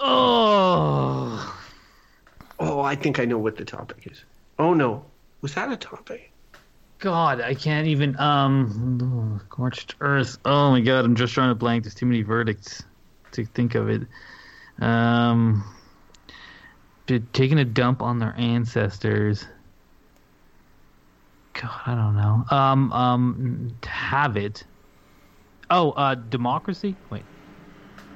Oh, 0.00 1.54
Oh, 2.60 2.80
I 2.80 2.94
think 2.96 3.18
I 3.20 3.24
know 3.24 3.38
what 3.38 3.56
the 3.56 3.64
topic 3.64 4.06
is. 4.10 4.24
Oh 4.58 4.74
no, 4.74 5.04
was 5.42 5.54
that 5.54 5.70
a 5.72 5.76
topic? 5.76 6.30
God, 7.00 7.40
I 7.40 7.54
can't 7.54 7.86
even. 7.86 8.18
Um, 8.18 9.40
scorched 9.46 9.94
earth. 10.00 10.38
Oh 10.44 10.70
my 10.72 10.80
God, 10.80 11.04
I'm 11.04 11.14
just 11.14 11.32
trying 11.32 11.50
to 11.50 11.54
blank. 11.54 11.84
There's 11.84 11.94
too 11.94 12.06
many 12.06 12.22
verdicts 12.22 12.82
to 13.32 13.44
think 13.44 13.74
of 13.74 13.88
it. 13.88 14.02
Um, 14.80 15.64
taking 17.32 17.58
a 17.58 17.64
dump 17.64 18.02
on 18.02 18.18
their 18.18 18.34
ancestors. 18.36 19.46
God, 21.54 21.70
I 21.86 21.94
don't 21.94 22.16
know. 22.16 22.44
Um, 22.56 22.92
um, 22.92 23.76
have 23.84 24.36
it. 24.36 24.64
Oh, 25.70 25.90
uh, 25.92 26.14
democracy. 26.14 26.96
Wait, 27.10 27.24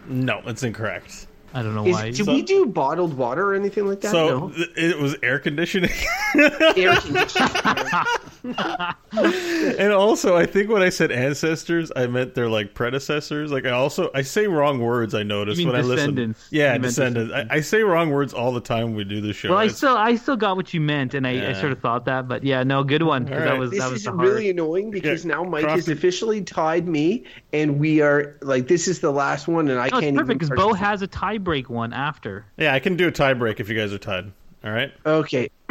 No, 0.08 0.40
it's 0.46 0.62
incorrect. 0.62 1.26
I 1.54 1.62
don't 1.62 1.74
know 1.74 1.84
Is, 1.86 1.92
why. 1.92 2.04
did 2.12 2.24
So- 2.24 2.32
we 2.32 2.42
do 2.42 2.64
bottled 2.66 3.14
water 3.14 3.50
or 3.50 3.54
anything 3.54 3.86
like 3.86 4.00
that? 4.00 4.10
So 4.12 4.38
no. 4.48 4.50
th- 4.50 4.70
it 4.76 4.98
was 4.98 5.16
air 5.22 5.38
conditioning. 5.38 5.90
Air 6.34 6.96
conditioning. 6.96 7.50
and 8.44 9.92
also, 9.92 10.36
I 10.36 10.46
think 10.46 10.68
when 10.70 10.82
I 10.82 10.88
said 10.88 11.12
ancestors, 11.12 11.92
I 11.94 12.06
meant 12.06 12.34
their 12.34 12.48
like 12.48 12.74
predecessors. 12.74 13.52
Like 13.52 13.66
I 13.66 13.70
also 13.70 14.10
I 14.14 14.22
say 14.22 14.46
wrong 14.46 14.80
words. 14.80 15.14
I 15.14 15.22
notice 15.22 15.58
when 15.64 15.74
I 15.76 15.80
listen. 15.82 16.34
Yeah, 16.50 16.66
You 16.74 16.80
meant 16.80 16.82
descendants. 16.82 17.32
I, 17.32 17.46
I 17.56 17.60
say 17.60 17.82
wrong 17.82 18.10
words 18.10 18.34
all 18.34 18.52
the 18.52 18.60
time 18.60 18.86
when 18.86 18.94
we 18.96 19.04
do 19.04 19.20
the 19.20 19.32
show. 19.32 19.50
Well, 19.50 19.58
I 19.58 19.64
It's- 19.64 19.76
still, 19.76 19.96
I 19.96 20.16
still 20.16 20.36
got 20.36 20.56
what 20.56 20.72
you 20.74 20.80
meant, 20.80 21.14
and 21.14 21.26
I, 21.26 21.50
I 21.50 21.52
sort 21.54 21.72
of 21.72 21.80
thought 21.80 22.04
that, 22.06 22.28
but 22.28 22.44
yeah, 22.44 22.62
no, 22.62 22.84
good 22.84 23.02
one. 23.02 23.32
All 23.32 23.38
That 23.38 23.58
was 23.58 23.70
This 23.70 23.80
that 23.80 23.90
was 23.90 24.00
is 24.00 24.04
the 24.06 24.12
really 24.12 24.50
annoying 24.50 24.90
because 24.90 25.24
Yeah, 25.24 25.34
now 25.36 25.44
Mike 25.44 25.64
has 25.64 25.72
Crofton- 25.84 25.92
officially 25.94 26.42
tied 26.42 26.88
me, 26.88 27.24
and 27.52 27.78
we 27.78 28.00
are 28.00 28.36
like 28.42 28.68
this 28.68 28.88
is 28.88 29.00
the 29.00 29.10
last 29.12 29.48
one, 29.48 29.68
and 29.68 29.78
I 29.78 29.88
No, 29.88 30.00
can't 30.00 30.16
perfect 30.16 30.42
even. 30.42 30.48
because 30.48 30.50
Beau 30.50 30.72
has 30.74 31.02
a 31.02 31.08
tiebreak 31.08 31.68
one 31.68 31.92
after. 31.92 32.44
yeah, 32.56 32.74
I 32.74 32.78
can 32.80 32.96
do 32.96 33.08
a 33.08 33.12
tie 33.12 33.34
break 33.34 33.60
if 33.60 33.68
you 33.68 33.76
guys 33.76 33.92
are 33.92 33.98
tied. 33.98 34.32
All 34.64 34.70
right. 34.72 34.92
Okay. 35.06 35.50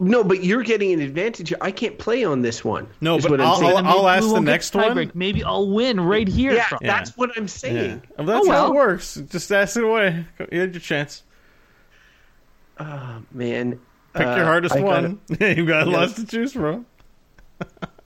no, 0.00 0.24
but 0.24 0.42
you're 0.42 0.62
getting 0.62 0.92
an 0.92 1.00
advantage. 1.00 1.52
I 1.60 1.70
can't 1.70 1.98
play 1.98 2.24
on 2.24 2.42
this 2.42 2.64
one. 2.64 2.88
No, 3.00 3.16
is 3.16 3.22
but 3.22 3.32
what 3.32 3.40
I'm 3.40 3.46
I'll- 3.48 3.56
saying. 3.60 3.86
I'll 3.86 4.08
ask 4.08 4.28
the 4.28 4.40
next 4.40 4.72
tiebreak. 4.74 4.94
one. 4.94 5.10
Maybe 5.14 5.44
I'll 5.44 5.70
win 5.70 6.00
right 6.00 6.26
here. 6.26 6.52
yeah, 6.54 6.66
from- 6.66 6.78
that's 6.82 7.16
what 7.16 7.30
I'm 7.36 7.44
Yeah. 7.44 7.46
saying. 7.48 8.02
Well, 8.18 8.26
that's 8.26 8.48
Oh, 8.48 8.50
how 8.50 8.66
it 8.68 8.74
works. 8.74 9.14
Just 9.30 9.52
ask 9.52 9.76
it 9.76 9.84
away. 9.84 10.26
You 10.50 10.60
had 10.60 10.74
your 10.74 10.80
chance. 10.80 11.22
Oh, 12.80 13.22
man. 13.32 13.78
Pick 14.14 14.26
Uh, 14.26 14.36
your 14.36 14.44
hardest 14.44 14.74
I 14.74 14.80
gotta- 14.80 15.08
one. 15.08 15.20
You've 15.56 15.68
got 15.68 15.86
I 15.88 15.90
lots 15.90 16.14
to 16.14 16.26
choose 16.26 16.52
from. 16.52 16.86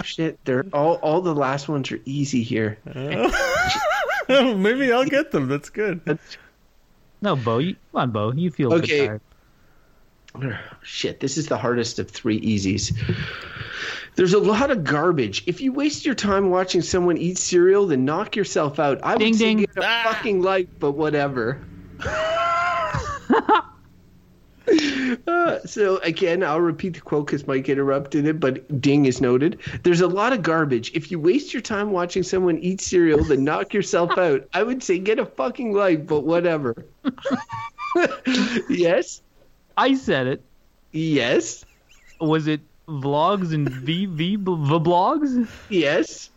Shit, 0.05 0.39
they're 0.45 0.66
all 0.74 0.97
all 0.97 1.22
the 1.22 1.34
last 1.34 1.66
ones 1.68 1.91
are 1.91 1.99
easy 2.05 2.43
here. 2.43 2.76
Maybe 4.28 4.93
I'll 4.93 5.07
get 5.07 5.30
them. 5.30 5.49
That's 5.49 5.70
good. 5.70 6.01
No, 7.22 7.34
Beau, 7.34 7.57
you, 7.59 7.74
come 7.93 8.03
on, 8.03 8.11
Beau, 8.11 8.32
you 8.32 8.51
feel 8.51 8.74
Okay. 8.74 9.07
good. 9.09 9.20
Shit, 10.82 11.20
this 11.20 11.37
is 11.37 11.47
the 11.49 11.57
hardest 11.59 11.99
of 11.99 12.11
three 12.11 12.41
easies. 12.41 12.93
There's 14.16 14.32
a 14.34 14.39
lot 14.39 14.70
of 14.70 14.82
garbage. 14.84 15.43
If 15.47 15.61
you 15.61 15.72
waste 15.72 16.07
your 16.07 16.14
time 16.14 16.49
watching 16.51 16.80
someone 16.82 17.18
eat 17.18 17.37
cereal, 17.39 17.87
then 17.87 18.05
knock 18.05 18.34
yourself 18.37 18.78
out. 18.78 18.99
I 19.03 19.16
Ding, 19.18 19.30
would 19.32 19.39
say 19.39 19.45
ding. 19.47 19.57
get 19.59 19.76
a 19.76 19.82
Ah. 19.84 20.03
fucking 20.12 20.41
life, 20.43 20.68
but 20.78 20.93
whatever. 20.93 21.61
Uh, 25.28 25.61
so 25.64 25.99
again, 25.99 26.43
I'll 26.43 26.61
repeat 26.61 26.95
the 26.95 27.01
quote 27.01 27.26
because 27.26 27.47
Mike 27.47 27.68
interrupted 27.68 28.26
it, 28.26 28.41
but 28.41 28.80
ding 28.80 29.07
is 29.07 29.20
noted. 29.20 29.61
There's 29.84 30.01
a 30.01 30.09
lot 30.09 30.32
of 30.32 30.43
garbage. 30.43 30.91
If 30.93 31.11
you 31.12 31.20
waste 31.20 31.53
your 31.55 31.62
time 31.62 31.93
watching 31.93 32.24
someone 32.24 32.59
eat 32.59 32.80
cereal, 32.80 33.22
then 33.22 33.45
knock 33.45 33.72
yourself 33.72 34.18
out. 34.18 34.49
I 34.55 34.64
would 34.64 34.82
say 34.82 34.99
get 34.99 35.20
a 35.20 35.26
fucking 35.26 35.72
life, 35.72 36.05
but 36.07 36.22
whatever. 36.22 36.84
yes, 38.68 39.22
I 39.77 39.95
said 39.95 40.27
it. 40.27 40.43
yes, 40.93 41.64
Was 42.20 42.47
it 42.47 42.61
vlogs 42.89 43.53
and 43.53 43.68
v 43.68 44.07
v 44.07 44.37
vlogs? 44.39 45.49
yes. 45.68 46.31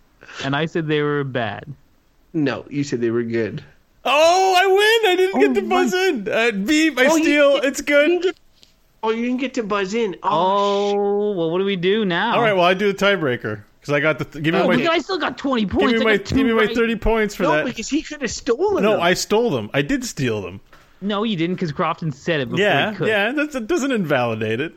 And 0.43 0.55
I 0.55 0.65
said 0.65 0.87
they 0.87 1.01
were 1.01 1.23
bad. 1.23 1.65
No, 2.33 2.65
you 2.69 2.83
said 2.83 3.01
they 3.01 3.09
were 3.11 3.23
good. 3.23 3.63
Oh, 4.05 4.55
I 4.57 4.65
win! 4.67 5.11
I 5.11 5.15
didn't 5.15 5.39
get 5.41 5.49
Oh, 5.51 5.53
to 5.55 5.61
buzz 5.69 5.93
in. 5.93 6.27
Uh, 6.27 6.51
beep! 6.51 6.97
I 6.99 7.07
Oh, 7.07 7.15
you- 7.15 7.23
steal. 7.23 7.55
it's 7.63 7.81
good. 7.81 8.21
get, 8.23 8.37
oh, 9.03 9.09
you 9.11 9.23
didn't 9.25 9.39
get 9.39 9.53
to 9.55 9.63
buzz 9.63 9.93
in. 9.93 10.15
Oh, 10.23 10.91
Oh, 10.91 11.31
well, 11.33 11.49
what 11.51 11.57
do 11.59 11.65
we 11.65 11.75
do 11.75 12.05
now? 12.05 12.35
All 12.35 12.41
right. 12.41 12.53
Well, 12.53 12.63
I 12.65 12.73
do 12.73 12.91
the 12.93 12.97
tiebreaker 12.97 13.63
because 13.79 13.93
I 13.93 13.99
got 13.99 14.19
the. 14.19 14.25
Th- 14.25 14.43
give 14.43 14.53
me 14.53 14.59
Oh, 14.61 14.67
my. 14.67 14.75
but 14.77 14.87
I 14.87 14.99
still 14.99 15.17
got 15.17 15.37
20 15.37 15.65
points. 15.65 15.93
Give 15.93 16.01
points. 16.01 16.31
me 16.31 16.37
my. 16.37 16.39
Give 16.43 16.47
me 16.47 16.53
my 16.53 16.67
right. 16.67 16.75
thirty 16.75 16.95
points 16.95 17.35
for 17.35 17.43
no, 17.43 17.51
that. 17.53 17.65
because 17.65 17.89
he 17.89 18.01
could 18.01 18.21
have 18.21 18.31
stolen 18.31 18.83
No, 18.83 18.91
them. 18.93 19.01
I 19.01 19.13
stole 19.15 19.49
them. 19.49 19.69
I 19.73 19.81
did 19.81 20.03
steal 20.05 20.41
them. 20.41 20.61
No, 21.01 21.23
you 21.23 21.35
didn't 21.37 21.55
because 21.55 21.71
Crofton 21.71 22.11
said 22.11 22.41
it 22.41 22.49
before 22.49 22.59
Yeah, 22.65 22.91
he 22.91 22.97
could. 22.97 23.07
yeah. 23.07 23.31
That's, 23.31 23.53
that 23.53 23.67
doesn't 23.67 23.91
invalidate 23.91 24.59
it. 24.59 24.73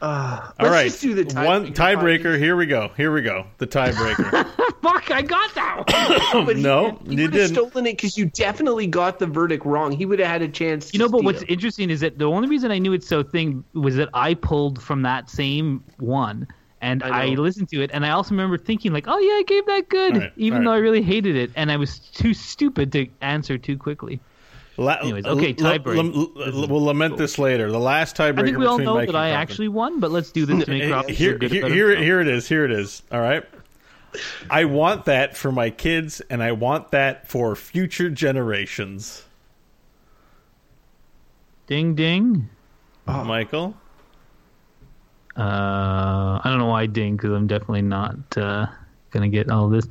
Uh, 0.00 0.40
All 0.42 0.52
let's 0.60 0.70
right. 0.72 0.84
just 0.84 1.02
do 1.02 1.12
the 1.14 1.24
tiebreaker. 1.24 1.46
One 1.46 1.74
tiebreaker. 1.74 2.38
Here 2.38 2.54
we 2.56 2.66
go. 2.66 2.92
Here 2.96 3.12
we 3.12 3.20
go. 3.20 3.46
The 3.58 3.66
tiebreaker. 3.66 4.46
Fuck, 4.80 5.10
I 5.10 5.22
got 5.22 5.52
that 5.56 6.32
one. 6.32 6.46
But 6.46 6.56
he, 6.56 6.62
No, 6.62 7.00
he 7.04 7.16
you 7.16 7.22
would 7.22 7.34
have 7.34 7.48
didn't. 7.50 7.54
stolen 7.54 7.86
it 7.86 7.96
because 7.96 8.16
you 8.16 8.26
definitely 8.26 8.86
got 8.86 9.18
the 9.18 9.26
verdict 9.26 9.66
wrong. 9.66 9.90
He 9.90 10.06
would 10.06 10.20
have 10.20 10.28
had 10.28 10.42
a 10.42 10.48
chance. 10.48 10.92
You 10.94 11.00
know, 11.00 11.06
to 11.06 11.10
but 11.12 11.24
what's 11.24 11.42
interesting 11.42 11.90
is 11.90 11.98
that 12.00 12.16
the 12.18 12.26
only 12.26 12.48
reason 12.48 12.70
I 12.70 12.78
knew 12.78 12.92
it's 12.92 13.08
so 13.08 13.24
thing 13.24 13.64
was 13.74 13.96
that 13.96 14.08
I 14.14 14.34
pulled 14.34 14.80
from 14.80 15.02
that 15.02 15.28
same 15.28 15.82
one. 15.98 16.46
And 16.80 17.02
I 17.02 17.24
I, 17.24 17.26
listened 17.30 17.68
to 17.70 17.82
it, 17.82 17.90
and 17.92 18.06
I 18.06 18.10
also 18.10 18.30
remember 18.30 18.56
thinking, 18.56 18.92
like, 18.92 19.08
"Oh 19.08 19.18
yeah, 19.18 19.32
I 19.32 19.42
gave 19.48 19.66
that 19.66 19.88
good," 19.88 20.14
All 20.14 20.20
right, 20.20 20.32
even 20.36 20.58
all 20.58 20.72
though. 20.72 20.76
I 20.76 20.80
really 20.80 21.02
hated 21.02 21.34
it, 21.34 21.50
and 21.56 21.72
I 21.72 21.76
was 21.76 21.98
too 21.98 22.32
stupid 22.32 22.92
to 22.92 23.08
answer 23.20 23.58
too 23.58 23.76
quickly. 23.76 24.20
La- 24.78 24.94
Anyways, 25.02 25.26
okay, 25.26 25.54
l- 25.58 25.66
l- 25.66 25.78
tiebreak. 25.78 26.14
l- 26.14 26.42
l- 26.62 26.68
we'll 26.68 26.84
lament 26.84 27.16
this 27.16 27.38
later. 27.38 27.70
The 27.70 27.78
last 27.80 28.16
tiebreaker 28.16 28.38
I 28.38 28.42
think 28.44 28.58
we 28.58 28.64
all 28.66 28.78
know 28.78 28.94
Mike 28.94 29.08
that 29.08 29.16
I 29.16 29.30
Crofton. 29.30 29.40
actually 29.40 29.68
won, 29.68 29.98
but 30.00 30.10
let's 30.12 30.30
do 30.30 30.46
this 30.46 30.64
to 30.64 30.70
make 30.70 30.82
Hey, 30.84 30.88
Crofton 30.90 31.14
here, 31.14 31.38
here, 31.40 31.68
here, 31.68 31.96
here 31.96 32.20
it 32.20 32.28
is. 32.28 32.48
Here 32.48 32.64
it 32.64 32.70
is. 32.70 33.02
All 33.10 33.20
right. 33.20 33.42
I 34.50 34.64
want 34.64 35.04
that 35.06 35.36
for 35.36 35.50
my 35.52 35.70
kids, 35.70 36.20
and 36.30 36.42
I 36.42 36.52
want 36.52 36.92
that 36.92 37.28
for 37.28 37.54
future 37.56 38.08
generations. 38.08 39.24
Ding 41.66 41.94
ding. 41.94 42.48
Oh. 43.06 43.24
Michael, 43.24 43.74
Uh, 45.36 46.40
I 46.42 46.42
don't 46.44 46.58
know 46.58 46.66
why 46.66 46.82
I 46.82 46.86
ding 46.86 47.16
because 47.16 47.32
I'm 47.32 47.46
definitely 47.46 47.82
not 47.82 48.16
uh, 48.36 48.66
gonna 49.10 49.28
get 49.28 49.50
all 49.50 49.68
this. 49.68 49.86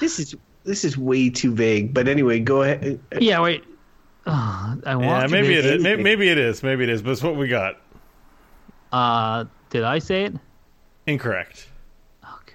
This 0.00 0.18
is 0.18 0.34
this 0.64 0.84
is 0.84 0.96
way 0.98 1.30
too 1.30 1.54
vague. 1.54 1.92
But 1.94 2.08
anyway, 2.08 2.40
go 2.40 2.62
ahead. 2.62 2.98
Yeah, 3.20 3.40
wait. 3.40 3.64
Uh, 4.26 4.76
I 4.86 4.96
want. 4.96 5.22
yeah, 5.22 5.26
maybe 5.26 5.48
be- 5.48 5.54
it 5.58 5.64
is. 5.66 5.82
Maybe, 5.82 6.02
maybe 6.02 6.28
it 6.28 6.38
is. 6.38 6.62
Maybe 6.62 6.84
it 6.84 6.90
is. 6.90 7.02
But 7.02 7.10
it's 7.12 7.22
what 7.22 7.36
we 7.36 7.48
got. 7.48 7.76
Uh, 8.92 9.44
did 9.70 9.84
I 9.84 9.98
say 9.98 10.24
it? 10.24 10.34
Incorrect. 11.06 11.68
Okay. 12.24 12.54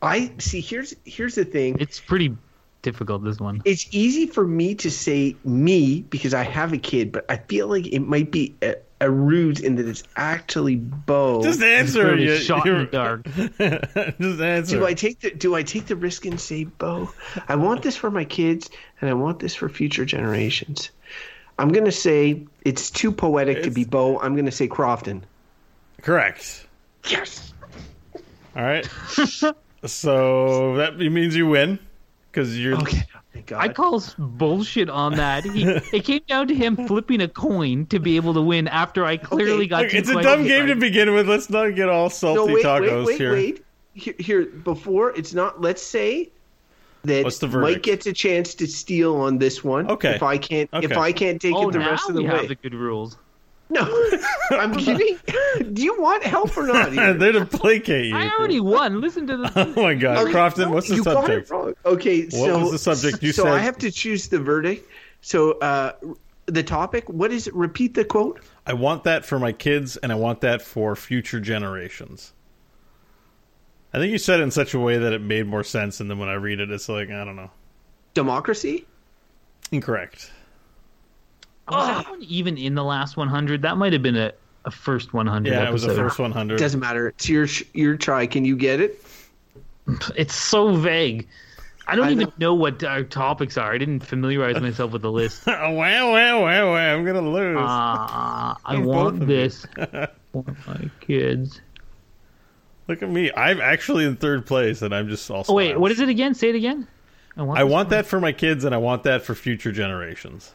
I 0.00 0.32
see. 0.38 0.60
Here's 0.60 0.94
here's 1.04 1.34
the 1.34 1.44
thing. 1.44 1.76
It's 1.80 2.00
pretty 2.00 2.36
difficult. 2.82 3.24
This 3.24 3.38
one. 3.38 3.60
It's 3.64 3.86
easy 3.90 4.26
for 4.26 4.46
me 4.46 4.74
to 4.76 4.90
say 4.90 5.36
me 5.44 6.02
because 6.02 6.32
I 6.32 6.44
have 6.44 6.72
a 6.72 6.78
kid, 6.78 7.12
but 7.12 7.26
I 7.28 7.36
feel 7.36 7.68
like 7.68 7.86
it 7.86 8.00
might 8.00 8.30
be 8.30 8.54
a, 8.62 8.76
a 9.00 9.10
ruse 9.10 9.60
in 9.60 9.76
that 9.76 9.86
it's 9.86 10.02
actually 10.16 10.76
Beau. 10.76 11.42
Just 11.42 11.62
answer. 11.62 12.02
Pretty 12.08 12.24
You, 12.24 12.36
shot 12.36 12.66
in 12.66 12.72
the 12.74 12.78
you're- 12.80 12.90
dark. 12.90 13.24
Just 14.20 14.40
answer. 14.40 14.76
do 14.78 14.86
I 14.86 14.94
take 14.94 15.20
the 15.20 15.30
Do 15.30 15.54
I 15.54 15.62
take 15.62 15.86
the 15.86 15.96
risk 15.96 16.26
and 16.26 16.40
say 16.40 16.64
Beau? 16.64 17.10
I 17.48 17.56
want 17.56 17.82
this 17.82 17.96
for 17.96 18.10
my 18.10 18.24
kids, 18.24 18.68
and 19.00 19.08
I 19.08 19.14
want 19.14 19.38
this 19.38 19.54
for 19.54 19.68
future 19.68 20.04
generations. 20.04 20.90
I'm 21.58 21.70
gonna 21.70 21.92
say 21.92 22.46
it's 22.64 22.90
too 22.90 23.12
poetic 23.12 23.62
to 23.64 23.70
be 23.70 23.84
Beau. 23.84 24.18
I'm 24.18 24.34
gonna 24.36 24.50
say 24.52 24.68
Crofton. 24.68 25.24
Correct. 26.02 26.66
Yes. 27.08 27.52
All 28.56 28.62
right. 28.62 28.88
so 29.86 30.76
that 30.76 30.96
means 30.98 31.36
you 31.36 31.46
win 31.46 31.78
because 32.30 32.58
you're. 32.58 32.76
Okay. 32.78 33.02
Thank 33.32 33.46
God. 33.46 33.62
I 33.62 33.72
call 33.72 34.02
bullshit 34.18 34.88
on 34.88 35.14
that. 35.16 35.44
He, 35.44 35.62
it 35.92 36.04
came 36.04 36.22
down 36.28 36.48
to 36.48 36.54
him 36.54 36.76
flipping 36.86 37.20
a 37.20 37.28
coin 37.28 37.86
to 37.86 37.98
be 37.98 38.16
able 38.16 38.34
to 38.34 38.42
win 38.42 38.68
after 38.68 39.04
I 39.04 39.16
clearly 39.16 39.64
Okay, 39.64 39.66
got. 39.66 39.82
Look, 39.82 39.90
two 39.90 39.96
it's 39.98 40.08
a 40.08 40.22
dumb 40.22 40.44
game 40.44 40.66
to 40.66 40.76
begin 40.76 41.12
with. 41.14 41.28
Let's 41.28 41.50
not 41.50 41.74
get 41.74 41.88
all 41.88 42.10
salty 42.10 42.38
no, 42.38 42.54
wait, 42.54 42.64
tacos 42.64 42.80
wait, 42.80 43.06
wait, 43.06 43.18
here. 43.18 43.32
wait. 43.32 43.64
Here, 43.94 44.14
here, 44.18 44.46
before 44.46 45.14
it's 45.16 45.34
not. 45.34 45.60
Let's 45.60 45.82
say 45.82 46.30
that 47.04 47.24
What's 47.24 47.38
the 47.38 47.48
Mike 47.48 47.82
gets 47.82 48.06
a 48.06 48.12
chance 48.12 48.54
to 48.56 48.66
steal 48.66 49.16
on 49.16 49.38
this 49.38 49.62
one. 49.62 49.90
Okay. 49.90 50.14
If 50.16 50.22
I 50.22 50.38
can't, 50.38 50.70
if 50.72 50.96
I 50.96 51.12
can't 51.12 51.40
take 51.40 51.54
Oh, 51.54 51.68
it 51.68 51.72
the 51.72 51.80
rest 51.80 52.08
of 52.08 52.14
the 52.14 52.22
we 52.22 52.28
way. 52.28 52.36
have 52.36 52.48
the 52.48 52.54
good 52.54 52.74
rules. 52.74 53.16
No, 53.70 53.82
I'm 54.50 54.74
kidding. 54.76 55.18
Do 55.74 55.82
you 55.82 56.00
want 56.00 56.22
help 56.24 56.56
or 56.56 56.66
not? 56.66 56.90
They're 57.18 57.32
to 57.32 57.44
placate 57.44 58.06
you. 58.06 58.16
I 58.16 58.30
already 58.30 58.60
won. 58.60 59.00
Listen 59.00 59.26
to 59.26 59.36
the. 59.36 59.52
Oh 59.76 59.82
my 59.82 59.94
God, 59.94 60.18
Okay, 60.18 60.32
Crofton, 60.32 60.68
no, 60.68 60.74
what's 60.74 60.88
the 60.88 60.96
you 60.96 61.04
got 61.04 61.24
subject? 61.24 61.50
it 61.50 61.52
wrong. 61.52 61.74
Okay, 61.84 62.22
What 62.24 62.32
so 62.32 62.58
was 62.60 62.70
the 62.72 62.78
subject? 62.78 63.22
You 63.22 63.32
so 63.32 63.42
said- 63.44 63.52
I 63.52 63.58
have 63.58 63.76
to 63.78 63.90
choose 63.90 64.28
the 64.28 64.38
verdict. 64.38 64.90
So 65.20 65.52
uh, 65.58 65.92
the 66.46 66.62
topic. 66.62 67.08
What 67.10 67.30
is 67.30 67.46
it? 67.46 67.54
Repeat 67.54 67.92
the 67.94 68.04
quote. 68.06 68.40
I 68.66 68.72
want 68.72 69.04
that 69.04 69.24
for 69.26 69.38
my 69.38 69.52
kids, 69.52 69.96
and 69.98 70.12
I 70.12 70.14
want 70.14 70.40
that 70.42 70.62
for 70.62 70.96
future 70.96 71.40
generations. 71.40 72.32
I 73.92 73.98
think 73.98 74.12
you 74.12 74.18
said 74.18 74.40
it 74.40 74.44
in 74.44 74.50
such 74.50 74.74
a 74.74 74.78
way 74.78 74.98
that 74.98 75.12
it 75.12 75.20
made 75.22 75.46
more 75.46 75.64
sense, 75.64 76.00
and 76.00 76.10
then 76.10 76.18
when 76.18 76.28
I 76.28 76.34
read 76.34 76.60
it, 76.60 76.70
it's 76.70 76.88
like 76.88 77.10
I 77.10 77.24
don't 77.24 77.36
know. 77.36 77.50
Democracy. 78.14 78.86
Incorrect. 79.72 80.30
Was 81.70 81.86
that 81.88 82.10
one 82.10 82.22
even 82.22 82.56
in 82.56 82.74
the 82.74 82.84
last 82.84 83.16
100? 83.16 83.62
That 83.62 83.76
might 83.76 83.92
have 83.92 84.02
been 84.02 84.16
a, 84.16 84.32
a 84.64 84.70
first 84.70 85.12
100 85.12 85.50
Yeah, 85.52 85.68
it 85.68 85.72
was 85.72 85.82
the 85.82 85.94
first 85.94 86.18
100. 86.18 86.58
Doesn't 86.58 86.80
matter. 86.80 87.08
It's 87.08 87.28
your 87.28 87.46
your 87.74 87.96
try. 87.96 88.26
Can 88.26 88.44
you 88.44 88.56
get 88.56 88.80
it? 88.80 89.02
It's 90.16 90.34
so 90.34 90.74
vague. 90.74 91.26
I 91.86 91.96
don't 91.96 92.08
I 92.08 92.10
even 92.10 92.26
know. 92.26 92.32
know 92.38 92.54
what 92.54 92.84
our 92.84 93.02
topics 93.04 93.56
are. 93.56 93.72
I 93.72 93.78
didn't 93.78 94.00
familiarize 94.00 94.60
myself 94.60 94.92
with 94.92 95.00
the 95.00 95.10
list. 95.10 95.48
Uh, 95.48 95.56
oh, 95.62 95.70
wow, 95.70 96.12
wow, 96.12 96.42
wow, 96.42 96.72
wow! 96.72 96.94
I'm 96.94 97.06
gonna 97.06 97.22
lose. 97.22 97.56
I 97.58 98.56
want 98.78 99.26
this 99.26 99.64
for 99.74 100.08
my 100.66 100.90
kids. 101.00 101.62
Look 102.88 103.02
at 103.02 103.08
me. 103.08 103.30
I'm 103.34 103.62
actually 103.62 104.04
in 104.04 104.16
third 104.16 104.44
place, 104.44 104.82
and 104.82 104.94
I'm 104.94 105.08
just 105.08 105.30
also. 105.30 105.52
Oh 105.52 105.56
wait, 105.56 105.80
what 105.80 105.90
is 105.90 106.00
it 106.00 106.10
again? 106.10 106.34
Say 106.34 106.50
it 106.50 106.54
again. 106.54 106.86
I 107.38 107.42
want, 107.42 107.58
I 107.58 107.64
want 107.64 107.88
for- 107.88 107.94
that 107.94 108.06
for 108.06 108.20
my 108.20 108.32
kids, 108.32 108.64
and 108.64 108.74
I 108.74 108.78
want 108.78 109.04
that 109.04 109.22
for 109.22 109.34
future 109.34 109.72
generations. 109.72 110.52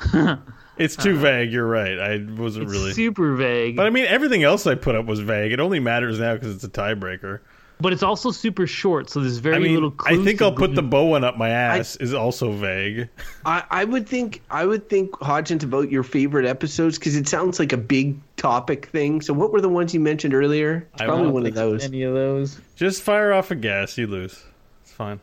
it's 0.76 0.96
too 0.96 1.12
uh-huh. 1.12 1.20
vague. 1.20 1.52
You're 1.52 1.66
right. 1.66 1.98
I 1.98 2.26
wasn't 2.36 2.64
It's 2.64 2.72
really. 2.72 2.92
super 2.92 3.34
vague, 3.34 3.76
But 3.76 3.86
I 3.86 3.90
mean, 3.90 4.04
everything 4.06 4.42
else 4.42 4.66
I 4.66 4.74
put 4.74 4.94
up 4.94 5.06
was 5.06 5.20
vague. 5.20 5.52
It 5.52 5.60
only 5.60 5.80
matters 5.80 6.18
now 6.18 6.34
because 6.34 6.54
it's 6.54 6.64
a 6.64 6.68
tiebreaker. 6.68 7.40
but 7.80 7.92
it's 7.92 8.02
also 8.02 8.30
super 8.30 8.66
short. 8.66 9.10
So 9.10 9.20
there's 9.20 9.36
very 9.38 9.56
I 9.56 9.58
mean, 9.58 9.74
little. 9.74 9.94
I 10.04 10.22
think 10.24 10.40
I'll 10.40 10.52
put 10.52 10.74
the 10.74 10.82
bow 10.82 11.04
one 11.04 11.24
up 11.24 11.36
my 11.36 11.50
ass 11.50 11.96
is 11.96 12.14
also 12.14 12.52
vague. 12.52 13.08
I, 13.44 13.64
I 13.70 13.84
would 13.84 14.08
think 14.08 14.42
I 14.50 14.64
would 14.64 14.88
think 14.88 15.10
Hodgins 15.12 15.62
about 15.62 15.90
your 15.90 16.02
favorite 16.02 16.46
episodes 16.46 16.98
because 16.98 17.16
it 17.16 17.28
sounds 17.28 17.58
like 17.58 17.72
a 17.72 17.76
big 17.78 18.18
topic 18.36 18.86
thing. 18.86 19.20
So 19.20 19.34
what 19.34 19.52
were 19.52 19.60
the 19.60 19.68
ones 19.68 19.92
you 19.94 20.00
mentioned 20.00 20.32
earlier? 20.34 20.86
It's 20.94 21.02
probably 21.02 21.24
won't 21.24 21.34
one 21.34 21.46
of 21.46 21.54
those. 21.54 21.84
Any 21.84 22.02
of 22.02 22.14
those? 22.14 22.58
Just 22.76 23.02
fire 23.02 23.32
off 23.32 23.50
a 23.50 23.54
gas, 23.54 23.98
you 23.98 24.06
lose. 24.06 24.42
It's 24.82 24.92
fine. 24.92 25.20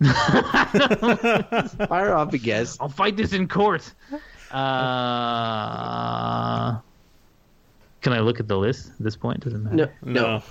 Fire 1.88 2.12
off 2.14 2.32
a 2.32 2.38
guess. 2.38 2.76
I'll 2.80 2.88
fight 2.88 3.16
this 3.16 3.32
in 3.32 3.48
court. 3.48 3.92
Uh, 5.06 6.78
can 8.02 8.12
I 8.12 8.20
look 8.20 8.38
at 8.40 8.48
the 8.48 8.56
list 8.58 8.90
at 8.90 8.98
this 8.98 9.16
point? 9.16 9.40
Doesn't 9.40 9.64
matter. 9.64 9.92
No, 10.02 10.12
no. 10.12 10.22
No. 10.38 10.42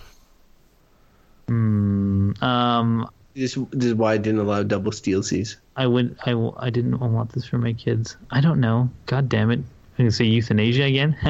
Hmm, 1.47 2.31
um, 2.43 3.07
This, 3.35 3.53
this 3.71 3.85
is 3.85 3.93
why 3.93 4.13
I 4.13 4.17
didn't 4.17 4.39
allow 4.39 4.63
double 4.63 4.91
steel 4.91 5.21
C's. 5.21 5.57
I 5.75 5.85
would. 5.87 6.17
I. 6.25 6.31
w- 6.31 6.55
I 6.57 6.69
didn't 6.71 6.99
want 6.99 7.31
this 7.33 7.45
for 7.45 7.57
my 7.59 7.73
kids. 7.73 8.17
I 8.31 8.41
don't 8.41 8.59
know. 8.59 8.89
God 9.05 9.29
damn 9.29 9.51
it! 9.51 9.59
I'm 9.59 9.65
gonna 9.99 10.11
say 10.11 10.25
euthanasia 10.25 10.83
again. 10.85 11.15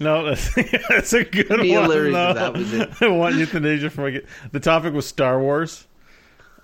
No, 0.00 0.24
that's, 0.24 0.52
that's 0.88 1.12
a 1.12 1.24
good 1.24 1.48
Be 1.62 1.72
one. 1.72 1.84
hilarious 1.84 2.12
no. 2.12 2.28
if 2.30 2.34
that 2.36 2.52
was 2.54 2.72
it. 2.72 2.90
I 3.02 3.08
want 3.08 3.36
euthanasia 3.36 3.88
for 3.90 4.02
my 4.02 4.10
kid. 4.10 4.26
The 4.52 4.58
topic 4.60 4.92
was 4.94 5.06
Star 5.06 5.40
Wars, 5.40 5.86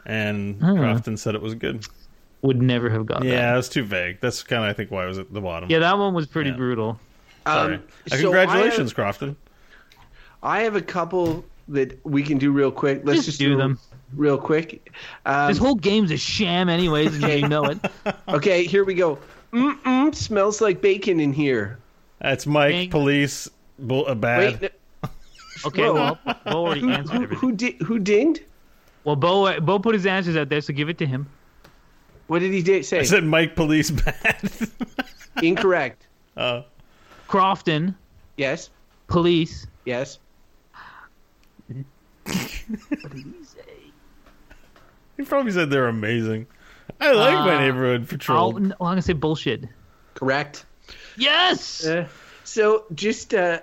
and 0.07 0.59
Oh. 0.62 0.74
Crofton 0.77 1.16
said 1.16 1.35
it 1.35 1.43
was 1.43 1.55
good. 1.55 1.87
would 2.43 2.61
never 2.61 2.91
have 2.91 3.07
got 3.07 3.23
Yeah, 3.23 3.37
that. 3.37 3.53
it 3.55 3.57
was 3.57 3.69
too 3.69 3.85
vague. 3.85 4.19
That's 4.20 4.43
kind 4.43 4.65
of, 4.65 4.69
I 4.69 4.73
think, 4.73 4.91
why 4.91 5.05
it 5.05 5.09
was 5.09 5.19
at 5.19 5.33
the 5.33 5.41
bottom. 5.41 5.70
Yeah, 5.70 5.79
that 5.79 5.97
one 5.97 6.12
was 6.12 6.27
pretty 6.27 6.51
Yeah. 6.51 6.57
brutal. 6.57 7.01
Sorry. 7.47 7.74
Um, 7.77 7.83
Uh, 8.11 8.16
so 8.16 8.23
congratulations, 8.23 8.93
I 8.93 8.95
Crofton. 8.95 9.37
I 10.43 10.62
have 10.62 10.74
a 10.74 10.83
couple 10.83 11.45
that 11.69 11.99
we 12.05 12.23
can 12.24 12.39
do 12.39 12.51
real 12.51 12.73
quick. 12.73 13.03
Let's 13.05 13.19
Just 13.19 13.27
just, 13.27 13.39
do 13.39 13.57
them. 13.57 13.79
real 14.16 14.37
quick. 14.39 14.91
Um, 15.24 15.49
This 15.49 15.59
whole 15.59 15.77
game's 15.77 16.11
a 16.11 16.16
sham, 16.16 16.69
anyways, 16.69 17.15
and 17.23 17.33
you 17.43 17.49
know 17.49 17.65
it. 17.66 17.79
okay, 18.29 18.65
here 18.65 18.83
we 18.85 18.95
go. 18.95 19.19
Mm-mm, 19.53 20.12
smells 20.12 20.61
like 20.61 20.81
bacon 20.81 21.20
in 21.20 21.33
here. 21.33 21.79
That's 22.20 22.45
Mike, 22.47 22.73
Ding. 22.73 22.91
police, 22.91 23.49
bull, 23.79 24.05
uh, 24.09 24.15
bad. 24.16 24.61
Wait, 24.61 24.73
Okay, 25.65 25.83
Whoa. 25.85 25.95
well, 25.95 26.19
Beau 26.45 26.66
already 26.66 26.91
answered 26.91 27.09
who, 27.15 27.23
everything. 27.23 27.39
who, 27.39 27.53
di- 27.53 27.77
who 27.85 27.99
dinged? 28.01 28.41
Well, 29.05 29.16
Beau, 29.16 29.61
Beau 29.61 29.79
put 29.79 29.95
his 29.95 30.07
answers 30.07 30.37
out 30.37 30.49
there, 30.49 30.61
so 30.61 30.73
give 30.73 30.89
it 30.89 30.99
to 30.99 31.07
him. 31.07 31.29
What 32.29 32.39
did 32.39 32.53
he 32.53 32.83
say? 32.83 33.01
I 33.01 33.03
said 33.03 33.24
Mike, 33.24 33.57
police, 33.57 33.91
bad. 33.91 34.51
Incorrect. 35.43 36.07
oh. 36.37 36.65
Crofton, 37.29 37.95
Yes. 38.37 38.70
police. 39.09 39.66
Yes. 39.85 40.19
What 41.66 43.12
did 43.12 43.24
he 43.24 43.45
say? 43.45 43.61
He 45.16 45.24
probably 45.24 45.53
said 45.53 45.70
they're 45.70 45.89
amazing. 45.89 46.47
I 47.01 47.12
like 47.12 47.35
my 47.35 47.55
Uh, 47.57 47.61
neighborhood 47.61 48.01
I'll, 48.03 48.07
patrol. 48.07 48.53
no, 48.53 48.74
I'm 48.74 48.77
gonna 48.79 49.03
say 49.03 49.12
bullshit. 49.15 49.65
Correct. 50.15 50.65
Yes. 51.16 51.85
Uh, 51.87 52.07
so 52.45 52.85
just 52.95 53.35
uh, 53.35 53.61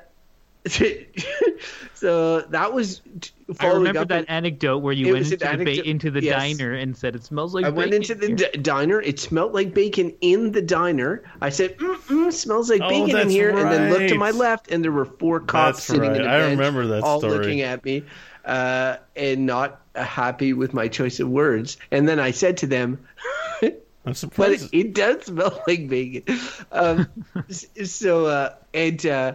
so 1.93 2.41
that 2.41 2.73
was 2.73 3.01
t- 3.21 3.31
I 3.49 3.53
following 3.53 3.77
remember 3.79 3.99
up 4.01 4.07
that 4.09 4.19
on- 4.19 4.25
anecdote 4.25 4.79
where 4.79 4.93
you 4.93 5.13
went 5.13 5.31
into 5.31 5.49
an 5.49 5.59
the, 5.59 5.65
ba- 5.65 5.89
into 5.89 6.11
the 6.11 6.21
yes. 6.23 6.35
diner 6.39 6.73
and 6.73 6.95
said 6.95 7.15
it 7.15 7.23
smells 7.23 7.53
like. 7.55 7.65
I 7.65 7.69
went 7.69 7.93
into 7.93 8.13
the 8.15 8.33
d- 8.35 8.57
diner. 8.61 9.01
It 9.01 9.19
smelled 9.19 9.53
like 9.53 9.73
bacon 9.73 10.13
in 10.21 10.51
the 10.51 10.61
diner. 10.61 11.23
I 11.41 11.49
said, 11.49 11.77
Mm-mm, 11.77 12.31
"Smells 12.33 12.69
like 12.69 12.81
Oh, 12.81 12.89
bacon 12.89 13.09
in 13.09 13.15
that's 13.15 13.31
here," 13.31 13.49
and 13.49 13.71
then 13.71 13.89
looked 13.91 14.09
to 14.09 14.15
my 14.15 14.31
left, 14.31 14.69
and 14.71 14.83
there 14.83 14.91
were 14.91 15.05
four 15.05 15.39
cops 15.39 15.77
That's 15.77 15.85
sitting 15.87 16.11
right. 16.11 16.17
in 16.17 16.23
the 16.23 16.29
I 16.29 16.49
remember 16.49 16.85
that 16.87 17.03
all 17.03 17.19
story. 17.19 17.37
looking 17.37 17.61
at 17.61 17.83
me, 17.85 18.03
uh, 18.45 18.97
and 19.15 19.45
not 19.45 19.81
uh, 19.95 20.03
happy 20.03 20.53
with 20.53 20.73
my 20.73 20.87
choice 20.87 21.19
of 21.19 21.29
words. 21.29 21.77
And 21.91 22.07
then 22.07 22.19
I 22.19 22.31
said 22.31 22.57
to 22.57 22.67
them, 22.67 22.99
I'm 23.61 23.71
but 24.05 24.17
surprised. 24.17 24.73
it, 24.73 24.77
it 24.77 24.93
does 24.93 25.23
smell 25.25 25.63
like 25.67 25.87
bacon. 25.89 26.37
Um, 26.71 27.07
so 27.49 28.25
uh, 28.27 28.55
and 28.73 29.03
uh, 29.05 29.33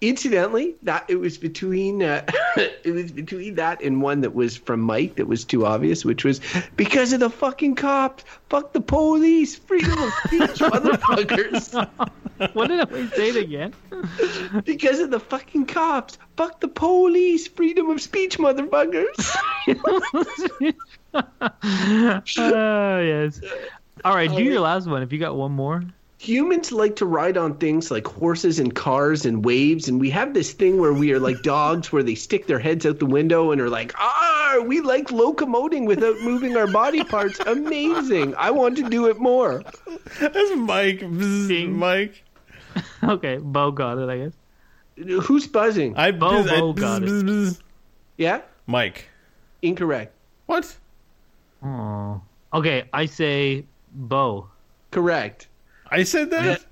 incidentally, 0.00 0.76
that 0.82 1.04
it 1.08 1.16
was 1.16 1.38
between 1.38 2.02
uh, 2.02 2.24
it 2.56 2.92
was 2.92 3.12
between 3.12 3.54
that 3.56 3.82
and 3.82 4.00
one 4.02 4.20
that 4.20 4.34
was 4.34 4.56
from 4.56 4.80
Mike 4.80 5.16
that 5.16 5.26
was 5.26 5.44
too 5.44 5.66
obvious, 5.66 6.04
which 6.04 6.24
was 6.24 6.40
because 6.76 7.12
of 7.12 7.20
the 7.20 7.30
fucking 7.30 7.74
cops. 7.74 8.24
Fuck 8.48 8.72
the 8.72 8.80
police, 8.80 9.56
freedom 9.56 9.98
of 9.98 10.12
speech, 10.24 10.40
motherfuckers. 10.60 11.88
what 12.54 12.68
did 12.68 12.80
I 12.80 13.16
say 13.16 13.28
it 13.30 13.36
again? 13.36 13.74
Because 14.64 15.00
of 15.00 15.10
the 15.10 15.20
fucking 15.20 15.66
cops. 15.66 16.18
Fuck 16.36 16.60
the 16.60 16.68
police, 16.68 17.48
freedom 17.48 17.90
of 17.90 18.00
speech, 18.00 18.38
motherfuckers. 18.38 19.36
Oh 22.38 23.00
yes. 23.00 23.40
All 24.04 24.14
right, 24.14 24.30
do 24.30 24.42
your 24.42 24.60
last 24.60 24.86
one 24.86 25.02
if 25.02 25.12
you 25.12 25.18
got 25.18 25.36
one 25.36 25.52
more. 25.52 25.82
Humans 26.20 26.72
like 26.72 26.96
to 26.96 27.06
ride 27.06 27.36
on 27.36 27.56
things 27.58 27.90
like 27.92 28.06
horses 28.06 28.58
and 28.58 28.74
cars 28.74 29.24
and 29.24 29.44
waves 29.44 29.86
and 29.88 30.00
we 30.00 30.10
have 30.10 30.34
this 30.34 30.52
thing 30.52 30.78
where 30.80 30.92
we 30.92 31.12
are 31.12 31.20
like 31.20 31.40
dogs 31.42 31.92
where 31.92 32.02
they 32.02 32.16
stick 32.16 32.48
their 32.48 32.58
heads 32.58 32.84
out 32.84 32.98
the 32.98 33.06
window 33.06 33.52
and 33.52 33.60
are 33.60 33.70
like 33.70 33.94
ah 33.98 34.60
we 34.66 34.80
like 34.80 35.08
locomoting 35.08 35.86
without 35.86 36.18
moving 36.22 36.56
our 36.56 36.66
body 36.66 37.04
parts 37.04 37.38
amazing 37.46 38.34
i 38.36 38.50
want 38.50 38.76
to 38.76 38.88
do 38.88 39.06
it 39.06 39.18
more 39.18 39.62
That's 40.18 40.56
Mike. 40.56 41.00
Bzz, 41.00 41.68
Mike. 41.70 42.24
Okay, 43.04 43.38
Beau 43.38 43.70
got 43.70 43.98
it, 43.98 44.08
I 44.08 44.18
guess. 44.18 44.32
who's 45.26 45.46
buzzing 45.46 45.96
I, 45.96 46.10
Beau- 46.10 46.42
bzz, 46.42 46.50
I 46.50 46.58
Beau 46.60 46.72
got 46.72 47.02
it. 47.04 47.08
bzz, 47.08 47.22
bzz. 47.22 47.60
yeah 48.16 48.40
Mike. 48.66 49.06
incorrect 49.62 50.12
What? 50.46 50.76
Oh. 51.62 52.20
Okay, 52.52 52.88
I 52.92 53.06
say 53.06 53.66
Beau. 53.94 54.48
correct 54.90 55.46
I 55.90 56.02
said 56.04 56.30
that? 56.30 56.62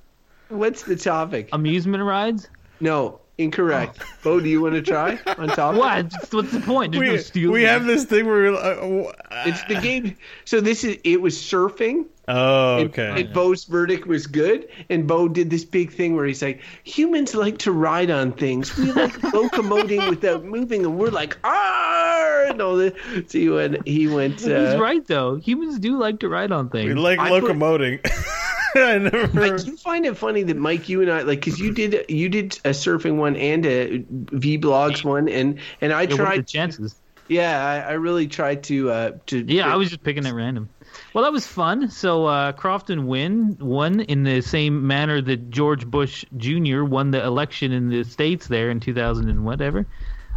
what's 0.48 0.82
the 0.84 0.96
topic 0.96 1.48
Amusement 1.52 2.02
rides? 2.04 2.48
no 2.80 3.20
incorrect 3.38 3.98
Beau 4.22 4.40
do 4.40 4.48
you 4.48 4.60
want 4.62 4.74
to 4.74 4.82
try 4.82 5.18
on 5.38 5.48
top 5.48 5.74
What? 5.74 6.10
What's 6.30 6.52
the 6.52 6.60
point? 6.60 6.92
There's 6.92 7.04
no 7.06 7.12
We, 7.12 7.18
stealing. 7.18 7.52
we 7.52 7.62
have 7.64 7.84
this 7.84 8.04
thing 8.04 8.24
where 8.26 8.52
we're, 8.52 8.54
uh, 8.54 9.12
it's 9.46 9.62
the 9.64 9.74
game 9.80 10.16
so 10.44 10.60
this 10.60 10.84
is 10.84 10.98
it 11.04 11.20
was 11.20 11.36
surfing 11.36 12.06
Oh, 12.28 12.78
okay. 12.86 13.20
and 13.22 13.32
Beau's 13.32 13.66
verdict 13.66 14.04
was 14.08 14.26
good. 14.26 14.68
And 14.90 15.06
Beau 15.06 15.28
did 15.28 15.48
this 15.48 15.64
big 15.64 15.92
thing 15.92 16.16
where 16.16 16.24
he's 16.26 16.42
like, 16.42 16.60
humans 16.82 17.36
like 17.36 17.58
to 17.58 17.70
ride 17.70 18.10
on 18.10 18.32
things. 18.32 18.76
We 18.76 18.90
like 18.90 19.12
locomoting 19.32 20.10
without 20.10 20.42
moving. 20.44 20.84
And 20.84 20.98
we're 20.98 21.10
like, 21.10 21.38
ah, 21.44 22.46
and 22.48 22.60
all 22.60 22.74
this. 22.74 22.94
So 23.28 23.38
he 23.38 23.48
went, 23.48 23.86
he 23.86 24.08
went, 24.08 24.40
He's 24.40 24.48
uh, 24.48 24.76
right 24.80 25.06
though. 25.06 25.36
Humans 25.36 25.78
do 25.78 25.96
like 25.96 26.18
to 26.18 26.28
ride 26.28 26.50
on 26.50 26.68
things. 26.68 26.88
we 26.88 26.94
like 26.94 27.20
I 27.20 27.28
put- 27.28 27.44
locomoting. 27.44 28.00
I 28.84 28.98
never. 28.98 29.42
I 29.42 29.56
do 29.56 29.76
find 29.76 30.04
it 30.06 30.16
funny 30.16 30.42
that 30.42 30.56
Mike, 30.56 30.88
you 30.88 31.00
and 31.02 31.10
I, 31.10 31.22
like, 31.22 31.40
because 31.40 31.58
you 31.60 31.72
did 31.72 32.04
you 32.08 32.28
did 32.28 32.58
a 32.64 32.70
surfing 32.70 33.16
one 33.16 33.36
and 33.36 33.64
a 33.64 34.04
V 34.08 34.58
blogs 34.58 35.04
one, 35.04 35.28
and 35.28 35.58
and 35.80 35.92
I 35.92 36.06
Yeah, 36.06 36.12
what 36.12 36.20
are 36.20 36.26
the 36.26 36.42
tried, 36.42 36.46
chances? 36.46 37.00
yeah, 37.28 37.64
I, 37.64 37.90
I 37.90 37.92
really 37.94 38.28
tried 38.28 38.62
to 38.64 38.90
uh 38.90 39.10
to 39.26 39.44
Yeah, 39.48 39.72
I 39.72 39.76
was 39.76 39.88
just 39.88 40.02
picking 40.02 40.26
at 40.26 40.34
random. 40.34 40.68
Well, 41.14 41.24
that 41.24 41.32
was 41.32 41.46
fun. 41.46 41.90
So 41.90 42.26
uh, 42.26 42.52
Crofton 42.52 43.06
win 43.06 43.56
won 43.60 44.00
in 44.00 44.22
the 44.22 44.40
same 44.42 44.86
manner 44.86 45.20
that 45.22 45.50
George 45.50 45.86
Bush 45.86 46.24
Jr. 46.36 46.84
won 46.84 47.10
the 47.10 47.24
election 47.24 47.72
in 47.72 47.88
the 47.88 48.04
states 48.04 48.46
there 48.48 48.70
in 48.70 48.80
2000 48.80 49.28
and 49.28 49.44
whatever, 49.44 49.86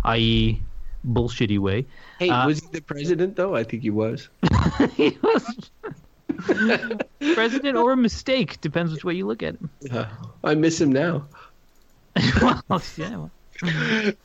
i.e., 0.06 0.62
bullshitty 1.06 1.60
way. 1.60 1.86
Hey, 2.20 2.30
uh, 2.30 2.48
was 2.48 2.60
he 2.60 2.68
the 2.72 2.82
president 2.82 3.36
though? 3.36 3.56
I 3.56 3.64
think 3.64 3.84
he 3.84 3.90
was. 3.90 4.30
he 4.96 5.18
was 5.22 5.72
president 7.34 7.78
or 7.78 7.92
a 7.92 7.98
mistake 7.98 8.60
depends 8.62 8.92
which 8.92 9.04
way 9.04 9.14
you 9.14 9.26
look 9.28 9.44
at 9.44 9.56
him. 9.56 9.70
Uh, 9.92 10.06
I 10.44 10.56
miss 10.56 10.80
him 10.80 10.92
now. 10.92 11.26
well, 12.42 12.82
yeah. 12.98 13.18
well. 13.18 13.32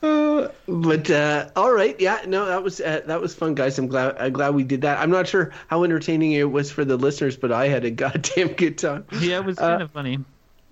Uh, 0.01 0.47
but 0.67 1.09
uh, 1.11 1.49
all 1.57 1.71
right, 1.73 1.99
yeah, 1.99 2.21
no, 2.25 2.45
that 2.45 2.63
was 2.63 2.79
uh, 2.79 3.01
that 3.05 3.19
was 3.19 3.35
fun, 3.35 3.53
guys. 3.53 3.77
I'm 3.77 3.87
glad 3.87 4.15
I'm 4.17 4.31
glad 4.31 4.55
we 4.55 4.63
did 4.63 4.81
that. 4.81 4.99
I'm 4.99 5.09
not 5.09 5.27
sure 5.27 5.51
how 5.67 5.83
entertaining 5.83 6.31
it 6.31 6.49
was 6.49 6.71
for 6.71 6.85
the 6.85 6.95
listeners, 6.95 7.35
but 7.35 7.51
I 7.51 7.67
had 7.67 7.83
a 7.83 7.91
goddamn 8.03 8.53
good 8.53 8.77
time. 8.77 9.05
Yeah, 9.19 9.37
it 9.39 9.45
was 9.45 9.57
Uh, 9.57 9.71
kind 9.71 9.81
of 9.83 9.91
funny. 9.91 10.19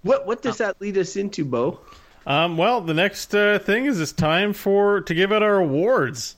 What 0.04 0.26
what 0.26 0.42
does 0.42 0.58
that 0.60 0.80
lead 0.80 0.98
us 0.98 1.16
into, 1.18 1.44
Beau? 1.44 1.80
Um, 2.26 2.56
well, 2.56 2.80
the 2.80 2.94
next 2.94 3.36
uh, 3.36 3.60
thing 3.60 3.86
is 3.86 4.00
it's 4.00 4.14
time 4.14 4.54
for 4.54 5.02
to 5.02 5.14
give 5.14 5.34
out 5.34 5.44
our 5.44 5.60
awards. 5.60 6.38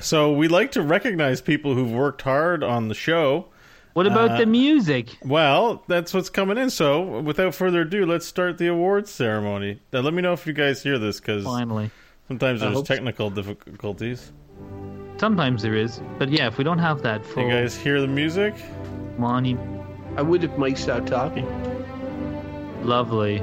So 0.00 0.32
we 0.32 0.48
like 0.48 0.72
to 0.72 0.82
recognize 0.82 1.40
people 1.40 1.74
who've 1.74 1.90
worked 1.90 2.22
hard 2.22 2.62
on 2.64 2.88
the 2.88 2.94
show. 2.94 3.46
What 3.98 4.06
about 4.06 4.30
uh, 4.30 4.36
the 4.38 4.46
music? 4.46 5.08
Well, 5.24 5.82
that's 5.88 6.14
what's 6.14 6.30
coming 6.30 6.56
in. 6.56 6.70
So 6.70 7.20
without 7.20 7.52
further 7.52 7.80
ado, 7.80 8.06
let's 8.06 8.26
start 8.26 8.56
the 8.56 8.68
awards 8.68 9.10
ceremony. 9.10 9.80
Now, 9.92 10.02
let 10.02 10.14
me 10.14 10.22
know 10.22 10.32
if 10.34 10.46
you 10.46 10.52
guys 10.52 10.80
hear 10.84 11.00
this 11.00 11.18
because 11.18 11.42
Finally. 11.42 11.90
sometimes 12.28 12.62
I 12.62 12.66
there's 12.66 12.76
hope 12.76 12.86
so. 12.86 12.94
technical 12.94 13.28
difficulties. 13.28 14.30
Sometimes 15.16 15.62
there 15.62 15.74
is, 15.74 16.00
but 16.16 16.28
yeah, 16.28 16.46
if 16.46 16.58
we 16.58 16.62
don't 16.62 16.78
have 16.78 17.02
that 17.02 17.26
full 17.26 17.42
You 17.42 17.50
guys 17.50 17.76
hear 17.76 18.00
the 18.00 18.06
music? 18.06 18.54
money, 19.18 19.58
I 20.16 20.22
would 20.22 20.44
if 20.44 20.56
Mike 20.56 20.76
stopped 20.78 21.08
talking. 21.08 21.44
lovely. 22.84 23.42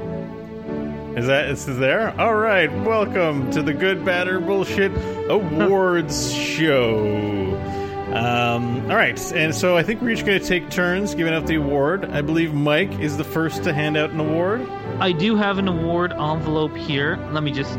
Is 1.18 1.26
that 1.26 1.50
is 1.50 1.66
this 1.66 1.76
there? 1.76 2.18
All 2.18 2.34
right, 2.34 2.72
welcome 2.82 3.50
to 3.50 3.60
the 3.60 3.74
Good, 3.74 4.06
Bad, 4.06 4.26
or 4.26 4.40
Bullshit 4.40 4.92
Awards 5.28 6.32
Show. 6.56 7.75
Um, 8.06 8.88
all 8.88 8.96
right, 8.96 9.18
and 9.32 9.52
so 9.52 9.76
I 9.76 9.82
think 9.82 10.00
we're 10.00 10.10
each 10.10 10.24
going 10.24 10.40
to 10.40 10.46
take 10.46 10.70
turns 10.70 11.14
giving 11.14 11.34
out 11.34 11.46
the 11.46 11.56
award. 11.56 12.04
I 12.04 12.22
believe 12.22 12.54
Mike 12.54 13.00
is 13.00 13.16
the 13.16 13.24
first 13.24 13.64
to 13.64 13.72
hand 13.72 13.96
out 13.96 14.10
an 14.10 14.20
award. 14.20 14.60
I 15.00 15.10
do 15.10 15.34
have 15.34 15.58
an 15.58 15.66
award 15.66 16.12
envelope 16.12 16.76
here. 16.76 17.16
Let 17.32 17.42
me 17.42 17.50
just 17.50 17.78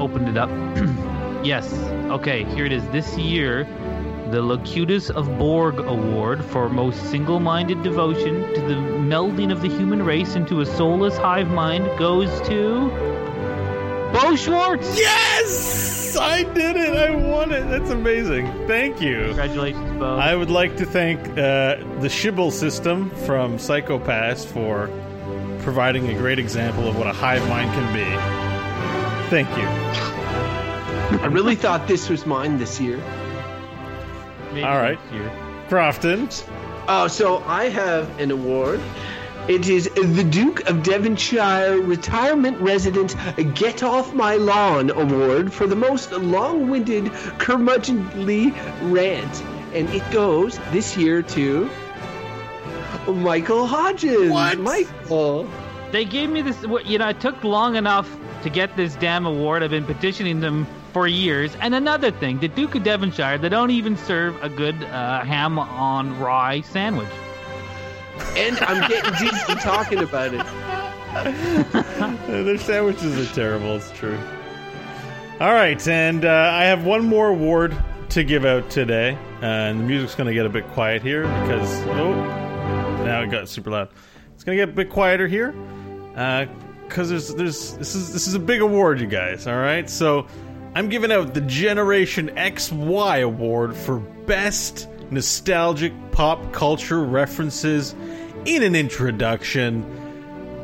open 0.00 0.26
it 0.26 0.36
up. 0.36 0.50
yes. 1.44 1.72
Okay, 2.10 2.42
here 2.44 2.66
it 2.66 2.72
is. 2.72 2.84
This 2.88 3.16
year, 3.16 3.64
the 4.32 4.42
Locutus 4.42 5.10
of 5.10 5.38
Borg 5.38 5.78
Award 5.78 6.44
for 6.44 6.68
most 6.68 7.00
single 7.10 7.38
minded 7.38 7.84
devotion 7.84 8.52
to 8.54 8.60
the 8.62 8.74
melding 8.74 9.52
of 9.52 9.62
the 9.62 9.68
human 9.68 10.02
race 10.02 10.34
into 10.34 10.60
a 10.60 10.66
soulless 10.66 11.16
hive 11.16 11.48
mind 11.48 11.86
goes 11.96 12.28
to. 12.48 12.90
Beau 14.16 14.34
Schwartz! 14.34 14.98
Yes, 14.98 16.16
I 16.16 16.42
did 16.42 16.76
it. 16.76 16.96
I 16.96 17.14
won 17.14 17.52
it. 17.52 17.68
That's 17.68 17.90
amazing. 17.90 18.46
Thank 18.66 19.02
you. 19.02 19.26
Congratulations, 19.26 19.98
Beau. 19.98 20.16
I 20.16 20.34
would 20.34 20.48
like 20.48 20.74
to 20.78 20.86
thank 20.86 21.20
uh, 21.36 21.76
the 22.00 22.08
Sibyl 22.08 22.50
System 22.50 23.10
from 23.26 23.58
Psycho-Pass 23.58 24.46
for 24.46 24.88
providing 25.60 26.08
a 26.08 26.14
great 26.14 26.38
example 26.38 26.88
of 26.88 26.96
what 26.96 27.06
a 27.06 27.12
hive 27.12 27.46
mind 27.50 27.70
can 27.72 27.92
be. 27.92 28.04
Thank 29.28 29.50
you. 29.50 29.66
I 31.20 31.26
really 31.26 31.54
thought 31.54 31.86
this 31.86 32.08
was 32.08 32.24
mine 32.24 32.56
this 32.56 32.80
year. 32.80 32.96
Maybe 34.48 34.62
all 34.62 34.78
right. 34.78 34.98
next 34.98 35.12
year. 35.12 35.30
Crofton. 35.68 36.30
Oh, 36.88 37.06
so 37.06 37.44
I 37.44 37.68
have 37.68 38.18
an 38.18 38.30
award. 38.30 38.80
It 39.48 39.68
is 39.68 39.88
the 39.94 40.24
Duke 40.24 40.68
of 40.68 40.82
Devonshire 40.82 41.80
Retirement 41.80 42.60
Resident 42.60 43.14
Get 43.54 43.84
Off 43.84 44.12
My 44.12 44.34
Lawn 44.34 44.90
Award 44.90 45.52
for 45.52 45.68
the 45.68 45.76
most 45.76 46.10
long-winded, 46.10 47.04
curmudgeonly 47.38 48.52
rant, 48.92 49.42
and 49.72 49.88
it 49.90 50.02
goes 50.10 50.58
this 50.72 50.96
year 50.96 51.22
to 51.22 51.70
Michael 53.06 53.68
Hodges. 53.68 54.32
What? 54.32 54.58
Michael. 54.58 55.48
They 55.92 56.04
gave 56.04 56.28
me 56.28 56.42
this. 56.42 56.60
You 56.84 56.98
know, 56.98 57.10
it 57.10 57.20
took 57.20 57.44
long 57.44 57.76
enough 57.76 58.10
to 58.42 58.50
get 58.50 58.76
this 58.76 58.96
damn 58.96 59.26
award. 59.26 59.62
I've 59.62 59.70
been 59.70 59.84
petitioning 59.84 60.40
them 60.40 60.66
for 60.92 61.06
years. 61.06 61.56
And 61.60 61.72
another 61.72 62.10
thing, 62.10 62.40
the 62.40 62.48
Duke 62.48 62.74
of 62.74 62.82
Devonshire, 62.82 63.38
they 63.38 63.48
don't 63.48 63.70
even 63.70 63.96
serve 63.96 64.42
a 64.42 64.48
good 64.48 64.82
uh, 64.82 65.22
ham 65.22 65.56
on 65.60 66.18
rye 66.18 66.62
sandwich. 66.62 67.06
And 68.36 68.58
I'm 68.60 68.88
getting 68.88 69.12
dizzy 69.12 69.54
talking 69.56 69.98
about 69.98 70.34
it. 70.34 70.46
Their 72.26 72.58
sandwiches 72.58 73.18
are 73.18 73.34
terrible. 73.34 73.76
It's 73.76 73.90
true. 73.92 74.18
All 75.40 75.52
right, 75.52 75.86
and 75.86 76.24
uh, 76.24 76.50
I 76.52 76.64
have 76.64 76.84
one 76.84 77.04
more 77.04 77.28
award 77.28 77.76
to 78.10 78.24
give 78.24 78.44
out 78.44 78.70
today, 78.70 79.18
uh, 79.42 79.46
and 79.46 79.80
the 79.80 79.84
music's 79.84 80.14
going 80.14 80.28
to 80.28 80.34
get 80.34 80.46
a 80.46 80.48
bit 80.48 80.66
quiet 80.68 81.02
here 81.02 81.22
because 81.22 81.70
oh, 81.88 82.14
now 83.04 83.22
it 83.22 83.30
got 83.30 83.48
super 83.48 83.70
loud. 83.70 83.90
It's 84.34 84.44
going 84.44 84.56
to 84.56 84.64
get 84.64 84.70
a 84.70 84.76
bit 84.76 84.90
quieter 84.90 85.28
here 85.28 85.52
because 86.88 87.10
there's 87.10 87.34
there's 87.34 87.74
this 87.76 87.94
is 87.94 88.12
this 88.12 88.26
is 88.26 88.34
a 88.34 88.38
big 88.38 88.62
award, 88.62 89.00
you 89.00 89.06
guys. 89.06 89.46
All 89.46 89.56
right, 89.56 89.88
so 89.90 90.26
I'm 90.74 90.88
giving 90.88 91.12
out 91.12 91.34
the 91.34 91.42
Generation 91.42 92.28
XY 92.36 93.22
award 93.22 93.76
for 93.76 93.98
best 93.98 94.88
nostalgic 95.10 95.92
pop 96.12 96.52
culture 96.52 97.02
references 97.02 97.94
in 98.44 98.62
an 98.62 98.74
introduction. 98.74 99.84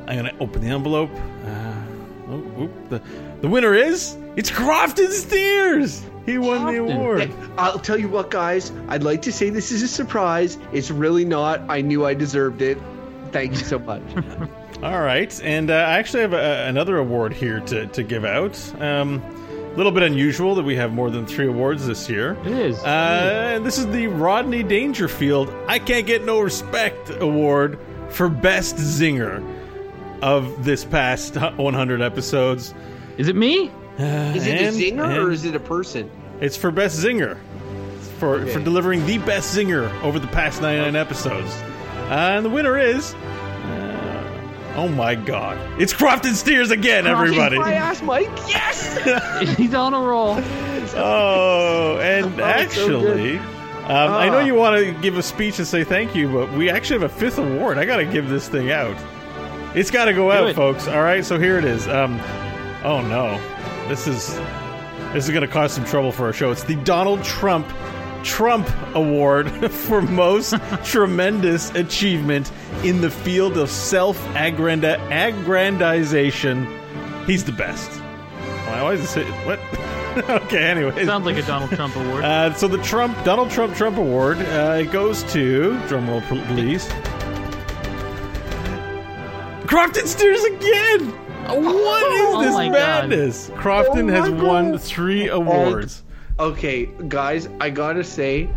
I'm 0.06 0.16
gonna 0.16 0.34
open 0.40 0.62
the 0.62 0.68
envelope. 0.68 1.10
Uh, 1.44 1.82
oh, 2.28 2.62
oop, 2.62 2.88
the 2.88 3.02
the 3.40 3.48
winner 3.48 3.74
is 3.74 4.16
it's 4.36 4.50
Crofton 4.50 5.10
Steers. 5.10 6.04
He 6.24 6.38
won 6.38 6.66
the 6.66 6.78
award. 6.78 7.22
Hey, 7.22 7.34
I'll 7.58 7.78
tell 7.78 7.98
you 7.98 8.08
what, 8.08 8.30
guys. 8.30 8.70
I'd 8.88 9.02
like 9.02 9.22
to 9.22 9.32
say 9.32 9.50
this 9.50 9.72
is 9.72 9.82
a 9.82 9.88
surprise. 9.88 10.56
It's 10.72 10.90
really 10.90 11.24
not. 11.24 11.60
I 11.68 11.80
knew 11.80 12.06
I 12.06 12.14
deserved 12.14 12.62
it. 12.62 12.78
Thank 13.32 13.52
you 13.52 13.58
so 13.58 13.78
much. 13.78 14.02
All 14.82 15.00
right, 15.00 15.40
and 15.42 15.70
uh, 15.70 15.74
I 15.74 15.98
actually 15.98 16.22
have 16.22 16.32
a, 16.32 16.66
another 16.66 16.98
award 16.98 17.32
here 17.32 17.60
to 17.60 17.86
to 17.86 18.02
give 18.02 18.24
out. 18.24 18.58
Um, 18.80 19.22
a 19.72 19.76
little 19.76 19.92
bit 19.92 20.02
unusual 20.02 20.54
that 20.56 20.64
we 20.64 20.76
have 20.76 20.92
more 20.92 21.10
than 21.10 21.26
three 21.26 21.46
awards 21.46 21.86
this 21.86 22.08
year. 22.08 22.36
It 22.44 22.52
is. 22.52 22.78
Uh, 22.78 23.54
and 23.56 23.64
this 23.66 23.78
is 23.78 23.86
the 23.88 24.06
Rodney 24.08 24.62
Dangerfield 24.62 25.52
I 25.66 25.78
Can't 25.78 26.06
Get 26.06 26.24
No 26.24 26.40
Respect 26.40 27.10
Award 27.20 27.78
for 28.10 28.28
Best 28.28 28.76
Zinger 28.76 29.42
of 30.20 30.64
this 30.64 30.84
past 30.84 31.36
100 31.36 32.02
episodes. 32.02 32.74
is 33.18 33.28
it 33.28 33.36
me? 33.36 33.70
Is 33.98 34.46
it 34.46 34.60
And- 34.60 34.76
a 34.76 34.78
zinger 34.78 35.16
or 35.24 35.30
is 35.30 35.44
it 35.44 35.54
a 35.54 35.60
person? 35.60 36.10
It's 36.40 36.56
for 36.56 36.70
Best 36.70 36.98
Zinger. 37.02 37.36
For, 38.18 38.36
Okay. 38.36 38.52
for 38.52 38.60
delivering 38.60 39.04
the 39.06 39.18
best 39.18 39.56
zinger 39.56 39.90
over 40.02 40.18
the 40.20 40.28
past 40.28 40.62
99 40.62 40.94
episodes. 40.96 41.50
Uh, 42.08 42.14
and 42.36 42.44
the 42.44 42.50
winner 42.50 42.78
is. 42.78 43.14
Uh, 44.74 44.80
oh 44.82 44.88
my 44.88 45.14
god. 45.14 45.58
It's 45.80 45.92
Crofton 45.92 46.34
Steers 46.34 46.70
again, 46.70 47.06
everybody. 47.06 47.58
I 47.58 47.74
asked 47.74 48.02
Mike. 48.02 48.28
Yes. 48.48 49.56
He's 49.56 49.74
on 49.74 49.94
a 49.94 50.00
roll. 50.00 50.36
Oh, 50.94 51.98
and 52.02 52.40
Oh, 52.40 52.44
actually, 52.44 53.38
um, 53.38 53.44
I 53.88 54.28
know 54.28 54.38
Ah. 54.38 54.44
you 54.44 54.54
want 54.54 54.76
to 54.84 54.92
give 55.00 55.16
a 55.18 55.22
speech 55.22 55.58
and 55.58 55.66
say 55.66 55.84
thank 55.84 56.14
you, 56.14 56.28
but 56.30 56.52
we 56.52 56.70
actually 56.70 57.00
have 57.00 57.10
a 57.10 57.14
fifth 57.14 57.38
award. 57.38 57.78
I 57.78 57.84
got 57.84 57.96
to 57.96 58.04
give 58.04 58.28
this 58.28 58.48
thing 58.48 58.70
out. 58.70 58.96
It's 59.74 59.90
got 59.90 60.04
to 60.06 60.12
go 60.12 60.30
out, 60.30 60.48
it. 60.50 60.56
folks. 60.56 60.86
All 60.86 61.02
right, 61.02 61.24
so 61.24 61.38
here 61.38 61.58
it 61.58 61.64
is. 61.64 61.88
Um, 61.88 62.20
oh 62.84 63.00
no, 63.02 63.40
this 63.88 64.06
is 64.06 64.34
this 65.12 65.24
is 65.24 65.30
going 65.30 65.42
to 65.46 65.48
cause 65.48 65.72
some 65.72 65.84
trouble 65.84 66.12
for 66.12 66.26
our 66.26 66.32
show. 66.32 66.50
It's 66.50 66.64
the 66.64 66.76
Donald 66.76 67.22
Trump 67.24 67.66
Trump 68.24 68.68
Award 68.94 69.50
for 69.70 70.00
most 70.02 70.54
tremendous 70.84 71.70
achievement 71.74 72.50
in 72.84 73.00
the 73.00 73.10
field 73.10 73.56
of 73.58 73.68
self-aggrandization. 73.70 76.66
He's 77.26 77.44
the 77.44 77.52
best. 77.52 77.90
Why, 77.90 78.82
why 78.82 78.92
is 78.94 79.14
this? 79.14 79.28
What? 79.46 79.60
okay, 80.42 80.64
anyway. 80.64 81.04
Sounds 81.06 81.24
like 81.24 81.36
a 81.36 81.42
Donald 81.42 81.70
Trump 81.70 81.94
award. 81.96 82.24
Uh, 82.24 82.52
so 82.54 82.66
the 82.68 82.82
Trump 82.82 83.16
Donald 83.24 83.50
Trump 83.50 83.74
Trump 83.76 83.96
Award 83.96 84.38
uh, 84.38 84.78
it 84.80 84.90
goes 84.92 85.22
to 85.32 85.72
drumroll 85.88 86.20
please. 86.48 86.86
Crofton 89.66 90.06
Steers 90.06 90.44
again. 90.44 91.08
What 91.48 92.12
is 92.12 92.34
Oh 92.34 92.42
this 92.42 92.52
my 92.54 92.66
God. 92.66 92.72
madness? 93.08 93.50
Crofton 93.56 94.10
Oh 94.10 94.12
my 94.12 94.18
has 94.18 94.30
won 94.30 94.76
three 94.78 95.28
awards. 95.28 96.02
Okay, 96.38 96.86
guys, 97.08 97.48
I 97.60 97.70
gotta 97.70 98.02
say, 98.04 98.48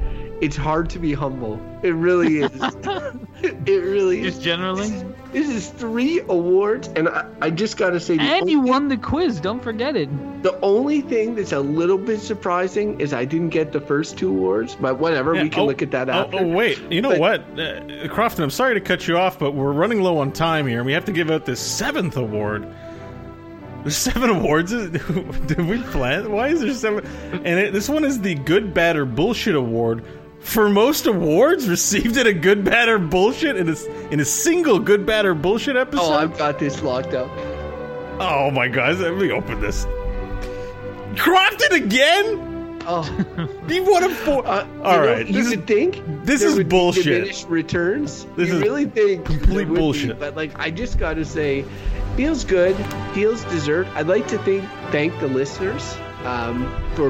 it's 0.42 0.56
hard 0.56 0.90
to 0.92 1.00
be 1.00 1.14
humble. 1.14 1.62
It 1.84 1.92
really 1.94 2.40
is. 2.40 2.52
it 3.44 3.84
really 3.84 4.22
is. 4.22 4.34
Just 4.34 4.42
generally. 4.42 4.90
This 5.32 5.50
is 5.50 5.68
three 5.70 6.20
awards, 6.30 6.88
and 6.96 7.10
I, 7.10 7.26
I 7.42 7.50
just 7.50 7.78
gotta 7.78 8.00
say, 8.00 8.18
And 8.18 8.50
you 8.50 8.60
only, 8.60 8.70
won 8.70 8.88
the 8.88 8.98
quiz. 8.98 9.40
Don't 9.40 9.62
forget 9.62 9.96
it. 9.96 10.10
the 10.44 10.58
only 10.62 11.02
thing 11.02 11.36
that's 11.36 11.52
a 11.52 11.60
little 11.60 11.98
bit 11.98 12.20
surprising 12.22 13.00
is 13.00 13.14
I 13.14 13.26
didn't 13.26 13.50
get 13.50 13.72
the 13.72 13.82
first 13.82 14.18
two 14.18 14.30
awards, 14.30 14.76
but 14.76 14.98
whatever, 15.00 15.36
Yeah, 15.36 15.44
we 15.44 15.50
can 15.50 15.62
oh, 15.62 15.66
look 15.66 15.82
at 15.82 15.92
that 15.92 16.10
oh, 16.10 16.14
after. 16.14 16.38
Oh, 16.40 16.48
wait, 16.48 16.80
you 16.92 17.02
know 17.02 17.18
But- 17.18 17.20
what, 17.20 17.60
uh, 17.60 18.08
Crofton? 18.08 18.44
I'm 18.44 18.50
sorry 18.50 18.74
to 18.76 18.82
cut 18.82 19.08
you 19.08 19.18
off, 19.18 19.38
but 19.38 19.52
we're 19.54 19.74
running 19.74 20.02
low 20.02 20.18
on 20.18 20.32
time 20.32 20.68
here, 20.68 20.78
and 20.80 20.86
we 20.86 20.94
have 20.94 21.06
to 21.06 21.12
give 21.12 21.30
out 21.30 21.46
this 21.46 21.60
seventh 21.60 22.16
award. 22.18 22.66
There's 23.86 23.98
seven 23.98 24.32
awards. 24.32 24.72
Did 24.72 25.60
we 25.60 25.80
plan? 25.84 26.32
Why 26.32 26.48
is 26.48 26.62
there 26.62 26.74
seven? 26.74 27.06
And 27.32 27.60
it, 27.60 27.72
this 27.72 27.88
one 27.88 28.04
is 28.04 28.20
the 28.20 28.34
Good, 28.34 28.74
Bad, 28.74 28.96
or 28.96 29.06
Bullshit 29.06 29.54
Award 29.54 30.04
for 30.40 30.70
most 30.70 31.06
awards 31.06 31.70
received 31.70 32.18
in 32.18 32.26
a 32.26 32.34
Good, 32.34 32.66
Bad, 32.66 32.90
or 32.90 32.98
Bullshit 32.98 33.58
in 33.58 33.70
a, 33.70 34.10
in 34.10 34.20
a 34.20 34.26
single 34.26 34.80
Good, 34.80 35.06
Bad, 35.06 35.28
or 35.28 35.36
Bullshit 35.36 35.76
oh, 35.76 35.82
episode. 35.82 36.02
Oh, 36.02 36.14
I've 36.14 36.36
got 36.36 36.58
this 36.58 36.82
locked 36.82 37.14
up. 37.14 37.30
Oh 38.20 38.50
my 38.50 38.68
god! 38.68 38.98
Let 38.98 39.18
me 39.18 39.30
open 39.30 39.62
this. 39.62 39.86
Crofton 41.16 41.74
again? 41.74 42.55
Oh, 42.88 43.04
He 43.68 43.80
won 43.80 44.04
a 44.04 44.10
four. 44.10 44.46
uh, 44.48 44.66
you 44.66 44.84
All 44.84 44.98
know, 45.00 45.18
You 45.18 45.24
this 45.34 45.46
is- 45.48 45.50
would 45.56 45.68
think 45.68 46.02
this 46.24 46.40
there 46.42 46.50
is 46.50 46.56
would 46.58 46.68
be 46.70 46.76
bullshit. 46.76 47.04
Diminished 47.06 47.48
returns. 47.48 48.26
This 48.36 48.50
you 48.50 48.56
is 48.58 48.62
really 48.62 48.86
think 48.86 49.26
complete 49.26 49.48
there 49.48 49.56
would 49.58 49.70
be, 49.70 49.76
bullshit. 49.76 50.20
but 50.20 50.36
like, 50.36 50.52
I 50.60 50.70
just 50.72 50.98
got 50.98 51.16
to 51.16 51.26
say, 51.26 51.66
feels 52.16 52.44
good, 52.46 52.76
feels 53.14 53.44
dessert. 53.46 53.88
I'd 53.96 54.08
like 54.08 54.28
to 54.30 54.38
thank 54.40 54.64
thank 54.92 55.20
the 55.20 55.28
listeners 55.28 55.96
um, 56.26 56.72
for 56.96 57.10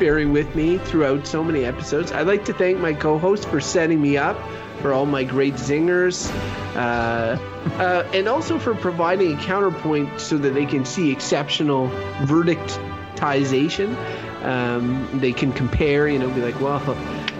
bearing 0.00 0.32
with 0.32 0.52
me 0.56 0.78
throughout 0.78 1.26
so 1.26 1.42
many 1.44 1.64
episodes. 1.64 2.10
I'd 2.12 2.26
like 2.26 2.44
to 2.46 2.52
thank 2.52 2.78
my 2.78 2.92
co-host 2.92 3.46
for 3.48 3.60
setting 3.60 4.02
me 4.02 4.16
up 4.16 4.36
for 4.82 4.92
all 4.92 5.06
my 5.06 5.22
great 5.22 5.54
zingers, 5.54 6.28
uh, 6.74 7.38
uh, 7.78 8.04
and 8.12 8.28
also 8.28 8.58
for 8.58 8.74
providing 8.74 9.38
a 9.38 9.40
counterpoint 9.42 10.20
so 10.20 10.36
that 10.36 10.50
they 10.52 10.66
can 10.66 10.84
see 10.84 11.12
exceptional 11.12 11.88
verdictization. 12.26 13.94
Um, 14.44 15.08
they 15.14 15.32
can 15.32 15.52
compare, 15.52 16.06
you 16.06 16.18
know, 16.18 16.28
be 16.28 16.42
like, 16.42 16.60
well, 16.60 16.78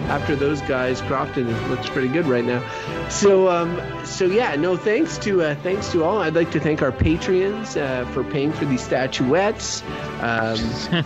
after 0.07 0.35
those 0.35 0.61
guys, 0.61 1.01
Crofton 1.01 1.47
looks 1.69 1.87
pretty 1.89 2.07
good 2.07 2.25
right 2.25 2.43
now. 2.43 2.63
So, 3.09 3.49
um, 3.49 3.79
so 4.05 4.25
yeah, 4.25 4.55
no, 4.55 4.75
thanks 4.75 5.17
to 5.19 5.41
uh, 5.43 5.55
thanks 5.55 5.91
to 5.91 6.03
all. 6.03 6.19
I'd 6.21 6.33
like 6.33 6.51
to 6.51 6.59
thank 6.59 6.81
our 6.81 6.91
Patreons 6.91 7.79
uh, 7.79 8.05
for 8.11 8.23
paying 8.23 8.51
for 8.51 8.65
these 8.65 8.81
statuettes. 8.81 9.83
Um, 10.21 10.57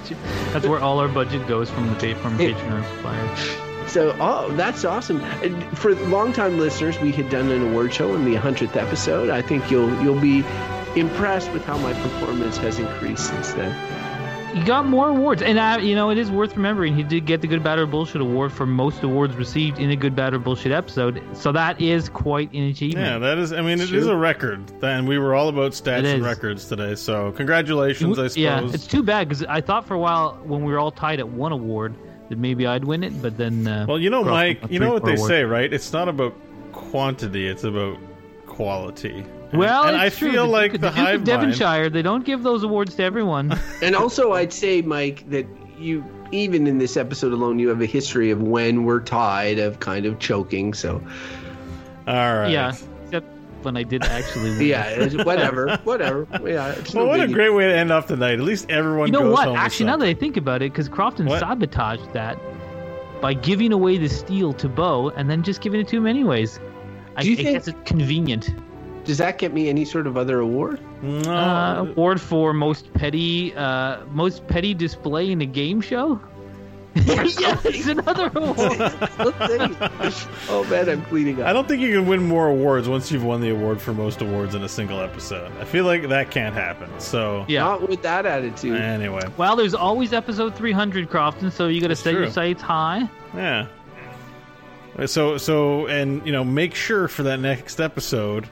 That's 0.54 0.66
where 0.66 0.80
all 0.80 1.00
our 1.00 1.10
budget 1.10 1.48
goes 1.48 1.70
from 1.70 1.88
the 1.88 1.96
pay 1.96 2.14
from 2.14 2.38
Patreon 2.38 2.84
suppliers. 2.96 3.70
So, 3.92 4.16
oh, 4.20 4.52
that's 4.52 4.86
awesome. 4.86 5.20
And 5.42 5.78
For 5.78 5.96
longtime 5.96 6.60
listeners, 6.60 7.00
we 7.00 7.12
had 7.12 7.32
done 7.32 7.50
an 7.50 7.70
award 7.70 7.92
show 7.92 8.14
in 8.14 8.24
the 8.24 8.36
100th 8.36 8.76
episode. 8.76 9.32
I 9.32 9.42
think 9.42 9.72
you'll 9.72 9.92
you'll 10.04 10.22
be 10.22 10.46
impressed 10.96 11.52
with 11.54 11.66
how 11.66 11.78
my 11.80 11.94
performance 11.94 12.58
has 12.58 12.78
increased 12.78 13.28
since 13.28 13.54
then. 13.54 13.99
You 14.56 14.66
got 14.66 14.86
more 14.88 15.10
awards, 15.10 15.42
and 15.44 15.60
uh, 15.60 15.78
you 15.80 15.96
know 15.96 16.10
it 16.10 16.18
is 16.18 16.32
worth 16.32 16.56
remembering. 16.56 16.96
He 16.96 17.04
did 17.04 17.26
get 17.28 17.42
the 17.42 17.48
Good, 17.48 17.64
Bad, 17.64 17.78
or 17.78 17.86
Bullshit 17.86 18.20
award 18.20 18.52
for 18.52 18.66
most 18.66 19.04
awards 19.04 19.36
received 19.36 19.78
in 19.80 19.92
a 19.92 19.96
Good, 19.96 20.16
Bad, 20.16 20.34
or 20.34 20.40
Bullshit 20.40 20.72
episode. 20.72 21.22
So 21.34 21.52
that 21.52 21.80
is 21.80 22.10
quite 22.10 22.52
an 22.54 22.64
achievement. 22.64 23.06
Yeah, 23.06 23.20
that 23.20 23.38
is. 23.38 23.54
I 23.54 23.62
mean, 23.62 23.80
it 23.80 23.82
is 23.94 24.06
Sure. 24.06 24.14
a 24.14 24.18
record. 24.18 24.62
And 24.84 25.08
we 25.08 25.20
were 25.20 25.36
all 25.36 25.50
about 25.50 25.74
stats 25.74 26.04
and 26.04 26.24
records 26.24 26.66
today. 26.66 26.96
So 26.96 27.32
congratulations, 27.34 28.18
I 28.18 28.24
suppose. 28.28 28.38
Yeah, 28.38 28.62
it's 28.74 28.88
too 28.88 29.04
bad 29.04 29.30
because 29.30 29.46
I 29.46 29.62
thought 29.62 29.86
for 29.86 29.94
a 29.94 30.00
while 30.00 30.40
when 30.44 30.64
we 30.64 30.74
were 30.74 30.80
all 30.80 30.92
tied 30.92 31.20
at 31.20 31.30
one 31.30 31.52
award 31.52 31.96
that 32.30 32.38
maybe 32.40 32.66
I'd 32.66 32.84
win 32.86 33.04
it, 33.04 33.22
but 33.22 33.38
then. 33.38 33.68
Uh, 33.68 33.86
well, 33.88 34.00
you 34.00 34.10
know, 34.10 34.24
Mike. 34.24 34.60
You 34.70 34.80
know 34.80 34.92
what 34.94 35.06
they 35.06 35.14
awards. 35.14 35.28
say, 35.28 35.44
right? 35.44 35.72
It's 35.72 35.94
not 35.94 36.10
about 36.10 36.34
quantity; 36.72 37.48
it's 37.48 37.64
about 37.64 37.98
quality. 38.48 39.24
Well, 39.54 39.86
and 39.86 39.98
I 39.98 40.10
true. 40.10 40.32
feel 40.32 40.46
the 40.46 40.52
like 40.52 40.72
Duke, 40.74 40.82
the, 40.82 40.90
the 40.90 40.96
Duke 40.96 41.06
hive 41.06 41.16
of 41.16 41.20
mind. 41.22 41.26
Devonshire, 41.26 41.90
they 41.90 42.02
don't 42.02 42.24
give 42.26 42.44
those 42.44 42.64
awards 42.64 42.96
to 42.96 43.04
everyone. 43.04 43.58
And 43.82 43.96
also, 43.96 44.34
I'd 44.34 44.54
say, 44.54 44.82
Mike, 44.82 45.30
that 45.30 45.46
you 45.78 46.04
even 46.32 46.68
in 46.68 46.78
this 46.78 46.96
episode 46.98 47.34
alone, 47.34 47.58
you 47.58 47.70
have 47.70 47.82
a 47.82 47.86
history 47.88 48.30
of 48.30 48.42
when 48.42 48.84
we're 48.84 49.00
tied 49.00 49.58
of 49.58 49.80
kind 49.80 50.06
of 50.06 50.20
choking. 50.20 50.74
So, 50.76 51.02
All 52.08 52.14
right. 52.40 52.52
yeah, 52.52 52.74
except 53.04 53.26
when 53.64 53.76
I 53.76 53.84
did 53.84 54.04
actually 54.04 54.52
win. 54.52 54.62
yeah, 54.68 55.24
whatever, 55.24 55.78
whatever. 55.84 56.28
Yeah, 56.46 56.70
it's 56.74 56.94
Well, 56.94 57.06
no 57.06 57.10
what 57.10 57.20
a 57.22 57.28
great 57.28 57.50
way 57.50 57.68
to 57.68 57.76
end 57.76 57.92
off 57.92 58.08
the 58.08 58.16
night. 58.18 58.34
At 58.34 58.42
least 58.42 58.70
everyone. 58.70 59.08
You 59.08 59.14
know 59.14 59.20
goes 59.22 59.34
what? 59.34 59.48
home 59.48 59.58
Actually, 59.58 59.88
now 59.88 59.98
that. 59.98 60.06
I 60.08 60.14
think 60.14 60.38
about 60.38 60.62
it, 60.62 60.72
because 60.72 60.88
Crofton 60.90 61.26
What? 61.26 61.40
sabotaged 61.40 62.14
that 62.14 62.38
by 63.22 63.34
giving 63.34 63.74
away 63.74 63.98
the 63.98 64.08
steel 64.10 64.54
to 64.54 64.70
Beau 64.70 65.10
and 65.16 65.30
then 65.30 65.42
just 65.44 65.62
giving 65.62 65.80
it 65.82 65.88
to 65.90 65.98
him 65.98 66.06
anyways. 66.08 66.60
I, 67.18 67.22
Do 67.24 67.32
you 67.32 67.34
I 67.40 67.44
think- 67.44 67.58
it's 67.68 67.70
convenient. 67.90 68.54
Does 69.06 69.18
that 69.18 69.38
get 69.40 69.54
me 69.54 69.70
any 69.70 69.86
sort 69.86 70.06
of 70.08 70.18
other 70.18 70.40
award? 70.40 70.80
No, 71.02 71.32
Uh, 71.32 71.76
award 71.90 72.22
for 72.22 72.54
most 72.54 72.94
petty, 72.94 73.54
uh, 73.56 73.98
most 74.12 74.46
petty 74.48 74.74
display 74.74 75.32
in 75.32 75.42
a 75.42 75.46
game 75.46 75.82
show. 75.82 76.20
yes, 76.96 77.88
another 77.88 78.32
award. 78.36 78.58
oh 80.50 80.66
man, 80.70 80.90
I'm 80.90 81.02
cleaning 81.06 81.42
I 81.42 81.54
don't 81.54 81.68
think 81.68 81.82
you 81.82 81.94
can 81.94 82.08
win 82.08 82.24
more 82.24 82.48
awards 82.48 82.90
once 82.90 83.12
you've 83.12 83.24
won 83.24 83.42
the 83.42 83.50
award 83.50 83.80
for 83.80 83.94
most 83.94 84.22
awards 84.22 84.56
in 84.56 84.64
a 84.64 84.70
single 84.70 85.00
episode. 85.00 85.52
I 85.60 85.66
feel 85.66 85.86
like 85.86 86.10
that 86.10 86.32
can't 86.32 86.56
happen. 86.56 86.90
So 87.00 87.46
Yeah. 87.48 87.62
Not 87.64 87.88
with 87.88 88.02
that 88.02 88.26
attitude. 88.26 88.76
anyway, 88.82 89.22
Well, 89.38 89.56
there's 89.56 89.76
always 89.76 90.14
episode 90.14 90.56
300, 90.56 91.10
Crofton. 91.10 91.52
So 91.52 91.68
you 91.68 91.80
got 91.80 91.88
to 91.90 91.96
set 91.96 92.12
true. 92.12 92.22
your 92.24 92.32
sights 92.32 92.62
high. 92.62 93.10
yeah. 93.36 93.68
So 95.06 95.38
so 95.38 95.88
and 95.88 96.26
you 96.26 96.34
know 96.34 96.44
make 96.44 96.76
sure 96.76 97.08
for 97.08 97.24
that 97.24 97.40
next 97.40 97.80
episode 97.80 98.50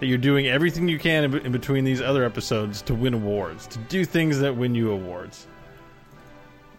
that 0.00 0.06
you're 0.06 0.18
doing 0.18 0.46
everything 0.46 0.88
you 0.88 0.98
can 0.98 1.24
in, 1.24 1.34
in 1.38 1.52
between 1.52 1.84
these 1.84 2.00
other 2.00 2.24
episodes 2.24 2.82
to 2.82 2.94
win 2.94 3.14
awards, 3.14 3.66
to 3.68 3.78
do 3.80 4.04
things 4.04 4.38
that 4.40 4.56
win 4.56 4.74
you 4.74 4.90
awards, 4.92 5.46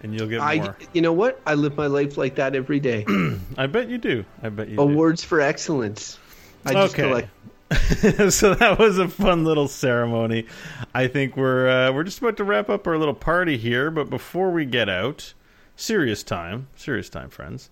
and 0.01 0.13
you'll 0.15 0.27
get 0.27 0.41
I, 0.41 0.57
more. 0.57 0.77
you 0.93 1.01
know 1.01 1.13
what? 1.13 1.41
I 1.45 1.55
live 1.55 1.75
my 1.75 1.87
life 1.87 2.17
like 2.17 2.35
that 2.35 2.55
every 2.55 2.79
day. 2.79 3.05
I 3.57 3.67
bet 3.67 3.89
you 3.89 3.97
do. 3.97 4.25
I 4.41 4.49
bet 4.49 4.69
you 4.69 4.77
do. 4.77 4.81
Awards 4.81 5.23
for 5.23 5.41
excellence. 5.41 6.17
I 6.65 6.73
just 6.73 6.93
Okay. 6.93 7.03
collect. 7.07 7.29
so 8.33 8.55
that 8.55 8.79
was 8.79 8.97
a 8.97 9.07
fun 9.07 9.43
little 9.45 9.67
ceremony. 9.67 10.47
I 10.95 11.07
think 11.07 11.37
we're 11.37 11.69
uh, 11.69 11.91
we're 11.91 12.03
just 12.03 12.17
about 12.19 12.35
to 12.37 12.43
wrap 12.43 12.67
up 12.69 12.87
our 12.87 12.97
little 12.97 13.13
party 13.13 13.57
here, 13.57 13.91
but 13.91 14.09
before 14.09 14.49
we 14.49 14.65
get 14.65 14.89
out, 14.89 15.33
serious 15.75 16.23
time, 16.23 16.67
serious 16.75 17.09
time, 17.09 17.29
friends. 17.29 17.69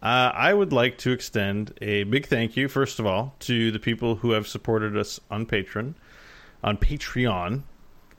Uh, 0.00 0.30
I 0.32 0.54
would 0.54 0.72
like 0.72 0.98
to 0.98 1.10
extend 1.10 1.74
a 1.82 2.04
big 2.04 2.26
thank 2.26 2.56
you, 2.56 2.68
first 2.68 3.00
of 3.00 3.06
all, 3.06 3.34
to 3.40 3.72
the 3.72 3.80
people 3.80 4.16
who 4.16 4.30
have 4.30 4.46
supported 4.46 4.96
us 4.96 5.18
on 5.30 5.44
Patreon, 5.44 5.94
on 6.62 6.76
Patreon. 6.76 7.62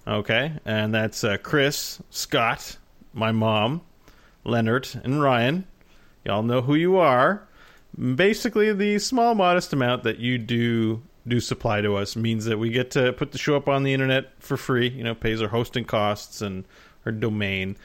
Okay, 0.05 0.53
and 0.65 0.93
that's 0.93 1.23
uh, 1.23 1.37
Chris, 1.37 2.01
Scott, 2.09 2.77
my 3.13 3.31
mom, 3.31 3.81
Leonard, 4.43 4.89
and 5.03 5.21
Ryan. 5.21 5.65
Y'all 6.25 6.43
know 6.43 6.61
who 6.61 6.75
you 6.75 6.97
are. 6.97 7.47
Basically, 8.15 8.73
the 8.73 8.99
small, 8.99 9.33
modest 9.35 9.71
amount 9.71 10.03
that 10.03 10.19
you 10.19 10.37
do 10.37 11.01
do 11.27 11.39
supply 11.39 11.79
to 11.81 11.95
us 11.95 12.15
means 12.15 12.45
that 12.45 12.57
we 12.57 12.69
get 12.69 12.91
to 12.91 13.13
put 13.13 13.31
the 13.31 13.37
show 13.37 13.55
up 13.55 13.69
on 13.69 13.83
the 13.83 13.93
internet 13.93 14.31
for 14.39 14.57
free. 14.57 14.89
You 14.89 15.03
know, 15.03 15.15
pays 15.15 15.41
our 15.41 15.47
hosting 15.47 15.85
costs 15.85 16.41
and 16.41 16.65
our 17.05 17.11
domain, 17.11 17.77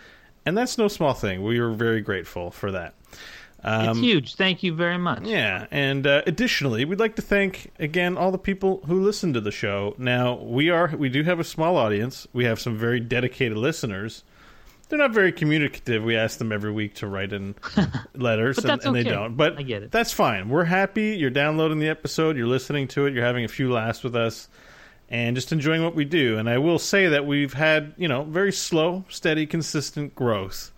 and 0.45 0.59
that's 0.59 0.79
no 0.79 0.89
small 0.89 1.15
thing. 1.15 1.45
We 1.45 1.59
are 1.59 1.71
very 1.71 2.01
grateful 2.01 2.51
for 2.51 2.73
that. 2.73 2.95
It's 3.65 3.99
huge. 3.99 4.35
Thank 4.35 4.63
you 4.63 4.75
very 4.75 4.99
much. 4.99 5.19
Um, 5.21 5.25
Yeah, 5.25 5.67
and 5.71 6.07
uh, 6.07 6.23
additionally, 6.27 6.85
we'd 6.85 7.01
like 7.01 7.17
to 7.17 7.23
thank 7.23 7.73
again 7.79 8.17
all 8.17 8.31
the 8.31 8.39
people 8.39 8.83
who 8.87 9.01
listen 9.01 9.33
to 9.35 9.41
the 9.41 9.51
show. 9.51 9.95
Now 9.99 10.35
we 10.35 10.71
are 10.71 10.95
we 10.97 11.09
do 11.09 11.23
have 11.23 11.41
a 11.41 11.45
small 11.45 11.77
audience. 11.77 12.27
We 12.33 12.45
have 12.45 12.61
some 12.61 12.77
very 12.77 13.01
dedicated 13.01 13.57
listeners. 13.57 14.23
They're 14.89 14.99
not 14.99 15.13
very 15.13 15.33
communicative. 15.33 16.05
We 16.05 16.15
ask 16.15 16.39
them 16.39 16.53
every 16.53 16.71
week 16.71 16.97
to 16.97 17.07
write 17.07 17.33
in 17.33 17.55
letters, 18.15 18.59
and, 18.59 18.85
and 18.85 18.95
they 18.95 19.03
don't. 19.03 19.35
But 19.35 19.59
I 19.59 19.63
get 19.63 19.83
it. 19.83 19.91
That's 19.91 20.13
fine. 20.13 20.51
We're 20.51 20.65
happy. 20.65 21.17
You're 21.17 21.31
downloading 21.31 21.79
the 21.79 21.89
episode. 21.89 22.37
You're 22.37 22.47
listening 22.47 22.89
to 22.89 23.07
it. 23.07 23.15
You're 23.15 23.25
having 23.25 23.45
a 23.45 23.49
few 23.49 23.73
laughs 23.73 24.03
with 24.05 24.15
us, 24.15 24.49
and 25.09 25.35
just 25.35 25.53
enjoying 25.53 25.83
what 25.83 25.95
we 25.95 26.05
do. 26.05 26.37
And 26.37 26.51
I 26.51 26.59
will 26.59 26.79
say 26.79 27.09
that 27.09 27.27
we've 27.27 27.55
had 27.55 27.95
you 27.97 28.09
know 28.09 28.25
very 28.25 28.53
slow, 28.53 29.05
steady, 29.09 29.47
consistent 29.47 30.15
growth 30.15 30.71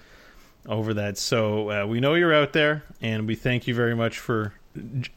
over 0.69 0.95
that. 0.95 1.19
So 1.19 1.71
uh, 1.71 1.87
we 1.87 2.01
know 2.01 2.15
you're 2.15 2.35
out 2.35 2.53
there, 2.53 2.85
and 3.01 3.27
we 3.27 3.35
thank 3.35 3.67
you 3.67 3.75
very 3.75 3.95
much 3.95 4.19
for 4.19 4.55
j- 5.01 5.11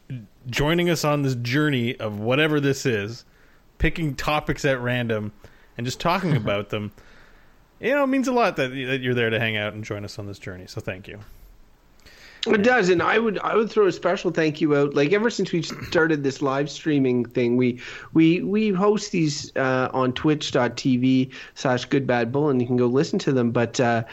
joining 0.47 0.89
us 0.89 1.03
on 1.03 1.21
this 1.21 1.35
journey 1.35 1.99
of 1.99 2.19
whatever 2.19 2.59
this 2.59 2.85
is, 2.85 3.26
picking 3.77 4.15
topics 4.15 4.65
at 4.65 4.80
random 4.80 5.31
and 5.77 5.85
just 5.85 5.99
talking 5.99 6.35
about 6.38 6.69
them. 6.69 6.91
You 7.80 7.95
know, 7.95 8.03
it 8.03 8.07
means 8.07 8.27
a 8.27 8.34
lot 8.34 8.57
that, 8.57 8.69
that 8.69 9.01
you're 9.01 9.13
there 9.13 9.30
to 9.30 9.39
hang 9.39 9.57
out 9.57 9.73
and 9.73 9.84
join 9.84 10.03
us 10.03 10.19
on 10.19 10.27
this 10.27 10.39
journey. 10.39 10.67
So 10.67 10.81
thank 10.81 11.07
you. 11.07 11.19
It 12.47 12.63
does, 12.63 12.88
and 12.89 13.01
I 13.01 13.19
would 13.19 13.38
I 13.39 13.55
would 13.55 13.69
throw 13.69 13.88
a 13.88 13.91
special 13.91 14.31
thank 14.31 14.61
you 14.61 14.73
out. 14.76 14.93
Like 14.93 15.11
ever 15.11 15.30
since 15.30 15.51
we 15.51 15.61
started 15.89 16.23
this 16.23 16.41
live 16.41 16.69
streaming 16.69 17.26
thing, 17.26 17.57
we 17.57 17.81
we 18.13 18.41
we 18.41 18.69
host 18.69 19.11
these 19.11 19.53
uh, 19.57 19.89
on 19.93 20.13
Twitch.tv 20.13 21.34
slash 21.55 21.85
Good 21.85 22.07
Bad 22.07 22.31
Bull, 22.31 22.49
and 22.49 22.61
you 22.61 22.67
can 22.67 22.77
go 22.77 22.88
listen 22.88 23.19
to 23.19 23.34
them. 23.34 23.51
But 23.51 23.80
uh, 23.80 24.03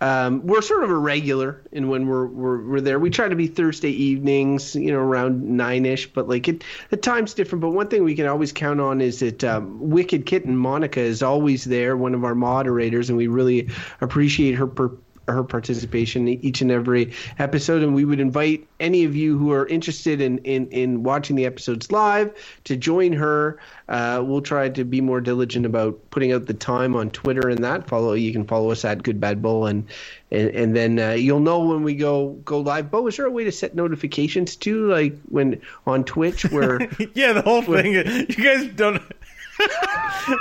um, 0.00 0.46
we're 0.46 0.62
sort 0.62 0.84
of 0.84 0.90
a 0.90 0.96
regular 0.96 1.60
in 1.72 1.88
when 1.88 2.06
we're, 2.06 2.26
we're 2.26 2.62
we're 2.62 2.80
there. 2.80 2.98
We 2.98 3.10
try 3.10 3.28
to 3.28 3.34
be 3.34 3.46
Thursday 3.46 3.90
evenings, 3.90 4.76
you 4.76 4.92
know, 4.92 4.98
around 4.98 5.42
nine 5.42 5.84
ish. 5.86 6.06
But 6.12 6.28
like 6.28 6.46
it, 6.48 6.62
the 6.90 6.96
time's 6.96 7.34
different. 7.34 7.62
But 7.62 7.70
one 7.70 7.88
thing 7.88 8.04
we 8.04 8.14
can 8.14 8.26
always 8.26 8.52
count 8.52 8.80
on 8.80 9.00
is 9.00 9.20
that 9.20 9.42
um, 9.42 9.90
Wicked 9.90 10.26
Kitten 10.26 10.56
Monica 10.56 11.00
is 11.00 11.22
always 11.22 11.64
there, 11.64 11.96
one 11.96 12.14
of 12.14 12.24
our 12.24 12.34
moderators, 12.34 13.08
and 13.08 13.16
we 13.16 13.26
really 13.26 13.68
appreciate 14.00 14.54
her. 14.54 14.66
Per- 14.66 14.96
her 15.32 15.44
participation 15.44 16.28
in 16.28 16.44
each 16.44 16.60
and 16.60 16.70
every 16.70 17.12
episode 17.38 17.82
and 17.82 17.94
we 17.94 18.04
would 18.04 18.20
invite 18.20 18.66
any 18.80 19.04
of 19.04 19.14
you 19.14 19.38
who 19.38 19.52
are 19.52 19.66
interested 19.66 20.20
in 20.20 20.38
in, 20.38 20.68
in 20.68 21.02
watching 21.02 21.36
the 21.36 21.46
episodes 21.46 21.90
live 21.92 22.34
to 22.64 22.76
join 22.76 23.12
her 23.12 23.58
uh, 23.88 24.22
we'll 24.24 24.42
try 24.42 24.68
to 24.68 24.84
be 24.84 25.00
more 25.00 25.20
diligent 25.20 25.64
about 25.64 25.98
putting 26.10 26.32
out 26.32 26.46
the 26.46 26.54
time 26.54 26.94
on 26.94 27.10
twitter 27.10 27.48
and 27.48 27.64
that 27.64 27.86
follow 27.88 28.12
you 28.12 28.32
can 28.32 28.46
follow 28.46 28.70
us 28.70 28.84
at 28.84 29.02
good 29.02 29.20
bad 29.20 29.42
bull 29.42 29.66
and 29.66 29.86
and, 30.30 30.50
and 30.50 30.76
then 30.76 30.98
uh, 30.98 31.12
you'll 31.12 31.40
know 31.40 31.60
when 31.60 31.82
we 31.82 31.94
go 31.94 32.30
go 32.44 32.60
live 32.60 32.90
Beau 32.90 33.06
is 33.06 33.16
there 33.16 33.26
a 33.26 33.30
way 33.30 33.44
to 33.44 33.52
set 33.52 33.74
notifications 33.74 34.56
too 34.56 34.88
like 34.90 35.18
when 35.28 35.60
on 35.86 36.04
twitch 36.04 36.44
where 36.50 36.78
yeah, 37.14 37.32
the 37.32 37.42
whole 37.42 37.62
thing. 37.62 37.92
You 37.92 38.26
guys 38.26 38.66
don't. 38.74 39.02
Are 39.58 40.36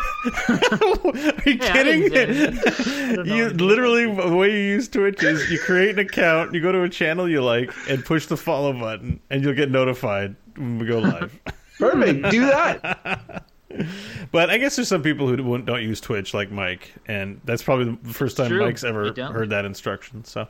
you 1.46 1.58
Yeah, 1.60 1.74
kidding? 1.74 2.10
didn't 2.10 2.60
I 2.68 3.16
don't 3.16 3.28
know. 3.28 3.36
you 3.36 3.50
literally 3.50 4.06
the 4.14 4.36
way 4.36 4.52
you 4.52 4.58
use 4.60 4.88
Twitch 4.88 5.24
is 5.24 5.50
you 5.50 5.60
create 5.60 5.92
an 5.92 6.00
account, 6.00 6.54
you 6.54 6.62
go 6.62 6.72
to 6.72 6.84
a 6.84 6.90
channel 6.90 7.30
you 7.30 7.42
like, 7.44 7.72
and 7.90 8.04
push 8.06 8.26
the 8.28 8.38
follow 8.38 8.74
button, 8.74 9.20
and 9.30 9.44
you'll 9.44 9.54
get 9.54 9.72
notified 9.72 10.36
when 10.56 10.80
we 10.80 10.86
go 10.86 11.00
live. 11.00 11.38
perfect 11.80 12.32
do 12.32 12.42
that 12.48 13.44
but 14.32 14.50
I 14.50 14.58
guess 14.58 14.76
there's 14.78 14.88
some 14.88 15.04
people 15.04 15.28
who 15.28 15.36
don't 15.36 15.66
don't 15.66 15.84
use 15.84 16.02
Twitch, 16.02 16.34
like 16.34 16.50
Mike, 16.52 16.94
and 17.08 17.40
that's 17.46 17.62
probably 17.62 17.98
the 18.02 18.14
first 18.14 18.38
time 18.38 18.48
True. 18.50 18.66
Mike's 18.66 18.84
ever 18.84 19.14
heard 19.14 19.50
that 19.52 19.66
instruction. 19.66 20.24
So, 20.24 20.48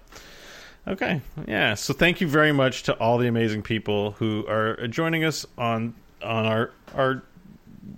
okay, 0.88 1.22
yeah. 1.48 1.74
So 1.74 1.94
thank 1.94 2.22
you 2.22 2.28
very 2.28 2.52
much 2.54 2.84
to 2.84 2.94
all 2.94 3.18
the 3.18 3.28
amazing 3.28 3.64
people 3.64 4.12
who 4.12 4.46
are 4.48 4.88
joining 4.88 5.24
us 5.26 5.46
on 5.58 5.96
on 6.24 6.46
our 6.46 6.72
our 6.96 7.24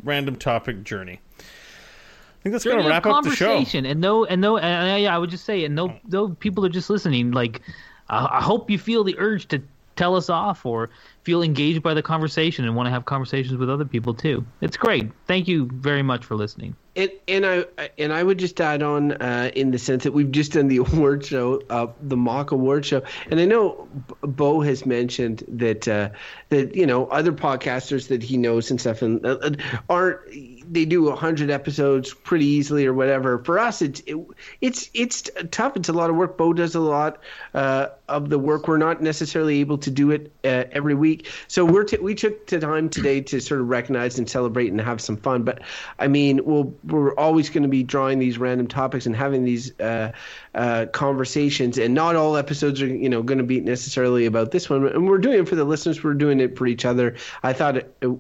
random 0.04 0.36
topic 0.36 0.84
journey. 0.84 1.20
I 1.40 2.42
think 2.44 2.54
that's 2.54 2.64
going 2.64 2.82
to 2.82 2.88
wrap 2.88 3.06
up 3.06 3.24
the 3.24 3.36
show. 3.36 3.64
And 3.74 4.00
no, 4.00 4.26
and 4.26 4.40
no, 4.40 4.58
and 4.58 4.92
uh, 4.92 4.96
yeah, 4.96 5.14
I 5.14 5.18
would 5.18 5.30
just 5.30 5.46
say, 5.46 5.66
and 5.66 5.76
no, 5.76 5.94
no 6.08 6.30
people 6.30 6.66
are 6.66 6.70
just 6.70 6.90
listening. 6.90 7.32
Like, 7.32 7.62
I 8.10 8.38
I 8.38 8.42
hope 8.42 8.70
you 8.70 8.80
feel 8.80 9.04
the 9.04 9.16
urge 9.18 9.48
to 9.50 9.62
tell 10.00 10.16
us 10.16 10.30
off 10.30 10.66
or 10.66 10.90
feel 11.24 11.44
engaged 11.44 11.84
by 11.84 11.94
the 11.94 12.02
conversation 12.02 12.64
and 12.64 12.74
want 12.74 12.88
to 12.88 12.92
have 12.92 13.04
conversations 13.04 13.58
with 13.58 13.70
other 13.70 13.84
people 13.84 14.14
too. 14.14 14.46
It's 14.62 14.78
great. 14.78 15.12
Thank 15.28 15.48
you 15.50 15.70
very 15.74 16.02
much 16.02 16.24
for 16.24 16.36
listening. 16.36 16.74
And, 16.96 17.12
and 17.28 17.46
I 17.46 17.66
and 17.98 18.12
I 18.12 18.24
would 18.24 18.40
just 18.40 18.60
add 18.60 18.82
on 18.82 19.12
uh, 19.14 19.52
in 19.56 19.72
the 19.72 19.78
sense 19.78 20.04
that 20.06 20.14
we've 20.14 20.32
just 20.32 20.54
done 20.54 20.70
the 20.70 20.78
award 20.94 21.26
show, 21.26 21.62
uh, 21.70 21.88
the 22.02 22.18
mock 22.18 22.52
award 22.52 22.86
show, 22.86 23.04
and 23.30 23.40
I 23.40 23.46
know 23.46 23.88
Beau 24.22 24.62
has 24.62 24.86
mentioned 24.86 25.44
that 25.50 25.88
uh, 25.88 26.10
that 26.50 26.76
you 26.76 26.88
know 26.88 27.06
other 27.08 27.32
podcasters 27.32 28.08
that 28.08 28.24
he 28.24 28.38
knows 28.38 28.72
and 28.72 28.82
stuff 28.82 29.02
and 29.02 29.24
uh, 29.26 29.52
aren't 29.88 30.59
they 30.72 30.86
do 30.86 31.10
hundred 31.12 31.50
episodes 31.50 32.14
pretty 32.14 32.46
easily 32.46 32.86
or 32.86 32.94
whatever. 32.94 33.44
For 33.44 33.60
us, 33.60 33.82
it's 33.82 34.02
it, 34.06 34.16
it's 34.62 34.90
it's 34.94 35.30
tough. 35.52 35.76
It's 35.76 35.90
a 35.90 35.94
lot 35.94 36.10
of 36.10 36.16
work. 36.16 36.38
Beau 36.38 36.54
does 36.54 36.76
a 36.76 36.80
lot 36.80 37.20
uh, 37.54 37.88
of 38.08 38.30
the 38.30 38.38
work. 38.38 38.68
We're 38.68 38.78
not 38.78 39.02
necessarily 39.02 39.60
able 39.60 39.80
to 39.80 39.92
do 39.92 40.12
it 40.12 40.32
uh, 40.44 40.66
every 40.72 40.94
week, 40.94 41.28
so 41.48 41.66
we're 41.66 41.84
t- 41.84 41.98
we 41.98 42.16
took 42.16 42.48
the 42.48 42.60
time 42.60 42.90
today 42.90 43.22
to 43.22 43.40
sort 43.42 43.62
of 43.62 43.70
recognize 43.70 44.20
and 44.20 44.30
celebrate 44.30 44.72
and 44.72 44.80
have 44.80 45.02
some 45.02 45.18
fun. 45.18 45.44
But 45.44 45.62
I 45.98 46.08
mean, 46.08 46.46
we'll 46.46 46.74
we're 46.86 47.16
always 47.16 47.50
going 47.50 47.64
to 47.64 47.70
be 47.70 47.84
drawing 47.84 48.20
these 48.20 48.38
random 48.38 48.68
topics 48.68 49.06
and 49.06 49.16
having 49.16 49.44
these 49.44 49.78
uh, 49.80 50.12
uh, 50.54 50.86
conversations, 50.92 51.78
and 51.78 51.94
not 51.94 52.16
all 52.16 52.38
episodes 52.38 52.82
are 52.82 52.88
you 52.88 53.10
know 53.10 53.24
going 53.24 53.40
to 53.40 53.44
be 53.44 53.60
necessarily 53.60 54.26
about 54.28 54.52
this 54.52 54.70
one. 54.70 54.88
And 54.88 55.08
we're 55.08 55.18
doing 55.18 55.40
it 55.40 55.50
for 55.50 55.56
the 55.56 55.66
listeners. 55.66 56.04
We're 56.04 56.14
doing 56.14 56.40
it 56.40 56.58
for 56.58 56.68
each 56.68 56.86
other. 56.86 57.16
I 57.42 57.54
thought 57.54 57.78
it, 57.78 57.96
it 58.02 58.12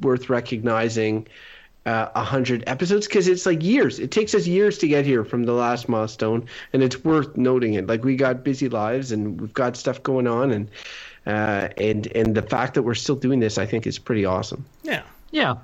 worth 0.00 0.28
recognizing 0.28 1.28
uh, 1.86 2.08
a 2.14 2.24
hundred 2.24 2.64
episodes 2.66 3.06
because 3.06 3.28
it's 3.28 3.46
like 3.46 3.62
years. 3.62 3.98
It 3.98 4.10
takes 4.10 4.34
us 4.34 4.46
years 4.46 4.78
to 4.78 4.88
get 4.88 5.04
here 5.04 5.24
from 5.24 5.44
the 5.44 5.52
last 5.52 5.88
milestone, 5.88 6.46
and 6.72 6.82
it's 6.82 7.04
worth 7.04 7.36
noting 7.36 7.74
it. 7.74 7.86
Like 7.86 8.04
we 8.04 8.16
got 8.16 8.44
busy 8.44 8.68
lives 8.68 9.12
and 9.12 9.40
we've 9.40 9.54
got 9.54 9.76
stuff 9.76 10.02
going 10.02 10.26
on, 10.26 10.50
and 10.50 10.70
uh, 11.26 11.68
and 11.76 12.06
and 12.14 12.34
the 12.34 12.42
fact 12.42 12.74
that 12.74 12.82
we're 12.82 12.94
still 12.94 13.16
doing 13.16 13.40
this, 13.40 13.58
I 13.58 13.66
think, 13.66 13.86
is 13.86 13.98
pretty 13.98 14.24
awesome. 14.24 14.64
Yeah. 14.82 15.02
Yeah, 15.34 15.56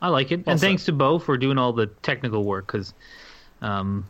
I 0.00 0.10
like 0.10 0.30
it. 0.30 0.46
Well 0.46 0.52
and 0.52 0.60
said. 0.60 0.66
thanks 0.68 0.84
to 0.84 0.92
Beau 0.92 1.18
for 1.18 1.36
doing 1.36 1.58
all 1.58 1.72
the 1.72 1.86
technical 1.88 2.44
work 2.44 2.68
because, 2.68 2.94
um, 3.60 4.06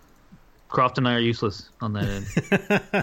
Croft 0.69 0.99
and 0.99 1.07
I 1.07 1.15
are 1.15 1.21
useless 1.21 1.71
on 1.81 1.93
that 1.93 2.05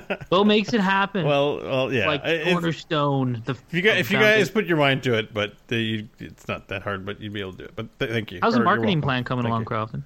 end. 0.10 0.20
Beau 0.30 0.44
makes 0.44 0.74
it 0.74 0.82
happen. 0.82 1.26
Well, 1.26 1.62
well, 1.62 1.94
yeah. 1.94 2.08
like 2.08 2.22
If- 2.26 2.52
cornerstone. 2.52 3.42
The, 3.46 3.54
If 3.54 3.64
you 3.72 3.82
guys, 3.82 4.00
if 4.00 4.12
you 4.12 4.20
guys 4.20 4.50
put 4.50 4.66
your 4.66 4.78
mind 4.78 5.02
to 5.04 5.14
it, 5.18 5.34
but 5.34 5.54
the, 5.68 5.78
you, 5.78 6.10
it's 6.20 6.48
not 6.48 6.68
that 6.68 6.82
hard, 6.84 7.06
but 7.06 7.22
you'd 7.22 7.34
be 7.34 7.40
able 7.40 7.54
to 7.54 7.58
do 7.60 7.64
it. 7.66 7.76
But 7.76 7.88
th- 8.00 8.12
thank 8.12 8.32
you. 8.32 8.40
how's 8.42 8.56
Or 8.56 8.60
the 8.60 8.64
marketing 8.66 9.02
plan 9.02 9.24
coming 9.24 9.44
Thank 9.44 9.52
along, 9.52 9.62
you. 9.62 9.66
Crofton? 9.68 10.04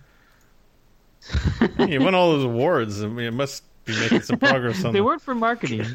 you 1.91 1.99
won 2.01 2.15
all 2.15 2.31
those 2.34 2.43
awards. 2.45 3.03
I 3.03 3.07
mean, 3.07 3.25
it 3.25 3.34
must 3.34 3.63
be 3.85 3.97
making 3.99 4.21
some 4.21 4.38
progress 4.39 4.84
on. 4.84 4.93
They 4.93 5.01
weren't 5.01 5.21
for 5.21 5.35
marketing. 5.35 5.85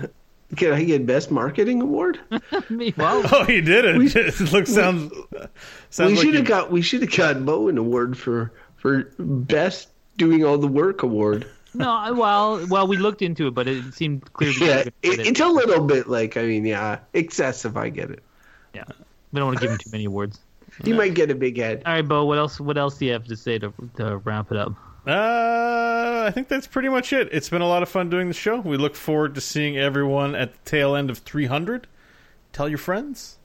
Can 0.56 0.72
I 0.72 0.84
get 0.84 1.06
best 1.06 1.30
marketing 1.30 1.80
award? 1.80 2.20
well, 2.30 3.22
Oh, 3.32 3.44
he 3.44 3.60
did 3.62 3.84
it. 3.86 4.16
it 4.16 4.52
looks 4.52 4.70
sounds. 4.74 5.10
sounds 5.90 6.10
we 6.10 6.16
like 6.16 6.24
should 6.24 6.32
you- 6.34 6.39
have 6.40 6.44
got 6.47 6.70
we 6.70 6.82
should 6.82 7.01
have 7.02 7.16
got 7.16 7.44
Beau 7.47 7.68
an 7.68 7.78
award 7.78 8.18
for 8.18 8.52
for 8.76 9.05
best 9.18 9.89
doing 10.31 10.44
all 10.44 10.59
the 10.59 10.69
work 10.69 11.03
award. 11.03 11.47
no. 11.74 12.12
Well, 12.15 12.66
well, 12.69 12.86
we 12.86 12.97
looked 12.97 13.23
into 13.23 13.47
it, 13.47 13.55
but 13.55 13.66
it 13.69 13.94
seemed 13.94 14.32
clear. 14.32 14.51
Yeah, 14.51 14.78
it, 14.78 14.94
it. 15.03 15.27
it's 15.27 15.40
a 15.40 15.49
little 15.49 15.85
bit 15.86 16.09
like 16.09 16.36
I 16.36 16.43
mean, 16.43 16.65
yeah, 16.65 16.99
excessive. 17.12 17.77
I 17.77 17.89
get 17.89 18.11
it. 18.11 18.23
yeah. 18.74 18.85
We 19.32 19.39
don't 19.39 19.47
want 19.47 19.59
to 19.59 19.62
give 19.62 19.73
him 19.73 19.78
too 19.78 19.90
many 19.90 20.05
awards. 20.05 20.40
He 20.85 20.93
might 20.93 21.15
get 21.15 21.31
a 21.31 21.35
big 21.35 21.57
head. 21.59 21.82
All 21.86 21.93
right, 21.93 22.07
Beau. 22.07 22.24
What 22.24 22.39
else? 22.39 22.61
What 22.61 22.78
else 22.78 22.99
do 22.99 23.07
you 23.07 23.12
have 23.12 23.24
to 23.27 23.36
say 23.36 23.59
to, 23.59 23.73
to 23.97 24.19
wrap 24.19 24.51
it 24.51 24.59
up? 24.59 24.74
Uh, 25.07 26.24
I 26.27 26.31
think 26.32 26.49
that's 26.49 26.66
pretty 26.66 26.89
much 26.89 27.12
it. 27.12 27.28
It's 27.32 27.49
been 27.49 27.62
a 27.62 27.66
lot 27.66 27.82
of 27.82 27.89
fun 27.89 28.09
doing 28.09 28.28
the 28.28 28.35
show. 28.35 28.61
We 28.61 28.77
look 28.77 28.94
forward 28.94 29.35
to 29.35 29.40
seeing 29.40 29.77
everyone 29.77 30.35
at 30.35 30.53
the 30.53 30.70
tail 30.70 30.94
end 30.94 31.11
of 31.11 31.19
300. 31.19 31.86
Tell 32.53 32.69
your 32.69 32.78
friends. 32.78 33.39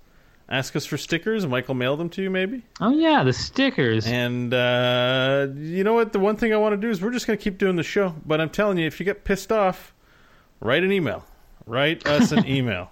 Ask 0.50 0.76
us 0.78 0.86
for 0.86 0.98
stickers. 0.98 1.46
Michael 1.46 1.76
mail 1.76 1.98
them 1.98 2.10
to 2.12 2.22
you, 2.22 2.30
maybe. 2.30 2.64
Oh 2.80 2.92
yeah, 2.92 3.24
the 3.24 3.34
stickers. 3.34 4.06
And 4.08 4.54
uh, 4.54 5.48
you 5.56 5.84
know 5.84 5.94
what? 5.94 6.14
The 6.14 6.20
one 6.20 6.38
thing 6.38 6.54
I 6.54 6.58
want 6.58 6.74
to 6.74 6.78
do 6.78 6.90
is 6.90 7.02
we're 7.02 7.12
just 7.12 7.28
going 7.28 7.38
to 7.38 7.44
keep 7.44 7.58
doing 7.58 7.76
the 7.76 7.84
show. 7.84 8.16
But 8.26 8.40
I'm 8.40 8.50
telling 8.50 8.78
you, 8.78 8.88
if 8.88 9.00
you 9.00 9.06
get 9.06 9.26
pissed 9.26 9.52
off, 9.52 9.94
write 10.62 10.84
an 10.84 10.92
email. 10.94 11.26
Write 11.66 12.08
us 12.08 12.32
an 12.32 12.46
email. 12.48 12.92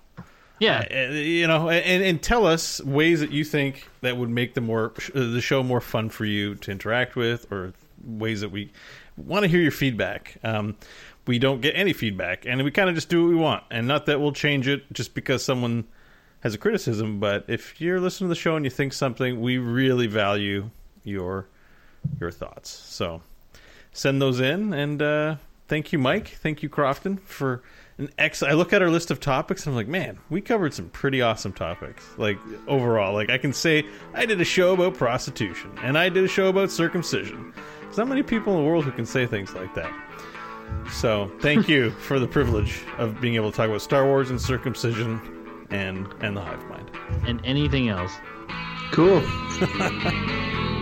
yeah, 0.60 0.84
Uh, 0.92 1.14
you 1.14 1.48
know, 1.48 1.70
and, 1.70 2.04
and 2.04 2.22
tell 2.22 2.46
us 2.46 2.82
ways 2.84 3.22
that 3.22 3.32
you 3.32 3.46
think 3.46 3.88
that 4.02 4.18
would 4.18 4.30
make 4.30 4.54
the 4.54 4.62
more 4.62 4.92
uh, 5.14 5.20
the 5.32 5.40
show 5.42 5.64
more 5.64 5.80
fun 5.80 6.10
for 6.10 6.26
you 6.26 6.56
to 6.56 6.72
interact 6.72 7.16
with, 7.16 7.50
or 7.54 7.72
ways 8.04 8.42
that 8.42 8.52
we 8.52 8.74
want 9.16 9.44
to 9.44 9.48
hear 9.48 9.62
your 9.62 9.72
feedback. 9.72 10.36
Um, 10.44 10.76
we 11.26 11.40
don't 11.40 11.62
get 11.62 11.72
any 11.78 11.94
feedback, 11.94 12.46
and 12.46 12.62
we 12.66 12.70
kind 12.72 12.90
of 12.90 12.96
just 12.96 13.08
do 13.08 13.24
what 13.24 13.30
we 13.30 13.36
want, 13.36 13.64
and 13.72 13.88
not 13.88 14.08
that 14.08 14.20
we'll 14.20 14.34
change 14.34 14.68
it 14.68 14.92
just 14.92 15.14
because 15.16 15.42
someone 15.44 15.86
has 16.46 16.54
a 16.54 16.60
criticism. 16.60 17.20
But 17.20 17.46
if 17.48 17.82
you're 17.82 18.00
listening 18.00 18.30
to 18.30 18.36
the 18.36 18.40
show 18.40 18.56
and 18.56 18.64
you 18.64 18.70
think 18.70 18.94
something, 18.94 19.42
we 19.42 19.58
really 19.58 20.06
value 20.06 20.70
your 21.04 21.48
your 22.20 22.30
thoughts. 22.30 22.70
So 22.70 23.24
send 23.92 24.22
those 24.22 24.40
in, 24.40 24.72
and 24.72 25.02
uh, 25.02 25.36
thank 25.68 25.92
you, 25.92 25.98
Mike. 25.98 26.28
Thank 26.28 26.62
you, 26.62 26.70
Crofton, 26.70 27.18
for 27.18 27.64
an 27.98 28.12
ex. 28.20 28.44
I 28.44 28.52
look 28.52 28.74
at 28.74 28.84
our 28.84 28.92
list 28.92 29.10
of 29.10 29.20
topics, 29.20 29.66
and 29.66 29.72
I'm 29.72 29.76
like, 29.76 29.88
man, 29.88 30.20
we 30.30 30.40
covered 30.40 30.76
some 30.76 30.90
pretty 30.90 31.20
awesome 31.20 31.52
topics. 31.52 32.08
Like 32.16 32.38
overall, 32.68 33.16
like 33.16 33.32
I 33.32 33.40
can 33.40 33.52
say 33.52 33.84
I 34.14 34.28
did 34.28 34.40
a 34.40 34.46
show 34.46 34.76
about 34.76 34.94
prostitution, 34.94 35.72
and 35.82 35.98
I 35.98 36.10
did 36.10 36.24
a 36.24 36.28
show 36.28 36.50
about 36.50 36.70
circumcision. 36.70 37.56
There's 37.82 37.98
not 37.98 38.08
many 38.08 38.22
people 38.22 38.56
in 38.56 38.64
the 38.64 38.70
world 38.70 38.86
who 38.86 38.92
can 38.92 39.08
say 39.08 39.26
things 39.26 39.56
like 39.56 39.74
that. 39.74 39.92
So 40.92 41.32
thank 41.40 41.68
you 41.68 41.90
for 41.90 42.20
the 42.20 42.28
privilege 42.28 42.84
of 43.00 43.20
being 43.20 43.34
able 43.34 43.50
to 43.50 43.58
talk 43.58 43.68
about 43.68 43.82
Star 43.82 44.06
Wars 44.06 44.30
and 44.30 44.40
circumcision 44.40 45.35
and 45.70 46.08
and 46.22 46.36
the 46.38 46.42
hive 46.42 46.64
mind. 46.70 46.90
and 47.28 47.42
anything 47.46 47.90
else. 47.90 48.12
Cool. 48.92 49.22